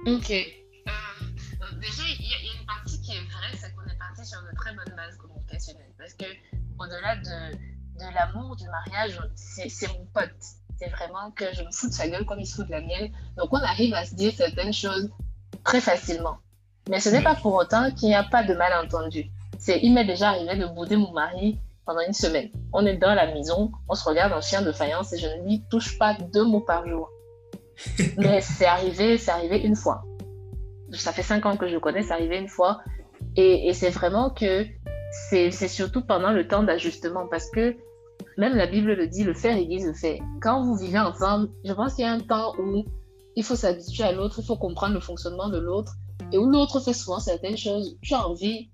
Ok. 0.07 0.31
Euh, 0.31 1.81
déjà, 1.81 2.03
il 2.19 2.27
y, 2.27 2.35
a 2.35 2.61
une 2.61 2.67
partie 2.67 3.01
qui 3.01 3.13
est 3.13 3.21
vraie, 3.21 3.57
c'est 3.57 3.73
qu'on 3.75 3.85
est 3.85 3.99
parti 3.99 4.27
sur 4.27 4.41
de 4.43 4.55
très 4.57 4.75
bonnes 4.75 4.95
bases 4.97 5.17
parce 5.99 6.15
que 6.15 6.25
au-delà 6.79 7.17
de, 7.17 7.57
de 7.99 8.15
l'amour 8.15 8.57
du 8.57 8.65
mariage, 8.69 9.21
c'est 9.35 9.89
mon 9.89 10.05
pote. 10.13 10.31
C'est 10.79 10.89
vraiment 10.89 11.31
que 11.31 11.45
je 11.53 11.63
me 11.63 11.71
fous 11.71 11.89
de 11.89 11.93
sa 11.93 12.09
gueule 12.09 12.25
comme 12.25 12.41
il 12.41 12.47
se 12.47 12.57
fout 12.57 12.67
de 12.67 12.73
la 12.73 12.81
mienne. 12.81 13.13
Donc 13.37 13.53
on 13.53 13.59
arrive 13.59 13.95
à 13.95 14.05
se 14.05 14.15
dire 14.15 14.33
certaines 14.35 14.73
choses 14.73 15.11
très 15.65 15.81
facilement. 15.81 16.39
Mais 16.89 16.99
ce 16.99 17.11
n'est 17.11 17.23
pas 17.23 17.37
pour 17.37 17.55
autant 17.55 17.91
qu'il 17.93 18.09
n'y 18.09 18.15
a 18.15 18.25
pas 18.25 18.43
de 18.43 18.55
malentendu. 18.55 19.31
C'est, 19.59 19.79
il 19.83 19.95
m'est 19.95 20.05
déjà 20.05 20.31
arrivé 20.31 20.57
de 20.57 20.67
bouder 20.67 20.97
mon 20.97 21.13
mari 21.13 21.61
pendant 21.87 22.01
une 22.01 22.13
semaine. 22.13 22.51
On 22.73 22.85
est 22.85 22.97
dans 22.97 23.15
la 23.15 23.33
maison, 23.33 23.71
on 23.89 23.95
se 23.95 24.09
regarde 24.09 24.33
en 24.33 24.41
chien 24.41 24.63
de 24.63 24.73
faïence 24.73 25.13
et 25.13 25.19
je 25.19 25.29
ne 25.29 25.47
lui 25.47 25.63
touche 25.71 25.99
pas 25.99 26.15
deux 26.15 26.45
mots 26.45 26.61
par 26.61 26.87
jour. 26.89 27.09
Mais 28.17 28.41
c'est 28.41 28.67
arrivé, 28.67 29.19
c'est 29.19 29.31
arrivé 29.31 29.61
une 29.61 29.77
fois. 29.77 30.05
Ça 30.93 31.13
fait 31.13 31.23
cinq 31.23 31.47
ans 31.47 31.57
que 31.57 31.69
je 31.69 31.75
le 31.75 31.81
connais, 31.81 32.03
c'est 32.03 32.13
arrivé 32.13 32.39
une 32.39 32.49
fois. 32.49 32.81
Et, 33.37 33.69
et 33.69 33.75
c'est 33.75 33.91
vraiment 33.91 34.31
que 34.31 34.67
c'est 35.13 35.69
surtout 35.69 36.03
pendant 36.03 36.33
le 36.33 36.49
temps 36.49 36.63
d'ajustement 36.63 37.27
parce 37.31 37.51
que 37.51 37.77
même 38.39 38.55
la 38.55 38.67
Bible 38.67 38.93
le 38.95 39.07
dit, 39.07 39.25
le 39.25 39.35
faire 39.35 39.57
aiguise 39.57 39.87
le 39.87 39.93
fait. 39.93 40.21
Quand 40.41 40.63
vous 40.65 40.77
vivez 40.77 40.99
ensemble, 40.99 41.49
je 41.65 41.73
pense 41.73 41.95
qu'il 41.95 42.05
y 42.05 42.09
a 42.09 42.13
un 42.13 42.21
temps 42.21 42.55
où 42.59 42.85
il 43.37 43.45
faut 43.45 43.57
s'habituer 43.57 44.05
à 44.05 44.13
l'autre, 44.13 44.37
il 44.39 44.45
faut 44.45 44.57
comprendre 44.57 44.95
le 44.95 45.01
fonctionnement 45.01 45.49
de 45.49 45.59
l'autre 45.59 45.95
et 46.33 46.39
où 46.39 46.49
l'autre 46.49 46.81
fait 46.81 46.93
souvent 46.93 47.19
certaines 47.19 47.57
choses. 47.57 47.99
Tu 48.03 48.15
as 48.15 48.27
envie, 48.27 48.71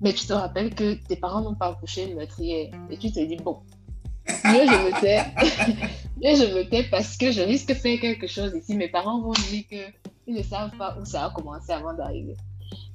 mais 0.00 0.12
tu 0.12 0.26
te 0.26 0.32
rappelles 0.32 0.74
que 0.74 0.94
tes 1.06 1.16
parents 1.16 1.40
n'ont 1.40 1.54
pas 1.54 1.68
accouché 1.68 2.06
le 2.06 2.16
meurtrier 2.16 2.70
et 2.90 2.98
tu 2.98 3.10
te 3.10 3.20
dis 3.20 3.36
bon, 3.36 3.60
mieux 4.44 4.66
je 4.66 4.84
me 4.84 5.00
tais, 5.00 5.18
mieux 6.22 6.36
je 6.36 6.54
me 6.54 6.68
tais 6.68 6.84
parce 6.84 7.16
que 7.16 7.30
je 7.30 7.40
risque 7.42 7.68
de 7.68 7.74
faire 7.74 8.00
quelque 8.00 8.26
chose 8.26 8.52
ici. 8.54 8.76
Mes 8.76 8.88
parents 8.88 9.20
vont 9.20 9.32
dire 9.32 9.64
qu'ils 9.68 10.34
ne 10.34 10.42
savent 10.42 10.76
pas 10.76 10.96
où 11.00 11.04
ça 11.04 11.26
a 11.26 11.30
commencé 11.30 11.72
avant 11.72 11.94
d'arriver. 11.94 12.36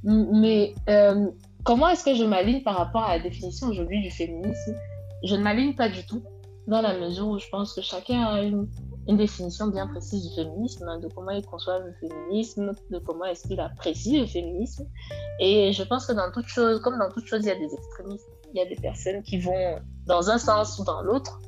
Mais 0.04 0.74
euh, 0.88 1.30
Comment 1.64 1.90
est-ce 1.90 2.04
que 2.04 2.16
je 2.16 2.24
m'aligne 2.24 2.64
par 2.64 2.76
rapport 2.76 3.04
à 3.04 3.18
la 3.18 3.24
définition 3.24 3.68
aujourd'hui 3.68 4.02
du 4.02 4.12
féminisme? 4.12 4.76
Je 5.24 5.36
ne 5.36 5.42
m'aligne 5.42 5.76
pas 5.76 5.90
du 5.90 6.06
tout, 6.06 6.24
dans 6.68 6.82
la 6.82 6.98
mesure 6.98 7.28
où 7.28 7.40
je 7.40 7.48
pense 7.50 7.74
que 7.74 7.82
chacun 7.82 8.24
a 8.26 8.42
une, 8.42 8.68
définition 9.08 9.68
bien 9.68 9.88
précise 9.88 10.30
du 10.30 10.36
féminisme, 10.36 10.88
hein, 10.88 11.00
de 11.00 11.08
comment 11.08 11.32
il 11.32 11.44
conçoit 11.44 11.80
le 11.80 11.92
féminisme, 11.94 12.74
de 12.92 13.00
comment 13.00 13.26
est-ce 13.26 13.48
qu'il 13.48 13.60
apprécie 13.60 14.20
le 14.20 14.28
féminisme. 14.28 14.86
Et 15.40 15.74
je 15.74 15.82
pense 15.82 16.06
que 16.06 16.14
dans 16.14 16.32
toute 16.32 16.46
chose, 16.46 16.80
comme 16.82 17.00
dans 17.00 17.10
toute 17.10 17.26
chose, 17.26 17.42
il 17.42 17.48
y 17.48 17.52
a 17.52 17.56
des 17.56 17.74
extrémistes. 17.74 18.28
Il 18.54 18.60
y 18.60 18.62
a 18.62 18.66
des 18.66 18.76
personnes 18.76 19.24
qui 19.24 19.40
vont 19.40 19.80
dans 20.06 20.30
un 20.30 20.38
sens 20.38 20.78
ou 20.78 20.84
dans 20.84 21.02
l'autre 21.02 21.40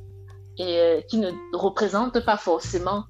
et 0.58 0.78
euh, 0.78 1.00
qui 1.02 1.18
ne 1.18 1.30
représentent 1.52 2.24
pas 2.24 2.36
forcément 2.36 3.04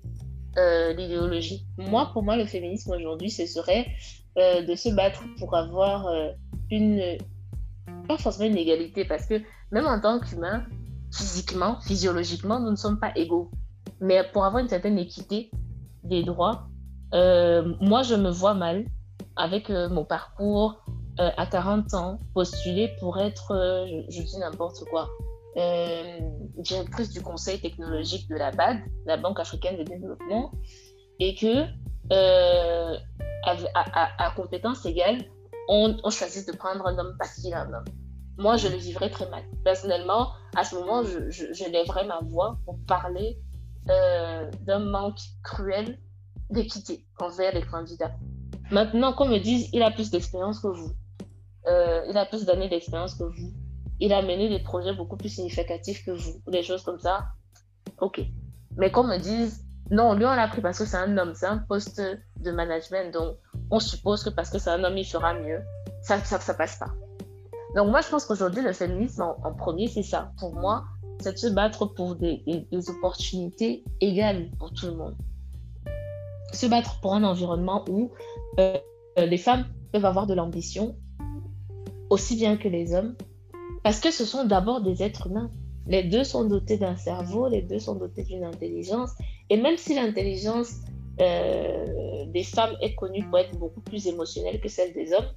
euh, 0.58 0.92
l'idéologie. 0.92 1.66
Moi, 1.78 2.10
pour 2.12 2.22
moi, 2.22 2.36
le 2.36 2.44
féminisme 2.44 2.92
aujourd'hui, 2.92 3.30
ce 3.30 3.46
serait 3.46 3.86
euh, 4.36 4.62
de 4.62 4.74
se 4.74 4.90
battre 4.90 5.22
pour 5.38 5.56
avoir 5.56 6.06
une, 6.72 7.18
pas 8.08 8.18
forcément 8.18 8.50
une 8.50 8.58
égalité, 8.58 9.04
parce 9.04 9.26
que 9.26 9.40
même 9.70 9.86
en 9.86 10.00
tant 10.00 10.18
qu'humain, 10.18 10.64
physiquement, 11.12 11.78
physiologiquement, 11.80 12.58
nous 12.58 12.70
ne 12.70 12.76
sommes 12.76 12.98
pas 12.98 13.12
égaux. 13.14 13.50
Mais 14.00 14.24
pour 14.32 14.44
avoir 14.44 14.62
une 14.62 14.68
certaine 14.68 14.98
équité 14.98 15.50
des 16.02 16.24
droits, 16.24 16.66
euh, 17.14 17.74
moi, 17.80 18.02
je 18.02 18.14
me 18.14 18.30
vois 18.30 18.54
mal 18.54 18.84
avec 19.36 19.70
euh, 19.70 19.88
mon 19.88 20.04
parcours 20.04 20.82
euh, 21.20 21.30
à 21.36 21.46
40 21.46 21.94
ans, 21.94 22.18
postuler 22.34 22.90
pour 22.98 23.18
être, 23.18 23.52
je, 24.08 24.22
dis 24.22 24.38
n'importe 24.38 24.82
quoi, 24.90 25.08
directrice 26.56 27.10
du 27.10 27.20
conseil 27.20 27.60
technologique 27.60 28.28
de 28.28 28.36
la 28.36 28.50
BAD, 28.50 28.78
la 29.04 29.18
Banque 29.18 29.38
africaine 29.38 29.76
de 29.76 29.84
développement, 29.84 30.52
et 31.20 31.34
que 31.34 31.66
à, 32.10 34.24
à, 34.24 34.30
compétences 34.34 34.86
égales, 34.86 35.24
on, 35.68 36.10
choisit 36.10 36.46
de 36.46 36.56
prendre 36.56 36.86
un 36.86 36.98
homme 36.98 37.14
parce 37.18 37.34
qu'il 37.34 37.50
est 37.50 37.54
un 37.54 37.72
homme. 37.72 37.84
Moi, 38.38 38.56
je 38.56 38.68
le 38.68 38.76
vivrais 38.76 39.10
très 39.10 39.28
mal. 39.28 39.42
Personnellement, 39.64 40.32
à 40.56 40.64
ce 40.64 40.74
moment, 40.74 41.02
je, 41.02 41.30
je, 41.30 41.70
lèverais 41.70 42.06
ma 42.06 42.20
voix 42.20 42.58
pour 42.64 42.78
parler 42.86 43.38
d'un 43.86 44.78
manque 44.78 45.18
cruel 45.42 45.98
d'équité 46.50 47.04
envers 47.18 47.54
les 47.54 47.62
candidats. 47.62 48.14
Maintenant, 48.70 49.12
qu'on 49.12 49.26
me 49.26 49.38
dise, 49.38 49.68
il 49.72 49.82
a 49.82 49.90
plus 49.90 50.10
d'expérience 50.10 50.60
que 50.60 50.68
vous. 50.68 50.92
Euh, 51.66 52.04
il 52.08 52.16
a 52.16 52.26
plus 52.26 52.44
d'années 52.44 52.68
d'expérience 52.68 53.14
que 53.14 53.24
vous. 53.24 53.52
Il 54.00 54.12
a 54.12 54.22
mené 54.22 54.48
des 54.48 54.60
projets 54.60 54.94
beaucoup 54.94 55.16
plus 55.16 55.28
significatifs 55.28 56.04
que 56.04 56.10
vous. 56.10 56.40
Des 56.46 56.62
choses 56.62 56.82
comme 56.82 56.98
ça. 56.98 57.26
OK. 58.00 58.20
Mais 58.76 58.90
qu'on 58.90 59.04
me 59.04 59.18
dise, 59.18 59.64
non, 59.92 60.14
lui, 60.14 60.26
on 60.26 60.34
l'a 60.34 60.48
pris 60.48 60.60
parce 60.60 60.78
que 60.78 60.84
c'est 60.84 60.96
un 60.96 61.16
homme, 61.16 61.34
c'est 61.34 61.46
un 61.46 61.58
poste 61.58 62.02
de 62.40 62.50
management. 62.50 63.12
Donc, 63.12 63.36
on 63.70 63.78
suppose 63.78 64.24
que 64.24 64.30
parce 64.30 64.50
que 64.50 64.58
c'est 64.58 64.70
un 64.70 64.82
homme, 64.82 64.98
il 64.98 65.04
fera 65.04 65.34
mieux. 65.34 65.60
Ça, 66.02 66.18
ça, 66.18 66.54
passe 66.54 66.76
pas. 66.76 66.92
Donc, 67.76 67.90
moi, 67.90 68.00
je 68.00 68.08
pense 68.08 68.24
qu'aujourd'hui, 68.24 68.62
le 68.62 68.72
féminisme, 68.72 69.22
en, 69.22 69.52
premier, 69.54 69.86
c'est 69.86 70.02
ça. 70.02 70.32
Pour 70.38 70.54
moi, 70.54 70.84
c'est 71.20 71.32
de 71.32 71.38
se 71.38 71.46
battre 71.46 71.86
pour 71.86 72.16
des, 72.16 72.42
des 72.70 72.90
opportunités 72.90 73.84
égales 74.00 74.50
pour 74.58 74.72
tout 74.72 74.86
le 74.86 74.94
monde 74.94 75.14
se 76.52 76.66
battre 76.66 77.00
pour 77.00 77.14
un 77.14 77.24
environnement 77.24 77.84
où 77.88 78.10
euh, 78.60 78.76
les 79.16 79.38
femmes 79.38 79.66
peuvent 79.92 80.04
avoir 80.04 80.26
de 80.26 80.34
l'ambition 80.34 80.96
aussi 82.10 82.36
bien 82.36 82.56
que 82.56 82.68
les 82.68 82.94
hommes, 82.94 83.14
parce 83.82 83.98
que 83.98 84.10
ce 84.10 84.24
sont 84.24 84.44
d'abord 84.44 84.82
des 84.82 85.02
êtres 85.02 85.28
humains. 85.28 85.50
Les 85.86 86.04
deux 86.04 86.24
sont 86.24 86.44
dotés 86.44 86.76
d'un 86.76 86.96
cerveau, 86.96 87.48
les 87.48 87.62
deux 87.62 87.78
sont 87.78 87.94
dotés 87.94 88.22
d'une 88.22 88.44
intelligence, 88.44 89.10
et 89.52 89.58
même 89.58 89.76
si 89.76 89.94
l'intelligence 89.94 90.76
euh, 91.20 92.24
des 92.28 92.42
femmes 92.42 92.74
est 92.80 92.94
connue 92.94 93.22
pour 93.28 93.38
être 93.38 93.54
beaucoup 93.58 93.82
plus 93.82 94.06
émotionnelle 94.06 94.58
que 94.62 94.68
celle 94.68 94.94
des 94.94 95.12
hommes, 95.12 95.28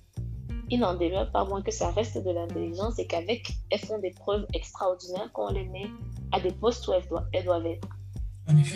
il 0.69 0.79
n'en 0.79 0.93
demeure 0.93 1.29
pas 1.33 1.43
moins 1.43 1.61
que 1.61 1.71
ça 1.71 1.91
reste 1.91 2.23
de 2.23 2.31
l'intelligence 2.31 2.97
et 2.97 3.07
qu'avec, 3.07 3.51
elles 3.71 3.79
font 3.79 3.99
des 3.99 4.11
preuves 4.11 4.45
extraordinaires 4.53 5.29
quand 5.33 5.49
on 5.49 5.53
les 5.53 5.65
met 5.65 5.87
à 6.31 6.39
des 6.39 6.53
postes 6.53 6.87
où 6.87 6.93
elles 6.93 7.05
doivent, 7.09 7.27
elles 7.33 7.43
doivent 7.43 7.65
être. 7.65 7.89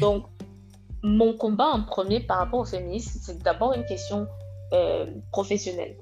Donc, 0.01 0.25
mon 1.03 1.31
combat 1.31 1.67
en 1.67 1.83
premier 1.83 2.19
par 2.19 2.39
rapport 2.39 2.59
au 2.59 2.65
féminisme, 2.65 3.17
c'est 3.23 3.41
d'abord 3.41 3.71
une 3.71 3.85
question 3.85 4.27
euh, 4.73 5.05
professionnelle. 5.31 5.95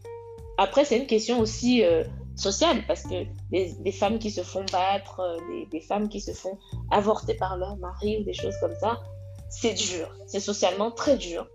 Après, 0.57 0.83
c'est 0.83 0.97
une 0.97 1.05
question 1.05 1.39
aussi 1.39 1.83
euh, 1.83 2.03
sociale, 2.35 2.81
parce 2.87 3.03
que 3.03 3.25
des, 3.51 3.91
femmes 3.91 4.17
qui 4.17 4.31
se 4.31 4.41
font 4.41 4.65
battre, 4.71 5.37
des, 5.71 5.81
femmes 5.81 6.09
qui 6.09 6.21
se 6.21 6.31
font 6.31 6.57
avorter 6.89 7.35
par 7.35 7.55
leur 7.55 7.77
mari 7.77 8.17
ou 8.19 8.23
des 8.23 8.33
choses 8.33 8.55
comme 8.59 8.73
ça, 8.81 8.99
c'est 9.49 9.73
dur. 9.73 10.09
C'est 10.27 10.39
socialement 10.39 10.91
très 10.91 11.17
dur. 11.17 11.47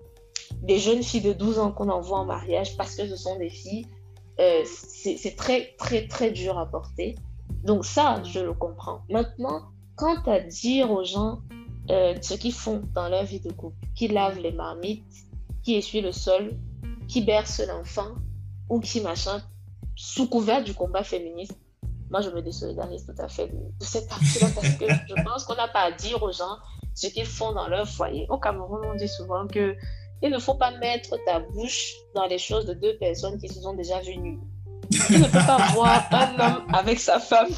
Des 0.62 0.78
jeunes 0.78 1.02
filles 1.02 1.22
de 1.22 1.32
12 1.32 1.58
ans 1.58 1.72
qu'on 1.72 1.88
envoie 1.88 2.18
en 2.18 2.24
mariage 2.24 2.76
parce 2.76 2.94
que 2.94 3.08
ce 3.08 3.16
sont 3.16 3.38
des 3.38 3.50
filles, 3.50 3.86
c'est 4.36 5.36
très, 5.36 5.74
très, 5.78 6.06
très 6.06 6.30
dur 6.30 6.58
à 6.58 6.66
porter. 6.66 7.16
Donc 7.64 7.84
ça, 7.84 8.22
je 8.24 8.40
le 8.40 8.54
comprends. 8.54 9.02
Maintenant, 9.08 9.62
quant 9.96 10.20
à 10.26 10.40
dire 10.40 10.90
aux 10.90 11.04
gens 11.04 11.40
euh, 11.90 12.14
ce 12.20 12.34
qu'ils 12.34 12.52
font 12.52 12.82
dans 12.94 13.08
leur 13.08 13.24
vie 13.24 13.40
de 13.40 13.52
couple, 13.52 13.76
qui 13.94 14.08
lavent 14.08 14.38
les 14.38 14.52
marmites, 14.52 15.04
qui 15.62 15.74
essuient 15.74 16.00
le 16.00 16.12
sol, 16.12 16.56
qui 17.08 17.22
bercent 17.22 17.66
l'enfant 17.66 18.14
ou 18.68 18.80
qui 18.80 19.00
machin, 19.00 19.42
sous 19.96 20.28
couvert 20.28 20.62
du 20.64 20.74
combat 20.74 21.04
féministe. 21.04 21.58
Moi, 22.10 22.20
je 22.20 22.30
me 22.30 22.42
désolidarise 22.42 23.06
tout 23.06 23.20
à 23.20 23.28
fait 23.28 23.48
de, 23.48 23.58
cette 23.80 24.08
partie-là 24.08 24.48
parce 24.54 24.74
que 24.74 24.84
je 24.88 25.22
pense 25.24 25.44
qu'on 25.44 25.54
n'a 25.54 25.68
pas 25.68 25.80
à 25.80 25.92
dire 25.92 26.22
aux 26.22 26.32
gens 26.32 26.58
ce 26.94 27.06
qu'ils 27.08 27.26
font 27.26 27.52
dans 27.52 27.68
leur 27.68 27.88
foyer. 27.88 28.26
Au 28.28 28.38
Cameroun, 28.38 28.80
on 28.92 28.94
dit 28.94 29.08
souvent 29.08 29.46
que 29.46 29.76
il 30.22 30.30
ne 30.30 30.38
faut 30.38 30.54
pas 30.54 30.70
mettre 30.78 31.16
ta 31.26 31.40
bouche 31.40 31.94
dans 32.14 32.26
les 32.26 32.38
choses 32.38 32.64
de 32.66 32.74
deux 32.74 32.96
personnes 32.98 33.38
qui 33.38 33.48
se 33.48 33.60
sont 33.60 33.74
déjà 33.74 34.00
venues. 34.00 34.38
Tu 34.90 35.18
ne 35.18 35.24
peux 35.24 35.46
pas 35.46 35.58
voir 35.74 36.06
un 36.12 36.38
homme 36.38 36.66
avec 36.72 37.00
sa 37.00 37.18
femme. 37.18 37.50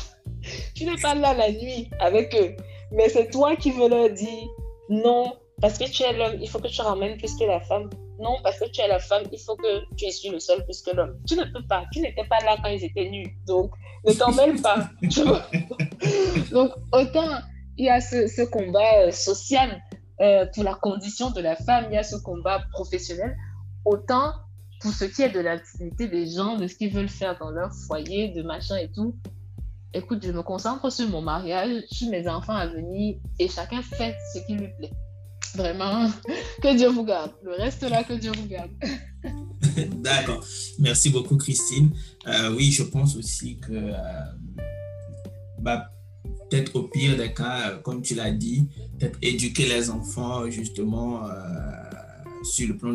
Tu 0.74 0.85
n'es 0.85 0.97
pas 0.97 1.14
là 1.14 1.35
la 1.35 1.51
nuit 1.51 1.91
avec 2.01 2.35
eux. 2.35 2.57
Mais 2.93 3.09
c'est 3.09 3.30
toi 3.30 3.57
qui 3.57 3.70
veux 3.70 3.89
leur 3.89 4.11
dire 4.11 4.49
non, 4.89 5.35
parce 5.61 5.78
que 5.78 5.85
tu 5.85 6.03
es 6.03 6.12
l'homme, 6.12 6.39
il 6.41 6.49
faut 6.49 6.59
que 6.59 6.68
tu 6.68 6.80
ramènes 6.80 7.16
plus 7.18 7.35
que 7.37 7.45
la 7.45 7.61
femme. 7.61 7.91
Non, 8.18 8.37
parce 8.43 8.59
que 8.59 8.66
tu 8.70 8.80
es 8.80 8.89
la 8.89 8.99
femme, 8.99 9.24
il 9.32 9.39
faut 9.39 9.57
que 9.57 9.82
tu 9.97 10.05
essuies 10.05 10.30
le 10.30 10.39
sol 10.39 10.64
plus 10.64 10.80
que 10.82 10.95
l'homme. 10.95 11.18
Tu 11.26 11.37
ne 11.37 11.45
peux 11.45 11.66
pas. 11.68 11.85
Tu 11.93 12.01
n'étais 12.01 12.24
pas 12.24 12.39
là 12.45 12.57
quand 12.62 12.68
ils 12.68 12.85
étaient 12.85 13.09
nus. 13.09 13.37
Donc, 13.47 13.72
ne 14.07 14.12
t'en 14.12 14.32
mêle 14.32 14.61
pas. 14.61 14.89
Donc, 16.53 16.72
autant 16.93 17.41
il 17.77 17.87
y 17.87 17.91
a 17.91 18.01
ce, 18.01 18.45
combat 18.45 19.07
euh, 19.07 19.11
social 19.11 19.83
euh, 20.20 20.47
pour 20.55 20.64
la 20.64 20.75
condition 20.75 21.31
de 21.31 21.41
la 21.41 21.57
femme, 21.57 21.87
il 21.91 21.95
y 21.95 21.99
a 21.99 22.03
ce 22.03 22.16
combat 22.16 22.64
professionnel, 22.72 23.37
autant 23.85 24.33
pour 24.81 24.93
ce 24.93 25.05
qui 25.05 25.22
est 25.22 25.31
de 25.31 25.41
l'activité 25.41 26.09
des 26.09 26.27
gens, 26.27 26.57
de 26.57 26.66
ce 26.66 26.75
qu'ils 26.75 26.93
veulent 26.93 27.09
faire 27.09 27.39
dans 27.39 27.51
leur 27.51 27.72
foyer, 27.87 28.29
de 28.29 28.43
machin 28.43 28.77
et 28.77 28.91
tout, 28.93 29.16
écoute, 29.93 30.25
je 30.25 30.33
me 30.33 30.43
concentre 30.43 30.91
sur 30.91 31.09
mon 31.09 31.22
mariage, 31.22 31.83
sur 31.91 32.11
mes 32.11 32.29
enfants 32.29 32.55
à 32.55 32.66
venir 32.66 33.16
et 33.39 33.49
chacun 33.49 33.83
fait 33.83 34.16
ce 34.35 34.41
qui 34.47 34.55
lui 34.55 34.68
plaît. 34.79 34.93
Vraiment, 35.55 36.11
que 36.62 36.77
Dieu 36.77 36.89
vous 36.89 37.05
garde. 37.05 37.33
Le 37.43 37.53
reste 37.53 37.83
là, 37.83 38.03
que 38.03 38.14
Dieu 38.14 38.33
vous 38.37 38.47
garde. 38.47 38.70
D'accord. 40.03 40.45
Merci 40.79 41.11
beaucoup, 41.11 41.37
Christine. 41.37 41.91
Euh, 42.27 42.55
oui, 42.55 42.70
je 42.70 42.83
pense 42.83 43.16
aussi 43.16 43.59
que 43.59 43.93
bah, 45.61 45.93
peut-être 46.55 46.76
au 46.76 46.82
pire 46.84 47.16
des 47.16 47.32
cas, 47.32 47.70
euh, 47.70 47.78
comme 47.82 48.00
tu 48.00 48.14
l'as 48.14 48.30
dit, 48.30 48.68
peut-être 48.98 49.18
éduquer 49.22 49.66
les 49.66 49.90
enfants 49.90 50.48
justement 50.50 51.22
sur 52.44 52.68
le 52.68 52.76
plan 52.76 52.94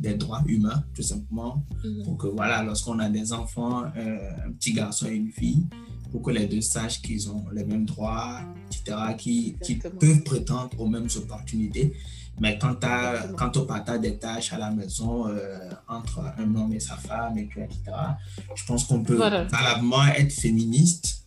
des 0.00 0.14
droits 0.14 0.42
humains, 0.46 0.82
tout 0.94 1.02
simplement, 1.02 1.64
mhm. 1.84 2.04
pour 2.04 2.18
que 2.18 2.26
voilà, 2.26 2.62
lorsqu'on 2.62 2.98
a 2.98 3.08
des 3.08 3.32
enfants, 3.32 3.84
un 3.84 4.50
petit 4.58 4.72
garçon 4.72 5.06
et 5.06 5.14
une 5.14 5.30
fille, 5.30 5.66
pour 6.10 6.22
que 6.22 6.32
les 6.32 6.46
deux 6.46 6.60
sachent 6.60 7.00
qu'ils 7.00 7.30
ont 7.30 7.44
les 7.52 7.64
mêmes 7.64 7.86
droits, 7.86 8.40
etc., 8.66 8.96
qui, 9.16 9.56
qui 9.62 9.76
peuvent 9.76 10.22
prétendre 10.24 10.78
aux 10.78 10.88
mêmes 10.88 11.08
opportunités. 11.16 11.92
Mais 12.40 12.58
quant, 12.58 12.76
à, 12.82 13.28
quant 13.36 13.52
au 13.56 13.64
partage 13.64 14.00
des 14.00 14.16
tâches 14.16 14.52
à 14.52 14.58
la 14.58 14.70
maison 14.70 15.28
euh, 15.28 15.58
entre 15.86 16.20
un 16.38 16.54
homme 16.56 16.72
et 16.72 16.80
sa 16.80 16.96
femme, 16.96 17.36
et 17.38 17.42
etc., 17.42 17.78
je 18.54 18.64
pense 18.64 18.84
qu'on 18.84 19.02
peut 19.02 19.16
valablement 19.16 20.06
être 20.16 20.32
féministe, 20.32 21.19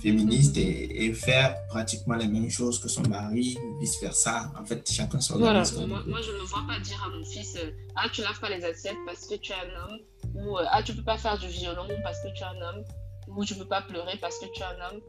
féministe 0.00 0.56
et, 0.56 1.04
et, 1.04 1.12
faire 1.12 1.54
pratiquement 1.68 2.14
les 2.14 2.28
mêmes 2.28 2.50
choses 2.50 2.78
que 2.80 2.88
son 2.88 3.02
mari, 3.02 3.56
vice-versa. 3.80 4.52
En 4.58 4.64
fait, 4.64 4.90
chacun 4.90 5.20
s'organise. 5.20 5.72
Voilà. 5.72 5.86
Moi, 5.86 6.02
moi, 6.06 6.20
je 6.22 6.32
ne 6.32 6.46
vois 6.46 6.64
pas 6.66 6.78
dire 6.80 7.02
à 7.04 7.16
mon 7.16 7.24
fils 7.24 7.56
euh, 7.56 7.70
Ah, 7.96 8.08
tu 8.12 8.22
laves 8.22 8.40
pas 8.40 8.50
les 8.50 8.64
assiettes 8.64 8.96
parce 9.06 9.26
que 9.26 9.34
tu 9.34 9.52
es 9.52 9.54
un 9.54 9.82
homme, 9.82 9.98
ou 10.34 10.58
euh, 10.58 10.64
Ah, 10.70 10.82
tu 10.82 10.94
peux 10.94 11.04
pas 11.04 11.18
faire 11.18 11.38
du 11.38 11.48
violon 11.48 11.86
parce 12.02 12.18
que 12.20 12.28
tu 12.34 12.42
es 12.42 12.46
un 12.46 12.62
homme 12.62 12.84
où 13.28 13.44
tu 13.44 13.54
peux 13.54 13.66
pas 13.66 13.82
pleurer 13.82 14.16
parce 14.20 14.38
que 14.38 14.46
tu 14.52 14.60
es 14.60 14.64
un 14.64 14.88
homme. 14.88 15.00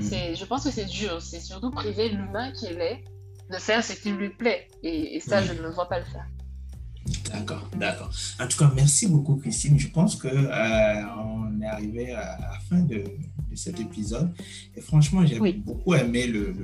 C'est, 0.00 0.36
je 0.36 0.44
pense 0.44 0.64
que 0.64 0.70
c'est 0.70 0.84
dur. 0.84 1.20
C'est 1.20 1.40
surtout 1.40 1.70
priver 1.70 2.08
l'humain 2.08 2.52
qu'il 2.52 2.80
est 2.80 3.02
de 3.50 3.56
faire 3.56 3.82
ce 3.82 3.94
qui 3.94 4.12
lui 4.12 4.30
plaît. 4.30 4.68
Et, 4.82 5.20
ça, 5.20 5.42
je 5.42 5.52
ne 5.52 5.62
le 5.62 5.70
vois 5.70 5.88
pas 5.88 5.98
le 5.98 6.04
faire. 6.04 6.26
D'accord, 7.32 7.66
d'accord. 7.76 8.10
En 8.38 8.46
tout 8.46 8.58
cas, 8.58 8.70
merci 8.74 9.08
beaucoup, 9.08 9.36
Christine. 9.36 9.78
Je 9.78 9.88
pense 9.88 10.16
que 10.16 10.28
euh, 10.28 11.02
on 11.16 11.60
est 11.60 11.66
arrivé 11.66 12.12
à 12.12 12.38
la 12.38 12.58
fin 12.68 12.80
de 12.80 13.02
cet 13.58 13.80
épisode. 13.80 14.32
Et 14.76 14.80
franchement, 14.80 15.26
j'ai 15.26 15.38
beaucoup 15.52 15.94
aimé 15.94 16.26
le, 16.26 16.54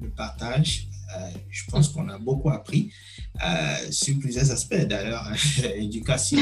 le 0.00 0.10
partage. 0.10 0.88
Euh, 1.16 1.30
je 1.50 1.64
pense 1.70 1.88
qu'on 1.90 2.08
a 2.08 2.18
beaucoup 2.18 2.50
appris 2.50 2.90
euh, 3.44 3.90
sur 3.90 4.18
plusieurs 4.18 4.50
aspects 4.50 4.74
d'ailleurs, 4.74 5.30
éducation, 5.76 6.38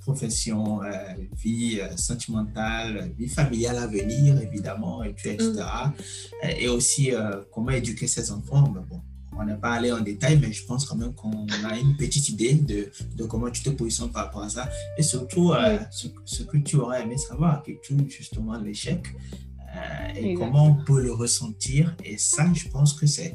profession, 0.00 0.82
euh, 0.82 0.90
vie 1.36 1.80
sentimentale, 1.96 3.12
vie 3.16 3.28
familiale 3.28 3.78
à 3.78 3.86
venir 3.86 4.40
évidemment, 4.40 5.02
et 5.04 5.12
puis, 5.12 5.30
etc. 5.30 5.52
Mm. 5.52 6.48
Et 6.58 6.68
aussi 6.68 7.12
comment 7.52 7.70
éduquer 7.70 8.06
ses 8.06 8.30
enfants. 8.30 8.72
Mais 8.74 8.80
bon, 8.88 9.00
on 9.38 9.44
n'est 9.44 9.56
pas 9.56 9.74
allé 9.74 9.92
en 9.92 10.00
détail, 10.00 10.38
mais 10.40 10.52
je 10.52 10.64
pense 10.64 10.84
quand 10.84 10.96
même 10.96 11.14
qu'on 11.14 11.46
a 11.64 11.78
une 11.78 11.96
petite 11.96 12.28
idée 12.28 12.54
de, 12.54 12.90
de, 13.16 13.24
comment 13.24 13.50
tu 13.50 13.62
te 13.62 13.70
positionnes 13.70 14.10
par 14.10 14.26
rapport 14.26 14.42
à 14.42 14.48
ça. 14.48 14.68
Et 14.96 15.02
surtout, 15.02 15.52
ce, 15.90 16.08
ce, 16.24 16.42
que 16.42 16.58
tu 16.58 16.76
aurais 16.76 17.02
aimé 17.02 17.16
savoir, 17.16 17.62
qui 17.62 17.72
est 17.72 18.10
justement 18.10 18.58
l'échec, 18.58 19.06
euh, 19.76 20.12
et 20.16 20.34
comment 20.34 20.66
on 20.66 20.84
peut 20.84 21.02
le 21.02 21.12
ressentir. 21.12 21.94
Et 22.04 22.16
ça, 22.16 22.50
je 22.54 22.68
pense 22.68 22.94
que 22.94 23.06
c'est 23.06 23.34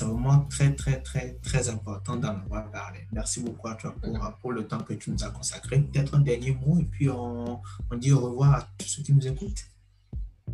vraiment 0.00 0.40
très, 0.48 0.74
très, 0.74 1.00
très, 1.02 1.38
très 1.42 1.68
important 1.68 2.16
d'en 2.16 2.36
avoir 2.40 2.70
parlé. 2.70 3.00
Merci 3.12 3.40
beaucoup 3.40 3.68
à 3.68 3.74
toi 3.74 3.94
pour, 4.00 4.12
pour, 4.40 4.52
le 4.52 4.66
temps 4.66 4.78
que 4.78 4.94
tu 4.94 5.10
nous 5.10 5.24
as 5.24 5.30
consacré. 5.30 5.80
Peut-être 5.80 6.14
un 6.14 6.20
dernier 6.20 6.52
mot 6.52 6.78
et 6.78 6.84
puis 6.84 7.10
on, 7.10 7.60
on 7.90 7.96
dit 7.96 8.12
au 8.12 8.20
revoir 8.20 8.54
à 8.54 8.68
tous 8.78 8.86
ceux 8.86 9.02
qui 9.02 9.12
nous 9.12 9.26
écoutent. 9.26 9.64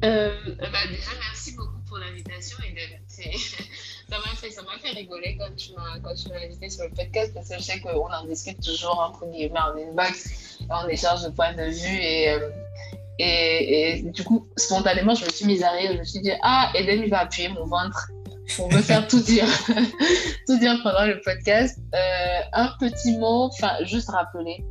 Euh, 0.04 0.30
bah 0.60 0.86
déjà, 0.88 1.10
merci 1.20 1.52
beaucoup 1.56 1.80
pour 1.86 1.98
l'invitation. 1.98 2.58
ça 4.08 4.16
m'a 4.18 4.36
fait, 4.36 4.50
ça 4.50 4.62
m'a 4.62 4.78
fait 4.78 4.90
rigoler 4.90 5.36
quand 5.38 5.54
tu 5.56 5.72
m'as, 5.72 5.96
invité 6.36 6.70
sur 6.70 6.84
le 6.84 6.90
podcast 6.90 7.32
parce 7.34 7.48
que 7.48 7.56
je 7.56 7.62
sais 7.62 7.80
qu'on 7.80 8.10
en 8.10 8.24
discute 8.26 8.60
toujours 8.62 8.98
entre 8.98 9.26
guillemets 9.30 9.58
en 9.58 9.76
inbox, 9.76 10.58
on 10.70 10.88
échange 10.88 11.24
de 11.24 11.30
points 11.30 11.54
de 11.54 11.64
vue 11.64 11.98
et, 12.00 12.30
euh, 12.30 12.50
et, 13.18 13.98
et, 13.98 14.02
du 14.02 14.22
coup, 14.22 14.46
spontanément, 14.56 15.14
je 15.14 15.24
me 15.24 15.30
suis 15.30 15.46
mise 15.46 15.62
à 15.64 15.70
rire. 15.70 15.92
Je 15.92 15.98
me 15.98 16.04
suis 16.04 16.20
dit, 16.20 16.30
ah, 16.42 16.70
Eden, 16.74 17.02
il 17.02 17.10
va 17.10 17.20
appuyer 17.20 17.48
mon 17.48 17.66
ventre 17.66 18.10
pour 18.56 18.72
me 18.72 18.80
faire 18.80 19.06
tout 19.08 19.20
dire, 19.20 19.46
tout 20.46 20.58
dire 20.58 20.78
pendant 20.82 21.04
le 21.04 21.20
podcast. 21.22 21.80
Euh, 21.94 22.40
un 22.52 22.70
petit 22.78 23.18
mot, 23.18 23.50
enfin, 23.52 23.72
juste 23.84 24.10
rappeler 24.10 24.64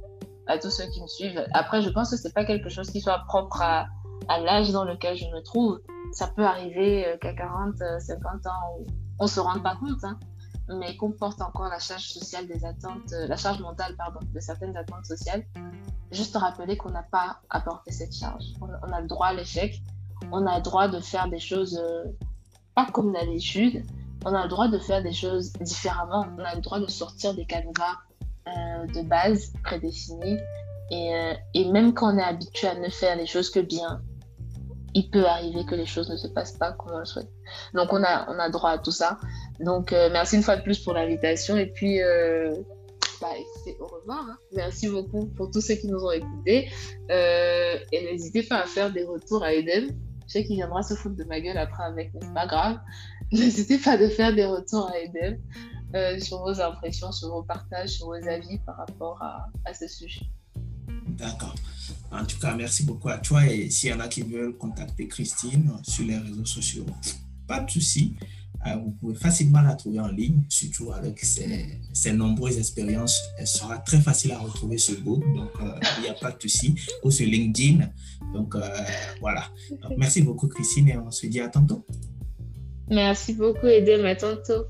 à 0.47 0.57
tous 0.57 0.71
ceux 0.71 0.87
qui 0.91 1.01
me 1.01 1.07
suivent. 1.07 1.45
Après, 1.53 1.81
je 1.81 1.89
pense 1.89 2.09
que 2.09 2.17
c'est 2.17 2.33
pas 2.33 2.45
quelque 2.45 2.69
chose 2.69 2.89
qui 2.89 3.01
soit 3.01 3.19
propre 3.27 3.61
à, 3.61 3.87
à 4.27 4.39
l'âge 4.39 4.71
dans 4.71 4.83
lequel 4.83 5.17
je 5.17 5.25
me 5.25 5.41
trouve. 5.41 5.79
Ça 6.11 6.27
peut 6.27 6.45
arriver 6.45 7.05
euh, 7.05 7.17
qu'à 7.17 7.33
40, 7.33 7.75
50 7.99 8.45
euh, 8.45 8.49
ans, 8.49 8.85
on 9.19 9.27
se 9.27 9.39
rende 9.39 9.63
pas 9.63 9.75
compte, 9.75 10.03
hein, 10.03 10.17
mais 10.69 10.95
qu'on 10.95 11.11
porte 11.11 11.41
encore 11.41 11.67
la 11.69 11.79
charge 11.79 12.07
sociale 12.07 12.47
des 12.47 12.65
attentes, 12.65 13.11
la 13.11 13.35
charge 13.35 13.59
mentale, 13.59 13.95
pardon, 13.97 14.19
de 14.33 14.39
certaines 14.39 14.75
attentes 14.77 15.05
sociales. 15.05 15.45
Juste 16.11 16.37
rappeler 16.37 16.77
qu'on 16.77 16.91
n'a 16.91 17.03
pas 17.03 17.39
à 17.49 17.59
porter 17.59 17.91
cette 17.91 18.15
charge. 18.15 18.45
On, 18.61 18.91
a 18.93 19.01
le 19.01 19.07
droit 19.07 19.27
à 19.27 19.33
l'échec. 19.33 19.81
On 20.31 20.45
a 20.45 20.57
le 20.57 20.63
droit 20.63 20.87
de 20.87 20.99
faire 20.99 21.27
des 21.29 21.39
choses 21.39 21.81
pas 22.77 22.85
comme 22.91 23.11
d'habitude. 23.11 23.83
On 24.23 24.33
a 24.35 24.43
le 24.43 24.49
droit 24.49 24.67
de 24.67 24.77
faire 24.77 25.01
des 25.01 25.11
choses 25.11 25.51
différemment. 25.53 26.27
On 26.37 26.43
a 26.43 26.53
le 26.53 26.61
droit 26.61 26.79
de 26.79 26.87
sortir 26.87 27.33
des 27.33 27.45
canevas 27.45 27.97
euh, 28.47 28.85
de 28.93 29.01
base 29.01 29.51
prédéfinis. 29.63 30.37
Et, 30.91 31.15
euh, 31.15 31.33
et, 31.55 31.71
même 31.71 31.93
quand 31.93 32.13
on 32.13 32.17
est 32.17 32.23
habitué 32.23 32.67
à 32.67 32.75
ne 32.75 32.89
faire 32.89 33.15
les 33.15 33.25
choses 33.25 33.49
que 33.49 33.59
bien, 33.59 33.99
il 34.97 35.09
peut 35.09 35.25
arriver 35.25 35.65
que 35.65 35.75
les 35.75 35.85
choses 35.85 36.09
ne 36.09 36.17
se 36.17 36.27
passent 36.27 36.57
pas 36.57 36.71
comme 36.73 36.93
on 36.93 36.99
le 36.99 37.05
souhaite. 37.05 37.29
Donc 37.73 37.93
on 37.93 38.03
a, 38.03 38.27
on 38.29 38.39
a 38.39 38.49
droit 38.49 38.71
à 38.71 38.77
tout 38.77 38.91
ça. 38.91 39.19
Donc 39.59 39.93
euh, 39.93 40.09
merci 40.11 40.35
une 40.35 40.43
fois 40.43 40.57
de 40.57 40.63
plus 40.63 40.79
pour 40.79 40.93
l'invitation. 40.93 41.55
Et 41.55 41.67
puis, 41.67 41.99
bah, 43.21 43.27
au 43.79 43.87
revoir. 43.87 44.25
Hein. 44.29 44.37
Merci 44.53 44.87
beaucoup 44.89 45.27
pour 45.27 45.51
tous 45.51 45.61
ceux 45.61 45.75
qui 45.75 45.87
nous 45.87 46.03
ont 46.03 46.11
écoutés. 46.11 46.69
et 47.09 48.03
n'hésitez 48.11 48.43
pas 48.43 48.57
à 48.57 48.65
faire 48.65 48.91
des 48.91 49.03
retours 49.03 49.43
à 49.43 49.53
Eden 49.53 49.95
je 50.27 50.33
sais 50.33 50.43
qu'il 50.43 50.57
viendra 50.57 50.83
se 50.83 50.93
foutre 50.93 51.15
de 51.15 51.23
ma 51.23 51.39
gueule 51.39 51.57
après 51.57 51.83
avec, 51.83 52.13
mais 52.13 52.33
pas 52.33 52.45
grave. 52.45 52.79
N'hésitez 53.31 53.77
pas 53.77 53.97
de 53.97 54.07
faire 54.09 54.33
des 54.35 54.45
retours 54.45 54.89
à 54.89 54.99
Edel 54.99 55.39
euh, 55.95 56.19
sur 56.19 56.39
vos 56.39 56.59
impressions, 56.59 57.11
sur 57.11 57.29
vos 57.29 57.43
partages, 57.43 57.91
sur 57.91 58.07
vos 58.07 58.27
avis 58.27 58.59
par 58.59 58.77
rapport 58.77 59.21
à, 59.21 59.47
à 59.65 59.73
ce 59.73 59.87
sujet. 59.87 60.25
D'accord. 61.07 61.55
En 62.11 62.26
tout 62.26 62.39
cas, 62.39 62.55
merci 62.55 62.84
beaucoup 62.84 63.09
à 63.09 63.18
toi. 63.18 63.45
Et 63.45 63.69
s'il 63.69 63.89
y 63.89 63.93
en 63.93 63.99
a 63.99 64.07
qui 64.07 64.22
veulent 64.22 64.57
contacter 64.57 65.07
Christine 65.07 65.72
sur 65.84 66.05
les 66.05 66.18
réseaux 66.18 66.45
sociaux, 66.45 66.85
pas 67.47 67.61
de 67.61 67.69
souci. 67.69 68.15
Euh, 68.65 68.76
vous 68.76 68.91
pouvez 68.91 69.15
facilement 69.15 69.61
la 69.61 69.76
trouver 69.76 69.99
en 69.99 70.07
ligne, 70.07 70.41
surtout 70.49 70.91
avec 70.91 71.19
ses, 71.19 71.80
ses 71.93 72.11
nombreuses 72.14 72.57
expériences. 72.57 73.22
Elle 73.38 73.47
sera 73.47 73.77
très 73.77 74.01
facile 74.01 74.31
à 74.31 74.39
retrouver 74.39 74.77
sur 74.77 74.99
Google, 75.01 75.31
donc 75.35 75.51
euh, 75.61 75.80
il 75.97 76.03
n'y 76.03 76.09
a 76.09 76.14
pas 76.14 76.31
de 76.31 76.41
souci, 76.41 76.76
ou 77.03 77.11
sur 77.11 77.27
LinkedIn. 77.27 77.88
Donc 78.34 78.55
euh, 78.55 78.61
voilà. 79.22 79.43
merci 79.97 80.22
beaucoup, 80.22 80.47
Christine, 80.47 80.89
et 80.89 80.97
on 80.97 81.11
se 81.11 81.27
dit 81.27 81.39
à 81.39 81.49
tantôt. 81.49 81.85
Merci 82.89 83.34
beaucoup, 83.34 83.68
Edem. 83.68 84.05
À 84.05 84.15
tantôt. 84.15 84.65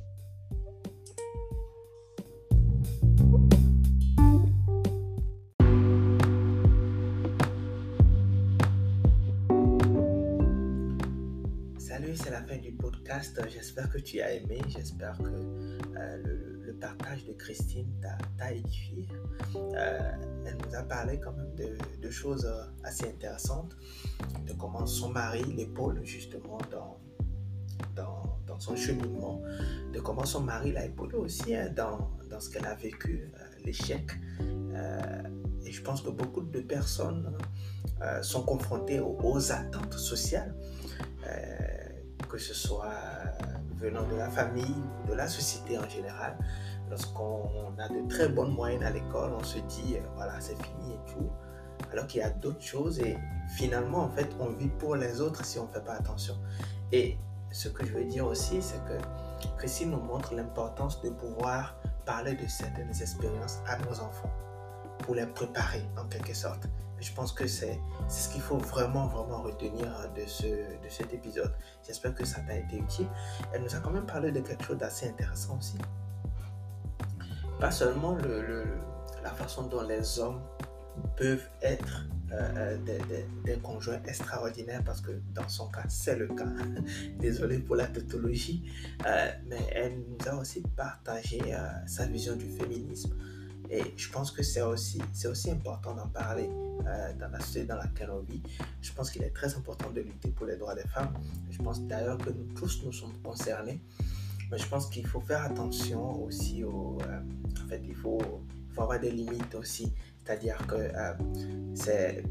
C'est 12.17 12.31
la 12.31 12.41
fin 12.41 12.57
du 12.57 12.71
podcast. 12.71 13.39
J'espère 13.49 13.89
que 13.89 13.99
tu 13.99 14.21
as 14.21 14.33
aimé. 14.33 14.59
J'espère 14.69 15.17
que 15.17 15.29
euh, 15.29 16.17
le, 16.65 16.73
partage 16.73 17.25
de 17.25 17.33
Christine 17.33 17.87
t'a 18.37 18.53
édifié. 18.53 19.07
Euh, 19.55 20.11
elle 20.45 20.57
nous 20.57 20.75
a 20.75 20.83
parlé 20.83 21.19
quand 21.19 21.33
même 21.33 21.53
de, 21.55 22.09
choses 22.09 22.45
euh, 22.45 22.63
assez 22.83 23.05
intéressantes, 23.05 23.75
de 24.45 24.53
comment 24.53 24.85
son 24.85 25.09
mari 25.09 25.43
l'épaule 25.55 26.01
justement 26.03 26.59
dans, 26.71 26.99
dans, 27.95 28.59
son 28.59 28.75
cheminement, 28.75 29.41
de 29.93 29.99
comment 29.99 30.25
son 30.25 30.41
mari 30.41 30.71
l'a 30.71 30.85
épaulé 30.85 31.15
aussi 31.15 31.55
hein, 31.55 31.71
dans, 31.75 32.11
dans, 32.29 32.39
ce 32.39 32.49
qu'elle 32.49 32.65
a 32.65 32.75
vécu, 32.75 33.31
l'échec. 33.65 34.11
et 35.65 35.71
je 35.71 35.81
pense 35.81 36.01
que 36.01 36.09
beaucoup 36.09 36.41
de 36.41 36.59
personnes 36.61 37.37
sont 38.21 38.43
confrontées 38.43 38.99
aux, 38.99 39.17
aux 39.23 39.51
attentes 39.51 39.93
sociales 39.93 40.55
que 42.27 42.37
ce 42.37 42.53
soit 42.53 42.93
venant 43.77 44.03
de 44.07 44.15
la 44.15 44.29
famille 44.29 44.75
ou 45.03 45.09
de 45.09 45.13
la 45.13 45.27
société 45.27 45.77
en 45.77 45.87
général. 45.87 46.37
Lorsqu'on 46.89 47.73
a 47.77 47.89
de 47.89 48.07
très 48.07 48.29
bonnes 48.29 48.53
moyennes 48.53 48.83
à 48.83 48.91
l'école, 48.91 49.33
on 49.37 49.43
se 49.43 49.59
dit, 49.59 49.95
euh, 49.95 50.01
voilà, 50.15 50.39
c'est 50.39 50.55
fini 50.55 50.93
et 50.93 51.11
tout. 51.11 51.29
Alors 51.91 52.07
qu'il 52.07 52.21
y 52.21 52.23
a 52.23 52.29
d'autres 52.29 52.61
choses 52.61 52.99
et 52.99 53.17
finalement, 53.55 54.03
en 54.03 54.09
fait, 54.09 54.27
on 54.39 54.49
vit 54.49 54.69
pour 54.69 54.95
les 54.95 55.21
autres 55.21 55.43
si 55.45 55.59
on 55.59 55.67
ne 55.67 55.71
fait 55.71 55.83
pas 55.83 55.93
attention. 55.93 56.35
Et 56.91 57.17
ce 57.51 57.69
que 57.69 57.85
je 57.85 57.93
veux 57.93 58.05
dire 58.05 58.25
aussi, 58.25 58.61
c'est 58.61 58.83
que 58.85 58.97
Christine 59.57 59.91
nous 59.91 60.01
montre 60.01 60.33
l'importance 60.33 61.01
de 61.01 61.09
pouvoir 61.09 61.75
parler 62.05 62.33
de 62.33 62.47
certaines 62.47 62.89
expériences 62.89 63.59
à 63.67 63.77
nos 63.79 63.99
enfants 63.99 64.31
pour 64.99 65.15
les 65.15 65.25
préparer 65.25 65.83
en 65.97 66.05
quelque 66.05 66.33
sorte. 66.33 66.67
Je 66.99 67.11
pense 67.13 67.31
que 67.31 67.47
c'est 67.47 67.79
ce 68.09 68.29
qu'il 68.29 68.41
faut 68.41 68.57
vraiment, 68.57 69.07
vraiment 69.07 69.41
retenir 69.41 69.87
de, 70.15 70.25
ce, 70.25 70.45
de 70.45 70.89
cet 70.89 71.13
épisode. 71.13 71.53
J'espère 71.85 72.15
que 72.15 72.25
ça 72.25 72.41
t'a 72.41 72.55
été 72.55 72.77
utile. 72.77 73.07
Elle 73.53 73.63
nous 73.63 73.75
a 73.75 73.79
quand 73.79 73.91
même 73.91 74.05
parlé 74.05 74.31
de 74.31 74.39
quelque 74.39 74.63
chose 74.63 74.77
d'assez 74.77 75.07
intéressant 75.07 75.57
aussi. 75.57 75.77
Pas 77.59 77.71
seulement 77.71 78.15
le, 78.15 78.65
la 79.23 79.31
façon 79.31 79.63
dont 79.63 79.81
les 79.81 80.19
hommes 80.19 80.41
peuvent 81.15 81.47
être 81.61 82.05
euh, 82.31 82.77
des, 82.79 82.99
des, 83.45 83.59
conjoints 83.59 84.01
extraordinaires, 84.05 84.83
parce 84.83 84.99
que 84.99 85.11
dans 85.33 85.47
son 85.47 85.67
cas, 85.69 85.85
c'est 85.87 86.17
le 86.17 86.27
cas. 86.27 86.47
Désolé 87.19 87.59
pour 87.59 87.75
la 87.75 87.87
tautologie. 87.87 88.69
Euh, 89.05 89.31
mais 89.47 89.65
elle 89.71 89.99
nous 90.09 90.27
a 90.27 90.35
aussi 90.35 90.61
partagé 90.75 91.39
euh, 91.47 91.57
sa 91.85 92.05
vision 92.05 92.35
du 92.35 92.49
féminisme. 92.49 93.15
Et 93.69 93.83
je 93.97 94.09
pense 94.09 94.31
que 94.31 94.43
c'est 94.43 94.61
aussi, 94.61 95.01
c'est 95.13 95.27
aussi 95.27 95.51
important 95.51 95.93
d'en 95.93 96.07
parler 96.07 96.49
euh, 96.85 97.13
dans 97.19 97.29
la 97.29 97.39
société 97.39 97.67
dans 97.67 97.75
laquelle 97.75 98.09
on 98.11 98.21
vit. 98.21 98.41
Je 98.81 98.91
pense 98.93 99.11
qu'il 99.11 99.23
est 99.23 99.31
très 99.33 99.53
important 99.55 99.89
de 99.89 100.01
lutter 100.01 100.29
pour 100.29 100.45
les 100.45 100.55
droits 100.55 100.75
des 100.75 100.87
femmes. 100.87 101.13
Je 101.49 101.61
pense 101.61 101.81
d'ailleurs 101.81 102.17
que 102.17 102.29
nous 102.29 102.45
tous 102.53 102.83
nous 102.85 102.93
sommes 102.93 103.17
concernés. 103.23 103.81
Mais 104.49 104.57
je 104.57 104.67
pense 104.67 104.89
qu'il 104.89 105.05
faut 105.05 105.19
faire 105.19 105.43
attention 105.43 106.23
aussi 106.23 106.63
au... 106.63 106.97
Euh, 107.01 107.19
en 107.63 107.67
fait, 107.67 107.81
il 107.85 107.95
faut, 107.95 108.21
avoir 108.77 108.99
des 108.99 109.11
limites 109.11 109.55
aussi. 109.55 109.91
C'est-à-dire 110.23 110.57
que 110.67 110.75
euh, 110.75 111.13
c'est 111.75 112.23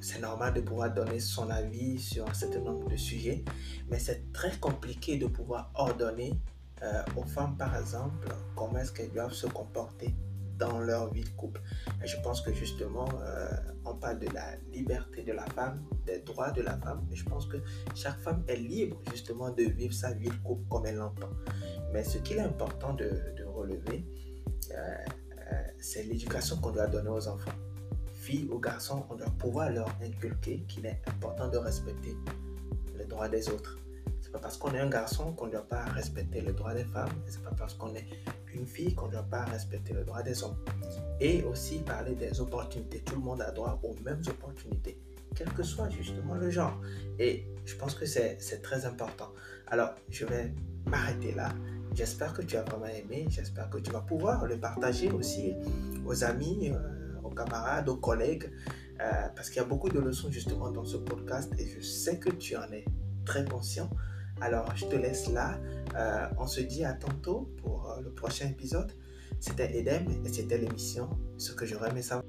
c'est 0.00 0.20
normal 0.20 0.52
de 0.52 0.60
pouvoir 0.60 0.92
donner 0.92 1.18
son 1.18 1.48
avis 1.50 1.98
sur 1.98 2.28
un 2.28 2.34
certain 2.34 2.60
nombre 2.60 2.88
de 2.88 2.96
sujets, 2.96 3.42
mais 3.90 3.98
c'est 3.98 4.32
très 4.32 4.54
compliqué 4.58 5.16
de 5.16 5.26
pouvoir 5.26 5.70
ordonner 5.74 6.38
aux 7.16 7.22
femmes, 7.22 7.56
par 7.56 7.74
exemple, 7.78 8.28
comment 8.54 8.76
est-ce 8.78 8.92
qu'elles 8.92 9.12
doivent 9.12 9.32
se 9.32 9.46
comporter 9.46 10.14
dans 10.58 10.78
leur 10.80 11.12
vie 11.12 11.24
de 11.24 11.28
couple. 11.30 11.60
Et 12.02 12.06
je 12.06 12.16
pense 12.22 12.40
que 12.40 12.52
justement, 12.52 13.08
euh, 13.22 13.48
on 13.84 13.94
parle 13.94 14.18
de 14.18 14.28
la 14.30 14.56
liberté 14.72 15.22
de 15.22 15.32
la 15.32 15.46
femme, 15.46 15.84
des 16.06 16.20
droits 16.20 16.50
de 16.50 16.62
la 16.62 16.76
femme, 16.78 17.06
mais 17.08 17.16
je 17.16 17.24
pense 17.24 17.46
que 17.46 17.58
chaque 17.94 18.18
femme 18.18 18.44
est 18.48 18.56
libre 18.56 19.00
justement 19.10 19.50
de 19.50 19.64
vivre 19.64 19.94
sa 19.94 20.12
vie 20.12 20.28
de 20.28 20.36
couple 20.44 20.66
comme 20.68 20.86
elle 20.86 20.96
l'entend. 20.96 21.30
Mais 21.92 22.04
ce 22.04 22.18
qu'il 22.18 22.36
est 22.38 22.40
important 22.40 22.94
de, 22.94 23.10
relever, 23.46 24.04
euh, 24.72 24.74
euh, 24.74 25.62
c'est 25.78 26.02
l'éducation 26.02 26.56
qu'on 26.56 26.72
doit 26.72 26.88
donner 26.88 27.10
aux 27.10 27.28
enfants. 27.28 27.52
Filles 28.20 28.48
ou 28.50 28.58
garçons, 28.58 29.04
on 29.10 29.14
doit 29.14 29.30
pouvoir 29.38 29.70
leur 29.70 29.88
inculquer 30.02 30.64
qu'il 30.66 30.86
est 30.86 31.00
important 31.06 31.48
de 31.48 31.58
respecter 31.58 32.16
les 32.96 33.04
droits 33.04 33.28
des 33.28 33.48
autres. 33.48 33.78
Parce 34.40 34.56
qu'on 34.56 34.72
est 34.72 34.80
un 34.80 34.88
garçon 34.88 35.32
qu'on 35.32 35.46
ne 35.46 35.52
doit 35.52 35.68
pas 35.68 35.84
respecter 35.84 36.40
les 36.40 36.52
droits 36.52 36.74
des 36.74 36.84
femmes. 36.84 37.08
C'est 37.26 37.42
pas 37.42 37.52
parce 37.56 37.74
qu'on 37.74 37.94
est 37.94 38.06
une 38.54 38.66
fille 38.66 38.94
qu'on 38.94 39.06
ne 39.06 39.12
doit 39.12 39.22
pas 39.22 39.44
respecter 39.44 39.92
le 39.92 40.04
droit 40.04 40.22
des 40.22 40.42
hommes. 40.42 40.56
Et 41.20 41.42
aussi 41.42 41.78
parler 41.78 42.14
des 42.14 42.40
opportunités. 42.40 43.00
Tout 43.00 43.16
le 43.16 43.22
monde 43.22 43.42
a 43.42 43.50
droit 43.50 43.80
aux 43.82 43.94
mêmes 44.04 44.22
opportunités, 44.28 44.98
quel 45.34 45.48
que 45.52 45.62
soit 45.62 45.88
justement 45.90 46.34
le 46.34 46.50
genre. 46.50 46.80
Et 47.18 47.46
je 47.64 47.76
pense 47.76 47.94
que 47.94 48.06
c'est 48.06 48.38
très 48.62 48.84
important. 48.86 49.32
Alors, 49.68 49.90
je 50.10 50.26
vais 50.26 50.54
m'arrêter 50.86 51.32
là. 51.32 51.50
J'espère 51.94 52.32
que 52.32 52.42
tu 52.42 52.56
as 52.56 52.62
vraiment 52.62 52.86
aimé. 52.86 53.26
J'espère 53.28 53.70
que 53.70 53.78
tu 53.78 53.90
vas 53.90 54.00
pouvoir 54.00 54.46
le 54.46 54.58
partager 54.58 55.10
aussi 55.12 55.54
aux 56.04 56.24
amis, 56.24 56.72
euh, 56.72 57.20
aux 57.22 57.30
camarades, 57.30 57.88
aux 57.88 57.96
collègues. 57.96 58.50
Euh, 59.00 59.28
parce 59.34 59.48
qu'il 59.48 59.56
y 59.56 59.64
a 59.64 59.68
beaucoup 59.68 59.88
de 59.88 59.98
leçons 59.98 60.30
justement 60.30 60.70
dans 60.70 60.84
ce 60.84 60.96
podcast 60.96 61.52
et 61.58 61.66
je 61.66 61.80
sais 61.80 62.18
que 62.18 62.30
tu 62.30 62.56
en 62.56 62.70
es 62.72 62.84
très 63.24 63.44
conscient. 63.44 63.90
Alors, 64.40 64.74
je 64.76 64.86
te 64.86 64.96
laisse 64.96 65.30
là. 65.30 65.58
Euh, 65.96 66.26
on 66.38 66.46
se 66.46 66.60
dit 66.60 66.84
à 66.84 66.92
tantôt 66.92 67.48
pour 67.62 67.90
euh, 67.90 68.00
le 68.02 68.10
prochain 68.10 68.48
épisode. 68.48 68.92
C'était 69.40 69.76
Edem 69.76 70.06
et 70.24 70.28
c'était 70.28 70.58
l'émission 70.58 71.10
Ce 71.38 71.52
que 71.52 71.66
j'aurais 71.66 71.90
aimé 71.90 72.02
savoir. 72.02 72.24